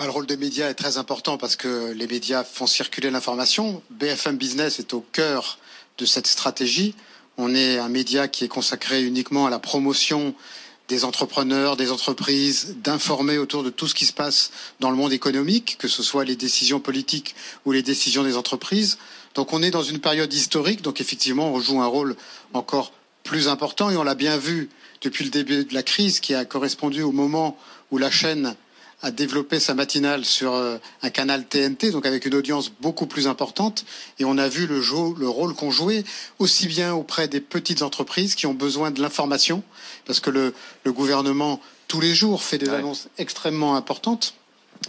Le 0.00 0.08
rôle 0.08 0.24
des 0.26 0.38
médias 0.38 0.70
est 0.70 0.74
très 0.74 0.96
important 0.96 1.36
parce 1.36 1.56
que 1.56 1.92
les 1.92 2.06
médias 2.06 2.42
font 2.42 2.66
circuler 2.66 3.10
l'information. 3.10 3.82
BFM 3.90 4.38
Business 4.38 4.78
est 4.78 4.94
au 4.94 5.00
cœur 5.00 5.58
de 5.98 6.06
cette 6.06 6.26
stratégie. 6.26 6.94
On 7.36 7.54
est 7.54 7.78
un 7.78 7.90
média 7.90 8.26
qui 8.26 8.44
est 8.44 8.48
consacré 8.48 9.04
uniquement 9.04 9.46
à 9.46 9.50
la 9.50 9.58
promotion 9.58 10.34
des 10.88 11.04
entrepreneurs, 11.04 11.76
des 11.76 11.90
entreprises, 11.90 12.76
d'informer 12.82 13.38
autour 13.38 13.62
de 13.62 13.70
tout 13.70 13.88
ce 13.88 13.94
qui 13.94 14.04
se 14.04 14.12
passe 14.12 14.50
dans 14.80 14.90
le 14.90 14.96
monde 14.96 15.12
économique, 15.12 15.76
que 15.78 15.88
ce 15.88 16.02
soit 16.02 16.24
les 16.24 16.36
décisions 16.36 16.80
politiques 16.80 17.34
ou 17.64 17.72
les 17.72 17.82
décisions 17.82 18.22
des 18.22 18.36
entreprises. 18.36 18.98
Donc 19.34 19.52
on 19.52 19.62
est 19.62 19.70
dans 19.70 19.82
une 19.82 20.00
période 20.00 20.32
historique, 20.32 20.82
donc 20.82 21.00
effectivement 21.00 21.52
on 21.52 21.60
joue 21.60 21.80
un 21.80 21.86
rôle 21.86 22.16
encore 22.52 22.92
plus 23.22 23.48
important 23.48 23.90
et 23.90 23.96
on 23.96 24.04
l'a 24.04 24.14
bien 24.14 24.36
vu 24.36 24.68
depuis 25.00 25.24
le 25.24 25.30
début 25.30 25.64
de 25.64 25.74
la 25.74 25.82
crise 25.82 26.20
qui 26.20 26.34
a 26.34 26.44
correspondu 26.44 27.02
au 27.02 27.12
moment 27.12 27.56
où 27.90 27.98
la 27.98 28.10
chaîne 28.10 28.54
a 29.04 29.10
développé 29.10 29.60
sa 29.60 29.74
matinale 29.74 30.24
sur 30.24 30.54
euh, 30.54 30.78
un 31.02 31.10
canal 31.10 31.46
TNT, 31.46 31.90
donc 31.90 32.06
avec 32.06 32.24
une 32.24 32.34
audience 32.34 32.72
beaucoup 32.80 33.06
plus 33.06 33.28
importante. 33.28 33.84
Et 34.18 34.24
on 34.24 34.38
a 34.38 34.48
vu 34.48 34.66
le, 34.66 34.80
le 35.18 35.28
rôle 35.28 35.54
qu'on 35.54 35.70
jouait 35.70 36.04
aussi 36.38 36.66
bien 36.68 36.94
auprès 36.94 37.28
des 37.28 37.40
petites 37.40 37.82
entreprises 37.82 38.34
qui 38.34 38.46
ont 38.46 38.54
besoin 38.54 38.90
de 38.90 39.02
l'information, 39.02 39.62
parce 40.06 40.20
que 40.20 40.30
le, 40.30 40.54
le, 40.84 40.92
gouvernement, 40.92 41.60
tous 41.88 42.00
les 42.00 42.14
jours, 42.14 42.42
fait 42.42 42.58
des 42.58 42.68
ouais. 42.68 42.76
annonces 42.76 43.08
extrêmement 43.18 43.76
importantes. 43.76 44.34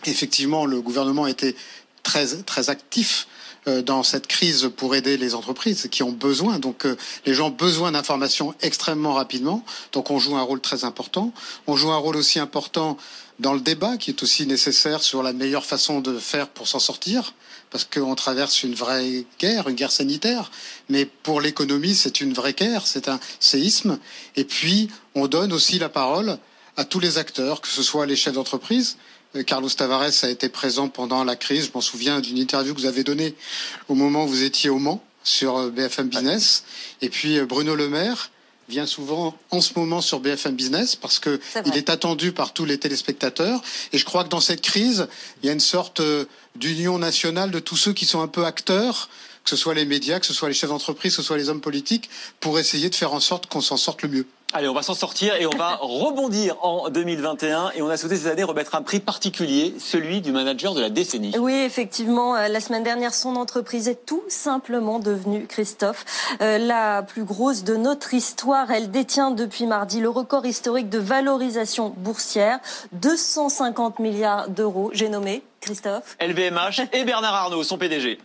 Effectivement, 0.06 0.66
le 0.66 0.82
gouvernement 0.82 1.26
a 1.26 1.30
été 1.30 1.56
très, 2.04 2.28
très 2.44 2.70
actif 2.70 3.28
euh, 3.68 3.82
dans 3.82 4.04
cette 4.04 4.28
crise 4.28 4.70
pour 4.78 4.94
aider 4.94 5.18
les 5.18 5.34
entreprises 5.34 5.88
qui 5.90 6.04
ont 6.04 6.12
besoin. 6.12 6.60
Donc 6.60 6.86
euh, 6.86 6.96
les 7.26 7.34
gens 7.34 7.48
ont 7.48 7.50
besoin 7.50 7.92
d'informations 7.94 8.54
extrêmement 8.62 9.14
rapidement. 9.14 9.66
Donc 9.92 10.12
on 10.12 10.20
joue 10.20 10.36
un 10.36 10.44
rôle 10.44 10.62
très 10.62 10.86
important. 10.86 11.34
On 11.66 11.76
joue 11.76 11.92
un 11.92 11.98
rôle 11.98 12.16
aussi 12.16 12.38
important 12.38 12.96
dans 13.40 13.54
le 13.54 13.60
débat 13.60 13.98
qui 13.98 14.12
est 14.12 14.22
aussi 14.22 14.46
nécessaire 14.46 15.02
sur 15.02 15.24
la 15.24 15.34
meilleure 15.34 15.66
façon 15.66 16.00
de 16.00 16.20
faire 16.20 16.48
pour 16.48 16.68
s'en 16.68 16.78
sortir, 16.78 17.34
parce 17.76 17.90
qu'on 17.94 18.16
traverse 18.16 18.64
une 18.64 18.74
vraie 18.74 19.26
guerre, 19.38 19.68
une 19.68 19.76
guerre 19.76 19.92
sanitaire, 19.92 20.50
mais 20.88 21.04
pour 21.04 21.42
l'économie, 21.42 21.94
c'est 21.94 22.22
une 22.22 22.32
vraie 22.32 22.54
guerre, 22.54 22.88
c'est 22.88 23.10
un 23.10 23.20
séisme. 23.42 24.00
Et 24.38 24.46
puis, 24.46 24.88
on 25.14 25.28
donne 25.28 25.52
aussi 25.52 25.78
la 25.78 25.90
parole 25.90 26.38
à 26.78 26.86
tous 26.86 27.02
les 27.02 27.18
acteurs, 27.18 27.60
que 27.60 27.68
ce 27.68 27.84
soit 27.84 28.06
les 28.06 28.16
chefs 28.16 28.36
d'entreprise. 28.36 28.96
Carlos 29.46 29.68
Tavares 29.68 30.24
a 30.24 30.30
été 30.30 30.48
présent 30.48 30.88
pendant 30.88 31.26
la 31.26 31.36
crise. 31.36 31.66
Je 31.66 31.72
m'en 31.74 31.82
souviens 31.82 32.22
d'une 32.22 32.38
interview 32.38 32.74
que 32.74 32.80
vous 32.80 32.86
avez 32.86 33.04
donnée 33.04 33.36
au 33.90 33.94
moment 33.94 34.24
où 34.24 34.30
vous 34.30 34.44
étiez 34.44 34.70
au 34.70 34.80
Mans 34.80 35.04
sur 35.26 35.70
BFM 35.70 36.08
Business. 36.08 36.64
Et 37.02 37.10
puis 37.10 37.42
Bruno 37.42 37.76
Le 37.76 37.90
Maire 37.90 38.32
vient 38.70 38.86
souvent 38.86 39.38
en 39.52 39.62
ce 39.62 39.78
moment 39.78 40.02
sur 40.02 40.20
BFM 40.20 40.56
Business 40.56 40.96
parce 40.96 41.20
que 41.20 41.40
est 41.56 41.62
il 41.66 41.78
est 41.78 41.90
attendu 41.90 42.32
par 42.32 42.54
tous 42.54 42.66
les 42.66 42.78
téléspectateurs. 42.78 43.62
Et 43.94 43.98
je 43.98 44.06
crois 44.06 44.24
que 44.24 44.30
dans 44.30 44.42
cette 44.42 44.62
crise, 44.62 45.08
il 45.42 45.48
y 45.48 45.50
a 45.50 45.54
une 45.54 45.60
sorte 45.60 46.02
d'union 46.56 46.98
nationale 46.98 47.52
de 47.52 47.60
tous 47.60 47.78
ceux 47.78 47.94
qui 47.94 48.06
sont 48.06 48.22
un 48.22 48.28
peu 48.28 48.46
acteurs, 48.46 49.10
que 49.44 49.50
ce 49.50 49.56
soit 49.56 49.74
les 49.74 49.86
médias, 49.86 50.20
que 50.20 50.26
ce 50.26 50.34
soit 50.34 50.48
les 50.48 50.56
chefs 50.56 50.70
d'entreprise, 50.70 51.16
que 51.16 51.22
ce 51.22 51.28
soit 51.28 51.38
les 51.38 51.50
hommes 51.50 51.62
politiques, 51.62 52.10
pour 52.40 52.60
essayer 52.60 52.90
de 52.90 52.96
faire 52.96 53.14
en 53.14 53.20
sorte 53.20 53.46
qu'on 53.48 53.62
s'en 53.62 53.78
sorte 53.78 54.02
le 54.02 54.10
mieux. 54.10 54.26
Allez, 54.56 54.70
on 54.70 54.74
va 54.74 54.84
s'en 54.84 54.94
sortir 54.94 55.36
et 55.36 55.46
on 55.46 55.58
va 55.58 55.76
rebondir 55.82 56.56
en 56.62 56.90
2021. 56.90 57.72
Et 57.76 57.82
on 57.82 57.90
a 57.90 57.98
souhaité 57.98 58.16
cette 58.16 58.32
année 58.32 58.44
remettre 58.44 58.74
un 58.76 58.84
prix 58.84 59.02
particulier, 59.02 59.76
celui 59.80 60.22
du 60.22 60.32
manager 60.32 60.74
de 60.74 60.80
la 60.80 60.90
décennie. 60.90 61.34
Oui, 61.38 61.52
effectivement, 61.52 62.36
la 62.36 62.60
semaine 62.62 62.84
dernière, 62.84 63.14
son 63.14 63.36
entreprise 63.36 63.90
est 63.90 64.06
tout 64.06 64.24
simplement 64.30 65.00
devenue, 65.00 65.46
Christophe, 65.46 66.06
euh, 66.40 66.58
la 66.58 67.04
plus 67.04 67.26
grosse 67.26 67.66
de 67.66 67.76
notre 67.76 68.14
histoire. 68.14 68.72
Elle 68.72 68.92
détient 68.92 69.32
depuis 69.32 69.66
mardi 69.66 70.00
le 70.00 70.08
record 70.08 70.46
historique 70.46 70.88
de 70.88 71.00
valorisation 71.00 71.94
boursière, 71.98 72.60
250 72.94 74.00
milliards 74.00 74.48
d'euros. 74.48 74.90
J'ai 74.94 75.10
nommé 75.10 75.44
Christophe. 75.60 76.16
LVMH 76.22 76.88
et 76.94 77.04
Bernard 77.04 77.36
Arnault, 77.36 77.64
son 77.64 77.78
PDG. 77.78 78.20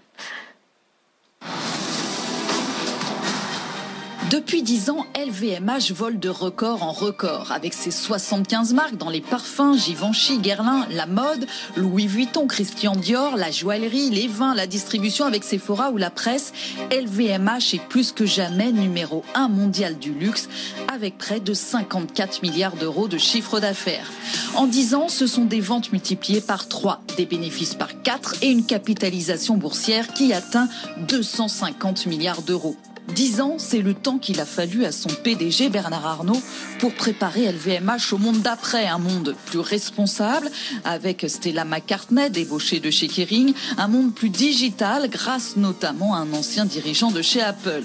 Depuis 4.30 4.62
10 4.62 4.90
ans, 4.90 5.06
LVMH 5.16 5.92
vole 5.92 6.20
de 6.20 6.28
record 6.28 6.84
en 6.84 6.92
record. 6.92 7.50
Avec 7.50 7.74
ses 7.74 7.90
75 7.90 8.74
marques 8.74 8.96
dans 8.96 9.10
les 9.10 9.20
parfums, 9.20 9.76
Givenchy, 9.76 10.38
Guerlain, 10.38 10.86
la 10.92 11.06
mode, 11.06 11.48
Louis 11.76 12.06
Vuitton, 12.06 12.46
Christian 12.46 12.94
Dior, 12.94 13.36
la 13.36 13.50
joaillerie, 13.50 14.08
les 14.10 14.28
vins, 14.28 14.54
la 14.54 14.68
distribution 14.68 15.24
avec 15.24 15.42
Sephora 15.42 15.90
ou 15.90 15.96
la 15.96 16.10
presse, 16.10 16.52
LVMH 16.92 17.74
est 17.74 17.88
plus 17.88 18.12
que 18.12 18.24
jamais 18.24 18.70
numéro 18.70 19.24
1 19.34 19.48
mondial 19.48 19.98
du 19.98 20.12
luxe 20.12 20.48
avec 20.86 21.18
près 21.18 21.40
de 21.40 21.52
54 21.52 22.44
milliards 22.44 22.76
d'euros 22.76 23.08
de 23.08 23.18
chiffre 23.18 23.58
d'affaires. 23.58 24.12
En 24.54 24.68
10 24.68 24.94
ans, 24.94 25.08
ce 25.08 25.26
sont 25.26 25.44
des 25.44 25.60
ventes 25.60 25.90
multipliées 25.90 26.40
par 26.40 26.68
3, 26.68 27.02
des 27.16 27.26
bénéfices 27.26 27.74
par 27.74 28.00
4 28.02 28.36
et 28.42 28.50
une 28.52 28.64
capitalisation 28.64 29.56
boursière 29.56 30.06
qui 30.14 30.32
atteint 30.32 30.68
250 31.08 32.06
milliards 32.06 32.42
d'euros. 32.42 32.76
Dix 33.08 33.40
ans, 33.40 33.56
c'est 33.58 33.82
le 33.82 33.94
temps 33.94 34.18
qu'il 34.18 34.40
a 34.40 34.46
fallu 34.46 34.84
à 34.84 34.92
son 34.92 35.08
PDG 35.08 35.68
Bernard 35.68 36.06
Arnault 36.06 36.40
pour 36.78 36.94
préparer 36.94 37.50
LVMH 37.50 38.12
au 38.12 38.18
monde 38.18 38.40
d'après, 38.40 38.86
un 38.86 38.98
monde 38.98 39.34
plus 39.46 39.58
responsable, 39.58 40.50
avec 40.84 41.26
Stella 41.28 41.64
McCartney 41.64 42.30
débauchée 42.30 42.78
de 42.78 42.90
chez 42.90 43.08
Kering, 43.08 43.52
un 43.78 43.88
monde 43.88 44.14
plus 44.14 44.30
digital 44.30 45.10
grâce 45.10 45.56
notamment 45.56 46.14
à 46.14 46.18
un 46.18 46.32
ancien 46.32 46.64
dirigeant 46.64 47.10
de 47.10 47.20
chez 47.20 47.40
Apple. 47.40 47.82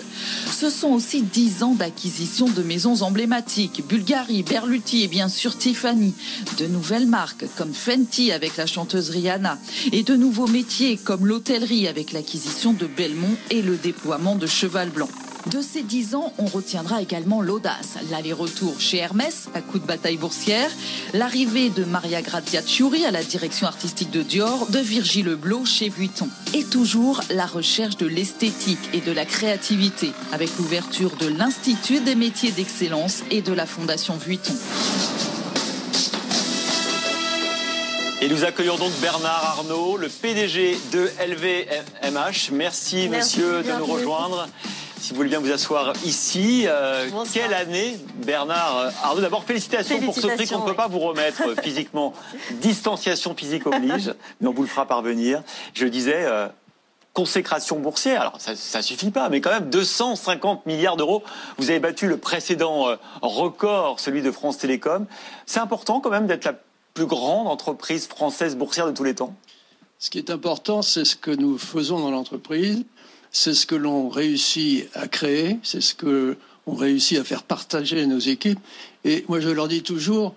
Ce 0.51 0.69
sont 0.69 0.89
aussi 0.89 1.23
dix 1.23 1.63
ans 1.63 1.73
d'acquisition 1.73 2.47
de 2.47 2.61
maisons 2.61 3.01
emblématiques, 3.01 3.83
Bulgari, 3.87 4.43
Berluti 4.43 5.03
et 5.03 5.07
bien 5.07 5.27
sûr 5.27 5.57
Tiffany, 5.57 6.13
de 6.59 6.67
nouvelles 6.67 7.07
marques 7.07 7.45
comme 7.57 7.73
Fenty 7.73 8.31
avec 8.31 8.57
la 8.57 8.67
chanteuse 8.67 9.09
Rihanna. 9.09 9.57
Et 9.91 10.03
de 10.03 10.15
nouveaux 10.15 10.47
métiers 10.47 10.97
comme 10.97 11.25
l'hôtellerie 11.25 11.87
avec 11.87 12.11
l'acquisition 12.11 12.73
de 12.73 12.85
Belmont 12.85 13.35
et 13.49 13.61
le 13.61 13.75
déploiement 13.75 14.35
de 14.35 14.47
Cheval 14.47 14.89
Blanc. 14.89 15.09
De 15.51 15.61
ces 15.61 15.83
dix 15.83 16.15
ans, 16.15 16.33
on 16.39 16.47
retiendra 16.47 17.03
également 17.03 17.39
l'audace, 17.39 17.97
l'aller-retour 18.09 18.79
chez 18.79 18.97
Hermès 18.97 19.47
à 19.53 19.61
coup 19.61 19.77
de 19.77 19.85
bataille 19.85 20.17
boursière, 20.17 20.71
l'arrivée 21.13 21.69
de 21.69 21.83
Maria 21.83 22.23
Grazia 22.23 22.61
Chiuri 22.65 23.05
à 23.05 23.11
la 23.11 23.23
direction 23.23 23.67
artistique 23.67 24.09
de 24.09 24.23
Dior, 24.23 24.65
de 24.71 24.79
Virgile 24.79 25.35
Blot 25.35 25.63
chez 25.65 25.89
Vuitton. 25.89 26.29
Et 26.55 26.63
toujours 26.63 27.21
la 27.29 27.45
recherche 27.45 27.95
de 27.97 28.07
l'esthétique 28.07 28.79
et 28.93 29.01
de 29.01 29.11
la 29.11 29.25
créativité, 29.25 30.13
avec 30.31 30.49
l'ouverture 30.57 31.15
de 31.17 31.27
l'Institut 31.27 31.99
des 31.99 32.15
métiers 32.15 32.51
d'excellence 32.51 33.21
et 33.29 33.43
de 33.43 33.53
la 33.53 33.67
Fondation 33.67 34.17
Vuitton. 34.17 34.53
Et 38.21 38.29
nous 38.29 38.43
accueillons 38.43 38.77
donc 38.77 38.91
Bernard 38.99 39.59
Arnault, 39.59 39.97
le 39.97 40.09
PDG 40.09 40.79
de 40.91 41.11
LVMH. 41.19 42.49
Merci, 42.53 43.09
monsieur 43.09 43.61
de 43.61 43.71
nous 43.77 43.85
rejoindre. 43.85 44.47
Si 45.05 45.11
vous 45.11 45.17
voulez 45.17 45.29
bien 45.29 45.39
vous 45.39 45.51
asseoir 45.51 45.93
ici. 46.03 46.63
Euh, 46.65 47.07
quelle 47.31 47.53
année, 47.53 47.95
Bernard 48.25 48.91
Arnaud 49.03 49.21
D'abord, 49.21 49.43
félicitations, 49.43 49.99
pour 49.99 50.15
ce 50.15 50.25
prix 50.25 50.47
qu'on 50.47 50.61
ne 50.61 50.65
peut 50.65 50.73
pas 50.73 50.87
vous 50.87 50.97
remettre 50.97 51.43
physiquement. 51.61 52.11
Distanciation 52.53 53.35
physique 53.35 53.67
oblige, 53.67 54.15
mais 54.41 54.47
on 54.47 54.51
vous 54.51 54.63
le 54.63 54.67
fera 54.67 54.87
parvenir. 54.87 55.43
Je 55.75 55.85
disais, 55.85 56.25
euh, 56.25 56.47
consécration 57.13 57.77
boursière. 57.77 58.21
Alors, 58.21 58.37
ça 58.39 58.79
ne 58.79 58.81
suffit 58.81 59.11
pas, 59.11 59.29
mais 59.29 59.41
quand 59.41 59.51
même 59.51 59.69
250 59.69 60.65
milliards 60.65 60.97
d'euros. 60.97 61.21
Vous 61.59 61.69
avez 61.69 61.79
battu 61.79 62.07
le 62.07 62.17
précédent 62.17 62.89
euh, 62.89 62.95
record, 63.21 63.99
celui 63.99 64.23
de 64.23 64.31
France 64.31 64.57
Télécom. 64.57 65.05
C'est 65.45 65.59
important 65.59 65.99
quand 65.99 66.09
même 66.09 66.25
d'être 66.25 66.45
la 66.45 66.55
plus 66.95 67.05
grande 67.05 67.47
entreprise 67.47 68.07
française 68.07 68.55
boursière 68.55 68.87
de 68.87 68.91
tous 68.91 69.03
les 69.03 69.13
temps? 69.13 69.35
Ce 69.99 70.09
qui 70.09 70.17
est 70.17 70.31
important, 70.31 70.81
c'est 70.81 71.05
ce 71.05 71.15
que 71.15 71.29
nous 71.29 71.59
faisons 71.59 71.99
dans 71.99 72.09
l'entreprise 72.09 72.85
c'est 73.35 73.53
ce 73.53 73.65
que 73.65 73.75
l'on 73.75 74.07
réussit 74.07 74.87
à 74.93 75.09
créer, 75.09 75.59
c'est 75.61 75.81
ce 75.81 75.93
que 75.93 76.37
l'on 76.65 76.73
réussit 76.73 77.17
à 77.17 77.25
faire 77.25 77.43
partager 77.43 78.05
nos 78.05 78.17
équipes. 78.17 78.59
Et 79.03 79.25
moi, 79.27 79.41
je 79.41 79.49
leur 79.49 79.67
dis 79.67 79.83
toujours, 79.83 80.33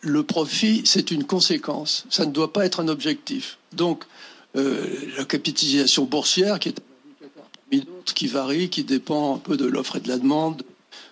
le 0.00 0.24
profit, 0.24 0.82
c'est 0.84 1.12
une 1.12 1.22
conséquence. 1.22 2.06
Ça 2.10 2.26
ne 2.26 2.32
doit 2.32 2.52
pas 2.52 2.66
être 2.66 2.80
un 2.80 2.88
objectif. 2.88 3.58
Donc, 3.72 4.02
euh, 4.56 4.84
la 5.16 5.24
capitalisation 5.24 6.06
boursière, 6.06 6.58
qui 6.58 6.70
est 6.70 6.80
indicateur 7.70 7.82
d'autres, 7.82 8.14
qui 8.14 8.26
varie, 8.26 8.68
qui 8.68 8.82
dépend 8.82 9.36
un 9.36 9.38
peu 9.38 9.56
de 9.56 9.66
l'offre 9.66 9.96
et 9.96 10.00
de 10.00 10.08
la 10.08 10.18
demande, 10.18 10.64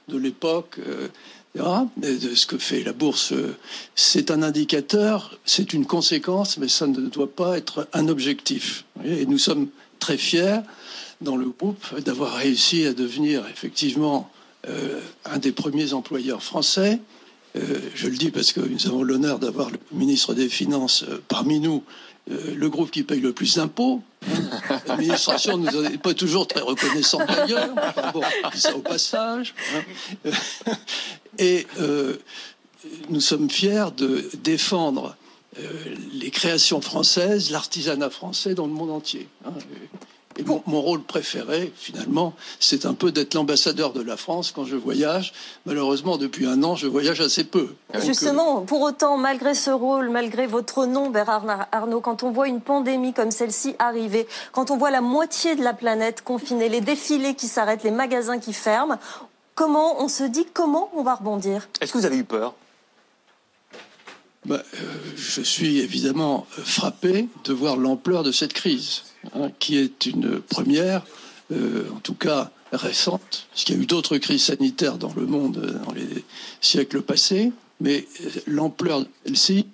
de 0.09 0.19
l'époque, 0.19 0.81
euh, 0.89 1.07
de 1.55 2.35
ce 2.35 2.47
que 2.47 2.59
fait 2.59 2.83
la 2.83 2.93
bourse, 2.93 3.31
euh, 3.31 3.57
c'est 3.95 4.33
un 4.33 4.43
indicateur, 4.43 5.39
c'est 5.45 5.73
une 5.73 5.87
conséquence, 5.87 6.59
mais 6.59 6.67
ça 6.67 6.89
ne 6.89 7.01
doit 7.07 7.31
pas 7.31 7.57
être 7.57 7.87
un 7.93 8.09
objectif. 8.09 8.85
Et 9.05 9.25
nous 9.25 9.39
sommes 9.39 9.69
très 10.01 10.17
fiers 10.17 10.63
dans 11.21 11.37
le 11.37 11.47
groupe 11.47 12.01
d'avoir 12.01 12.35
réussi 12.35 12.87
à 12.87 12.93
devenir 12.93 13.47
effectivement 13.49 14.31
euh, 14.69 15.01
un 15.25 15.39
des 15.39 15.53
premiers 15.53 15.93
employeurs 15.93 16.43
français. 16.43 17.01
Euh, 17.57 17.81
je 17.95 18.09
le 18.09 18.17
dis 18.17 18.31
parce 18.31 18.53
que 18.53 18.61
nous 18.61 18.87
avons 18.87 19.03
l'honneur 19.03 19.39
d'avoir 19.39 19.71
le 19.71 19.79
ministre 19.93 20.35
des 20.35 20.49
Finances 20.49 21.05
euh, 21.09 21.23
parmi 21.29 21.61
nous, 21.61 21.85
le 22.31 22.69
groupe 22.69 22.91
qui 22.91 23.05
paye 23.05 23.21
le 23.21 23.33
plus 23.33 23.57
d'impôts. 23.57 24.03
L'administration 24.87 25.57
nous 25.57 25.85
est 25.87 25.97
pas 25.97 26.13
toujours 26.13 26.47
très 26.47 26.61
reconnaissante 26.61 27.27
d'ailleurs. 27.27 27.71
bon, 28.13 28.21
ça 28.55 28.77
au 28.77 28.81
passage. 28.81 29.55
Hein. 29.75 30.33
Et 31.39 31.67
nous 33.09 33.23
sommes 33.23 33.49
fiers 33.49 33.87
de 33.97 34.29
défendre 34.43 35.17
les 36.13 36.31
créations 36.31 36.83
françaises, 36.83 37.51
l'artisanat 37.51 38.11
français 38.11 38.55
dans 38.55 38.67
le 38.67 38.75
monde 38.75 38.91
entier. 38.91 39.27
Hein. 39.47 39.55
Et 40.39 40.45
mon, 40.45 40.81
rôle 40.81 41.03
préféré, 41.03 41.73
finalement, 41.77 42.33
c'est 42.61 42.87
un 42.87 42.95
peu 42.95 43.11
d'être 43.11 43.35
l'ambassadeur 43.35 43.93
de 43.93 44.01
la 44.01 44.17
France 44.17 44.53
quand 44.53 44.65
je 44.65 44.77
voyage. 44.77 45.33
Malheureusement, 45.67 46.17
depuis 46.17 46.47
un 46.47 46.63
an, 46.63 46.77
je 46.77 46.87
voyage 46.87 47.21
assez 47.21 47.43
peu. 47.43 47.75
Justement, 48.05 48.61
pour 48.63 48.83
autant, 48.83 49.17
malgré 49.17 49.55
ce 49.55 49.71
rôle, 49.71 50.11
malgré 50.11 50.47
votre 50.47 50.87
nom, 50.87 51.11
Bernard 51.11 51.67
Arnault, 51.73 52.01
quand 52.01 52.23
on 52.23 52.31
voit 52.31 52.47
une 52.47 52.61
pandémie 52.61 53.13
comme 53.13 53.33
celle-ci 53.33 53.75
arriver, 53.81 54.29
quand 54.53 54.71
on 54.71 54.77
voit 54.77 54.93
la 54.93 55.01
moitié 55.01 55.57
de 55.57 55.65
la 55.65 55.75
planète 55.75 56.23
confinée, 56.23 56.69
les 56.69 56.83
défilés 56.83 57.35
qui 57.35 57.49
s'arrêtent, 57.49 57.83
les 57.83 57.91
magasins 57.91 58.39
qui 58.39 58.53
ferment, 58.53 58.99
comment 59.57 60.01
on 60.01 60.07
se 60.07 60.23
dit 60.23 60.47
comment 60.55 60.89
on 60.95 61.03
va 61.03 61.17
rebondir? 61.17 61.69
Est-ce 61.81 61.93
que 61.93 61.99
vous 61.99 62.07
avez 62.07 62.19
eu 62.19 62.25
peur? 62.25 62.55
Bah, 64.47 64.63
euh, 64.75 64.79
je 65.17 65.43
suis 65.43 65.81
évidemment 65.81 66.47
frappé 66.49 67.29
de 67.43 67.53
voir 67.53 67.77
l'ampleur 67.77 68.23
de 68.23 68.31
cette 68.31 68.53
crise. 68.53 69.03
Hein, 69.35 69.51
qui 69.59 69.77
est 69.77 70.07
une 70.07 70.41
première, 70.41 71.05
euh, 71.51 71.91
en 71.95 71.99
tout 71.99 72.15
cas 72.15 72.51
récente, 72.71 73.47
parce 73.51 73.65
qu'il 73.65 73.75
y 73.75 73.79
a 73.79 73.83
eu 73.83 73.87
d'autres 73.87 74.17
crises 74.19 74.45
sanitaires 74.45 74.97
dans 74.97 75.13
le 75.15 75.27
monde 75.27 75.59
euh, 75.59 75.85
dans 75.85 75.93
les 75.93 76.25
siècles 76.61 77.03
passés, 77.03 77.51
mais 77.81 78.07
euh, 78.21 78.31
l'ampleur 78.47 79.01
de 79.01 79.09
celle-ci 79.25 79.67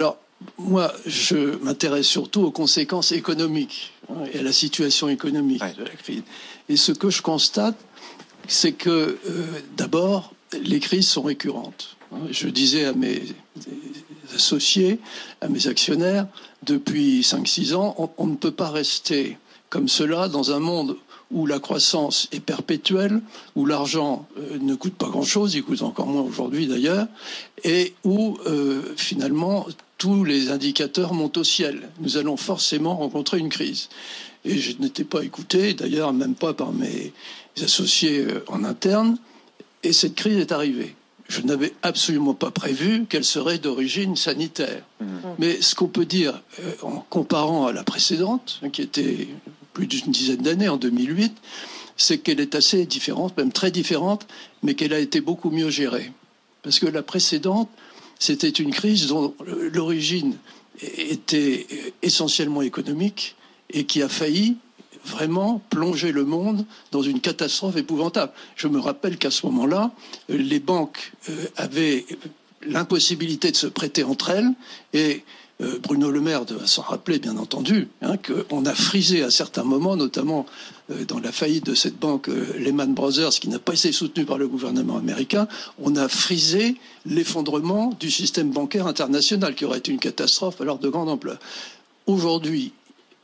alors, 0.00 0.18
moi, 0.58 0.92
je 1.06 1.56
m'intéresse 1.62 2.08
surtout 2.08 2.42
aux 2.42 2.50
conséquences 2.50 3.12
économiques 3.12 3.92
hein, 4.08 4.24
et 4.32 4.40
à 4.40 4.42
la 4.42 4.52
situation 4.52 5.08
économique 5.08 5.62
de 5.78 5.84
la 5.84 5.90
crise. 5.90 6.22
Et 6.68 6.76
ce 6.76 6.90
que 6.90 7.10
je 7.10 7.22
constate, 7.22 7.76
c'est 8.48 8.72
que, 8.72 9.18
d'abord, 9.76 10.34
les 10.60 10.80
crises 10.80 11.06
sont 11.06 11.22
récurrentes. 11.22 11.96
Hein. 12.10 12.18
Je 12.32 12.48
disais 12.48 12.86
à 12.86 12.92
mes 12.92 13.22
associés, 14.34 14.98
à 15.40 15.48
mes 15.48 15.66
actionnaires, 15.66 16.26
depuis 16.64 17.20
5-6 17.20 17.74
ans, 17.74 18.14
on, 18.18 18.26
ne 18.26 18.36
peut 18.36 18.52
pas 18.52 18.70
rester 18.70 19.38
comme 19.70 19.88
cela 19.88 20.28
dans 20.28 20.52
un 20.52 20.58
monde 20.58 20.96
où 21.30 21.46
la 21.46 21.58
croissance 21.58 22.28
est 22.32 22.40
perpétuelle, 22.40 23.22
où 23.56 23.64
l'argent 23.64 24.28
euh, 24.38 24.58
ne 24.60 24.74
coûte 24.74 24.94
pas 24.94 25.08
grand-chose, 25.08 25.54
il 25.54 25.62
coûte 25.62 25.82
encore 25.82 26.06
moins 26.06 26.22
aujourd'hui 26.22 26.66
d'ailleurs, 26.66 27.06
et 27.64 27.94
où 28.04 28.38
euh, 28.46 28.82
finalement 28.96 29.66
tous 29.96 30.24
les 30.24 30.50
indicateurs 30.50 31.14
montent 31.14 31.38
au 31.38 31.44
ciel. 31.44 31.88
Nous 32.00 32.16
allons 32.16 32.36
forcément 32.36 32.96
rencontrer 32.96 33.38
une 33.38 33.48
crise. 33.48 33.88
Et 34.44 34.58
je 34.58 34.76
n'étais 34.78 35.04
pas 35.04 35.22
écouté, 35.22 35.72
d'ailleurs 35.74 36.12
même 36.12 36.34
pas 36.34 36.52
par 36.52 36.72
mes 36.72 37.12
associés 37.62 38.26
euh, 38.26 38.44
en 38.48 38.64
interne, 38.64 39.16
et 39.82 39.92
cette 39.92 40.14
crise 40.14 40.38
est 40.38 40.52
arrivée 40.52 40.94
je 41.32 41.40
n'avais 41.40 41.72
absolument 41.82 42.34
pas 42.34 42.50
prévu 42.50 43.06
qu'elle 43.06 43.24
serait 43.24 43.58
d'origine 43.58 44.16
sanitaire. 44.16 44.82
Mmh. 45.00 45.06
Mais 45.38 45.62
ce 45.62 45.74
qu'on 45.74 45.88
peut 45.88 46.04
dire, 46.04 46.42
euh, 46.60 46.72
en 46.82 47.04
comparant 47.08 47.66
à 47.66 47.72
la 47.72 47.84
précédente, 47.84 48.60
hein, 48.62 48.68
qui 48.68 48.82
était 48.82 49.28
plus 49.72 49.86
d'une 49.86 50.12
dizaine 50.12 50.42
d'années, 50.42 50.68
en 50.68 50.76
2008, 50.76 51.34
c'est 51.96 52.18
qu'elle 52.18 52.40
est 52.40 52.54
assez 52.54 52.84
différente, 52.84 53.34
même 53.38 53.50
très 53.50 53.70
différente, 53.70 54.26
mais 54.62 54.74
qu'elle 54.74 54.92
a 54.92 54.98
été 54.98 55.22
beaucoup 55.22 55.50
mieux 55.50 55.70
gérée. 55.70 56.12
Parce 56.62 56.78
que 56.78 56.86
la 56.86 57.02
précédente, 57.02 57.70
c'était 58.18 58.50
une 58.50 58.70
crise 58.70 59.06
dont 59.06 59.34
l'origine 59.72 60.36
était 60.82 61.66
essentiellement 62.02 62.62
économique 62.62 63.36
et 63.70 63.84
qui 63.84 64.02
a 64.02 64.08
failli 64.08 64.56
vraiment 65.04 65.60
plonger 65.70 66.12
le 66.12 66.24
monde 66.24 66.64
dans 66.90 67.02
une 67.02 67.20
catastrophe 67.20 67.76
épouvantable. 67.76 68.32
Je 68.56 68.68
me 68.68 68.78
rappelle 68.78 69.18
qu'à 69.18 69.30
ce 69.30 69.46
moment-là, 69.46 69.90
les 70.28 70.60
banques 70.60 71.12
euh, 71.28 71.46
avaient 71.56 72.06
l'impossibilité 72.64 73.50
de 73.50 73.56
se 73.56 73.66
prêter 73.66 74.04
entre 74.04 74.30
elles 74.30 74.50
et 74.92 75.24
euh, 75.60 75.78
Bruno 75.82 76.10
Le 76.10 76.20
Maire 76.20 76.44
doit 76.44 76.66
s'en 76.66 76.82
rappeler, 76.82 77.18
bien 77.18 77.36
entendu, 77.36 77.88
hein, 78.00 78.14
qu'on 78.16 78.64
a 78.64 78.74
frisé 78.74 79.22
à 79.22 79.30
certains 79.30 79.64
moments, 79.64 79.96
notamment 79.96 80.46
euh, 80.90 81.04
dans 81.04 81.18
la 81.18 81.32
faillite 81.32 81.66
de 81.66 81.74
cette 81.74 81.98
banque 81.98 82.28
Lehman 82.58 82.94
Brothers, 82.94 83.30
qui 83.30 83.48
n'a 83.48 83.58
pas 83.58 83.74
été 83.74 83.92
soutenue 83.92 84.24
par 84.24 84.38
le 84.38 84.48
gouvernement 84.48 84.96
américain, 84.96 85.48
on 85.78 85.96
a 85.96 86.08
frisé 86.08 86.76
l'effondrement 87.04 87.92
du 87.98 88.10
système 88.10 88.50
bancaire 88.50 88.86
international, 88.86 89.54
qui 89.54 89.64
aurait 89.64 89.78
été 89.78 89.92
une 89.92 89.98
catastrophe 89.98 90.60
alors 90.60 90.78
de 90.78 90.88
grande 90.88 91.08
ampleur. 91.08 91.38
Aujourd'hui, 92.06 92.72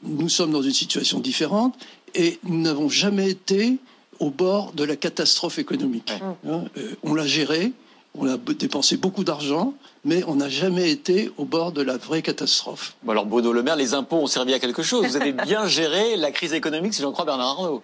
nous 0.03 0.29
sommes 0.29 0.53
dans 0.53 0.63
une 0.63 0.73
situation 0.73 1.21
différente 1.21 1.77
et 2.15 2.39
nous 2.45 2.61
n'avons 2.61 2.89
jamais 2.89 3.31
été 3.31 3.79
au 4.19 4.31
bord 4.31 4.73
de 4.73 4.85
la 4.85 4.97
catastrophe 4.97 5.59
économique. 5.59 6.13
Hein, 6.23 6.65
euh, 6.77 6.95
on 7.03 7.15
l'a 7.15 7.27
géré 7.27 7.73
on 8.15 8.29
a 8.29 8.37
dépensé 8.37 8.97
beaucoup 8.97 9.25
d'argent, 9.25 9.75
mais 10.05 10.25
on 10.25 10.37
n'a 10.37 10.49
jamais 10.49 10.91
été 10.91 11.31
au 11.37 11.45
bord 11.45 11.73
de 11.73 11.83
la 11.83 11.97
vraie 11.97 12.23
catastrophe. 12.23 12.97
Bon 13.03 13.13
alors 13.13 13.27
Bruno 13.27 13.53
Le 13.53 13.63
Maire, 13.63 13.77
les 13.77 13.95
impôts 13.95 14.17
ont 14.17 14.27
servi 14.27 14.55
à 14.55 14.59
quelque 14.59 14.83
chose. 14.83 15.07
Vous 15.07 15.17
avez 15.17 15.33
bien 15.33 15.67
géré 15.69 16.17
la 16.17 16.31
crise 16.31 16.53
économique, 16.53 16.95
si 16.95 17.03
j'en 17.03 17.13
crois 17.13 17.25
Bernard 17.25 17.49
Arnault. 17.51 17.83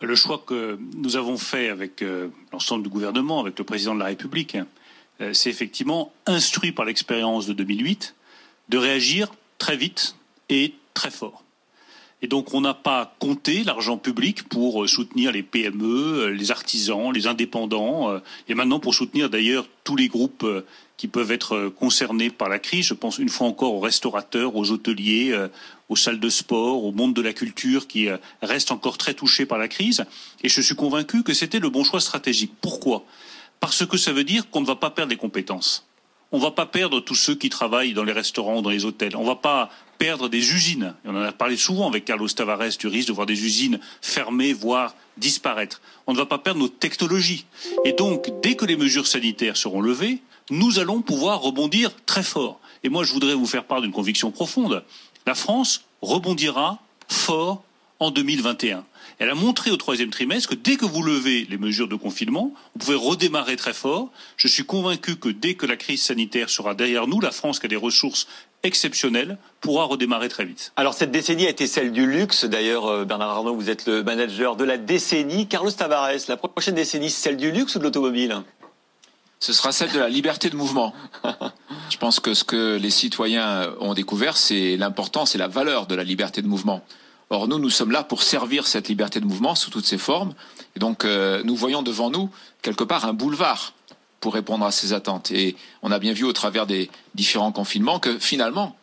le 0.00 0.14
choix 0.14 0.42
que 0.46 0.78
nous 0.96 1.16
avons 1.16 1.36
fait 1.36 1.68
avec 1.68 2.02
euh, 2.02 2.28
l'ensemble 2.52 2.84
du 2.84 2.88
gouvernement, 2.88 3.40
avec 3.40 3.58
le 3.58 3.64
président 3.64 3.94
de 3.94 4.00
la 4.00 4.06
République, 4.06 4.56
euh, 5.20 5.32
c'est 5.32 5.50
effectivement 5.50 6.12
instruit 6.26 6.72
par 6.72 6.84
l'expérience 6.84 7.46
de 7.46 7.52
2008 7.52 8.14
de 8.68 8.78
réagir 8.78 9.32
très 9.58 9.76
vite 9.76 10.16
et 10.48 10.74
très 10.94 11.10
fort. 11.10 11.42
Et 12.22 12.28
donc 12.28 12.54
on 12.54 12.62
n'a 12.62 12.72
pas 12.72 13.14
compté 13.18 13.62
l'argent 13.62 13.98
public 13.98 14.48
pour 14.48 14.82
euh, 14.82 14.86
soutenir 14.86 15.32
les 15.32 15.42
PME, 15.42 16.28
les 16.28 16.50
artisans, 16.50 17.12
les 17.12 17.26
indépendants, 17.26 18.20
et 18.48 18.54
maintenant 18.54 18.80
pour 18.80 18.94
soutenir 18.94 19.28
d'ailleurs 19.28 19.66
tous 19.84 19.96
les 19.96 20.08
groupes 20.08 20.46
qui 20.96 21.08
peuvent 21.08 21.30
être 21.30 21.68
concernés 21.68 22.30
par 22.30 22.48
la 22.48 22.58
crise. 22.58 22.86
Je 22.86 22.94
pense 22.94 23.18
une 23.18 23.28
fois 23.28 23.46
encore 23.46 23.74
aux 23.74 23.80
restaurateurs, 23.80 24.56
aux 24.56 24.70
hôteliers, 24.70 25.38
aux 25.90 25.96
salles 25.96 26.20
de 26.20 26.30
sport, 26.30 26.84
au 26.84 26.92
monde 26.92 27.12
de 27.12 27.20
la 27.20 27.34
culture 27.34 27.86
qui 27.86 28.08
reste 28.40 28.70
encore 28.70 28.96
très 28.96 29.12
touché 29.12 29.44
par 29.44 29.58
la 29.58 29.68
crise. 29.68 30.06
Et 30.42 30.48
je 30.48 30.60
suis 30.62 30.74
convaincu 30.74 31.22
que 31.22 31.34
c'était 31.34 31.58
le 31.58 31.68
bon 31.68 31.84
choix 31.84 32.00
stratégique. 32.00 32.52
Pourquoi? 32.62 33.04
Parce 33.60 33.86
que 33.86 33.96
ça 33.96 34.12
veut 34.12 34.24
dire 34.24 34.50
qu'on 34.50 34.60
ne 34.60 34.66
va 34.66 34.76
pas 34.76 34.90
perdre 34.90 35.10
des 35.10 35.16
compétences. 35.16 35.86
On 36.32 36.38
ne 36.38 36.42
va 36.42 36.50
pas 36.50 36.66
perdre 36.66 37.00
tous 37.00 37.14
ceux 37.14 37.34
qui 37.34 37.48
travaillent 37.48 37.94
dans 37.94 38.04
les 38.04 38.12
restaurants, 38.12 38.62
dans 38.62 38.70
les 38.70 38.84
hôtels. 38.84 39.16
On 39.16 39.24
va 39.24 39.36
pas 39.36 39.70
perdre 39.98 40.28
des 40.28 40.52
usines. 40.52 40.94
on 41.04 41.16
en 41.16 41.22
a 41.22 41.32
parlé 41.32 41.56
souvent 41.56 41.88
avec 41.88 42.04
Carlos 42.04 42.28
Tavares 42.28 42.76
du 42.78 42.86
risque 42.86 43.08
de 43.08 43.12
voir 43.12 43.26
des 43.26 43.44
usines 43.44 43.80
fermées, 44.00 44.52
voire 44.52 44.94
disparaître. 45.16 45.80
On 46.06 46.12
ne 46.12 46.18
va 46.18 46.26
pas 46.26 46.38
perdre 46.38 46.60
nos 46.60 46.68
technologies. 46.68 47.46
Et 47.84 47.92
donc, 47.92 48.30
dès 48.42 48.54
que 48.54 48.64
les 48.64 48.76
mesures 48.76 49.06
sanitaires 49.06 49.56
seront 49.56 49.80
levées, 49.80 50.20
nous 50.50 50.78
allons 50.78 51.02
pouvoir 51.02 51.40
rebondir 51.40 51.90
très 52.06 52.22
fort. 52.22 52.60
Et 52.84 52.88
moi, 52.88 53.04
je 53.04 53.12
voudrais 53.12 53.34
vous 53.34 53.46
faire 53.46 53.64
part 53.64 53.80
d'une 53.80 53.92
conviction 53.92 54.30
profonde. 54.30 54.84
La 55.26 55.34
France 55.34 55.82
rebondira 56.02 56.80
fort 57.08 57.64
en 57.98 58.10
2021. 58.10 58.84
Elle 59.18 59.30
a 59.30 59.34
montré 59.34 59.70
au 59.70 59.76
troisième 59.76 60.10
trimestre 60.10 60.50
que 60.50 60.54
dès 60.54 60.76
que 60.76 60.84
vous 60.84 61.02
levez 61.02 61.46
les 61.48 61.56
mesures 61.56 61.88
de 61.88 61.94
confinement, 61.94 62.52
vous 62.74 62.84
pouvez 62.84 62.96
redémarrer 62.96 63.56
très 63.56 63.72
fort. 63.72 64.10
Je 64.36 64.46
suis 64.46 64.64
convaincu 64.64 65.16
que 65.16 65.30
dès 65.30 65.54
que 65.54 65.64
la 65.64 65.76
crise 65.76 66.02
sanitaire 66.02 66.50
sera 66.50 66.74
derrière 66.74 67.06
nous, 67.06 67.20
la 67.20 67.30
France, 67.30 67.58
qui 67.58 67.66
a 67.66 67.68
des 67.68 67.76
ressources 67.76 68.28
exceptionnelles, 68.66 69.38
pourra 69.60 69.84
redémarrer 69.84 70.28
très 70.28 70.44
vite. 70.44 70.72
Alors 70.76 70.94
cette 70.94 71.10
décennie 71.10 71.46
a 71.46 71.50
été 71.50 71.66
celle 71.66 71.92
du 71.92 72.06
luxe. 72.06 72.44
D'ailleurs, 72.44 72.86
euh, 72.86 73.04
Bernard 73.04 73.30
Arnault, 73.30 73.54
vous 73.54 73.70
êtes 73.70 73.86
le 73.86 74.02
manager 74.02 74.56
de 74.56 74.64
la 74.64 74.76
décennie. 74.76 75.48
Carlos 75.48 75.70
Tavares, 75.70 76.10
la 76.28 76.36
prochaine 76.36 76.74
décennie, 76.74 77.10
c'est 77.10 77.22
celle 77.22 77.36
du 77.36 77.50
luxe 77.50 77.74
ou 77.76 77.78
de 77.78 77.84
l'automobile? 77.84 78.42
Ce 79.38 79.52
sera 79.52 79.72
celle 79.72 79.92
de 79.92 79.98
la 79.98 80.08
liberté 80.08 80.50
de 80.50 80.56
mouvement. 80.56 80.94
Je 81.90 81.98
pense 81.98 82.20
que 82.20 82.34
ce 82.34 82.44
que 82.44 82.76
les 82.76 82.90
citoyens 82.90 83.70
ont 83.80 83.94
découvert, 83.94 84.36
c'est 84.36 84.76
l'importance 84.76 85.34
et 85.34 85.38
la 85.38 85.48
valeur 85.48 85.86
de 85.86 85.94
la 85.94 86.04
liberté 86.04 86.42
de 86.42 86.48
mouvement. 86.48 86.82
Or, 87.28 87.48
nous, 87.48 87.58
nous 87.58 87.70
sommes 87.70 87.90
là 87.90 88.02
pour 88.02 88.22
servir 88.22 88.66
cette 88.66 88.88
liberté 88.88 89.20
de 89.20 89.26
mouvement 89.26 89.54
sous 89.54 89.70
toutes 89.70 89.84
ses 89.84 89.98
formes. 89.98 90.34
Et 90.74 90.78
donc, 90.78 91.04
euh, 91.04 91.42
nous 91.44 91.56
voyons 91.56 91.82
devant 91.82 92.10
nous, 92.10 92.30
quelque 92.62 92.84
part, 92.84 93.04
un 93.04 93.12
boulevard 93.12 93.72
pour 94.26 94.34
répondre 94.34 94.66
à 94.66 94.72
ces 94.72 94.92
attentes. 94.92 95.30
Et 95.30 95.54
on 95.82 95.92
a 95.92 96.00
bien 96.00 96.12
vu 96.12 96.24
au 96.24 96.32
travers 96.32 96.66
des 96.66 96.90
différents 97.14 97.52
confinements 97.52 98.00
que 98.00 98.18
finalement, 98.18 98.74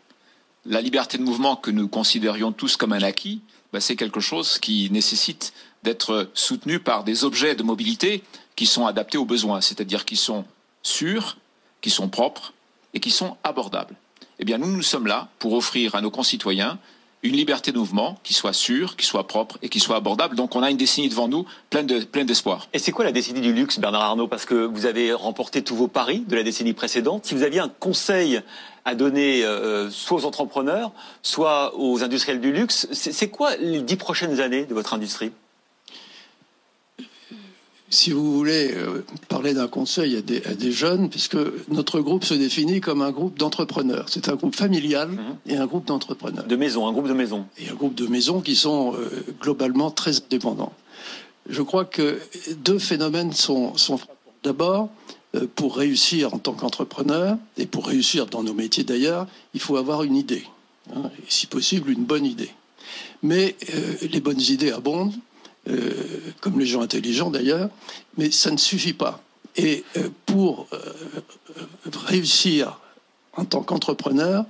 la 0.65 0.79
liberté 0.79 1.17
de 1.17 1.23
mouvement 1.23 1.57
que 1.57 1.69
nous 1.69 1.89
considérions 1.89 2.53
tous 2.53 2.77
comme 2.77 2.93
un 2.93 3.01
acquis, 3.01 3.41
bah, 3.73 3.81
c'est 3.81 3.97
quelque 3.97 4.21
chose 4.21 4.57
qui 4.57 4.89
nécessite 4.89 5.51
d'être 5.83 6.29
soutenu 6.33 6.79
par 6.79 7.03
des 7.03 7.25
objets 7.25 7.55
de 7.55 7.63
mobilité 7.63 8.23
qui 8.55 8.65
sont 8.65 8.87
adaptés 8.87 9.17
aux 9.17 9.25
besoins, 9.25 9.59
c'est-à-dire 9.59 10.05
qui 10.05 10.15
sont 10.15 10.45
sûrs, 10.81 11.35
qui 11.81 11.89
sont 11.89 12.07
propres 12.07 12.53
et 12.93 13.01
qui 13.01 13.11
sont 13.11 13.35
abordables. 13.43 13.97
Eh 14.39 14.45
bien, 14.45 14.57
nous, 14.57 14.71
nous 14.71 14.81
sommes 14.81 15.07
là 15.07 15.27
pour 15.39 15.51
offrir 15.55 15.95
à 15.95 15.99
nos 15.99 16.09
concitoyens 16.09 16.79
une 17.23 17.35
liberté 17.35 17.71
de 17.71 17.79
mouvement 17.79 18.19
qui 18.23 18.33
soit 18.33 18.53
sûre, 18.53 18.95
qui 18.95 19.05
soit 19.05 19.27
propre 19.27 19.57
et 19.61 19.69
qui 19.69 19.79
soit 19.79 19.95
abordable. 19.95 20.35
Donc 20.35 20.55
on 20.55 20.61
a 20.61 20.69
une 20.69 20.77
décennie 20.77 21.09
devant 21.09 21.27
nous 21.27 21.45
pleine 21.69 21.87
de 21.87 21.99
pleine 21.99 22.25
d'espoir. 22.25 22.67
Et 22.73 22.79
c'est 22.79 22.91
quoi 22.91 23.05
la 23.05 23.11
décennie 23.11 23.41
du 23.41 23.53
luxe, 23.53 23.79
Bernard 23.79 24.01
Arnault? 24.01 24.27
Parce 24.27 24.45
que 24.45 24.65
vous 24.65 24.85
avez 24.85 25.13
remporté 25.13 25.63
tous 25.63 25.75
vos 25.75 25.87
paris 25.87 26.23
de 26.27 26.35
la 26.35 26.43
décennie 26.43 26.73
précédente. 26.73 27.25
Si 27.25 27.33
vous 27.33 27.43
aviez 27.43 27.59
un 27.59 27.69
conseil 27.69 28.41
à 28.85 28.95
donner 28.95 29.45
euh, 29.45 29.89
soit 29.89 30.17
aux 30.17 30.25
entrepreneurs, 30.25 30.91
soit 31.21 31.73
aux 31.77 32.03
industriels 32.03 32.41
du 32.41 32.51
luxe, 32.51 32.87
c'est 32.91 33.29
quoi 33.29 33.55
les 33.55 33.81
dix 33.81 33.95
prochaines 33.95 34.41
années 34.41 34.65
de 34.65 34.73
votre 34.73 34.93
industrie? 34.93 35.31
Si 37.93 38.11
vous 38.11 38.33
voulez 38.33 38.71
euh, 38.73 39.05
parler 39.29 39.53
d'un 39.53 39.67
conseil 39.67 40.17
à 40.17 40.21
des, 40.21 40.71
jeunes, 40.71 41.09
puisque 41.09 41.37
notre 41.69 41.99
groupe 41.99 42.23
se 42.23 42.33
définit 42.33 42.81
comme 42.81 43.01
un 43.01 43.11
groupe 43.11 43.37
d'entrepreneurs. 43.37 44.07
C'est 44.09 44.29
un 44.29 44.35
groupe 44.35 44.55
familial 44.55 45.09
mhm. 45.09 45.37
et 45.45 45.57
un 45.57 45.67
groupe 45.67 45.85
d'entrepreneurs. 45.85 46.45
De 46.45 46.55
maison, 46.55 46.87
un 46.87 46.91
groupe 46.91 47.07
de 47.07 47.13
maison. 47.13 47.45
Et 47.59 47.69
un 47.69 47.75
groupe 47.75 47.93
de 47.93 48.07
maisons 48.07 48.41
qui 48.41 48.55
sont 48.55 48.95
euh, 48.95 49.23
globalement 49.39 49.91
très 49.91 50.17
indépendants. 50.17 50.73
Je 51.47 51.61
crois 51.61 51.85
que 51.85 52.19
deux 52.57 52.79
phénomènes 52.79 53.33
sont, 53.33 53.77
sont 53.77 53.99
D'abord, 54.43 54.89
euh, 55.35 55.47
pour 55.55 55.77
réussir 55.77 56.33
en 56.33 56.37
tant 56.37 56.51
qu'entrepreneur, 56.51 57.37
et 57.57 57.65
pour 57.65 57.87
réussir 57.87 58.25
dans 58.25 58.43
nos 58.43 58.53
métiers 58.53 58.83
d'ailleurs, 58.83 59.25
il 59.53 59.61
faut 59.61 59.77
avoir 59.77 60.03
une 60.03 60.17
idée. 60.17 60.43
Hein, 60.93 61.11
et 61.17 61.25
si 61.29 61.47
possible, 61.47 61.91
une 61.91 62.03
bonne 62.03 62.25
idée. 62.25 62.49
Mais 63.21 63.55
les 64.01 64.19
bonnes 64.19 64.41
idées 64.41 64.73
abondent 64.73 65.13
euh, 65.69 65.91
comme 66.41 66.59
les 66.59 66.65
gens 66.65 66.81
intelligents 66.81 67.29
d'ailleurs, 67.29 67.69
mais 68.17 68.31
ça 68.31 68.51
ne 68.51 68.57
suffit 68.57 68.91
pas. 68.91 69.23
Et 69.55 69.85
euh, 69.95 70.09
pour 70.25 70.67
euh, 70.73 70.77
réussir 72.05 72.81
en 73.37 73.45
tant 73.45 73.61
qu'entrepreneur, 73.61 74.45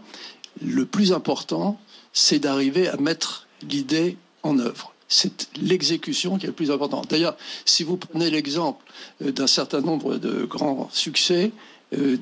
le 0.66 0.86
plus 0.86 1.14
important, 1.14 1.80
c'est 2.14 2.40
d'arriver 2.40 2.88
à 2.88 2.98
mettre 2.98 3.48
l'idée 3.70 4.18
en 4.42 4.58
œuvre. 4.58 4.94
C'est 5.08 5.50
l'exécution 5.62 6.40
qui 6.40 6.46
est 6.46 6.48
le 6.48 6.54
plus 6.54 6.72
important. 6.72 7.04
D'ailleurs, 7.08 7.38
si 7.66 7.84
vous 7.84 7.98
prenez 7.98 8.32
l'exemple 8.32 8.84
d'un 9.22 9.48
certain 9.48 9.82
nombre 9.82 10.18
de 10.18 10.46
grands 10.46 10.90
succès 10.92 11.52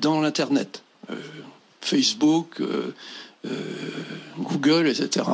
dans 0.00 0.20
l'Internet, 0.20 0.82
Facebook, 1.80 2.60
Google, 4.38 4.88
etc., 4.88 5.26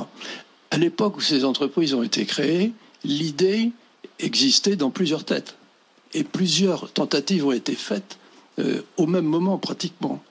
à 0.70 0.76
l'époque 0.76 1.16
où 1.16 1.20
ces 1.20 1.44
entreprises 1.44 1.94
ont 1.94 2.02
été 2.02 2.26
créées, 2.26 2.72
l'idée 3.04 3.72
existait 4.18 4.76
dans 4.76 4.90
plusieurs 4.90 5.24
têtes. 5.24 5.56
Et 6.14 6.24
plusieurs 6.24 6.90
tentatives 6.92 7.46
ont 7.46 7.52
été 7.52 7.74
faites 7.74 8.18
euh, 8.58 8.82
au 8.96 9.06
même 9.06 9.26
moment 9.26 9.58
pratiquement. 9.58 10.22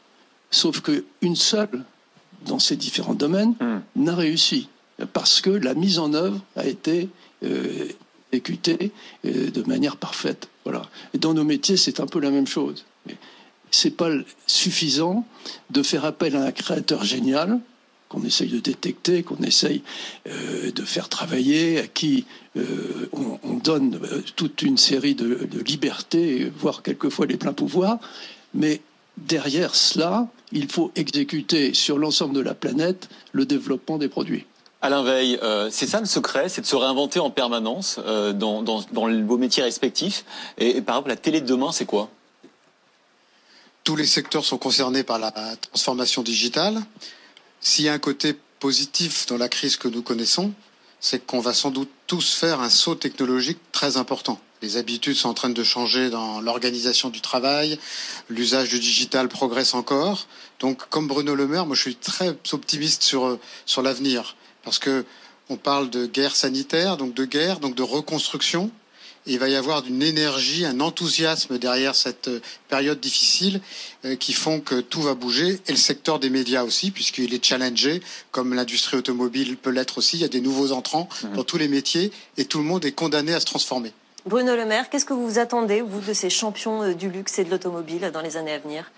Sauf 0.49 0.81
qu'une 0.81 1.35
seule, 1.35 1.84
dans 2.45 2.60
ces 2.60 2.76
différents 2.76 3.14
domaines, 3.14 3.56
hmm. 3.60 3.81
n'a 3.95 4.15
réussi. 4.15 4.69
Parce 5.14 5.41
que 5.41 5.49
la 5.49 5.76
mise 5.76 5.99
en 5.99 6.14
œuvre 6.14 6.39
a 6.56 6.65
été 6.65 7.10
euh, 7.44 7.88
exécutée 8.31 8.91
euh, 9.26 9.52
de 9.52 9.64
manière 9.64 9.98
parfaite. 9.98 10.49
Voilà. 10.64 10.84
Et 11.14 11.18
dans 11.18 11.34
nos 11.34 11.44
métiers, 11.44 11.77
c'est 11.77 11.99
un 11.99 12.07
peu 12.07 12.19
la 12.19 12.31
même 12.31 12.48
chose. 12.48 12.85
C'est 13.69 13.91
pas 13.91 14.10
suffisant 14.48 15.26
de 15.69 15.84
faire 15.84 16.06
appel 16.06 16.35
à 16.35 16.44
un 16.44 16.52
créateur 16.52 17.03
génial 17.03 17.60
qu'on 18.10 18.24
essaye 18.24 18.50
de 18.50 18.60
détecter, 18.60 19.24
qu'on 19.24 19.42
essaye 19.44 19.82
euh, 20.28 20.72
de 20.72 20.82
faire 20.84 21.10
travailler, 21.10 21.80
à 21.80 21.88
qui 21.88 22.26
euh, 22.56 23.10
on, 23.44 23.56
donne 23.56 24.00
euh, 24.04 24.22
toute 24.36 24.62
une 24.62 24.78
série 24.78 25.16
de, 25.16 25.48
libertés, 25.66 26.52
voire 26.58 26.84
quelquefois 26.84 27.26
les 27.26 27.38
pleins 27.38 27.54
pouvoirs, 27.54 28.00
mais 28.54 28.82
derrière 29.18 29.76
cela, 29.76 30.28
il 30.52 30.72
faut 30.72 30.92
exécuter 30.96 31.74
sur 31.74 31.98
l'ensemble 31.98 32.34
de 32.34 32.40
la 32.40 32.54
planète 32.54 33.10
le 33.34 33.46
développement 33.46 33.98
des 33.98 34.08
produits. 34.08 34.46
Alain 34.82 35.04
Veil, 35.04 35.40
c'est 35.72 35.88
ça 35.88 36.00
le 36.00 36.06
secret, 36.06 36.50
c'est 36.50 36.62
de 36.62 36.68
se 36.68 36.76
réinventer 36.76 37.20
en 37.20 37.32
permanence 37.32 38.00
dans, 38.36 38.64
vos 38.92 39.38
métiers 39.38 39.64
respectifs. 39.64 40.24
et, 40.60 40.82
par 40.82 40.98
exemple, 40.98 41.10
la 41.10 41.16
télé 41.16 41.42
de 41.42 41.48
demain, 41.48 41.72
c'est 41.72 41.86
quoi? 41.86 42.12
Tous 43.84 43.96
les 43.96 44.06
secteurs 44.06 44.46
sont 44.46 44.60
concernés 44.60 45.02
par 45.04 45.18
la 45.18 45.32
transformation 45.32 46.22
digitale. 46.22 46.84
S'il 47.68 47.84
y 47.84 47.89
a 47.89 47.94
un 47.94 47.99
côté 47.99 48.34
positif 48.61 49.26
dans 49.26 49.35
la 49.35 49.49
crise 49.49 49.76
que 49.76 49.89
nous 49.89 50.02
connaissons, 50.02 50.53
c'est 51.02 51.26
qu'on 51.27 51.41
va 51.41 51.53
sans 51.53 51.69
doute 51.69 51.89
tous 52.07 52.34
faire 52.34 52.61
un 52.61 52.69
saut 52.69 52.95
technologique 52.95 53.60
très 53.73 53.98
important. 53.98 54.39
Les 54.61 54.77
habitudes 54.77 55.18
sont 55.18 55.27
en 55.27 55.34
train 55.34 55.49
de 55.49 55.64
changer 55.65 56.10
dans 56.10 56.39
l'organisation 56.39 57.10
du 57.10 57.19
travail, 57.19 57.77
l'usage 58.30 58.69
du 58.69 58.80
digital 58.80 59.27
progresse 59.27 59.73
encore. 59.73 60.27
Donc, 60.61 60.88
comme 60.88 61.10
Bruno 61.10 61.35
Le 61.35 61.45
Maire, 61.45 61.65
moi 61.65 61.76
je 61.76 61.81
suis 61.81 61.98
très 61.98 62.30
optimiste 62.53 63.03
sur, 63.03 63.38
sur 63.65 63.81
l'avenir, 63.81 64.38
parce 64.64 64.80
que 64.80 65.03
on 65.49 65.57
parle 65.57 65.89
de 65.89 66.06
guerre 66.06 66.38
sanitaire, 66.38 66.95
donc 66.95 67.14
de 67.15 67.26
guerre, 67.26 67.60
donc 67.60 67.76
de 67.76 67.84
reconstruction 67.84 68.72
il 69.28 69.40
va 69.40 69.49
y 69.49 69.56
avoir 69.56 69.86
une 69.86 70.02
énergie, 70.02 70.66
un 70.66 70.80
enthousiasme 70.80 71.58
derrière 71.58 71.95
cette 71.95 72.28
euh, 72.28 72.41
période 72.70 72.99
difficile 72.99 73.62
euh, 74.06 74.16
qui 74.16 74.34
font 74.34 74.60
que 74.60 74.82
tout 74.82 75.02
va 75.02 75.14
bouger 75.14 75.60
et 75.68 75.72
le 75.72 75.78
secteur 75.78 76.20
des 76.20 76.30
médias 76.30 76.64
aussi 76.64 76.91
puisqu'il 76.91 77.34
est 77.34 77.44
challengé 77.44 78.02
comme 78.32 78.54
l'industrie 78.54 78.98
automobile 78.98 79.58
peut 79.58 79.70
l'être 79.70 79.98
aussi. 79.99 80.18
Il 80.18 80.22
y 80.22 80.26
a 80.26 80.30
des 80.30 80.41
nouveaux 80.41 80.72
entrants 80.72 81.10
mmh. 81.24 81.36
dans 81.36 81.44
tous 81.44 81.58
les 81.58 81.68
métiers 81.68 82.12
et 82.38 82.45
tout 82.45 82.58
le 82.60 82.64
monde 82.64 82.86
est 82.86 82.94
condamné 82.94 83.34
à 83.34 83.40
se 83.40 83.45
transformer. 83.45 83.91
Bruno 84.26 84.56
Le 84.56 84.66
Maire, 84.66 84.90
qu'est-ce 84.90 85.06
que 85.06 85.14
vous 85.14 85.40
attendez, 85.40 85.82
vous, 85.82 86.02
de 86.02 86.14
ces 86.14 86.30
champions 86.30 86.91
du 86.94 87.10
luxe 87.10 87.40
et 87.40 87.45
de 87.45 87.49
l'automobile 87.49 88.12
dans 88.14 88.22
les 88.22 88.36
années 88.36 88.54
à 88.54 88.60
venir? 88.60 88.91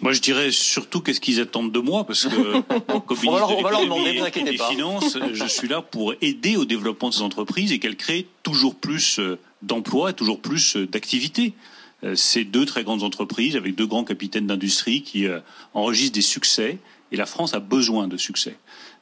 Moi, 0.00 0.12
je 0.12 0.20
dirais 0.20 0.50
surtout 0.50 1.00
qu'est-ce 1.00 1.20
qu'ils 1.20 1.40
attendent 1.40 1.72
de 1.72 1.78
moi, 1.78 2.04
parce 2.04 2.24
que 2.24 2.60
comme 3.00 3.18
ministre 3.18 3.48
de 3.48 4.44
des 4.44 4.58
finances, 4.58 5.18
je 5.32 5.46
suis 5.46 5.68
là 5.68 5.82
pour 5.82 6.14
aider 6.20 6.56
au 6.56 6.64
développement 6.64 7.10
de 7.10 7.14
ces 7.14 7.22
entreprises 7.22 7.72
et 7.72 7.78
qu'elles 7.78 7.96
créent 7.96 8.26
toujours 8.42 8.74
plus 8.74 9.18
euh, 9.20 9.38
d'emplois 9.62 10.10
et 10.10 10.14
toujours 10.14 10.40
plus 10.40 10.76
euh, 10.76 10.86
d'activités. 10.86 11.54
Euh, 12.02 12.16
c'est 12.16 12.44
deux 12.44 12.66
très 12.66 12.82
grandes 12.82 13.04
entreprises 13.04 13.56
avec 13.56 13.76
deux 13.76 13.86
grands 13.86 14.04
capitaines 14.04 14.48
d'industrie 14.48 15.02
qui 15.02 15.26
enregistrent 15.74 16.14
des 16.14 16.22
succès 16.22 16.78
et 17.12 17.16
la 17.16 17.26
France 17.26 17.54
a 17.54 17.60
besoin 17.60 18.08
de 18.08 18.16
succès. 18.16 18.56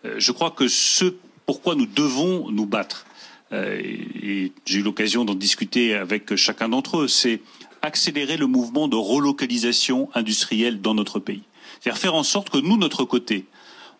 Je 0.05 0.33
crois 0.33 0.51
que 0.51 0.69
ce 0.69 1.15
pourquoi 1.47 1.75
nous 1.75 1.87
devons 1.87 2.51
nous 2.51 2.67
battre, 2.67 3.07
et 3.53 4.53
j'ai 4.65 4.79
eu 4.79 4.83
l'occasion 4.83 5.25
d'en 5.25 5.35
discuter 5.35 5.95
avec 5.95 6.35
chacun 6.37 6.69
d'entre 6.69 7.03
eux, 7.03 7.09
c'est 7.09 7.41
accélérer 7.83 8.37
le 8.37 8.47
mouvement 8.47 8.89
de 8.89 8.97
relocalisation 8.97 10.09
industrielle 10.15 10.81
dans 10.81 10.95
notre 10.95 11.19
pays. 11.19 11.43
C'est-à-dire 11.81 12.01
faire 12.01 12.15
en 12.15 12.23
sorte 12.23 12.51
que 12.51 12.59
nous, 12.59 12.77
notre 12.77 13.05
côté, 13.05 13.47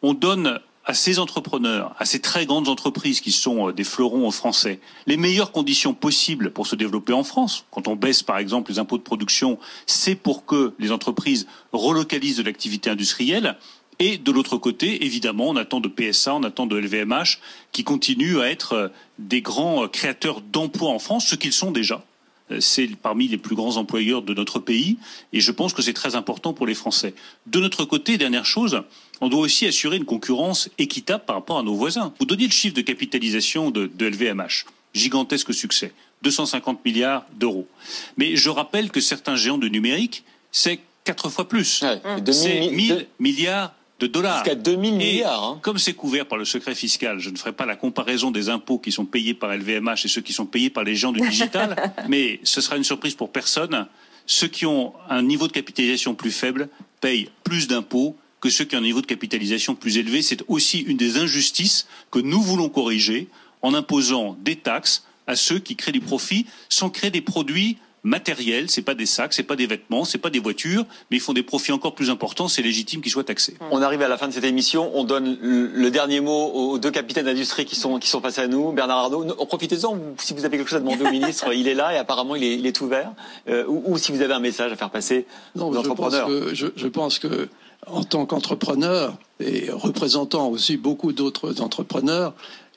on 0.03 0.15
donne 0.15 0.61
à 0.85 0.95
ces 0.95 1.19
entrepreneurs, 1.19 1.95
à 1.99 2.05
ces 2.05 2.21
très 2.21 2.45
grandes 2.47 2.69
entreprises 2.69 3.21
qui 3.21 3.33
sont 3.33 3.69
euh, 3.69 3.73
des 3.73 3.85
fleurons 3.85 4.31
français, 4.31 4.81
les 5.07 5.17
meilleures 5.17 5.53
conditions 5.53 5.95
possibles 5.95 6.51
pour 6.51 6.67
se 6.67 6.75
développer 6.75 7.13
en 7.13 7.23
France. 7.23 7.67
Quand 7.71 7.87
on 7.89 7.95
baisse, 7.95 8.23
par 8.23 8.39
exemple, 8.39 8.73
les 8.73 8.79
impôts 8.79 8.99
de 8.99 9.03
production, 9.03 9.59
c'est 9.87 10.17
pour 10.17 10.45
que 10.45 10.75
les 10.79 10.91
entreprises 10.91 11.47
relocalisent 11.73 12.39
de 12.39 12.43
l'activité 12.43 12.91
industrielle. 12.91 13.57
Et 13.99 14.19
de 14.19 14.33
l'autre 14.33 14.57
côté, 14.57 15.05
évidemment, 15.05 15.51
on 15.51 15.57
attend 15.57 15.79
de 15.79 15.89
PSA, 15.89 16.35
on 16.35 16.43
attend 16.43 16.67
de 16.67 16.77
LVMH, 16.77 17.39
qui 17.71 17.85
continuent 17.85 18.41
à 18.41 18.51
être 18.51 18.73
euh, 18.73 18.89
des 19.19 19.43
grands 19.43 19.85
euh, 19.85 19.89
créateurs 19.89 20.41
d'emplois 20.41 20.91
en 20.91 20.99
France, 20.99 21.27
ce 21.27 21.37
qu'ils 21.37 21.53
sont 21.53 21.71
déjà. 21.71 22.05
Euh, 22.53 22.61
c'est 22.61 22.89
parmi 22.97 23.29
les 23.29 23.39
plus 23.39 23.55
grands 23.55 23.77
employeurs 23.77 24.23
de 24.23 24.35
notre 24.35 24.59
pays 24.59 24.99
et 25.33 25.41
je 25.41 25.51
pense 25.51 25.73
que 25.73 25.83
c'est 25.83 25.93
très 25.93 26.15
important 26.15 26.53
pour 26.53 26.67
les 26.67 26.75
Français. 26.75 27.15
De 27.47 27.61
notre 27.61 27.85
côté, 27.85 28.19
dernière 28.19 28.47
chose, 28.47 28.83
on 29.21 29.29
doit 29.29 29.41
aussi 29.41 29.67
assurer 29.67 29.97
une 29.97 30.05
concurrence 30.05 30.69
équitable 30.79 31.25
par 31.25 31.37
rapport 31.37 31.59
à 31.59 31.63
nos 31.63 31.75
voisins. 31.75 32.13
Vous 32.19 32.27
donniez 32.27 32.47
le 32.47 32.53
chiffre 32.53 32.75
de 32.75 32.83
capitalisation 32.83 33.71
de, 33.71 33.91
LVMH. 33.99 34.67
Gigantesque 34.95 35.55
succès. 35.55 35.93
250 36.23 36.85
milliards 36.85 37.25
d'euros. 37.35 37.67
Mais 38.17 38.37
je 38.37 38.51
rappelle 38.51 38.91
que 38.91 39.01
certains 39.01 39.37
géants 39.37 39.59
de 39.59 39.69
numérique, 39.69 40.25
c'est 40.53 40.81
quatre 41.05 41.29
fois 41.31 41.49
plus. 41.49 41.83
c'est 42.31 42.71
1000 42.71 43.07
milliards 43.19 43.75
de 44.03 44.07
dollars. 44.09 44.45
Jusqu'à 44.45 44.55
2000 44.55 44.95
milliards. 44.95 45.45
Hein. 45.45 45.59
Comme 45.63 45.79
c'est 45.79 45.95
couvert 45.95 46.27
par 46.27 46.39
le 46.39 46.45
secret 46.45 46.75
fiscal, 46.75 47.19
je 47.21 47.31
ne 47.31 47.37
ferai 47.37 47.53
pas 47.53 47.67
la 47.67 47.77
comparaison 47.77 48.31
des 48.31 48.49
impôts 48.49 48.79
qui 48.79 48.93
sont 48.93 49.05
payés 49.05 49.35
par 49.35 49.55
LVMH 49.57 50.05
et 50.05 50.09
ceux 50.09 50.21
qui 50.21 50.33
sont 50.33 50.47
payés 50.47 50.71
par 50.71 50.85
les 50.85 50.97
gens 50.97 51.13
du 51.13 51.21
digital, 51.21 51.95
mais 52.09 52.41
ce 52.43 52.61
sera 52.61 52.77
une 52.77 52.85
surprise 52.85 53.15
pour 53.15 53.31
personne. 53.31 53.87
Ceux 54.27 54.49
qui 54.49 54.67
ont 54.67 54.93
un 55.09 55.23
niveau 55.23 55.47
de 55.47 55.53
capitalisation 55.53 56.15
plus 56.15 56.33
faible 56.33 56.69
payent 57.01 57.29
plus 57.45 57.69
d'impôts 57.69 58.17
que 58.41 58.51
ceux 58.51 58.65
qui 58.65 58.75
ont 58.75 58.81
un 58.81 58.83
niveau 58.83 59.01
de 59.01 59.07
capitalisation 59.07 59.75
plus 59.75 59.99
élevé. 59.99 60.21
C'est 60.21 60.43
aussi 60.49 60.81
une 60.81 60.97
des 60.97 61.17
injustices 61.17 61.87
que 62.11 62.19
nous 62.19 62.43
voulons 62.43 62.69
corriger 62.69 63.29
en 63.63 63.73
imposant 63.75 64.37
des 64.41 64.57
taxes 64.57 65.05
à 65.29 65.37
ceux 65.37 65.61
qui 65.61 65.77
créent 65.77 65.93
du 65.93 66.01
profit 66.01 66.47
sans 66.69 66.91
créer 66.91 67.11
des 67.11 67.21
produits 67.21 67.79
matériel, 68.05 68.69
c'est 68.69 68.83
pas 68.83 68.95
des 68.95 69.07
sacs, 69.07 69.33
c'est 69.33 69.43
pas 69.43 69.55
des 69.55 69.67
vêtements, 69.67 70.05
c'est 70.05 70.19
pas 70.19 70.31
des 70.31 70.41
voitures, 70.41 70.85
mais 71.11 71.19
ils 71.19 71.21
font 71.21 71.33
des 71.33 71.43
profits 71.43 71.73
encore 71.73 71.95
plus 71.95 72.11
importants, 72.11 72.49
c'est 72.49 72.63
légitime 72.63 73.01
qu'ils 73.01 73.13
soient 73.13 73.25
taxés. 73.25 73.57
On 73.71 73.81
arrive 73.81 74.03
à 74.03 74.09
la 74.09 74.19
fin 74.19 74.29
de 74.29 74.33
cette 74.33 74.45
émission, 74.45 74.91
on 74.95 75.05
donne 75.05 75.39
le 75.41 75.91
dernier 75.91 76.21
mot 76.21 76.51
aux 76.53 76.79
deux 76.79 76.91
capitaines 76.91 77.27
d'industrie 77.27 77.65
qui 77.65 77.77
sont, 77.77 77.99
qui 77.99 78.09
sont 78.09 78.21
passés 78.21 78.41
à 78.41 78.49
nous. 78.49 78.73
Bernard 78.73 78.99
Arnault, 78.99 79.25
profitez-en, 79.47 79.99
si 80.19 80.35
vous 80.35 80.45
avez 80.45 80.59
quelque 80.59 80.69
chose 80.69 80.79
à 80.79 80.81
demander 80.81 81.05
au 81.05 81.11
ministre, 81.11 81.53
il 81.53 81.69
est 81.69 81.75
là 81.75 81.95
et 81.95 81.97
apparemment 81.97 82.35
il 82.35 82.43
est, 82.43 82.57
il 82.57 82.67
est 82.67 82.81
ouvert. 82.81 83.13
Euh, 83.49 83.65
ou, 83.69 83.97
si 83.99 84.11
vous 84.11 84.23
avez 84.23 84.35
un 84.35 84.41
message 84.41 84.73
à 84.73 84.77
faire 84.77 84.91
passer 84.91 85.27
aux 85.55 85.77
entrepreneurs. 85.77 86.29
Je 86.29 86.35
pense, 86.35 86.61
que, 86.61 86.73
je, 86.77 86.87
pense 86.89 87.19
que 87.21 87.49
en 87.87 88.03
tant 88.03 88.27
qu'entrepreneur 88.27 89.17
et 89.39 89.71
représentant 89.71 90.49
aussi 90.49 90.77
beaucoup 90.77 91.13
d'autres 91.13 91.61
entrepreneurs, 91.61 92.35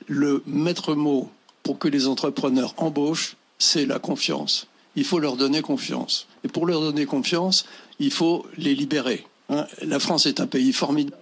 le 0.08 0.44
maître 0.46 0.94
mot 0.94 1.30
pour 1.64 1.80
que 1.80 1.88
les 1.88 2.08
entrepreneurs 2.08 2.76
embauchent, 2.78 3.38
c'est 3.58 3.86
la 3.86 3.98
confiance 3.98 4.68
il 4.96 5.04
faut 5.04 5.20
leur 5.20 5.38
donner 5.38 5.62
confiance. 5.62 6.28
Et 6.44 6.48
pour 6.48 6.66
leur 6.66 6.82
donner 6.82 7.06
confiance, 7.06 7.66
il 8.00 8.12
faut 8.12 8.46
les 8.58 8.76
libérer. 8.76 9.26
Hein. 9.50 9.66
La 9.82 10.00
France 10.00 10.26
est 10.26 10.40
un 10.40 10.48
pays 10.48 10.74
formidable. 10.74 11.18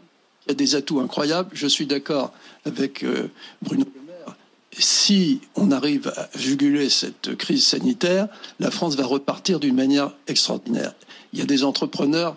Il 0.45 0.49
y 0.49 0.51
a 0.51 0.55
des 0.55 0.75
atouts 0.75 0.99
incroyables. 0.99 1.49
Je 1.53 1.67
suis 1.67 1.85
d'accord 1.85 2.33
avec 2.65 3.03
euh, 3.03 3.29
Bruno 3.61 3.85
Le 3.95 4.01
Maire. 4.01 4.35
Si 4.77 5.39
on 5.55 5.71
arrive 5.71 6.11
à 6.15 6.29
juguler 6.37 6.89
cette 6.89 7.35
crise 7.35 7.65
sanitaire, 7.65 8.27
la 8.59 8.71
France 8.71 8.95
va 8.95 9.05
repartir 9.05 9.59
d'une 9.59 9.75
manière 9.75 10.11
extraordinaire. 10.27 10.93
Il 11.31 11.39
y 11.39 11.41
a 11.41 11.45
des 11.45 11.63
entrepreneurs 11.63 12.35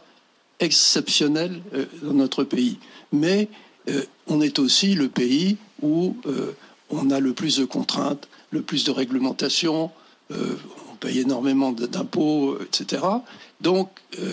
exceptionnels 0.60 1.60
euh, 1.74 1.86
dans 2.02 2.14
notre 2.14 2.44
pays. 2.44 2.78
Mais 3.12 3.48
euh, 3.88 4.02
on 4.28 4.40
est 4.40 4.58
aussi 4.58 4.94
le 4.94 5.08
pays 5.08 5.56
où 5.82 6.16
on 6.88 7.10
a 7.10 7.20
le 7.20 7.34
plus 7.34 7.58
de 7.58 7.64
contraintes, 7.64 8.28
le 8.50 8.62
plus 8.62 8.84
de 8.84 8.90
réglementations 8.90 9.90
paye 10.96 11.20
énormément 11.20 11.72
d'impôts, 11.72 12.58
etc. 12.60 13.02
Donc, 13.60 13.90
euh, 14.18 14.32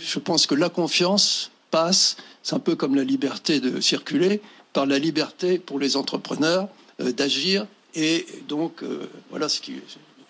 je 0.00 0.18
pense 0.18 0.46
que 0.46 0.54
la 0.54 0.68
confiance 0.68 1.50
passe, 1.70 2.16
c'est 2.42 2.54
un 2.54 2.60
peu 2.60 2.76
comme 2.76 2.94
la 2.94 3.04
liberté 3.04 3.60
de 3.60 3.80
circuler, 3.80 4.40
par 4.72 4.86
la 4.86 4.98
liberté 4.98 5.58
pour 5.58 5.78
les 5.78 5.96
entrepreneurs 5.96 6.68
euh, 7.00 7.12
d'agir. 7.12 7.66
Et 7.94 8.26
donc, 8.48 8.82
euh, 8.82 9.08
voilà 9.30 9.48
ce 9.48 9.60
qui, 9.60 9.74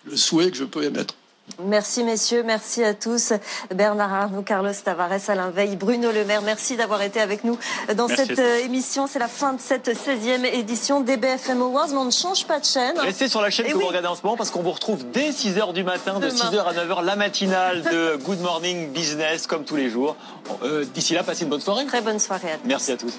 le 0.05 0.15
souhait 0.15 0.51
que 0.51 0.57
je 0.57 0.63
peux 0.63 0.83
émettre. 0.83 1.15
Merci 1.63 2.03
messieurs, 2.03 2.43
merci 2.43 2.83
à 2.83 2.93
tous. 2.93 3.31
Bernard 3.73 4.13
Arnault, 4.13 4.41
Carlos 4.41 4.73
Tavares, 4.83 5.29
Alain 5.29 5.51
Veil, 5.51 5.75
Bruno 5.77 6.11
Le 6.11 6.25
Maire, 6.25 6.41
merci 6.41 6.75
d'avoir 6.75 7.01
été 7.01 7.21
avec 7.21 7.43
nous 7.43 7.57
dans 7.95 8.07
cette 8.07 8.39
euh, 8.39 8.65
émission. 8.65 9.07
C'est 9.07 9.19
la 9.19 9.27
fin 9.29 9.53
de 9.53 9.61
cette 9.61 9.87
16e 9.87 10.43
édition 10.45 10.99
des 10.99 11.17
BFM 11.17 11.61
Awards, 11.61 11.87
mais 11.89 11.97
on 11.97 12.05
ne 12.05 12.11
change 12.11 12.45
pas 12.45 12.59
de 12.59 12.65
chaîne. 12.65 12.97
Restez 12.99 13.29
sur 13.29 13.41
la 13.41 13.49
chaîne 13.49 13.67
eh 13.69 13.71
que 13.71 13.77
vous 13.77 13.85
regardez 13.85 14.07
en 14.07 14.15
ce 14.15 14.23
moment 14.23 14.35
parce 14.35 14.51
qu'on 14.51 14.63
vous 14.63 14.71
retrouve 14.71 15.05
dès 15.11 15.29
6h 15.29 15.71
du 15.71 15.83
matin, 15.83 16.19
de 16.19 16.29
6h 16.29 16.59
à 16.61 16.73
9h, 16.73 17.03
la 17.03 17.15
matinale 17.15 17.83
de 17.83 18.17
Good 18.17 18.41
Morning 18.41 18.91
Business, 18.91 19.47
comme 19.47 19.63
tous 19.63 19.77
les 19.77 19.89
jours. 19.89 20.17
Euh, 20.63 20.83
d'ici 20.93 21.13
là, 21.13 21.23
passez 21.23 21.43
une 21.43 21.49
bonne 21.49 21.61
soirée. 21.61 21.85
Très 21.85 22.01
bonne 22.01 22.19
soirée 22.19 22.51
à 22.51 22.57
tous. 22.57 22.67
Merci 22.67 22.91
à 22.91 22.97
tous. 22.97 23.13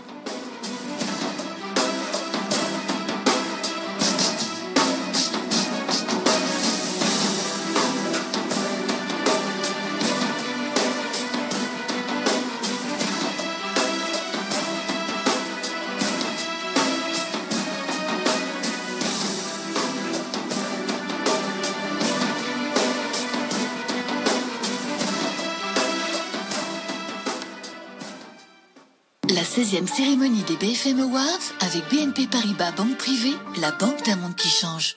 La 29.86 29.92
16e 29.92 29.96
cérémonie 29.98 30.42
des 30.42 30.56
BFM 30.56 31.00
Awards 31.00 31.52
avec 31.60 31.88
BNP 31.90 32.26
Paribas 32.26 32.72
Banque 32.72 32.96
Privée, 32.96 33.36
la 33.60 33.70
banque 33.70 34.04
d'un 34.04 34.16
monde 34.16 34.34
qui 34.34 34.48
change. 34.48 34.96